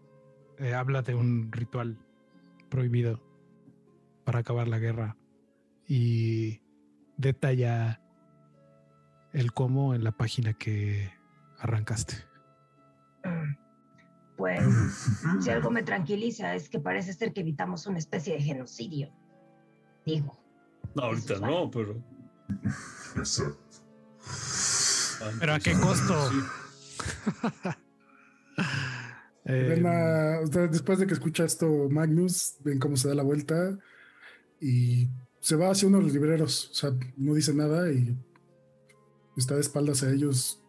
[0.59, 1.97] Eh, habla de un ritual
[2.69, 3.21] prohibido
[4.25, 5.17] para acabar la guerra
[5.87, 6.63] y
[7.17, 8.01] detalla
[9.33, 11.13] el cómo en la página que
[11.59, 12.15] arrancaste.
[14.37, 14.63] Pues
[15.41, 19.13] si algo me tranquiliza es que parece ser que evitamos una especie de genocidio.
[20.05, 20.37] Digo,
[20.95, 22.03] No, ahorita no, pero.
[23.17, 23.59] Exacto.
[25.39, 26.31] Pero a qué costo?
[26.31, 26.39] Sí.
[29.45, 33.15] Eh, Ven a- o sea, después de que escucha esto Magnus, ven cómo se da
[33.17, 33.77] la vuelta
[34.63, 35.11] y
[35.41, 36.71] se va hacia uno de los libreros.
[36.71, 38.17] O sea, no dice nada y
[39.37, 40.63] está de espaldas a ellos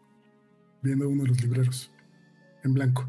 [0.81, 1.93] viendo uno de los libreros
[2.63, 3.07] en blanco.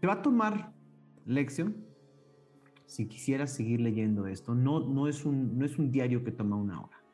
[0.00, 0.74] Te va a tomar
[1.24, 1.86] lección
[2.86, 4.54] si quisieras seguir leyendo esto.
[4.54, 7.04] No, no, es, un, no es un diario que toma una hora.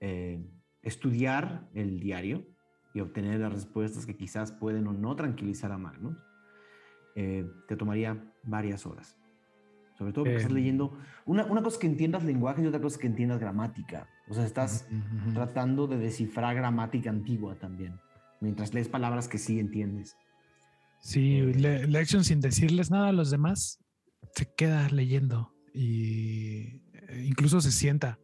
[0.00, 0.44] Eh,
[0.82, 2.44] estudiar el diario
[2.92, 6.16] y obtener las respuestas que quizás pueden o no tranquilizar a Magnus,
[7.14, 9.17] eh, te tomaría varias horas.
[9.98, 10.56] Sobre todo porque estás Em.
[10.56, 10.96] leyendo.
[11.26, 14.06] Una, una cosa es que entiendas lenguaje y otra cosa es que entiendas gramática.
[14.28, 14.86] O sea, estás
[15.34, 17.94] tratando de descifrar gramática antigua también,
[18.40, 20.16] mientras lees palabras que sí entiendes.
[21.00, 23.80] Sí, Eh, le- Lection sin decirles nada a los demás,
[24.34, 28.18] se queda leyendo y eh, incluso se sienta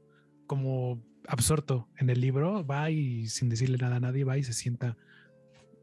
[0.46, 4.52] como absorto en el libro, va y sin decirle nada a nadie, va y se
[4.52, 4.96] sienta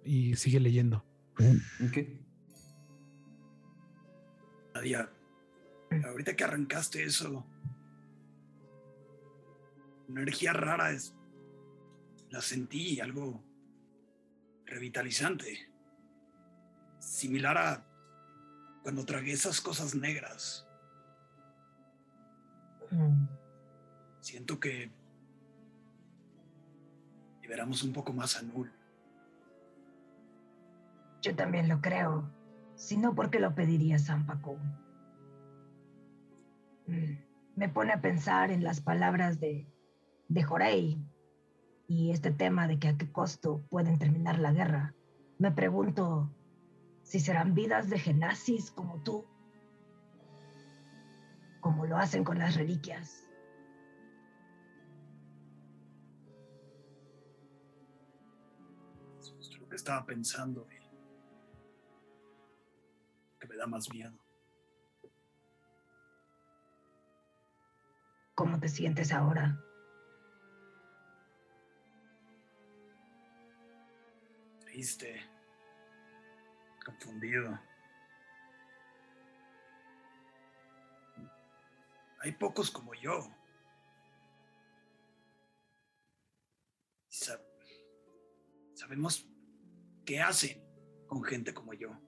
[0.05, 1.03] y sigue leyendo.
[4.73, 5.09] Nadia,
[6.05, 7.45] ahorita que arrancaste eso,
[10.07, 11.15] una energía rara es.
[12.29, 13.43] La sentí, algo
[14.65, 15.69] revitalizante.
[16.99, 17.87] Similar a
[18.83, 20.67] cuando tragué esas cosas negras.
[22.91, 23.25] mm,
[24.21, 24.91] Siento que
[27.41, 28.71] liberamos un poco más a Null.
[31.21, 32.27] yo también lo creo.
[32.75, 34.57] Si no, ¿por qué lo pediría San Paco?
[37.55, 39.67] Me pone a pensar en las palabras de,
[40.27, 40.97] de Jorei
[41.87, 44.95] y este tema de que a qué costo pueden terminar la guerra.
[45.37, 46.33] Me pregunto
[47.03, 49.25] si serán vidas de genazis como tú,
[51.59, 53.27] como lo hacen con las reliquias.
[59.19, 60.65] Eso es lo que estaba pensando
[63.39, 64.17] que me da más miedo.
[68.61, 69.59] ¿Cómo te sientes ahora?
[74.59, 75.19] Triste,
[76.85, 77.59] confundido.
[82.19, 83.31] Hay pocos como yo.
[87.09, 87.41] Sa-
[88.75, 89.27] sabemos
[90.05, 90.63] qué hacen
[91.07, 91.99] con gente como yo.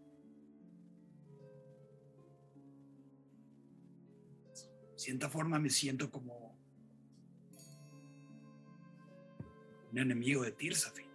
[5.03, 6.55] Cierta forma me siento como
[9.91, 11.07] un enemigo de Tirsafin.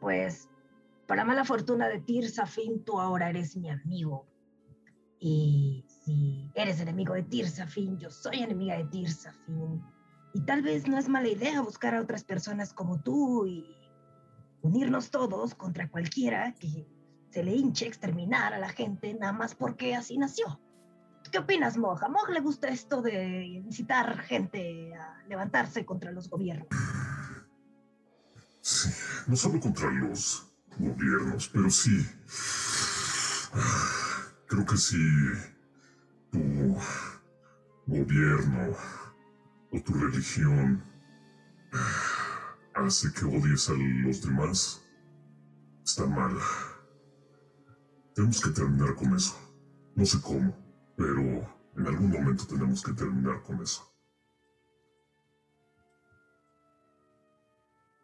[0.00, 0.48] Pues,
[1.06, 4.26] para mala fortuna de Tirsafin, tú ahora eres mi amigo.
[5.18, 9.82] Y si eres enemigo de Tirsafin, yo soy enemiga de Tirsafin.
[10.32, 13.64] Y tal vez no es mala idea buscar a otras personas como tú y
[14.62, 16.86] unirnos todos contra cualquiera que
[17.36, 20.58] se le hinche exterminar a la gente nada más porque así nació.
[21.30, 22.02] ¿Qué opinas, Moj?
[22.02, 26.68] ¿A le gusta esto de incitar gente a levantarse contra los gobiernos?
[28.62, 28.88] Sí,
[29.26, 32.08] no solo contra los gobiernos, pero sí.
[34.46, 34.96] Creo que si
[36.32, 36.74] tu
[37.86, 38.74] gobierno
[39.72, 40.82] o tu religión
[42.74, 44.82] hace que odies a los demás,
[45.84, 46.34] está mal.
[48.16, 49.38] Tenemos que terminar con eso.
[49.94, 50.56] No sé cómo,
[50.96, 51.20] pero
[51.76, 53.94] en algún momento tenemos que terminar con eso.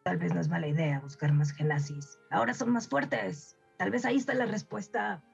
[0.04, 2.18] Tal vez no es mala idea buscar más genasis.
[2.30, 3.56] Ahora son más fuertes.
[3.78, 5.24] Tal vez ahí está la respuesta,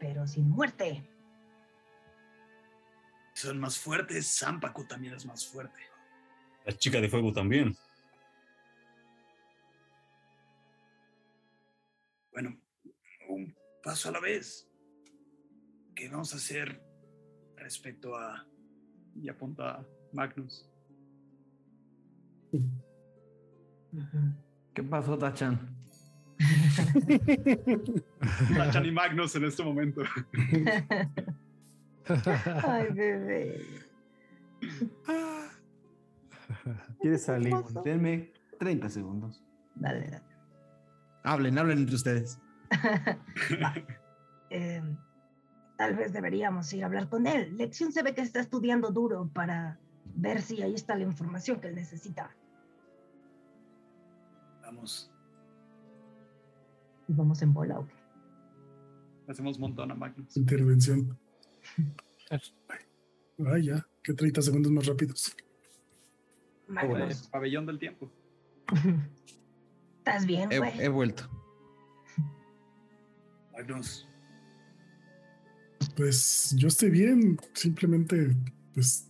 [0.00, 1.08] pero sin muerte.
[3.32, 5.80] Son más fuertes, Zampacu también es más fuerte.
[6.64, 7.76] La chica de fuego también.
[13.86, 14.68] Paso a la vez.
[15.94, 16.82] ¿Qué vamos a hacer
[17.54, 18.44] respecto a...
[19.14, 20.68] Y apunta a Magnus.
[24.74, 25.72] ¿Qué pasó, Tachan?
[28.56, 30.02] Tachan y Magnus en este momento.
[32.64, 33.64] Ay, bebé.
[37.00, 37.54] ¿Quieres salir?
[37.84, 39.44] Denme 30 segundos.
[39.76, 40.24] Dale, dale.
[41.22, 42.40] Hablen, hablen entre ustedes.
[44.48, 44.80] Eh,
[45.76, 47.56] tal vez deberíamos ir a hablar con él.
[47.56, 49.80] Lección se ve que está estudiando duro para
[50.14, 52.30] ver si ahí está la información que él necesita.
[54.62, 55.10] Vamos.
[57.08, 57.94] ¿Y vamos en bola o qué?
[59.28, 60.36] Hacemos montón a Magnus.
[60.36, 61.18] Intervención.
[63.46, 65.36] Ay, ya, que 30 segundos más rápidos.
[66.68, 68.10] Magnus, Pabellón del tiempo.
[70.06, 70.80] ¿estás bien, He, güey?
[70.80, 71.28] he vuelto.
[73.56, 74.06] Magnus,
[75.96, 78.36] Pues yo estoy bien, simplemente,
[78.74, 79.08] pues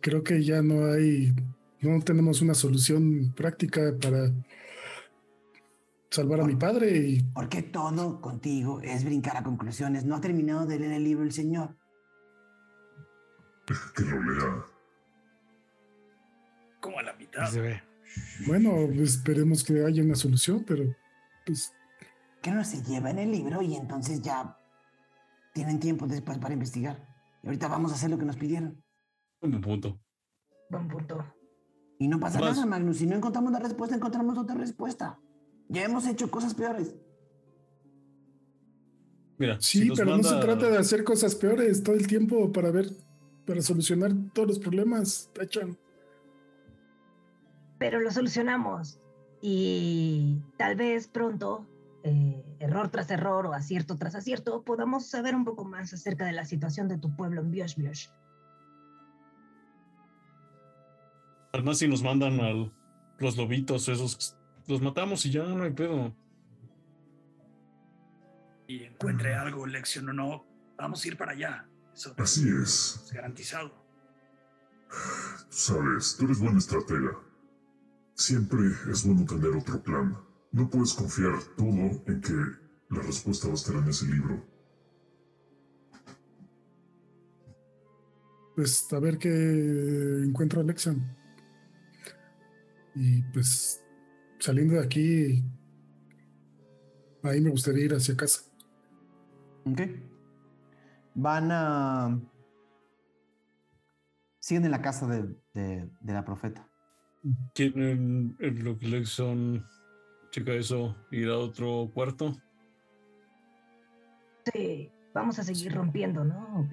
[0.00, 1.34] creo que ya no hay,
[1.80, 4.30] no tenemos una solución práctica para
[6.10, 10.04] salvar a mi padre y ¿Por qué todo contigo es brincar a conclusiones?
[10.04, 11.76] No ha terminado de leer el libro el señor.
[13.94, 14.66] Que lo lea.
[16.80, 17.48] como a la mitad.
[17.48, 17.82] Se ve.
[18.46, 20.84] bueno, esperemos que haya una solución, pero
[21.46, 21.72] pues
[22.42, 24.56] Que no se lleva en el libro y entonces ya
[25.52, 27.06] tienen tiempo después para investigar.
[27.42, 28.82] Y ahorita vamos a hacer lo que nos pidieron.
[29.40, 30.00] Un buen punto.
[30.70, 31.24] Buen punto.
[31.98, 32.98] Y no pasa Más- nada, Magnus.
[32.98, 35.18] Si no encontramos la respuesta, encontramos otra respuesta.
[35.68, 36.94] Ya hemos hecho cosas peores.
[39.38, 42.70] Mira, sí, si pero no se trata de hacer cosas peores todo el tiempo para
[42.70, 42.90] ver,
[43.46, 45.78] para solucionar todos los problemas, Tachan.
[47.78, 49.00] Pero lo solucionamos.
[49.40, 51.66] Y tal vez pronto,
[52.02, 56.32] eh, error tras error o acierto tras acierto, podamos saber un poco más acerca de
[56.32, 58.08] la situación de tu pueblo en Biosh Biosh.
[61.52, 62.52] Además, si nos mandan a
[63.18, 66.14] los lobitos, esos, los matamos y ya no hay pedo.
[68.68, 70.46] Y encuentre algo, lección o no,
[70.78, 71.68] vamos a ir para allá.
[71.92, 73.02] Eso Así es.
[73.04, 73.72] es garantizado.
[75.48, 77.18] Sabes, tú eres buena estratega.
[78.14, 80.16] Siempre es bueno tener otro plan.
[80.52, 82.32] No puedes confiar todo en que
[82.90, 84.44] la respuesta va a estar en ese libro.
[88.56, 89.28] Pues a ver qué
[90.24, 91.16] encuentro Alexion.
[92.94, 93.82] Y pues
[94.38, 95.44] saliendo de aquí,
[97.22, 98.42] ahí me gustaría ir hacia casa.
[99.64, 99.80] Ok.
[101.14, 102.20] Van a.
[104.40, 105.22] Siguen en la casa de,
[105.54, 106.66] de- de la profeta.
[107.54, 109.64] ¿Quieren en lo que le son,
[110.30, 112.36] checa eso, ir a otro cuarto?
[114.52, 116.60] Sí, vamos a seguir rompiendo, ¿no?
[116.60, 116.72] Ok.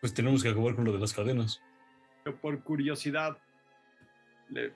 [0.00, 1.60] Pues tenemos que acabar con lo de las cadenas.
[2.24, 3.36] Yo por curiosidad,
[4.48, 4.74] le,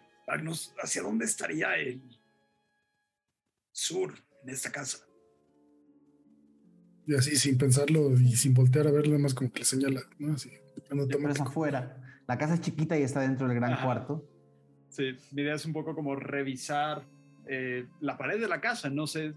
[0.82, 2.02] ¿hacia dónde estaría el
[3.72, 4.98] sur en esta casa?
[7.06, 10.02] Y así sin pensarlo y sin voltear a verlo, nada más como que le señala,
[10.18, 10.34] ¿no?
[10.34, 10.50] Así,
[10.90, 11.48] automático.
[11.48, 12.22] afuera.
[12.26, 13.84] La casa es chiquita y está dentro del gran Ajá.
[13.84, 14.28] cuarto.
[14.98, 17.02] Sí, mi idea es un poco como revisar
[17.46, 18.90] eh, la pared de la casa.
[18.90, 19.32] No sé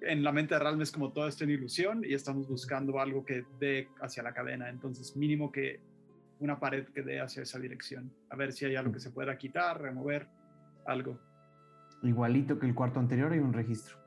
[0.00, 3.24] en la mente de Ralm es como todo esto en ilusión y estamos buscando algo
[3.24, 4.68] que dé hacia la cadena.
[4.68, 5.80] Entonces, mínimo que
[6.40, 8.10] una pared que dé hacia esa dirección.
[8.30, 10.28] A ver si hay algo que se pueda quitar, remover,
[10.86, 11.18] algo.
[12.02, 13.98] Igualito que el cuarto anterior hay un registro.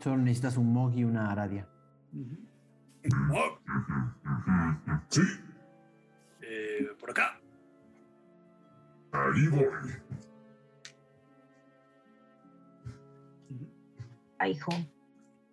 [0.00, 1.68] Solo necesitas un Mog y una Aradia.
[5.08, 5.22] Sí,
[6.40, 7.41] eh, por acá.
[9.12, 9.66] Ahí voy.
[14.38, 14.72] Ay, hijo.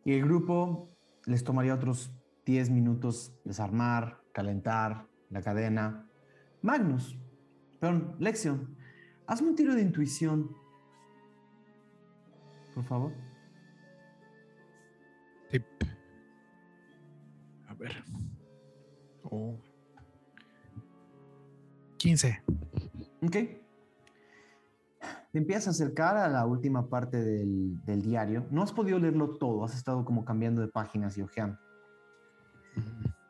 [0.03, 0.89] Y el grupo
[1.25, 2.11] les tomaría otros
[2.45, 6.09] 10 minutos desarmar, calentar la cadena.
[6.61, 7.17] Magnus,
[7.79, 8.75] perdón, Lexion,
[9.27, 10.55] hazme un tiro de intuición.
[12.73, 13.13] Por favor.
[15.51, 15.65] Tip.
[17.67, 18.03] A ver.
[19.23, 19.55] Oh.
[21.97, 22.41] 15.
[23.21, 23.35] Ok.
[25.31, 28.47] Te empiezas a acercar a la última parte del, del diario.
[28.49, 31.59] No has podido leerlo todo, has estado como cambiando de páginas y hojeando.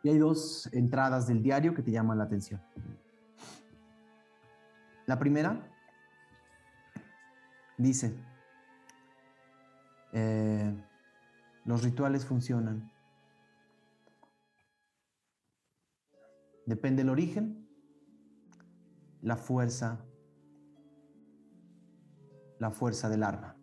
[0.03, 2.61] Y hay dos entradas del diario que te llaman la atención.
[5.05, 5.67] La primera
[7.77, 8.13] dice,
[10.13, 10.73] eh,
[11.65, 12.91] los rituales funcionan.
[16.65, 17.58] Depende del origen,
[19.21, 20.05] la fuerza,
[22.57, 23.55] la fuerza del arma.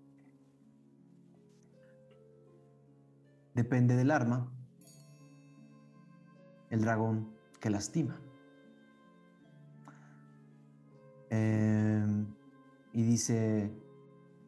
[3.55, 4.53] Depende del arma,
[6.71, 8.21] el dragón que lastima.
[11.31, 12.27] Eh,
[12.93, 13.73] y dice,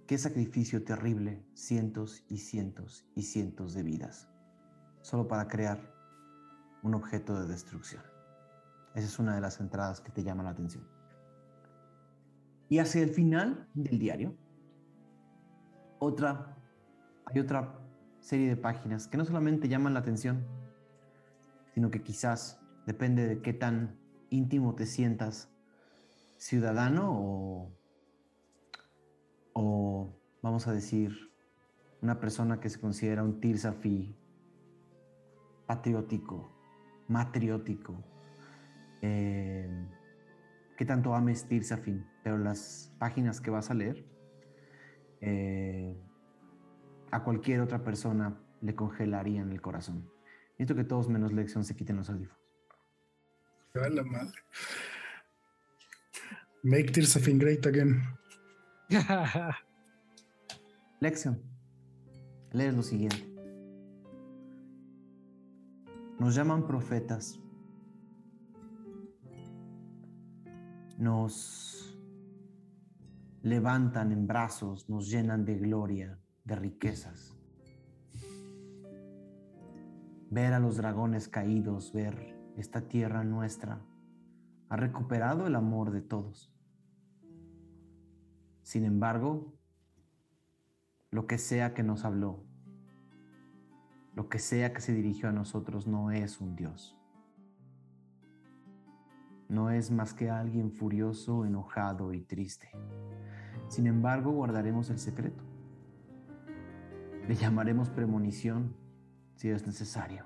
[0.07, 4.28] qué sacrificio terrible, cientos y cientos y cientos de vidas,
[5.01, 5.95] solo para crear
[6.83, 8.03] un objeto de destrucción.
[8.95, 10.98] Esa es una de las entradas que te llama la atención.
[12.68, 14.36] Y hacia el final del diario,
[15.98, 16.56] otra,
[17.26, 17.78] hay otra
[18.20, 20.47] serie de páginas que no solamente llaman la atención,
[21.74, 23.98] sino que quizás depende de qué tan
[24.30, 25.50] íntimo te sientas
[26.36, 27.72] ciudadano o,
[29.55, 31.32] o vamos a decir,
[32.00, 34.14] una persona que se considera un Tirsafi
[35.66, 36.50] patriótico,
[37.08, 38.02] matriótico,
[39.02, 39.68] eh,
[40.76, 44.05] qué tanto ames Tirsafin, pero las páginas que vas a leer,
[45.20, 45.97] eh,
[47.10, 50.10] a cualquier otra persona le congelarían el corazón.
[50.58, 52.38] Necesito que todos menos Lexion se quiten los audífonos.
[53.74, 54.34] A la madre.
[56.62, 58.02] Make Tirsafin great again.
[61.00, 61.40] Lexion,
[62.52, 63.24] lees lo siguiente.
[66.18, 67.38] Nos llaman profetas.
[70.98, 71.88] Nos
[73.42, 77.36] levantan en brazos, nos llenan de gloria, de riquezas.
[80.31, 83.81] Ver a los dragones caídos, ver esta tierra nuestra,
[84.68, 86.52] ha recuperado el amor de todos.
[88.62, 89.55] Sin embargo,
[91.10, 92.44] lo que sea que nos habló,
[94.15, 96.99] lo que sea que se dirigió a nosotros no es un Dios.
[99.49, 102.70] No es más que alguien furioso, enojado y triste.
[103.68, 105.44] Sin embargo, guardaremos el secreto.
[107.26, 108.74] Le llamaremos premonición
[109.34, 110.24] si es necesario.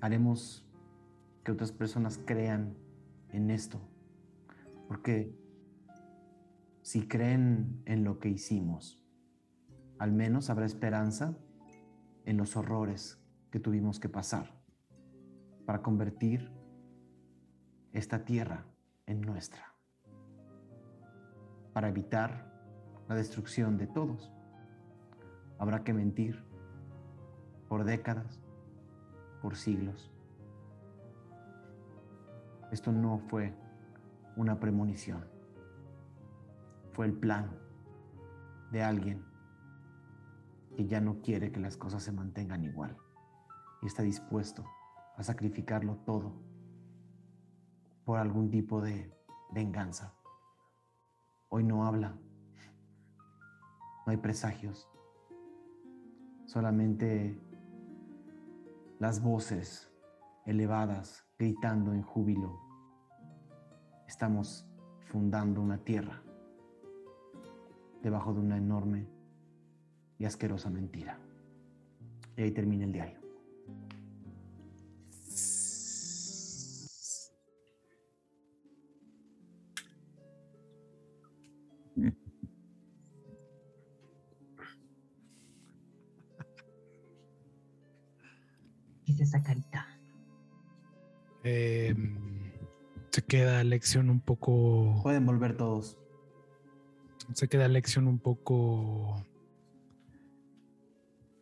[0.00, 0.64] Haremos
[1.42, 2.76] que otras personas crean
[3.30, 3.80] en esto,
[4.86, 5.34] porque
[6.82, 9.02] si creen en lo que hicimos,
[9.98, 11.38] al menos habrá esperanza
[12.26, 13.18] en los horrores
[13.50, 14.60] que tuvimos que pasar
[15.64, 16.52] para convertir
[17.92, 18.66] esta tierra
[19.06, 19.73] en nuestra,
[21.74, 22.50] para evitar
[23.08, 24.32] la destrucción de todos.
[25.58, 26.42] Habrá que mentir
[27.68, 28.40] por décadas,
[29.42, 30.10] por siglos.
[32.72, 33.54] Esto no fue
[34.36, 35.24] una premonición,
[36.92, 37.50] fue el plan
[38.72, 39.24] de alguien
[40.76, 42.96] que ya no quiere que las cosas se mantengan igual
[43.82, 44.64] y está dispuesto
[45.16, 46.32] a sacrificarlo todo
[48.04, 49.12] por algún tipo de
[49.52, 50.12] venganza.
[51.56, 52.18] Hoy no habla,
[54.04, 54.88] no hay presagios,
[56.46, 57.40] solamente
[58.98, 59.88] las voces
[60.46, 62.58] elevadas gritando en júbilo.
[64.08, 64.66] Estamos
[65.02, 66.24] fundando una tierra
[68.02, 69.06] debajo de una enorme
[70.18, 71.20] y asquerosa mentira.
[72.36, 73.23] Y ahí termina el diario.
[89.24, 89.86] Esa carita?
[91.42, 91.94] Eh,
[93.10, 95.00] se queda Lección un poco.
[95.02, 95.98] Pueden volver todos.
[97.34, 99.24] Se queda Lección un poco.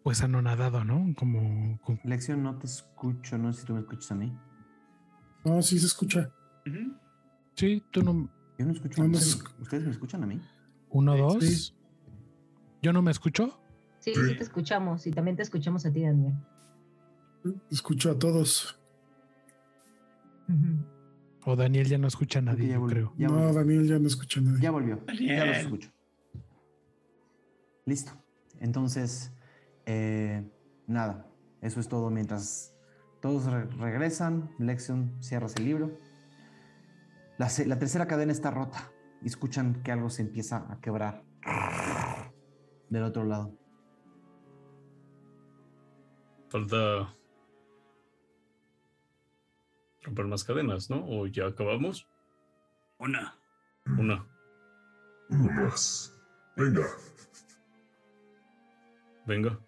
[0.03, 1.15] Pues anonadado, ¿no?
[1.15, 1.79] Como.
[1.83, 3.39] como- Lección, no te escucho.
[3.39, 4.37] No sé si tú me escuchas a mí.
[5.45, 6.31] No, sí se escucha.
[7.55, 8.29] Sí, tú no.
[8.59, 10.41] Yo no escucho a No, ¿Ustedes me escuchan a mí?
[10.91, 11.45] Uno, dos.
[11.45, 11.75] Sí.
[12.83, 13.59] Yo no me escucho.
[14.01, 16.35] Sí, sí te escuchamos y también te escuchamos a ti, Daniel.
[17.71, 18.79] Escucho a todos.
[21.45, 23.13] O Daniel ya no escucha a nadie, ya yo creo.
[23.17, 23.53] Ya no.
[23.53, 24.61] Daniel ya no escucha a nadie.
[24.61, 24.97] Ya volvió.
[25.07, 25.49] Ya los Daniel.
[25.57, 25.91] escucho.
[27.85, 28.13] Listo.
[28.61, 29.33] Entonces,
[29.87, 30.49] eh,
[30.87, 31.27] nada.
[31.61, 32.77] Eso es todo mientras
[33.21, 34.51] todos re- regresan.
[34.59, 35.99] Lexion, cierras el libro.
[37.39, 37.49] La,
[37.79, 38.93] tercera cadena está rota.
[39.23, 41.25] Y escuchan que algo se empieza a quebrar
[42.89, 43.57] del otro lado.
[46.51, 47.17] Falta
[50.03, 51.05] romper más cadenas, ¿no?
[51.07, 52.09] ¿O ya acabamos?
[52.99, 53.39] Una.
[53.87, 54.27] Una.
[55.31, 56.13] Uno más.
[56.57, 56.87] Venga.
[59.27, 59.59] Venga.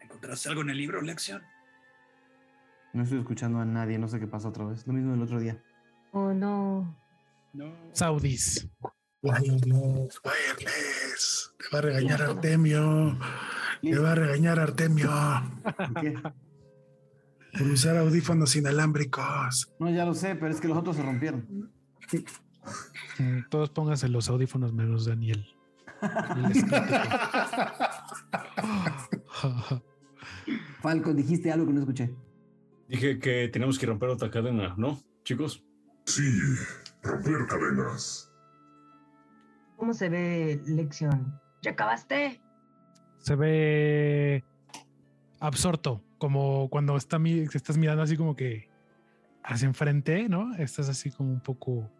[0.00, 1.42] ¿Encontraste algo en el libro, Lección?
[2.92, 3.98] No estoy escuchando a nadie.
[3.98, 4.86] No sé qué pasa otra vez.
[4.86, 5.62] Lo mismo del otro día.
[6.12, 6.96] Oh, no.
[7.52, 7.72] No.
[7.92, 8.68] Saudis.
[9.22, 11.54] Wireless, wireless.
[11.58, 13.18] Te va a regañar Artemio.
[13.82, 15.10] Te va a regañar Artemio
[16.00, 16.14] ¿Qué?
[17.52, 19.72] Por usar audífonos inalámbricos.
[19.78, 21.70] No, ya lo sé, pero es que los otros se rompieron.
[23.18, 25.46] Mm, Todos pónganse los audífonos menos Daniel.
[30.80, 32.14] Falcon, dijiste algo que no escuché.
[32.88, 35.64] Dije que tenemos que romper otra cadena, ¿no, chicos?
[36.06, 36.22] Sí,
[37.02, 38.32] romper cadenas.
[39.76, 41.40] ¿Cómo se ve lección?
[41.62, 42.40] ¿Ya acabaste?
[43.18, 44.44] Se ve
[45.38, 47.18] absorto, como cuando estás
[47.78, 48.68] mirando así como que
[49.42, 50.54] hacia enfrente, ¿no?
[50.56, 51.90] Estás así como un poco,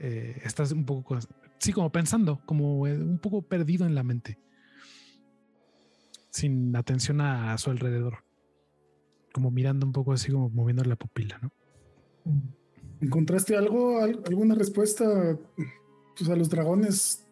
[0.00, 1.18] eh, estás un poco,
[1.58, 4.38] sí, como pensando, como eh, un poco perdido en la mente,
[6.30, 8.24] sin atención a, a su alrededor,
[9.32, 11.52] como mirando un poco así como moviendo la pupila, ¿no?
[13.02, 15.38] ¿Encontraste algo, al- alguna respuesta
[16.16, 17.26] pues, a los dragones?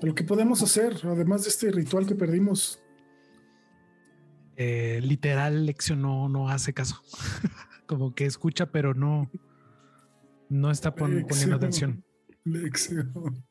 [0.00, 2.80] A lo que podemos hacer, además de este ritual que perdimos.
[4.56, 7.02] Eh, literal, Lección no, no hace caso,
[7.86, 9.30] como que escucha, pero no,
[10.48, 12.04] no está pon- poniendo atención.
[12.44, 13.44] Lección.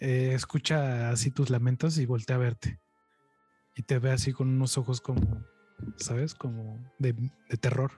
[0.00, 2.80] Eh, escucha así tus lamentos y voltea a verte.
[3.74, 5.44] Y te ve así con unos ojos como,
[5.96, 6.34] ¿sabes?
[6.34, 7.92] Como de, de terror,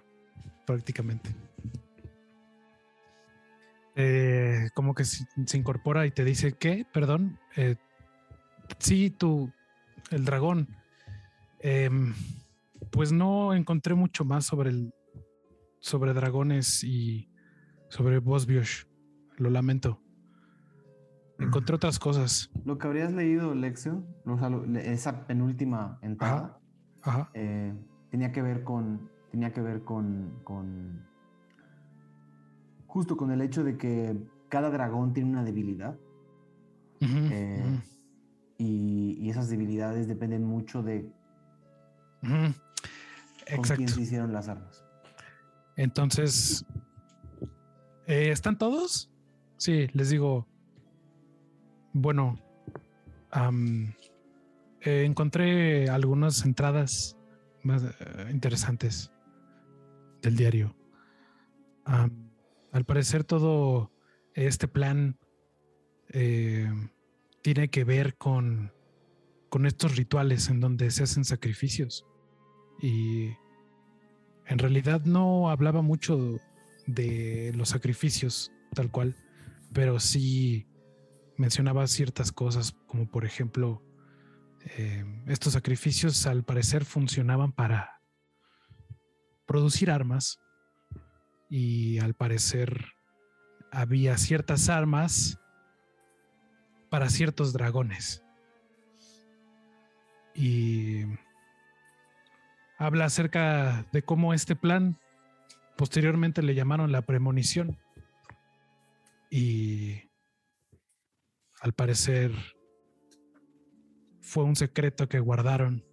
[0.67, 1.35] prácticamente.
[3.95, 6.87] Eh, como que se, se incorpora y te dice, ¿qué?
[6.93, 7.39] Perdón.
[7.57, 7.77] Eh,
[8.79, 9.53] sí, tú,
[10.11, 10.69] el dragón.
[11.61, 12.15] Em,
[12.93, 14.95] pues no encontré mucho más sobre el
[15.81, 17.29] sobre dragones y
[17.89, 18.85] sobre Bosbiosh.
[19.39, 20.01] Lo lamento.
[21.39, 22.51] Encontré otras cosas.
[22.65, 26.61] Lo que habrías leído, Lexion, o sea, lo- le- esa penúltima entrada,
[27.03, 27.31] Ajá.
[27.35, 27.75] eh,
[28.11, 29.11] tenía que ver con.
[29.33, 30.39] Tenía que ver con.
[30.45, 31.05] con.
[32.87, 34.17] Justo con el hecho de que
[34.51, 35.99] cada dragón tiene una debilidad.
[37.01, 37.81] Eh, ujú,
[38.59, 41.11] y, y esas debilidades dependen mucho de
[43.57, 43.77] Exacto.
[43.77, 44.85] quién se hicieron las armas.
[45.77, 46.65] Entonces,
[48.07, 49.11] eh, ¿están todos?
[49.57, 50.47] Sí, les digo.
[51.95, 52.39] Bueno,
[54.81, 57.17] eh, encontré algunas entradas
[57.63, 59.13] más eh, interesantes
[60.23, 60.75] del diario.
[61.85, 63.93] Al parecer todo
[64.35, 65.19] este plan
[67.43, 68.73] tiene que ver con,
[69.49, 72.07] con estos rituales en donde se hacen sacrificios.
[72.81, 73.33] Y
[74.47, 76.41] en realidad no hablaba mucho
[76.87, 79.17] de los sacrificios tal cual,
[79.73, 80.67] pero sí
[81.37, 83.83] mencionaba ciertas cosas, como por ejemplo,
[84.65, 88.01] eh, estos sacrificios al parecer funcionaban para
[89.47, 90.41] producir armas
[91.51, 92.95] y al parecer
[93.71, 95.39] había ciertas armas
[96.91, 98.23] para ciertos dragones.
[100.35, 101.05] Y
[102.83, 104.99] habla acerca de cómo este plan
[105.77, 107.79] posteriormente le llamaron la premonición.
[109.31, 110.11] Y
[111.61, 112.33] al parecer
[114.21, 115.85] fue un secreto que guardaron,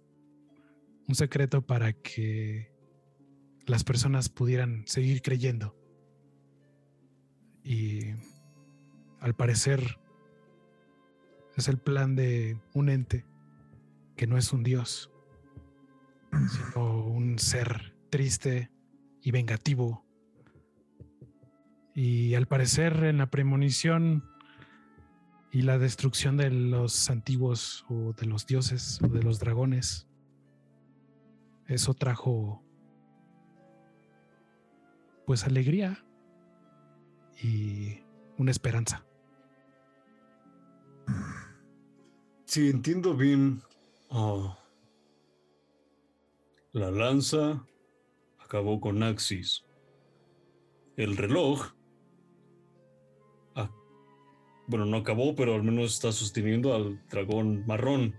[1.06, 2.72] un secreto para que
[3.66, 5.76] las personas pudieran seguir creyendo.
[7.62, 8.00] Y
[9.20, 10.00] al parecer
[11.56, 13.24] es el plan de un ente
[14.16, 15.09] que no es un dios,
[16.32, 18.70] sino un ser triste
[19.22, 20.04] y vengativo.
[21.94, 24.24] Y al parecer en la premonición
[25.52, 30.06] y la destrucción de los antiguos o de los dioses o de los dragones,
[31.66, 32.64] eso trajo
[35.26, 36.04] pues alegría
[37.42, 38.00] y
[38.36, 39.04] una esperanza.
[42.44, 43.62] Si entiendo bien,
[44.10, 44.58] ah,
[46.72, 47.66] la lanza
[48.38, 49.64] acabó con Axis.
[50.96, 51.72] El reloj,
[53.54, 53.70] ah,
[54.66, 58.14] bueno, no acabó, pero al menos está sosteniendo al dragón marrón.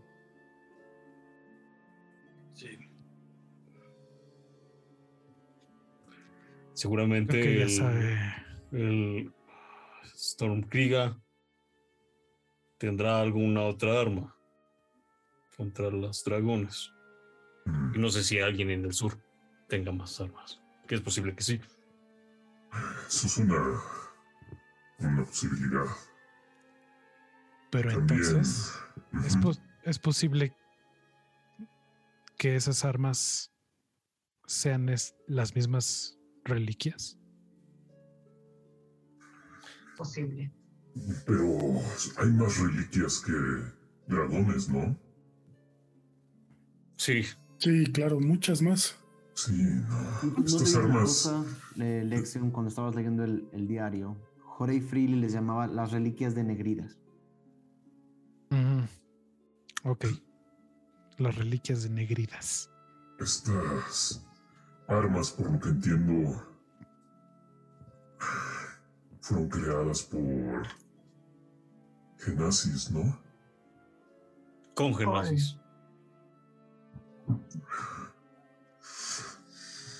[2.54, 2.78] Sí.
[6.74, 8.18] Seguramente Creo que ya el, sabe.
[8.72, 9.34] el
[10.16, 11.22] Stormkriga
[12.78, 14.36] tendrá alguna otra arma
[15.56, 16.92] contra los dragones.
[17.94, 19.18] Y no sé si alguien en el sur
[19.68, 20.62] tenga más armas.
[20.88, 21.60] Que es posible que sí.
[23.08, 23.82] Eso es una,
[25.00, 25.86] una posibilidad.
[27.72, 28.74] Pero También, entonces
[29.26, 29.38] es,
[29.84, 30.56] es posible
[32.38, 33.52] que esas armas
[34.46, 37.18] sean es- las mismas reliquias.
[39.98, 40.52] Posible.
[41.26, 41.46] Pero
[42.18, 43.32] hay más reliquias que
[44.08, 44.98] dragones, ¿no?
[46.98, 47.24] Sí.
[47.62, 48.96] Sí, claro, muchas más.
[49.36, 50.32] Sí, no.
[50.36, 51.02] ¿No Estas armas.
[51.04, 51.46] cosa,
[51.78, 54.18] eh, Lexion, cuando estabas leyendo el, el diario?
[54.40, 56.98] Jorey Freely les llamaba las reliquias de negridas.
[58.50, 59.90] Ujú.
[59.92, 60.06] Ok.
[61.20, 62.72] Las reliquias de negridas.
[63.20, 64.26] Estas
[64.88, 66.44] armas, por lo que entiendo,
[69.22, 70.68] fueron creadas por
[72.18, 73.20] Genasis, ¿no?
[74.74, 75.58] Con Genasis.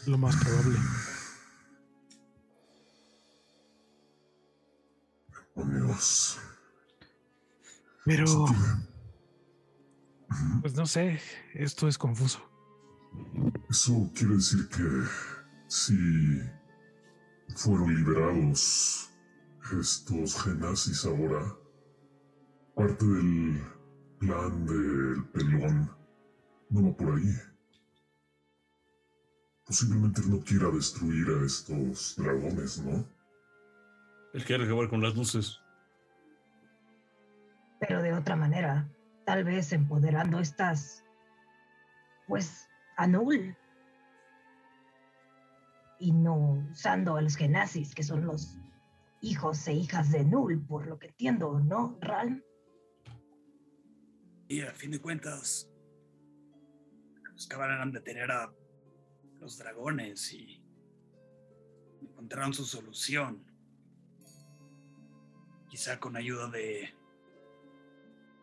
[0.08, 0.80] Lo más probable.
[5.56, 6.40] Dios.
[8.06, 8.46] Pero,
[10.62, 11.20] pues no sé,
[11.54, 12.40] esto es confuso.
[13.70, 14.84] Eso quiere decir que
[15.68, 16.42] si
[17.56, 19.12] fueron liberados
[19.80, 21.56] estos Genasis ahora,
[22.76, 23.62] parte del
[24.20, 26.01] plan del pelón
[26.72, 27.36] no va por ahí.
[29.66, 33.06] Posiblemente no quiera destruir a estos dragones, ¿no?
[34.34, 35.60] Él quiere acabar con las luces.
[37.80, 38.90] Pero de otra manera,
[39.26, 41.04] tal vez empoderando estas,
[42.28, 42.68] pues,
[42.98, 43.56] a Null.
[46.00, 48.58] Y no usando a los genazis, que son los
[49.22, 52.42] hijos e hijas de Null, por lo que entiendo, ¿no, Ralm?
[54.48, 55.71] Y a fin de cuentas,
[57.42, 58.54] buscaban detener a
[59.40, 60.64] los dragones y
[62.00, 63.44] encontraron su solución.
[65.68, 66.94] Quizá con ayuda de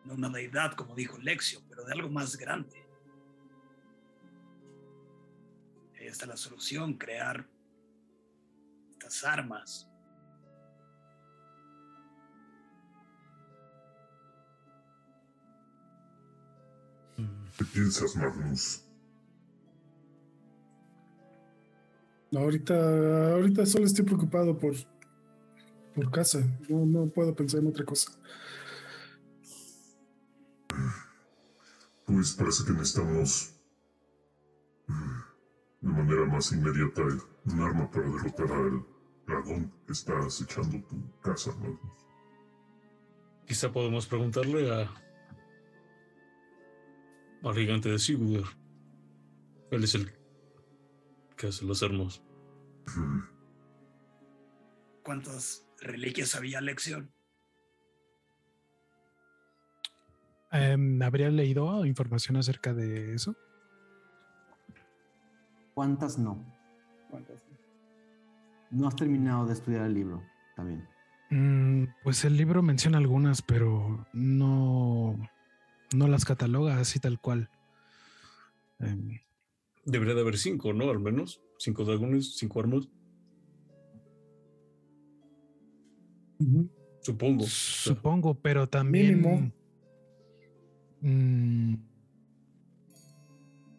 [0.03, 2.85] no una deidad, como dijo Lexio, pero de algo más grande.
[5.97, 7.47] Ahí está la solución, crear
[8.91, 9.89] estas armas.
[17.57, 18.88] ¿Qué piensas, Magnus?
[22.35, 24.75] Ahorita, ahorita solo estoy preocupado por,
[25.95, 26.45] por casa.
[26.67, 28.11] No, no puedo pensar en otra cosa.
[32.05, 33.55] Pues parece que necesitamos
[34.87, 37.03] mm, de manera más inmediata
[37.45, 38.85] un arma para derrotar al
[39.25, 41.79] dragón que está acechando tu casa, Magnus.
[43.45, 44.91] Quizá podemos preguntarle a.
[47.43, 48.45] al gigante de Sigurd.
[49.71, 50.18] Él es el
[51.39, 52.21] que hace las armas.
[52.97, 53.21] Mm,
[55.03, 57.11] ¿Cuántas reliquias había Lección?
[60.51, 63.35] Em, ¿Habría leído información acerca de eso?
[65.73, 66.45] ¿Cuántas no?
[68.71, 70.21] No has terminado de estudiar el libro
[70.57, 70.87] también.
[71.29, 75.17] Mm, pues el libro menciona algunas, pero no,
[75.95, 77.49] no las cataloga así tal cual.
[78.79, 79.19] Em,
[79.85, 80.89] Debería de haber cinco, ¿no?
[80.89, 81.41] Al menos.
[81.57, 82.89] Cinco dragones, cinco armas.
[87.01, 87.43] Supongo.
[87.45, 89.21] Supongo, pero también.
[89.21, 89.51] Mínimo.
[91.01, 91.75] mm,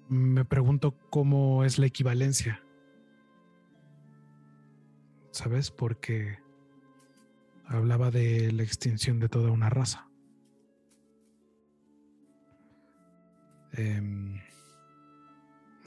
[0.09, 2.62] me pregunto cómo es la equivalencia.
[5.31, 5.70] ¿Sabes?
[5.70, 6.39] Porque
[7.67, 10.09] hablaba de la extinción de toda una raza.
[13.73, 14.41] Em,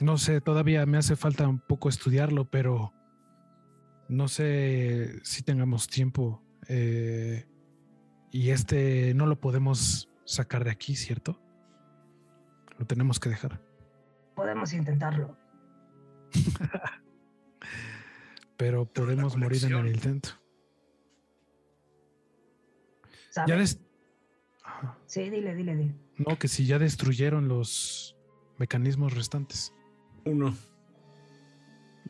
[0.04, 2.92] No sé, todavía me hace falta un poco estudiarlo, pero
[4.10, 6.42] no sé si tengamos tiempo.
[6.68, 7.46] eh,
[8.30, 11.40] y este no lo podemos sacar de aquí, ¿cierto?
[12.78, 13.62] Lo tenemos que dejar.
[14.34, 15.38] Podemos intentarlo.
[18.58, 20.30] Pero podemos morir en el intento.
[23.46, 23.58] Ya
[24.64, 24.98] Ajá.
[25.06, 25.94] Sí, dile, dile, dile.
[26.18, 28.18] No, que si ya destruyeron los
[28.58, 29.72] mecanismos restantes.
[30.26, 30.54] Uno.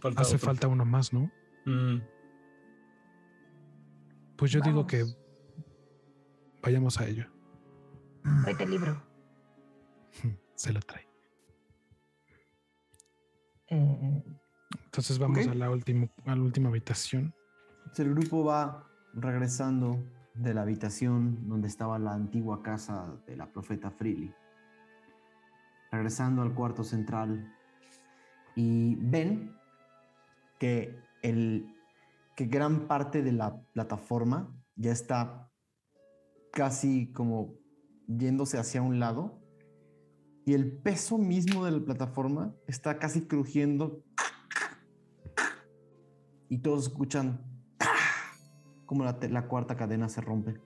[0.00, 0.46] Falta Hace otro.
[0.46, 1.30] falta uno más, ¿no?
[1.66, 1.98] Mm,
[4.36, 5.04] Pues yo digo que
[6.62, 7.26] vayamos a ello.
[8.42, 9.02] Tráete el libro.
[10.54, 11.06] Se lo trae.
[13.68, 14.22] Eh,
[14.86, 17.34] Entonces vamos a la última, a la última habitación.
[17.96, 20.02] El grupo va regresando
[20.34, 24.34] de la habitación donde estaba la antigua casa de la profeta Freely.
[25.92, 27.53] Regresando al cuarto central
[28.54, 29.56] y ven
[30.58, 31.66] que, el,
[32.36, 35.50] que gran parte de la plataforma ya está
[36.52, 37.54] casi como
[38.06, 39.40] yéndose hacia un lado
[40.46, 44.02] y el peso mismo de la plataforma está casi crujiendo
[46.48, 47.40] y todos escuchan
[48.86, 50.60] como la, cuarta cadena se rompe.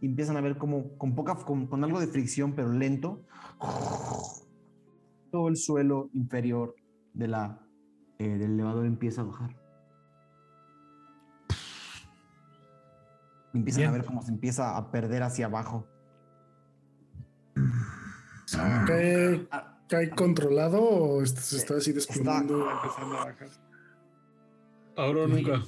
[0.00, 3.24] Y empiezan a ver como con poca, con, con algo de fricción, pero lento,
[5.38, 6.74] todo el suelo inferior
[7.14, 7.60] de la,
[8.18, 9.56] eh, del elevador empieza a bajar.
[13.54, 15.86] Empiezan a ver cómo se empieza a perder hacia abajo.
[18.84, 19.48] ¿Cae,
[19.88, 22.68] cae controlado o se está así desplomando?
[22.68, 23.48] Empezando a bajar.
[24.96, 25.62] ahora o nunca.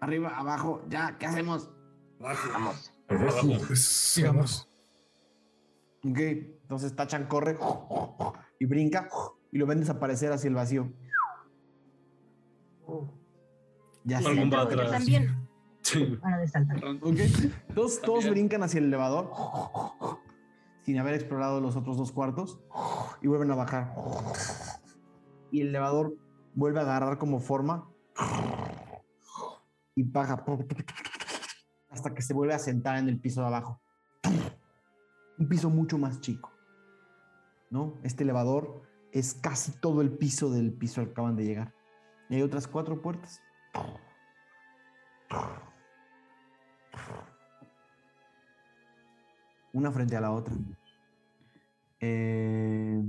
[0.00, 1.70] Arriba, abajo, ya, ¿qué hacemos?
[2.18, 2.92] vamos.
[3.08, 3.48] Abajo.
[3.66, 4.68] Pues, Sigamos.
[6.04, 7.56] Ok, entonces Tachan corre
[8.64, 9.10] y brinca
[9.52, 10.90] y lo ven desaparecer hacia el vacío.
[12.86, 13.06] Uh,
[14.04, 14.34] Ya se
[14.90, 15.48] también.
[15.82, 16.18] Sí.
[17.74, 19.30] Todos, brincan hacia el elevador
[20.80, 22.58] sin haber explorado los otros dos cuartos
[23.20, 23.94] y vuelven a bajar.
[25.50, 26.16] Y el elevador
[26.54, 27.90] vuelve a agarrar como forma
[29.94, 30.42] y baja
[31.90, 33.82] hasta que se vuelve a sentar en el piso de abajo.
[35.38, 36.53] Un piso mucho más chico.
[37.70, 37.98] ¿No?
[38.02, 41.74] Este elevador es casi todo el piso del piso al que acaban de llegar.
[42.28, 43.40] Y hay otras cuatro puertas.
[49.74, 50.54] una frente a la otra.
[52.00, 53.02] Eh,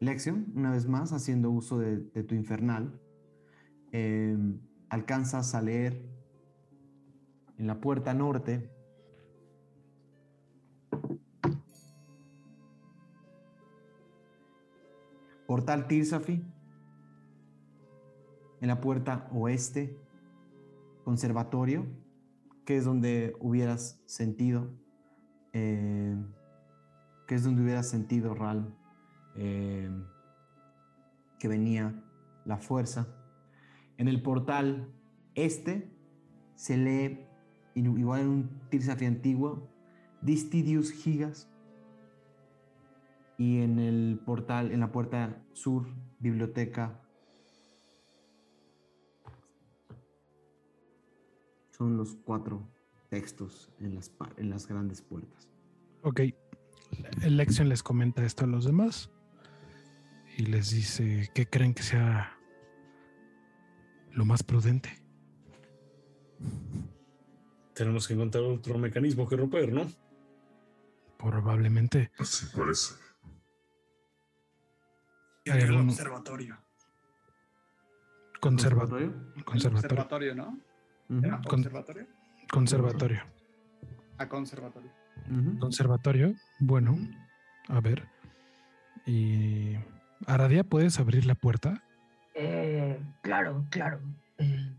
[0.00, 3.00] Lexion, una vez más, haciendo uso de, tu infernal,
[3.90, 4.36] eh,
[4.90, 6.06] alcanzas a leer
[7.58, 8.70] en la puerta norte.
[15.46, 16.44] Portal Tirsafi.
[18.60, 19.98] En la puerta oeste,
[21.04, 21.86] conservatorio,
[22.64, 24.70] que es donde hubieras sentido
[25.58, 26.14] eh,
[27.26, 28.74] que es donde hubiera sentido Ral
[29.36, 29.90] eh,
[31.38, 32.02] que venía
[32.44, 33.08] la fuerza.
[33.96, 34.92] En el portal
[35.34, 35.90] este
[36.54, 37.26] se lee,
[37.74, 39.68] igual en un Tirsafi antiguo,
[40.20, 41.50] Distidius Gigas.
[43.38, 45.86] Y en el portal, en la puerta sur,
[46.20, 47.02] biblioteca.
[51.70, 52.66] Son los cuatro
[53.10, 55.48] textos en las, pa- en las grandes puertas.
[56.02, 56.20] Ok.
[57.22, 59.10] El Lexion les comenta esto a los demás
[60.38, 62.38] y les dice que creen que sea
[64.12, 64.88] lo más prudente.
[67.74, 69.86] Tenemos que encontrar otro mecanismo que romper, ¿no?
[71.18, 72.10] Probablemente.
[72.18, 72.94] Así parece.
[75.46, 76.58] Y Hay el algún- observatorio.
[78.40, 79.12] Conservatorio.
[79.44, 79.78] Conservatorio.
[80.02, 80.58] observatorio, ¿no?
[81.08, 82.06] Ujú, ¿Era Con- observatorio?
[82.50, 83.20] Conservatorio.
[84.18, 84.90] A conservatorio.
[85.30, 85.58] ujú.
[85.60, 86.34] Conservatorio.
[86.58, 86.96] Bueno,
[87.68, 88.08] a ver.
[89.06, 89.76] Y.
[90.26, 91.84] Aradia, ¿puedes abrir la puerta?
[92.34, 94.00] Eh, claro, claro.
[94.38, 94.74] Eh,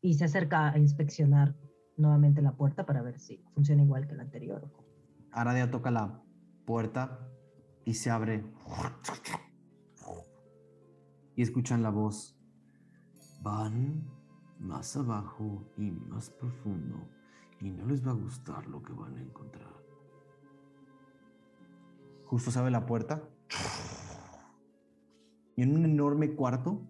[0.00, 1.54] y se acerca a inspeccionar
[1.96, 4.70] nuevamente la puerta para ver si funciona igual que la anterior.
[5.32, 6.22] Aradia toca la
[6.66, 7.18] puerta
[7.84, 8.44] y se abre.
[11.36, 12.38] Y escuchan la voz.
[13.42, 14.04] Van
[14.58, 17.08] más abajo y más profundo
[17.62, 19.72] y no les va a gustar lo que van a encontrar.
[22.26, 23.22] Justo se abre la puerta.
[25.54, 26.80] Y en un enorme cuarto,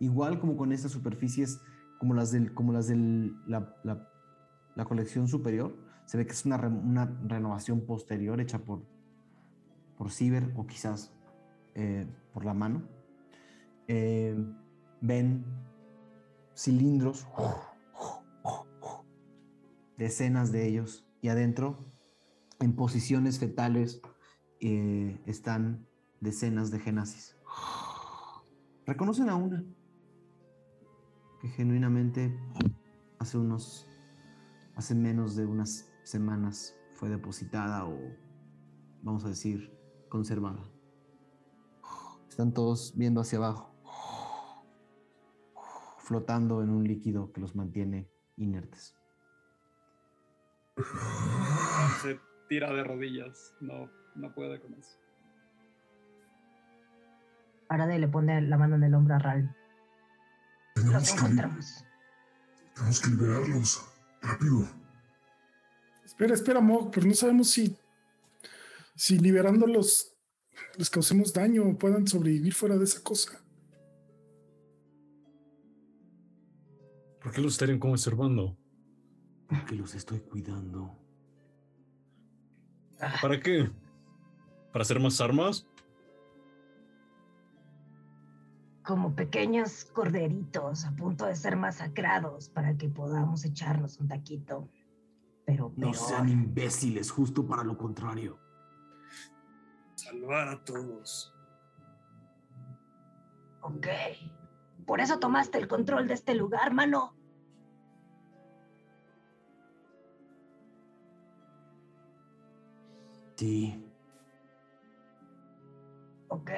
[0.00, 1.60] igual como con estas superficies,
[1.98, 7.06] como las de como las del, la, colección superior, se ve que es una, una
[7.24, 8.82] renovación posterior hecha por,
[9.96, 11.12] por Ciber o quizás
[11.74, 12.82] eh, por la mano.
[13.88, 14.36] Eh,
[15.00, 15.44] ven
[16.54, 17.26] cilindros,
[19.96, 21.78] decenas de ellos, y adentro,
[22.60, 24.00] en posiciones fetales,
[24.60, 25.86] eh, están
[26.20, 27.36] decenas de genasis.
[28.86, 29.64] Reconocen a una
[31.40, 32.36] que genuinamente
[33.18, 33.88] hace unos,
[34.74, 37.96] hace menos de unas semanas fue depositada o,
[39.02, 39.72] vamos a decir,
[40.08, 40.62] conservada.
[42.28, 43.67] Están todos viendo hacia abajo,
[46.08, 48.96] flotando en un líquido que los mantiene inertes.
[52.00, 53.54] Se tira de rodillas.
[53.60, 54.98] No, no puede con eso.
[57.68, 59.54] Arade le pone la mano en el hombro a Ral.
[60.74, 61.84] Tenemos Los que, encontramos.
[62.74, 63.86] tenemos que liberarlos.
[64.22, 64.66] Rápido.
[66.06, 67.76] Espera, espera, Mog, pero no sabemos si,
[68.94, 70.16] si liberándolos
[70.78, 73.42] les causemos daño o puedan sobrevivir fuera de esa cosa.
[77.28, 78.56] ¿Por qué los estarían conservando?
[79.50, 80.96] Porque los estoy cuidando.
[83.20, 83.70] ¿Para qué?
[84.72, 85.66] ¿Para hacer más armas?
[88.82, 94.66] Como pequeños corderitos a punto de ser masacrados para que podamos echarnos un taquito.
[95.44, 95.96] Pero No peor.
[95.96, 98.38] sean imbéciles, justo para lo contrario.
[99.96, 101.34] Salvar a todos.
[103.60, 103.86] Ok.
[104.86, 107.17] Por eso tomaste el control de este lugar, mano.
[113.38, 113.72] Sí,
[116.26, 116.50] Ok.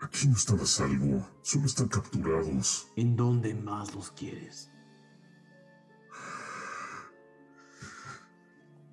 [0.00, 1.26] Aquí no están a salvo.
[1.40, 2.88] Solo están capturados.
[2.96, 4.70] ¿en dónde más los quieres?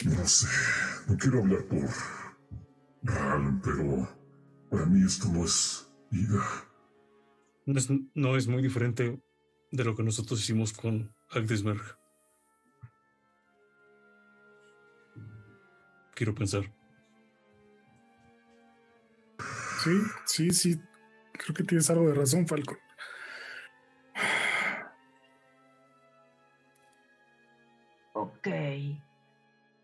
[0.05, 0.47] No sé.
[1.09, 1.89] No quiero hablar por
[3.03, 4.07] Ral, pero
[4.71, 6.41] para mí esto no es vida.
[7.65, 9.21] No es, no es muy diferente
[9.71, 11.81] de lo que nosotros hicimos con Agdismerg.
[16.13, 16.71] Quiero pensar.
[19.83, 20.81] Sí, sí, sí.
[21.33, 22.77] Creo que tienes algo de razón, Falcon.
[28.13, 28.47] Ok.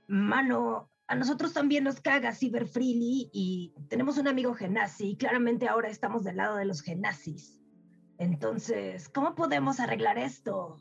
[0.08, 5.68] Mano, a nosotros también nos caga Cyber Freely y tenemos un amigo Genasi y claramente
[5.68, 7.60] ahora estamos del lado de los Genazis.
[8.20, 10.78] Entonces, ¿cómo podemos arreglar esto?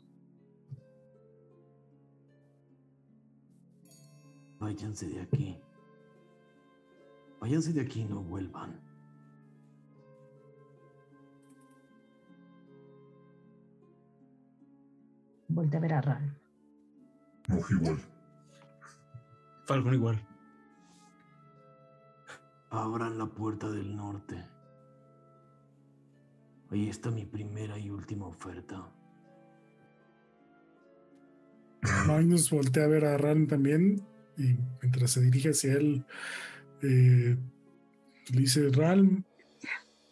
[4.59, 5.57] Váyanse de aquí.
[7.39, 8.77] Váyanse de aquí y no vuelvan.
[15.47, 16.37] Volte a ver a Ran.
[17.47, 17.99] No igual.
[19.65, 20.27] Falcon igual.
[22.69, 24.58] Abran la puerta del norte.
[26.71, 28.91] Ahí está mi primera y última oferta.
[32.05, 34.05] Magnus voltea a ver a Ran también
[34.37, 36.05] y mientras se dirige hacia él,
[36.81, 37.37] eh,
[38.31, 39.25] le dice, Ran,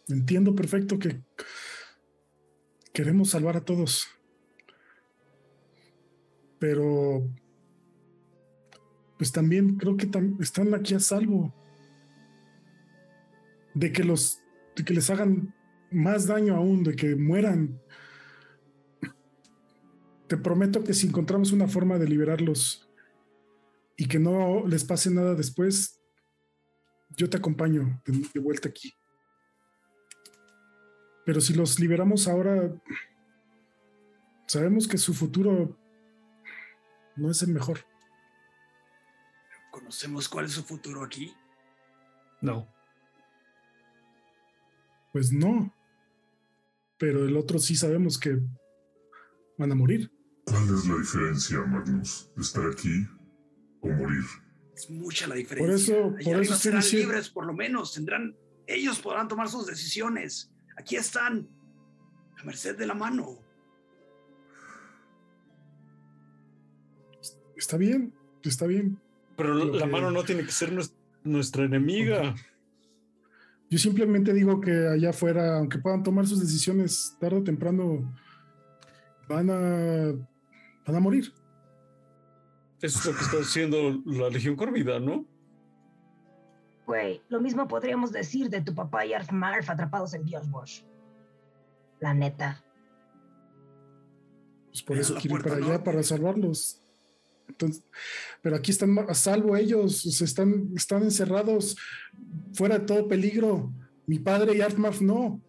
[0.08, 1.20] entiendo perfecto que
[2.92, 4.08] queremos salvar a todos,
[6.58, 7.22] pero
[9.16, 11.54] pues también creo que están aquí a salvo
[13.74, 14.40] de que los
[14.76, 15.54] de que les hagan
[15.90, 17.80] más daño aún, de que mueran.
[20.26, 22.88] Te prometo que si encontramos una forma de liberarlos
[23.96, 26.00] y que no les pase nada después,
[27.16, 28.92] yo te acompaño de, de vuelta aquí.
[31.24, 32.72] Pero si los liberamos ahora,
[34.46, 35.78] sabemos que su futuro
[37.16, 37.80] no es el mejor.
[39.70, 41.34] ¿Conocemos cuál es su futuro aquí?
[42.40, 42.68] No.
[45.12, 45.74] Pues no.
[46.98, 48.38] Pero el otro sí sabemos que
[49.56, 50.10] van a morir.
[50.44, 52.30] ¿Cuál es la diferencia, Magnus?
[52.36, 53.06] ¿Estar aquí
[53.80, 54.24] o morir?
[54.74, 55.66] Es mucha la diferencia.
[55.66, 55.74] Por
[56.10, 57.92] eso- Allá por eso serán diciendo- libres, por lo menos.
[57.94, 58.36] Tendrán,
[58.66, 60.50] ellos podrán tomar sus decisiones.
[60.76, 61.48] Aquí están,
[62.38, 63.38] a merced de la mano.
[67.56, 69.00] Está bien, está bien.
[69.36, 70.94] Pero Lo la que- mano no tiene que ser nues-
[71.24, 72.34] nuestra enemiga.
[73.70, 78.14] Yo simplemente digo que allá afuera, aunque puedan tomar sus decisiones tarde o temprano,
[79.28, 80.14] van a,
[80.86, 81.32] van a morir.
[82.80, 85.26] Eso es lo que está haciendo la Legión Córvida, ¿no?
[86.86, 90.82] Güey, lo mismo podríamos decir de tu papá y Arf Marf atrapados en Biosbosh.
[92.00, 92.64] La neta.
[94.68, 96.80] Pues por Vean eso la quiero ir puerta para allá, para salvarlos.
[97.48, 97.82] Entonces,
[98.42, 101.76] pero aquí están a salvo ellos, están, están encerrados
[102.52, 103.72] fuera de todo peligro.
[104.06, 105.42] Mi padre y Artmarf no.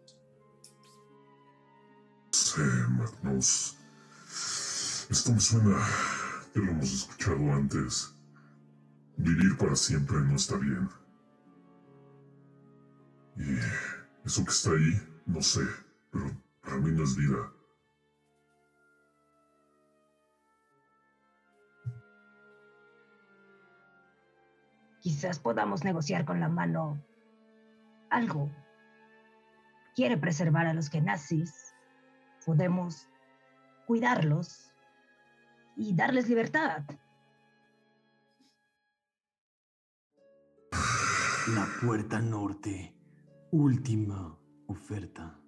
[2.31, 3.77] Sí, Magnus.
[5.09, 5.87] Esto me suena.
[6.55, 8.13] Ya lo hemos escuchado antes.
[9.17, 10.89] Vivir para siempre no está bien.
[13.37, 13.57] Y
[14.25, 15.61] eso que está ahí, no sé,
[16.11, 17.51] pero para mí no es vida.
[25.01, 27.01] Quizás podamos negociar con la mano
[28.09, 28.51] algo.
[29.95, 31.73] Quiere preservar a los genazis.
[32.45, 33.07] Podemos
[33.85, 34.73] cuidarlos
[35.75, 36.83] y darles libertad.
[40.71, 42.95] La puerta norte.
[43.51, 44.37] Última
[44.67, 45.39] oferta.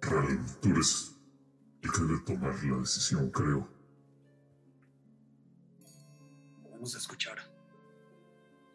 [0.00, 1.16] Ralm, tú eres
[1.82, 3.68] el que debe tomar la decisión, creo.
[6.64, 7.51] Podemos escuchar.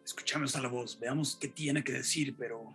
[0.08, 2.74] Escuchamos a la voz, veamos qué tiene que decir, pero.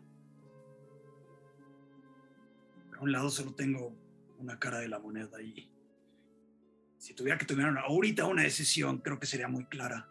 [2.90, 3.92] Por un lado, solo tengo
[4.38, 5.68] una cara de la moneda y.
[7.00, 10.08] Si tuviera que tomar ahorita una decisión, creo que sería muy clara.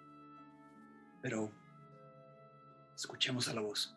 [1.23, 1.53] Pero.
[2.97, 3.97] Escuchemos a la voz.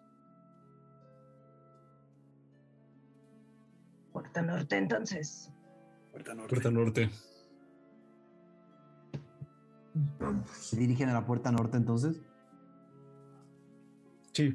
[4.14, 5.52] Puerta norte, entonces.
[6.12, 6.50] Puerta norte.
[6.54, 7.10] Puerta norte.
[10.54, 12.22] ¿Se dirigen a la puerta norte entonces?
[14.36, 14.54] Sí.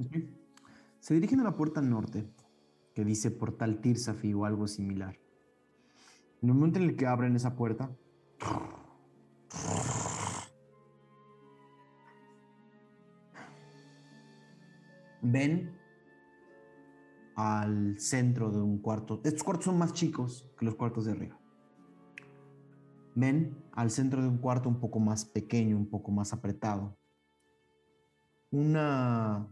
[0.98, 2.30] Se dirigen a la puerta norte,
[2.94, 5.18] que dice portal Tirsafi o algo similar.
[6.42, 7.90] En el momento en el que abren esa puerta,
[15.22, 15.74] ven
[17.36, 19.22] al centro de un cuarto.
[19.24, 21.40] Estos cuartos son más chicos que los cuartos de arriba.
[23.14, 26.98] Ven al centro de un cuarto un poco más pequeño, un poco más apretado.
[28.50, 29.48] Una,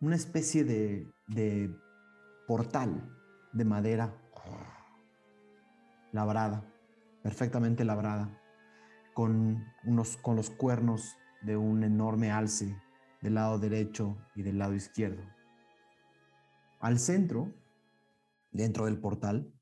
[0.00, 1.74] una especie de,
[2.46, 3.14] portal
[3.52, 4.14] de madera
[6.12, 6.64] labrada,
[7.22, 8.40] perfectamente labrada,
[9.14, 12.76] con, unos, con los cuernos de un enorme alce
[13.20, 15.22] del lado derecho y del lado izquierdo.
[16.80, 17.52] Al centro,
[18.52, 19.52] dentro del portal,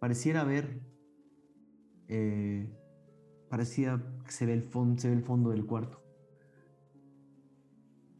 [0.00, 0.80] pareciera haber,
[2.08, 2.68] eh,
[3.48, 6.01] parecía que se ve, el se ve el fondo del cuarto.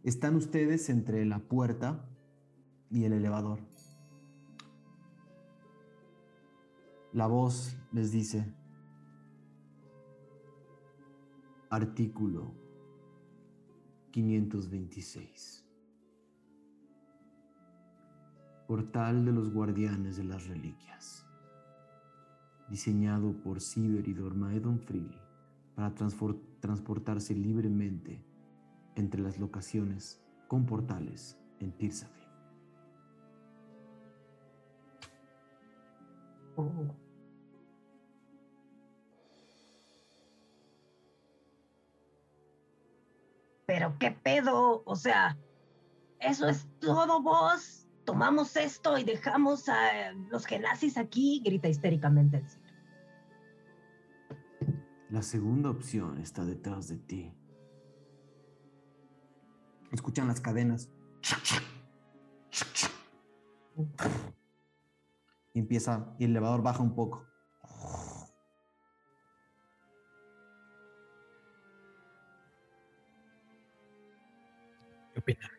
[0.04, 2.04] Están ustedes entre la puerta
[2.90, 3.60] y el elevador.
[7.12, 8.52] La voz les dice,
[11.70, 12.52] artículo
[14.10, 15.64] 526.
[18.66, 21.24] Portal de los guardianes de las reliquias.
[22.68, 25.20] Diseñado por Ciber y Dormaedon Freely
[25.76, 28.31] para transportarse libremente
[28.96, 32.22] entre las locaciones con portales en Tirsafi.
[36.56, 36.94] Oh.
[43.66, 45.38] Pero qué pedo, o sea,
[46.20, 47.86] eso es todo vos.
[48.04, 52.60] Tomamos esto y dejamos a los genazis aquí, grita histéricamente el Cid.
[55.08, 57.32] La segunda opción está detrás de ti.
[59.92, 60.88] Escuchan las cadenas.
[65.54, 67.26] Y empieza, y el elevador baja un poco.
[75.12, 75.50] ¿Qué opinan?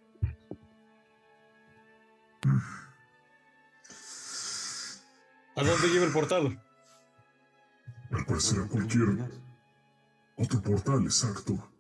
[5.55, 6.59] ¿A dónde lleva el portal?
[8.11, 9.31] Al parecer a cualquier
[10.35, 11.72] otro portal, exacto.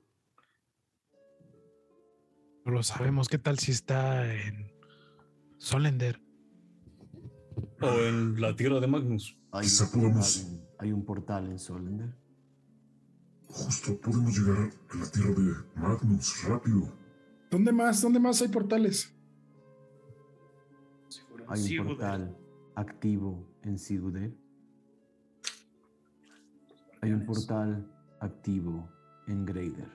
[2.65, 3.27] No lo sabemos.
[3.27, 4.71] ¿Qué tal si está en
[5.57, 6.21] Solender?
[7.81, 9.37] O en la tierra de Magnus.
[9.51, 12.15] Hay Quizá un portal en- hay un portal en Solender.
[13.47, 16.91] Justo podemos llegar a la tierra de Magnus rápido.
[17.51, 18.01] ¿Dónde más?
[18.01, 19.13] ¿Dónde más hay portales?
[21.47, 22.37] Hay un portal
[22.75, 24.33] activo en Sigudé.
[27.01, 27.85] Hay un portal
[28.21, 28.89] activo
[29.27, 29.89] en Greider.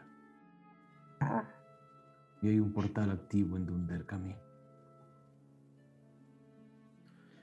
[2.42, 4.34] Y hay un portal activo en Dunderkami.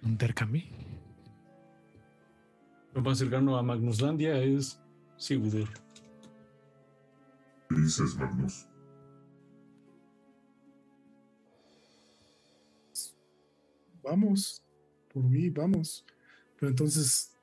[0.04, 0.64] ¿Un Tercami?
[2.94, 4.80] Lo más cercano a Magnuslandia es
[5.18, 5.68] Sigurdur.
[7.68, 8.68] ¿Qué dices, Magnus?
[14.04, 14.64] Vamos,
[15.12, 16.06] por mí, vamos.
[16.60, 17.35] Pero entonces,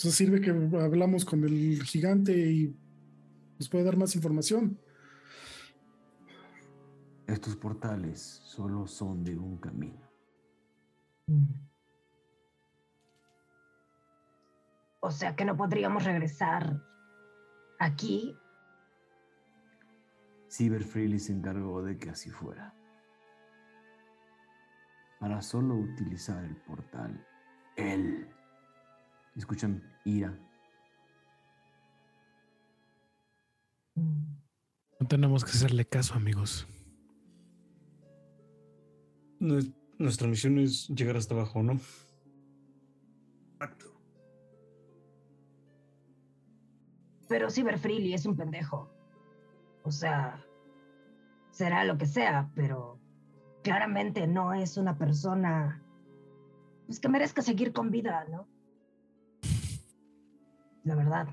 [0.00, 2.74] Eso sirve que hablamos con el gigante y
[3.58, 4.80] nos puede dar más información.
[7.26, 10.00] Estos portales solo son de un camino.
[15.00, 16.82] O sea que no podríamos regresar
[17.78, 18.34] aquí.
[20.50, 22.74] Cyber Freely se encargó de que así fuera.
[25.18, 27.22] Para solo utilizar el portal,
[27.76, 28.26] él.
[29.36, 30.38] Escuchan ira.
[33.94, 36.66] No tenemos que hacerle caso, amigos.
[39.40, 41.78] Nue- Nuestra misión es llegar hasta abajo, ¿no?
[43.54, 43.86] Exacto.
[47.28, 48.90] Pero Cyber Freely es un pendejo.
[49.82, 50.42] O sea,
[51.50, 52.98] será lo que sea, pero
[53.62, 55.82] claramente no es una persona
[56.86, 58.48] pues, que merezca seguir con vida, ¿no?
[60.84, 61.28] La verdad.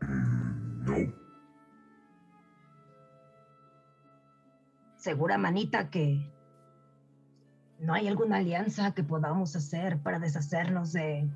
[0.00, 1.24] No.
[4.96, 6.32] Segura, manita, que
[7.78, 11.28] no hay alguna alianza que podamos hacer para deshacernos de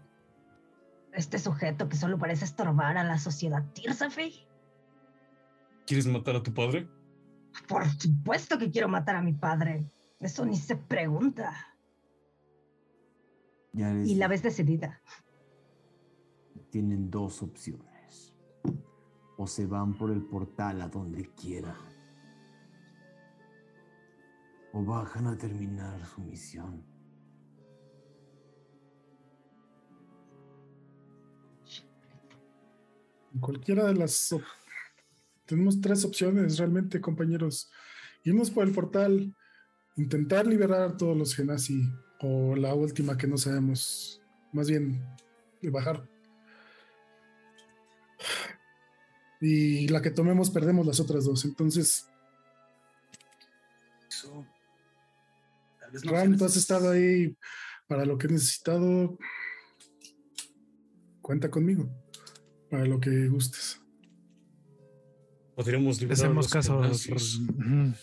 [1.13, 4.47] este sujeto que solo parece estorbar a la sociedad Tirsafi.
[5.87, 6.89] ¿Quieres matar a tu padre?
[7.67, 9.91] Por supuesto que quiero matar a mi padre.
[10.21, 11.55] Eso ni se pregunta.
[13.73, 15.01] Ya les Y la ves decidida.
[16.71, 18.35] Tienen dos opciones.
[19.37, 21.77] O se van por el portal a donde quieran.
[24.73, 26.85] O bajan a terminar su misión.
[33.41, 34.35] Cualquiera de las...
[35.47, 37.71] Tenemos tres opciones realmente, compañeros.
[38.25, 39.35] Irnos por el portal,
[39.97, 41.89] intentar liberar a todos los Genasi,
[42.21, 44.21] o la última que no sabemos,
[44.53, 45.03] más bien,
[45.63, 46.07] bajar.
[49.41, 51.45] Y la que tomemos perdemos las otras dos.
[51.45, 52.09] Entonces,
[54.09, 54.47] Eso.
[55.81, 57.37] Tal vez no Ram, tú has estado ahí
[57.87, 59.17] para lo que he necesitado.
[61.23, 61.89] Cuenta conmigo
[62.71, 63.81] para lo que gustes.
[65.55, 66.79] Podríamos liberar a hacemos los caso.
[66.79, 67.95] Ujú.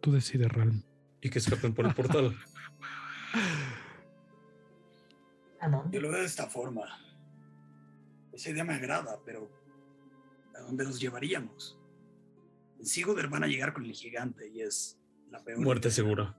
[0.00, 0.82] Tú decides, Ralm.
[1.20, 2.36] y que escapen por el portal.
[5.60, 5.96] ¿A dónde?
[5.96, 6.82] Yo lo veo de esta forma.
[8.36, 9.50] Esa idea me agrada, pero
[10.54, 11.78] ¿a dónde nos llevaríamos?
[12.78, 15.00] En Sigoder van a llegar con el gigante y es
[15.30, 15.58] la peor.
[15.58, 16.36] Muerte segura.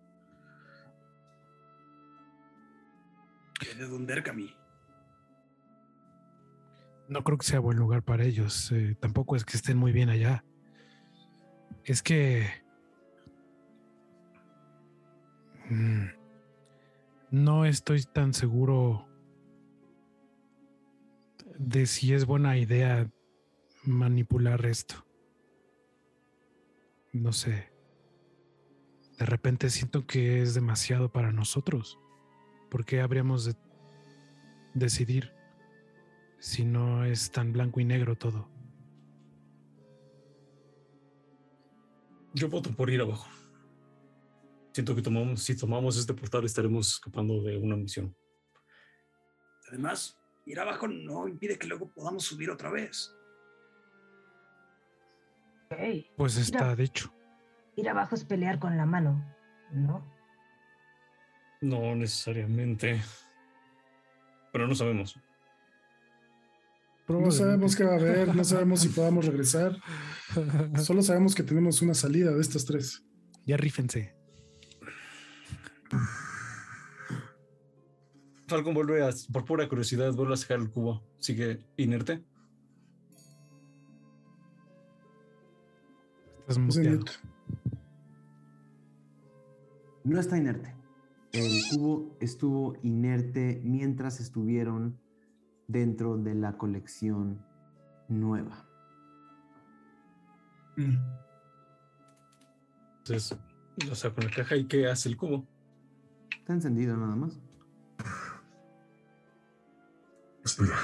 [3.60, 4.56] ¿Qué de Dunderkami?
[7.10, 8.72] No creo que sea buen lugar para ellos.
[8.74, 10.46] eh, tampoco es que estén muy bien allá.
[11.84, 12.48] Es que...
[15.68, 16.06] mm,
[17.32, 19.07] no estoy tan seguro
[21.58, 23.10] de si es buena idea
[23.84, 25.06] manipular esto.
[27.14, 27.72] No sé.
[29.18, 32.00] De repente siento que es demasiado para nosotros.
[32.70, 33.56] ¿Por qué habríamos de
[34.74, 35.38] decidir?
[36.40, 38.50] si no es tan blanco y negro todo.
[42.34, 43.28] Yo voto por ir abajo.
[44.74, 48.16] Siento que tomamos, si tomamos este portal estaremos escapando de una misión.
[49.70, 50.17] Además,
[50.48, 53.14] ir abajo no impide que luego podamos subir otra vez.
[55.70, 55.78] Ok.
[56.16, 57.14] Pues está dicho.
[57.76, 59.24] Ir abajo es pelear con la mano,
[59.72, 60.04] ¿no?
[61.62, 63.02] No necesariamente.
[64.52, 65.20] Pero no sabemos.
[67.08, 69.78] No sabemos qué va a haber, no sabemos si podamos regresar.
[70.84, 73.04] Solo sabemos que tenemos una salida de estas tres.
[73.46, 74.14] Ya rífense.
[78.48, 81.04] Falcon vuelve a, por pura curiosidad, vuelve a sacar el cubo.
[81.20, 82.24] Sigue inerte.
[86.40, 87.00] Estás muteado.
[87.00, 87.12] mute.
[90.06, 90.74] No está inerte.
[91.34, 94.98] El cubo estuvo inerte mientras estuvieron
[95.68, 97.46] dentro de la colección
[98.08, 98.66] nueva.
[103.00, 103.38] Entonces,
[103.86, 105.46] lo saco en la caja y ¿qué hace el cubo?
[106.40, 107.38] Está encendido nada más.
[110.48, 110.80] Espera.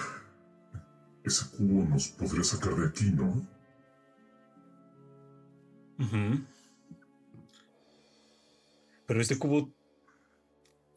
[1.23, 3.47] Ese cubo nos podría sacar de aquí, ¿no?
[9.07, 9.73] Pero este cubo,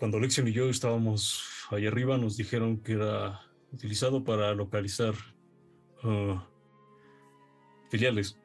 [0.01, 5.15] cuando Lexion y yo estábamos ahí arriba, nos dijeron que era utilizado para localizar
[6.03, 6.45] ah,
[7.89, 8.37] filiales.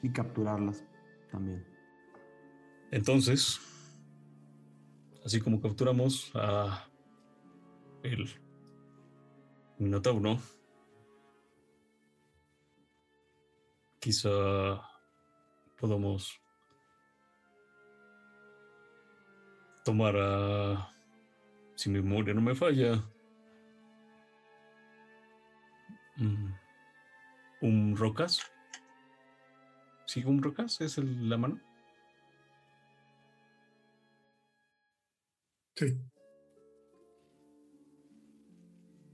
[0.00, 0.84] Y capturarlas
[1.32, 1.66] también.
[2.92, 3.58] Entonces,
[5.24, 6.88] así como capturamos a
[8.04, 8.30] el
[9.80, 10.38] Minotauro.
[14.00, 14.30] Quizá
[15.78, 16.40] podamos
[19.84, 20.88] tomar a,
[21.76, 23.02] si mi memoria no me falla,
[26.18, 26.52] mm,
[27.62, 28.40] un rocas.
[30.06, 30.78] ¿Sí, un rocas?
[30.82, 31.58] ¿Es el- la mano?
[35.76, 36.09] Sí.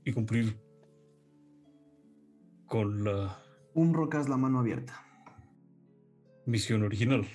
[0.06, 0.56] Y cumplir
[2.66, 3.36] con la
[3.74, 5.02] Un rocas la mano abierta.
[6.46, 7.26] misión original.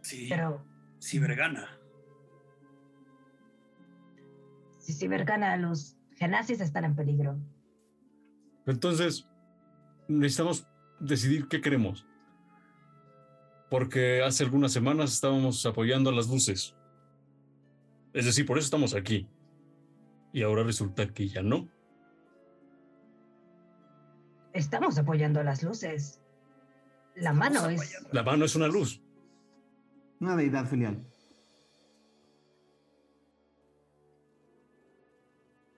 [0.00, 0.64] Sí, Pero
[0.98, 1.68] sí, Vergana.
[4.78, 7.38] si Cibergana, los genazis están en peligro.
[8.64, 9.28] Entonces,
[10.08, 10.66] necesitamos
[10.98, 12.06] decidir qué queremos.
[13.70, 16.74] Porque hace algunas semanas estábamos apoyando a las luces.
[18.12, 19.28] Es decir, por eso estamos aquí.
[20.32, 21.68] Y ahora resulta que ya no.
[24.52, 26.20] Estamos apoyando las luces.
[27.14, 27.96] La mano es.
[28.12, 29.02] La mano es una luz.
[30.20, 31.04] Una deidad filial.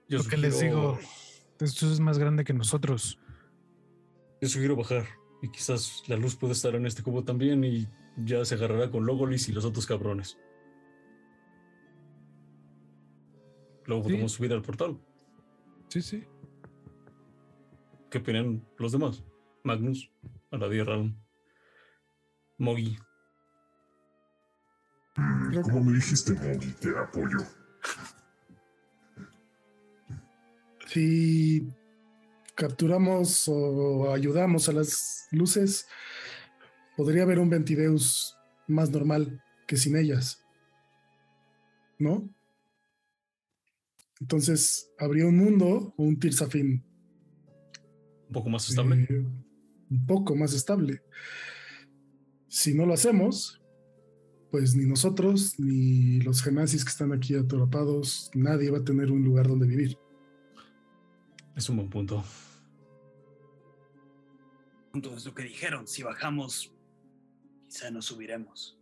[0.08, 0.98] Yo Lo que les digo,
[1.60, 3.18] esto es más grande que nosotros.
[4.40, 5.04] Yo sugiero bajar.
[5.42, 9.06] Y quizás la luz puede estar en este cubo también y ya se agarrará con
[9.06, 10.38] Logolis y los otros cabrones.
[13.86, 14.10] Luego Sí.
[14.10, 14.98] podemos subir al portal.
[15.88, 16.24] Sí, sí.
[18.10, 19.24] ¿Qué opinan los demás?
[19.64, 20.10] Magnus,
[20.50, 21.16] Aladir Ralm,
[22.58, 22.98] Mogi.
[25.62, 27.38] Como me dijiste, Mogi, te apoyo.
[30.86, 31.68] Si
[32.60, 35.86] capturamos o ayudamos a las luces,
[36.94, 38.36] podría haber un Ventideus
[38.68, 40.44] más normal que sin ellas.
[41.98, 42.28] ¿No?
[44.20, 46.84] Entonces, habría un mundo o un Tirsafin
[48.26, 49.06] Un poco más estable.
[49.08, 49.24] eh,
[49.90, 51.02] un poco más estable.
[52.46, 53.62] Si no lo hacemos,
[54.50, 59.24] pues ni nosotros ni los genazis que están aquí atrapados, nadie va a tener un
[59.24, 59.96] lugar donde vivir.
[61.56, 62.22] Es un buen punto.
[64.90, 65.86] Punto es lo que dijeron.
[65.86, 66.72] Si bajamos,
[67.68, 68.76] quizá nos subiremos.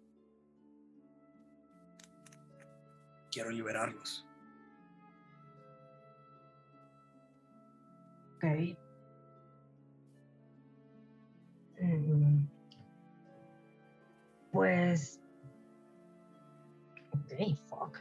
[3.30, 4.26] Quiero liberarlos.
[8.36, 8.44] Ok.
[11.80, 12.46] Mm.
[14.52, 15.20] Pues.
[17.12, 17.98] Ok, fuck.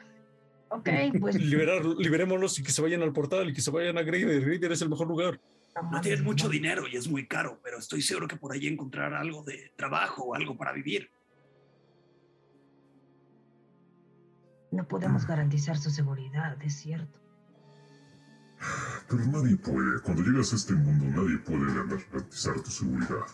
[0.70, 1.36] Ok, pues.
[1.42, 4.42] Liberar, liberémonos y que se vayan al portal y que se vayan a Greider.
[4.42, 5.42] Greider es el mejor lugar.
[5.92, 9.14] No tienen mucho dinero y es muy caro, pero estoy seguro que por ahí encontrar
[9.14, 11.10] algo de trabajo o algo para vivir.
[14.72, 17.20] No podemos garantizar su seguridad, es cierto.
[19.10, 20.02] Pero nadie puede.
[20.02, 23.26] Cuando llegas a este mundo, nadie puede garantizar tu seguridad.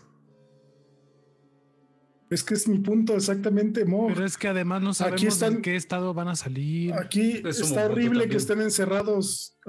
[2.29, 4.07] Es que es mi punto exactamente, Mo.
[4.07, 6.93] Pero es que además no sabemos Aquí están- en qué estado van a salir.
[6.93, 9.59] Aquí está horrible que estén encerrados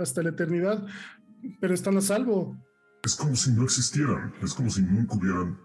[0.00, 0.86] hasta la eternidad,
[1.60, 2.56] pero están a salvo.
[3.02, 4.34] Es como si no existieran.
[4.42, 5.58] Es como si nunca hubieran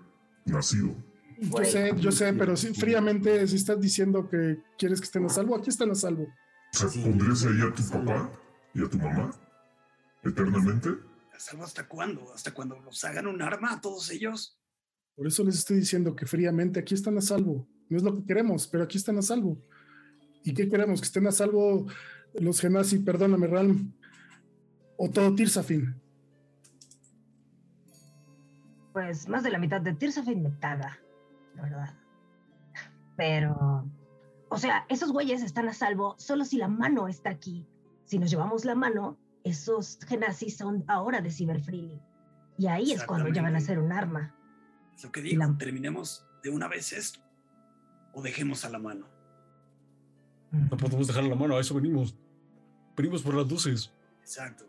[0.45, 0.95] nacido.
[1.41, 5.29] Yo sé, yo sé, pero sí, fríamente, si estás diciendo que quieres que estén a
[5.29, 6.23] salvo, aquí están a salvo.
[6.23, 8.31] O sea, ¿pondrías ahí a tu papá
[8.73, 9.31] y a tu mamá?
[10.23, 10.89] ¿Eternamente?
[11.37, 12.33] ¿Salvo hasta cuándo?
[12.33, 14.59] ¿Hasta cuando los hagan un arma a todos ellos?
[15.15, 17.67] Por eso les estoy diciendo que fríamente aquí están a salvo.
[17.87, 19.63] No es lo que queremos, pero aquí están a salvo.
[20.43, 20.99] ¿Y qué queremos?
[20.99, 21.87] Que estén a salvo
[22.33, 23.93] los Genasi, perdóname, Ralm,
[24.99, 25.95] o todo Tirsafin.
[28.91, 30.99] Pues más de la mitad de Tirsafin me caga,
[31.55, 31.93] la verdad.
[33.15, 33.89] Pero.
[34.49, 37.65] O sea, esos güeyes están a salvo solo si la mano está aquí.
[38.03, 42.01] Si nos llevamos la mano, esos genazis son ahora de Cyberfreely.
[42.57, 44.35] Y ahí es cuando ya van a ser un arma.
[44.95, 45.45] Es lo que digo.
[45.57, 47.21] Terminemos de una vez esto.
[48.11, 49.07] O dejemos a la mano.
[50.51, 52.17] No podemos dejar la mano, a eso venimos.
[52.97, 53.93] Venimos por las luces.
[54.19, 54.68] Exacto.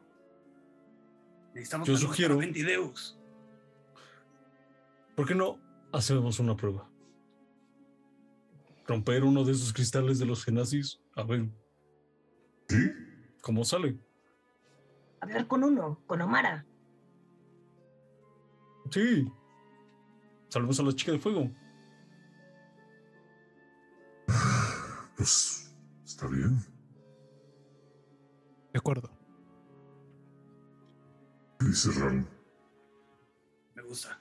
[1.55, 3.19] Necesitamos Yo sugiero- Ventideus.
[5.17, 5.59] ¿Por qué no
[5.93, 6.89] hacemos una prueba?
[8.87, 11.49] Romper uno de esos cristales de los genazis, a ver
[12.69, 12.77] ¿Sí?
[13.43, 13.99] cómo sale.
[15.21, 16.65] Hablar con uno, con Omara.
[18.91, 19.31] Sí.
[20.49, 21.51] Salvemos a la chica de fuego.
[25.17, 26.59] Pues está bien.
[28.73, 29.11] De acuerdo.
[31.61, 32.27] ¿Qué dice Ram?
[33.75, 34.19] Me gusta.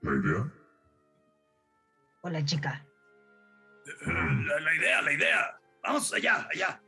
[0.00, 0.52] ¿La idea?
[2.22, 2.86] O la chica.
[4.06, 5.60] La, la idea, la idea.
[5.82, 6.82] Vamos allá, allá.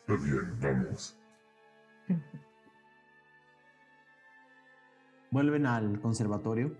[0.00, 1.18] Está bien, vamos.
[5.30, 6.74] Vuelven al conservatorio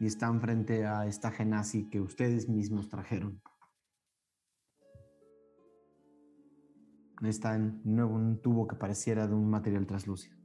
[0.00, 3.40] y están frente a esta genasi que ustedes mismos trajeron.
[7.22, 10.36] Está en nuevo un tubo que pareciera de un material translúcido.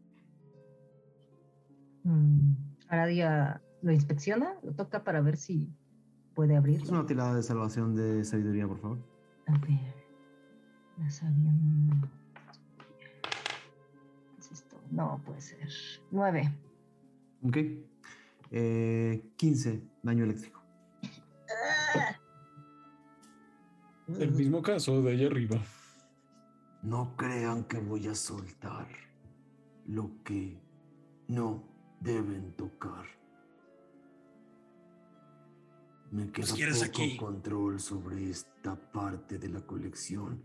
[2.04, 2.54] Mm,
[2.88, 5.70] Aradia lo inspecciona, lo toca para ver si
[6.36, 6.92] puede Es abrirlo.
[6.92, 8.98] una tirada de salvación de sabiduría, por favor.
[9.48, 9.96] A ver.
[11.00, 11.52] La sabía.
[14.36, 14.78] ¿Qué es esto?
[14.92, 15.68] No puede ser.
[16.12, 16.54] Nueve.
[17.44, 17.58] Ok.
[18.52, 20.62] Eh, 15 daño eléctrico.
[24.20, 25.58] El mismo caso de allá arriba.
[26.84, 28.88] No crean que voy a soltar
[29.88, 30.62] lo que
[31.28, 31.64] no
[32.00, 33.06] deben tocar.
[36.12, 37.18] Me queda quieres poco aquí?
[37.18, 40.44] control sobre esta parte de la colección,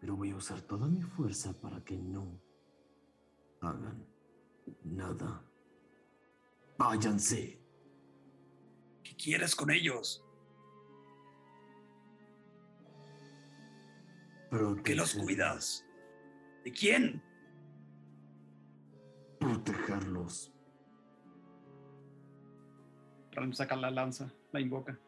[0.00, 2.40] pero voy a usar toda mi fuerza para que no
[3.60, 4.06] hagan
[4.84, 5.44] nada.
[6.78, 7.60] Váyanse.
[9.02, 10.25] ¿Qué quieres con ellos?
[14.50, 15.86] ¿Qué los Proteger- cuidas?
[16.64, 17.22] ¿De quién?
[19.40, 20.52] Protegerlos.
[23.32, 24.98] Ram saca la lanza, la invoca.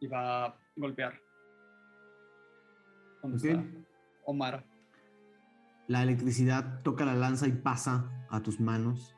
[0.00, 1.20] Y va a golpear.
[3.22, 3.44] ¿Dónde Ok.
[3.44, 3.64] está?
[4.26, 4.64] Omar.
[5.86, 9.14] La electricidad toca la lanza y pasa a tus manos.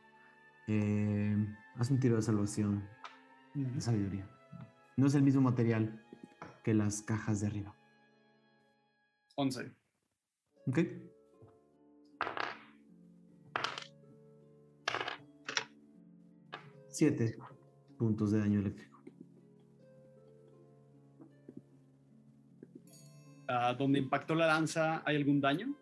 [0.69, 1.37] Eh,
[1.77, 2.89] haz un tiro de salvación
[3.55, 4.29] de sabiduría.
[4.97, 6.03] No es el mismo material
[6.65, 7.75] que las cajas de arriba.
[9.35, 9.71] 11.
[10.67, 10.79] ¿Ok?
[16.89, 17.37] Siete
[17.99, 19.03] puntos de daño eléctrico.
[23.49, 25.75] Ah, donde impactó la lanza, ¿hay algún daño?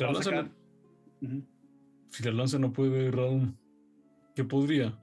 [0.00, 0.50] La lanza
[1.20, 1.55] Ujú.
[2.16, 3.54] Si la lanza no puede, Raúl,
[4.34, 4.98] ¿qué podría?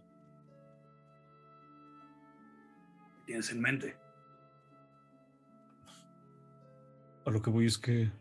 [3.18, 3.96] ¿Qué tienes en mente?
[7.24, 8.12] A lo que voy es que.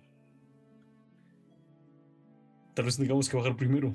[2.75, 3.95] Tal vez tengamos que bajar primero.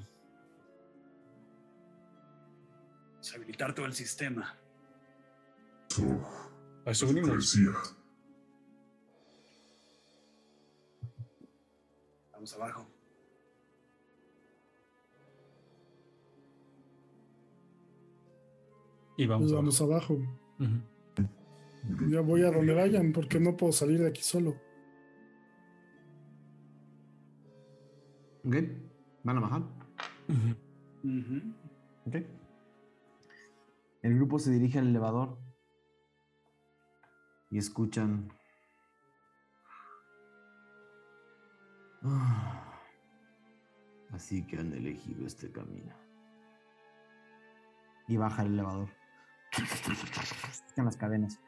[3.17, 4.57] Deshabilitar todo el sistema.
[6.87, 7.29] A eso venimos.
[7.29, 7.69] Parecía.
[12.31, 12.96] Vamos abajo.
[19.17, 19.45] Y vamos.
[19.45, 20.17] Pues vamos abajo.
[22.09, 24.55] Ya voy a donde vayan porque no puedo salir de aquí solo.
[28.45, 28.55] ¿Ok?
[29.23, 29.61] ¿Van a bajar?
[32.05, 32.15] ¿Ok?
[34.03, 35.37] El grupo se dirige al elevador
[37.49, 38.31] y escuchan.
[42.03, 42.63] "Ah,
[44.11, 45.93] Así que han elegido este camino.
[48.07, 48.89] Y baja el elevador.
[49.53, 51.39] Están las cadenas.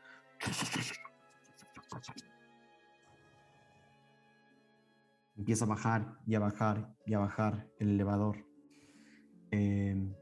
[5.37, 8.45] Empieza a bajar y a bajar y a bajar el elevador.
[9.51, 10.13] Eh,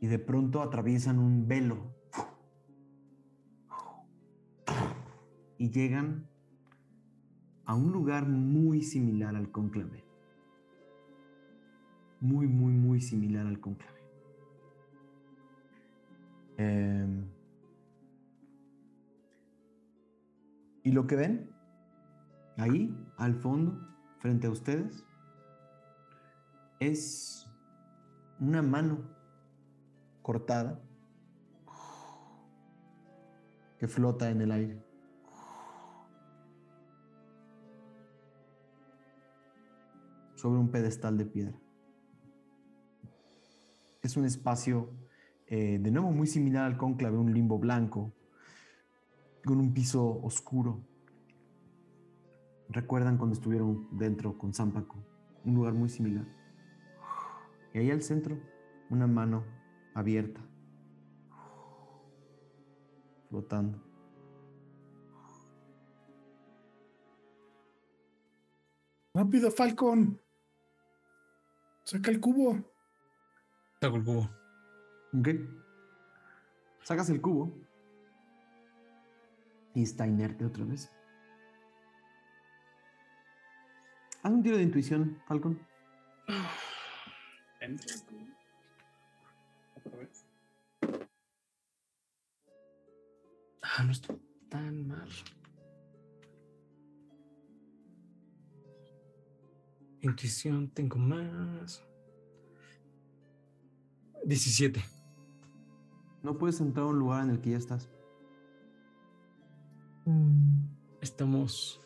[0.00, 1.94] y de pronto atraviesan un velo.
[5.58, 6.28] Y llegan
[7.64, 10.04] a un lugar muy similar al cónclave.
[12.20, 13.93] Muy, muy, muy similar al cónclave.
[16.56, 17.28] Em,
[20.82, 21.50] y lo que ven
[22.56, 23.78] ahí, al fondo,
[24.18, 25.04] frente a ustedes,
[26.78, 27.48] es
[28.40, 28.98] una mano
[30.22, 30.80] cortada
[33.78, 34.82] que flota en el aire.
[40.34, 41.58] Sobre un pedestal de piedra.
[44.02, 44.90] Es un espacio,
[45.56, 48.12] eh, de nuevo, muy similar al cónclave, un limbo blanco,
[49.44, 50.80] con un piso oscuro.
[52.68, 54.96] ¿Recuerdan cuando estuvieron dentro con Zampaco?
[55.44, 56.26] Un lugar muy similar.
[57.72, 58.36] Y ahí al centro,
[58.90, 59.44] una mano
[59.94, 60.40] abierta,
[63.28, 63.80] flotando.
[69.14, 70.20] Rápido, Falcon.
[71.84, 72.58] Saca el cubo.
[73.80, 74.43] Saco el cubo.
[75.18, 75.28] ¿Ok?
[76.82, 77.52] Sacas el cubo
[79.74, 80.90] y está inerte otra vez.
[84.22, 85.58] Haz un tiro de intuición, Falcon.
[89.76, 90.26] Otra vez.
[93.62, 94.14] Ah, no está
[94.50, 95.08] tan mal.
[100.02, 101.82] Intuición, tengo más.
[104.24, 104.93] 17.
[106.24, 107.90] No puedes entrar a un lugar en el que ya estás.
[111.02, 111.80] Estamos.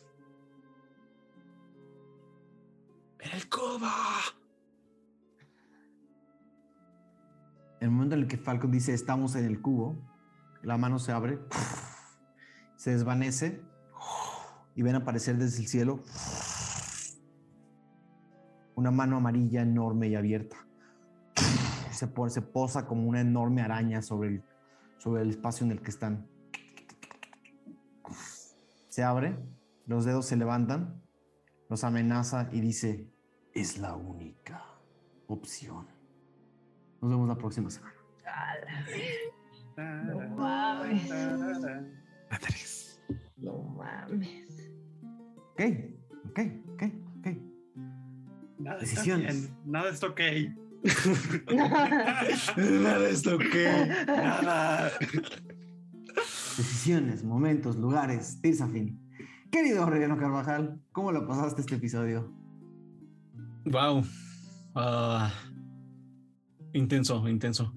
[3.18, 3.92] ¡En el coba!
[7.80, 9.96] En el momento en el que Falcon dice estamos en el cubo,
[10.62, 11.40] la mano se abre,
[12.76, 13.60] se desvanece
[14.76, 16.00] y ven aparecer desde el cielo
[18.76, 20.67] una mano amarilla enorme y abierta.
[21.98, 24.42] Se, posa como una enorme araña sobre el,
[24.98, 26.28] sobre el espacio en el que están.
[28.88, 29.36] Se abre,
[29.86, 31.02] los dedos se levantan,
[31.68, 33.08] los amenaza y dice,
[33.52, 34.62] es la única
[35.26, 35.88] opción.
[37.00, 37.94] Nos vemos la próxima semana.
[39.76, 41.08] No mames.
[43.36, 44.72] No mames.
[45.52, 45.60] Ok,
[46.26, 46.40] ok,
[46.74, 46.82] ok,
[47.18, 47.26] ok.
[48.58, 49.34] Nada Decisiones.
[49.34, 50.20] Está bien, Nada está ok.
[52.56, 53.86] Nada es lo que.
[54.06, 54.92] Nada.
[56.56, 59.00] Decisiones, momentos, lugares, Tirsafin.
[59.50, 62.32] Querido Aureliano Carvajal, ¿cómo lo pasaste este episodio?
[63.64, 64.04] Wow.
[64.74, 65.32] Ah,
[66.72, 67.72] intenso, intenso.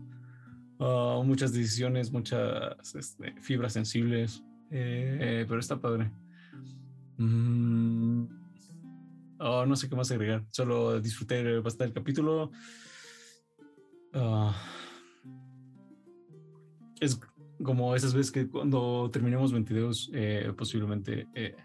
[0.80, 4.44] Ah, muchas decisiones, muchas este, fibras sensibles.
[4.70, 6.12] eh, pero está padre.
[7.18, 8.26] Mm,
[9.40, 10.44] oh, no sé qué más agregar.
[10.50, 12.52] Solo disfruté bastante el capítulo.
[14.14, 14.56] Ah,
[17.00, 17.20] es
[17.64, 21.56] como esas veces que cuando terminemos 22, eh, posiblemente eh,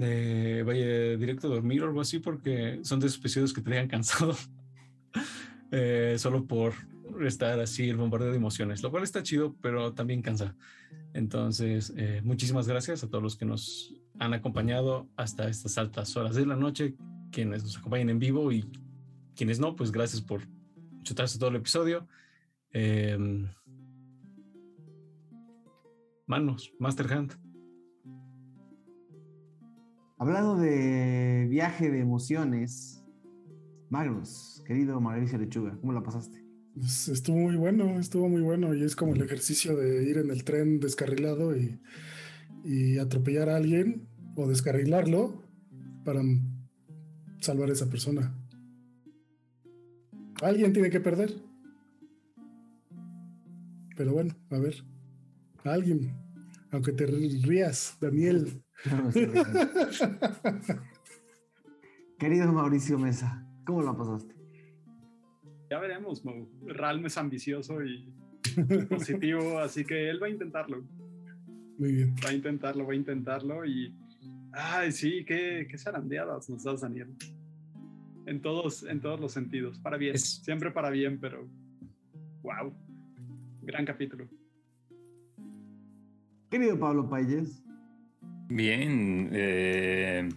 [0.00, 3.70] eh, vaya directo a dormir o algo así, porque son de esos episodios que te
[3.70, 4.36] dejan cansado.
[5.76, 6.72] Eh, solo por
[7.26, 10.54] estar así el bombardeo de emociones, lo cual está chido, pero también cansa.
[11.14, 16.36] Entonces, eh, muchísimas gracias a todos los que nos han acompañado hasta estas altas horas
[16.36, 16.94] de la noche,
[17.32, 18.70] quienes nos acompañan en vivo y
[19.34, 20.42] quienes no, pues gracias por
[21.04, 22.08] chutarse todo el episodio.
[22.72, 23.16] Eh,
[26.26, 27.32] manos, Master Hand.
[30.18, 33.04] Hablando de viaje de emociones,
[33.90, 36.42] Magnus, querido Mauricio Lechuga, ¿cómo la pasaste?
[36.74, 40.30] Pues, estuvo muy bueno, estuvo muy bueno y es como el ejercicio de ir en
[40.30, 41.78] el tren descarrilado y,
[42.64, 45.44] y atropellar a alguien o descarrilarlo
[46.04, 46.22] para
[47.40, 48.34] salvar a esa persona.
[50.42, 51.34] Alguien tiene que perder.
[53.96, 54.84] Pero bueno, a ver.
[55.64, 56.12] Alguien.
[56.70, 58.62] Aunque te rías, Daniel.
[58.90, 59.10] No.
[62.18, 64.34] Querido Mauricio Mesa, ¿cómo la pasaste?
[65.70, 66.48] Ya veremos, Mo.
[66.66, 68.12] Ralm es ambicioso y
[68.88, 70.84] positivo, así que él va a intentarlo.
[71.78, 72.14] Muy bien.
[72.24, 73.94] Va a intentarlo, va a intentarlo y.
[74.52, 77.14] Ay, sí, qué, qué zarandeadas nos das, Daniel.
[78.26, 79.78] En todos, en todos los sentidos.
[79.78, 80.18] Para bien.
[80.18, 81.46] Siempre para bien, pero.
[82.42, 82.74] ¡Wow!
[83.62, 84.28] Gran capítulo.
[86.50, 87.62] Querido Pablo Payes,
[88.48, 90.28] Bien, eh,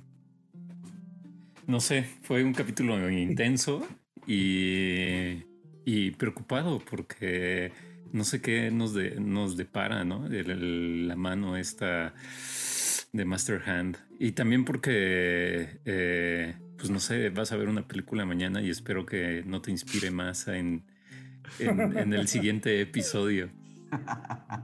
[1.68, 3.86] no sé, fue un capítulo intenso
[4.26, 5.44] y,
[5.86, 7.74] y preocupado porque
[8.14, 10.26] no sé qué nos, de- nos depara, ¿no?
[10.28, 12.14] El- el- la mano esta
[13.12, 13.98] de Master Hand.
[14.20, 19.06] Y también porque, eh, pues no sé, vas a ver una película mañana y espero
[19.06, 20.84] que no te inspire más en,
[21.60, 23.50] en- en el siguiente episodio.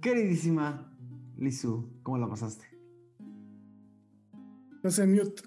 [0.00, 0.90] queridísima
[1.36, 2.66] Lizu, ¿cómo la pasaste?
[4.82, 5.42] No sé, mute.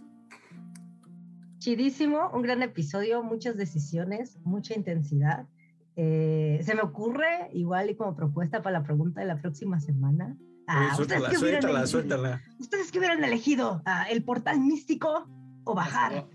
[1.60, 5.48] Chidísimo, un gran episodio, muchas decisiones, mucha intensidad.
[5.96, 10.38] Eh, se me ocurre, igual y como propuesta para la pregunta de la próxima semana.
[10.74, 11.88] Ah, Oye, ¿ustedes suéltala, suéltala, elegido?
[11.88, 12.42] suéltala.
[12.60, 13.82] ¿Ustedes qué hubieran elegido?
[13.86, 15.28] Ah, ¿El portal místico
[15.66, 16.28] o bajar?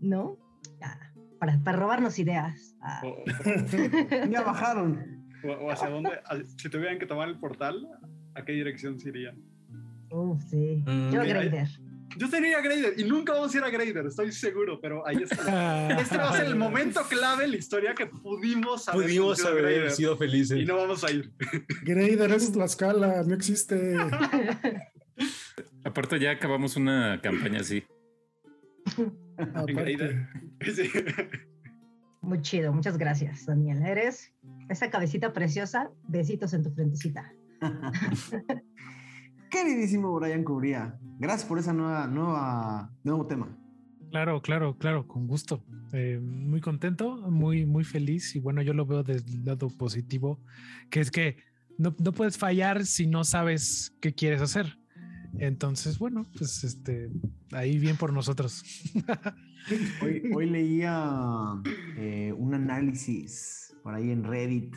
[0.00, 0.38] ¿No?
[0.80, 0.98] Ah,
[1.38, 2.74] para, para robarnos ideas.
[2.80, 3.02] Ah.
[4.30, 5.20] ya bajaron.
[5.44, 6.10] O, o hacia dónde,
[6.56, 7.88] si tuvieran que tomar el portal,
[8.36, 9.42] ¿a qué dirección se irían?
[10.12, 10.84] Uf, sí.
[10.86, 11.68] Mm, Yo, mira, Grader.
[12.16, 15.42] Yo tenía Grader y nunca vamos a ir a Grader, estoy seguro, pero ahí está.
[16.00, 19.62] Este va a ser el momento clave en la historia que pudimos haber Pudimos haber
[19.62, 19.90] Grader.
[19.90, 20.58] sido felices.
[20.58, 21.32] Y no vamos a ir.
[21.82, 23.96] Grader es Tlaxcala, no existe.
[25.84, 27.84] Aparte ya acabamos una campaña así.
[30.74, 30.90] Sí.
[32.20, 33.84] Muy chido, muchas gracias, Daniel.
[33.84, 34.32] Eres
[34.68, 35.90] esa cabecita preciosa.
[36.08, 37.32] Besitos en tu frentecita.
[39.50, 40.98] queridísimo Brian Cubría.
[41.22, 43.56] Gracias por esa nueva, nueva, nuevo tema.
[44.10, 45.62] Claro, claro, claro, con gusto.
[45.92, 50.40] Eh, muy contento, muy, muy feliz y bueno, yo lo veo del lado positivo,
[50.90, 51.36] que es que
[51.78, 54.76] no, no puedes fallar si no sabes qué quieres hacer.
[55.38, 57.08] Entonces, bueno, pues este,
[57.52, 58.64] ahí bien por nosotros.
[60.02, 61.08] Hoy, hoy leía
[61.96, 64.74] eh, un análisis por ahí en Reddit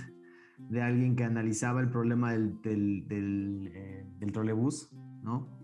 [0.59, 4.91] de alguien que analizaba el problema del, del, del, eh, del trolebús,
[5.23, 5.54] ¿no?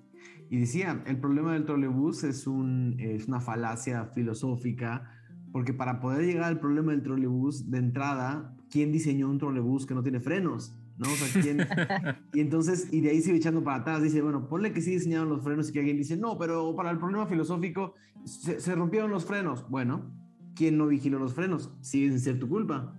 [0.51, 5.09] Y decía, el problema del trolebús es, un, es una falacia filosófica,
[5.53, 9.93] porque para poder llegar al problema del trolebús, de entrada, ¿quién diseñó un trolebús que
[9.93, 10.75] no tiene frenos?
[10.97, 11.07] ¿no?
[11.07, 11.59] O sea, ¿quién?
[12.33, 15.29] y entonces, y de ahí sigue echando para atrás, dice, bueno, ponle que sí diseñaron
[15.29, 19.09] los frenos y que alguien dice, no, pero para el problema filosófico se, se rompieron
[19.09, 19.65] los frenos.
[19.69, 20.11] Bueno,
[20.53, 21.71] ¿quién no vigiló los frenos?
[21.79, 22.93] Sigue sin ser tu culpa.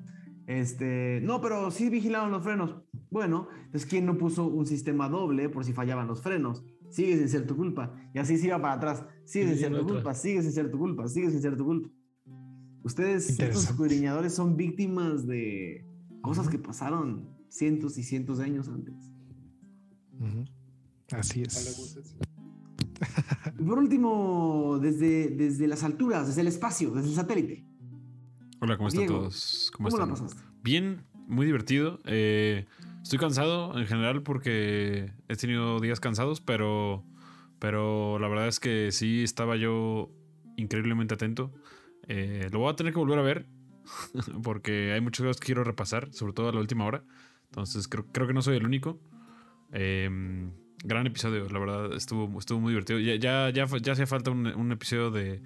[0.47, 2.77] Este, no, pero sí vigilaron los frenos.
[3.11, 6.65] Bueno, entonces, ¿quién no puso un sistema doble por si fallaban los frenos?
[6.93, 7.95] Sigue sin ser tu culpa.
[8.15, 9.05] Y así se iba para atrás.
[9.25, 11.89] Sigue sin ser tu culpa, sigue sin ser tu culpa, sigue sin ser tu culpa.
[12.85, 15.87] Ustedes, estos escudriñadores, son víctimas de
[16.21, 18.95] cosas que pasaron cientos y cientos de años antes.
[21.13, 22.19] Así es.
[23.67, 27.65] por último, desde, desde las alturas, desde el espacio, desde el satélite.
[28.61, 29.71] Hola, ¿cómo están Diego, todos?
[29.75, 30.43] ¿Cómo, ¿Cómo, la pasaste?
[30.63, 31.99] Bien, muy divertido.
[32.05, 32.67] Eh,
[33.03, 37.05] estoy cansado en general porque he tenido días cansados, pero,
[37.59, 40.11] pero la verdad es que sí estaba yo
[40.57, 41.53] increíblemente atento.
[42.09, 43.47] Eh, lo voy a tener que volver a ver
[44.43, 47.05] porque hay muchas cosas que quiero repasar, sobre todo a la última hora.
[47.45, 49.01] Entonces creo, creo que no soy el único.
[49.73, 50.09] Eh,
[50.85, 52.99] gran episodio, la verdad, estuvo, estuvo muy divertido.
[52.99, 55.43] Ya, ya, ya, ya hacía falta un, un episodio de,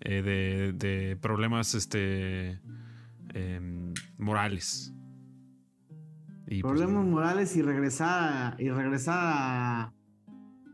[0.00, 2.60] eh, de, de problemas este,
[3.34, 4.92] em, morales.
[6.50, 9.92] Y pues, Problemas morales y regresar, a- y regresar a,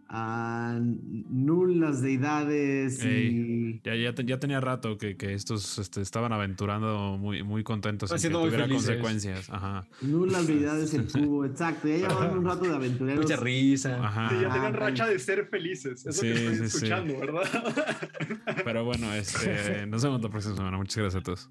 [0.09, 6.33] a nulas deidades y ya, ya, te- ya tenía rato que, que estos este, estaban
[6.33, 8.87] aventurando muy, muy contentos sin que tuviera felices.
[8.87, 9.51] consecuencias.
[9.51, 9.87] Ajá.
[10.01, 11.89] nulas deidades el cubo, exacto.
[11.89, 13.25] Ya llevaban un rato de aventureros.
[13.25, 14.03] Mucha risa.
[14.03, 14.29] Ajá.
[14.31, 16.07] Sí, ya tenían Ah, racha de ser felices.
[16.07, 16.65] Eso Sí, que estoy sí, sí.
[16.77, 17.43] escuchando, ¿verdad?
[18.65, 20.79] Pero bueno, este, nos vemos la próxima semana.
[20.79, 21.51] Muchas gracias a todos.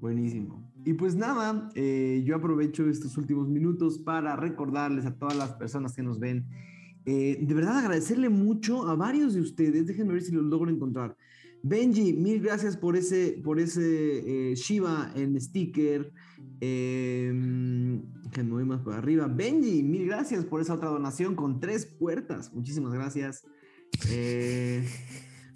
[0.00, 0.68] Buenísimo.
[0.84, 5.94] Y pues nada, eh, yo aprovecho estos últimos minutos para recordarles a todas las personas
[5.94, 6.46] que nos ven,
[7.04, 11.16] eh, de verdad agradecerle mucho a varios de ustedes, déjenme ver si los logro encontrar.
[11.62, 16.10] Benji, mil gracias por ese, por ese eh, Shiva en sticker.
[16.60, 17.30] Eh,
[18.24, 19.28] déjenme voy más para arriba.
[19.28, 22.52] Benji, mil gracias por esa otra donación con tres puertas.
[22.54, 23.44] Muchísimas gracias.
[24.08, 24.88] Eh,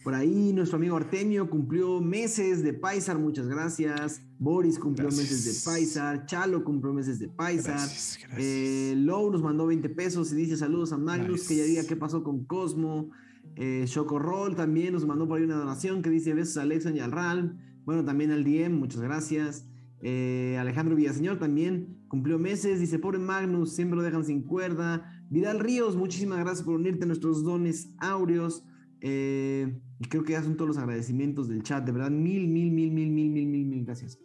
[0.02, 4.20] por ahí nuestro amigo Artemio cumplió meses de Paisar, muchas gracias.
[4.44, 5.31] Boris cumplió Gracias.
[5.31, 6.26] meses de Paisar.
[6.26, 7.76] Chalo cumplió meses de Paisar.
[7.76, 8.39] Gracias, gracias.
[8.47, 11.48] Eh, Low nos mandó 20 pesos y dice saludos a Magnus, Nice.
[11.48, 13.10] que ya diga qué pasó con Cosmo.
[13.56, 17.00] Eh, Chocorroll también nos mandó por ahí una donación que dice besos a Alexa y
[17.00, 17.58] al Ral.
[17.84, 19.66] Bueno, también al DM, muchas gracias.
[20.02, 25.10] Eh, Alejandro Villaseñor también cumplió meses, dice pobre Magnus, siempre lo dejan sin cuerda.
[25.31, 28.64] Vidal Ríos, muchísimas gracias por unirte a nuestros dones áureos.
[29.00, 32.70] Eh, y creo que ya son todos los agradecimientos del chat, de verdad, mil, mil,
[32.70, 34.18] mil, mil, mil, mil, mil, mil gracias.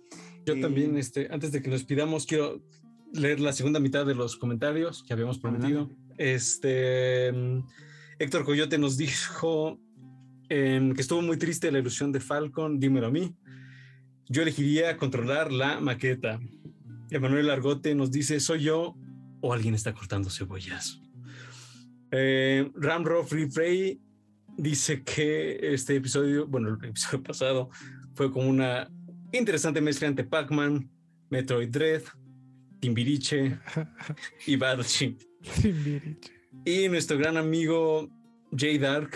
[0.46, 2.62] Yo Eh, también, este, antes de que nos pidamos, quiero
[3.14, 5.90] leer la segunda mitad de los comentarios que habíamos prometido.
[6.18, 7.60] Este mm,
[8.20, 9.80] Héctor Coyote nos dijo
[10.50, 13.34] em, que estuvo muy triste la ilusión de Falcon, dímelo a mí.
[14.28, 16.42] Yo elegiría controlar la maqueta.
[17.10, 18.96] Emanuel Argote nos dice, ¿soy yo
[19.40, 21.00] o alguien está cortando cebollas?
[22.12, 24.02] Eh, Ramro Free Frey
[24.60, 27.70] dice que este episodio, bueno, el episodio pasado
[28.14, 28.90] fue como una
[29.32, 30.90] interesante mezcla entre Pac-Man,
[31.30, 32.04] Metroid Dread,
[32.80, 33.58] Timbiriche
[34.46, 35.18] y Battleship.
[35.62, 36.32] Timbiriche.
[36.66, 38.10] Y nuestro gran amigo
[38.56, 39.12] Jay Dark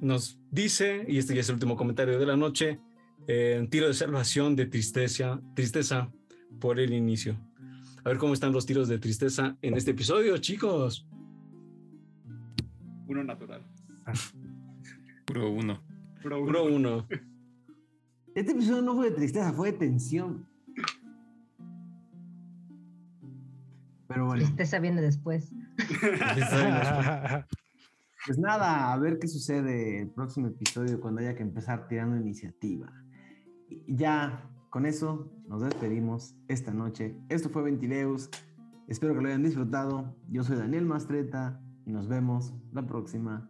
[0.00, 2.80] nos dice, y este ya es el último comentario de la noche,
[3.26, 6.10] eh, un tiro de salvación de tristeza, tristeza
[6.60, 7.38] por el inicio.
[8.04, 11.06] A ver cómo están los tiros de tristeza en este episodio, chicos.
[13.06, 13.62] Uno natural.
[15.24, 15.82] Puro uno.
[16.22, 16.46] Puro uno.
[16.46, 17.06] Puro uno.
[18.34, 20.48] Este episodio no fue de tristeza, fue de tensión.
[24.08, 25.52] Pero bueno, Tristeza viene después.
[28.26, 32.92] pues nada, a ver qué sucede el próximo episodio cuando haya que empezar tirando iniciativa.
[33.68, 37.16] Y ya con eso nos despedimos esta noche.
[37.28, 38.30] Esto fue Ventileus.
[38.88, 40.16] Espero que lo hayan disfrutado.
[40.28, 43.48] Yo soy Daniel Mastreta y nos vemos la próxima.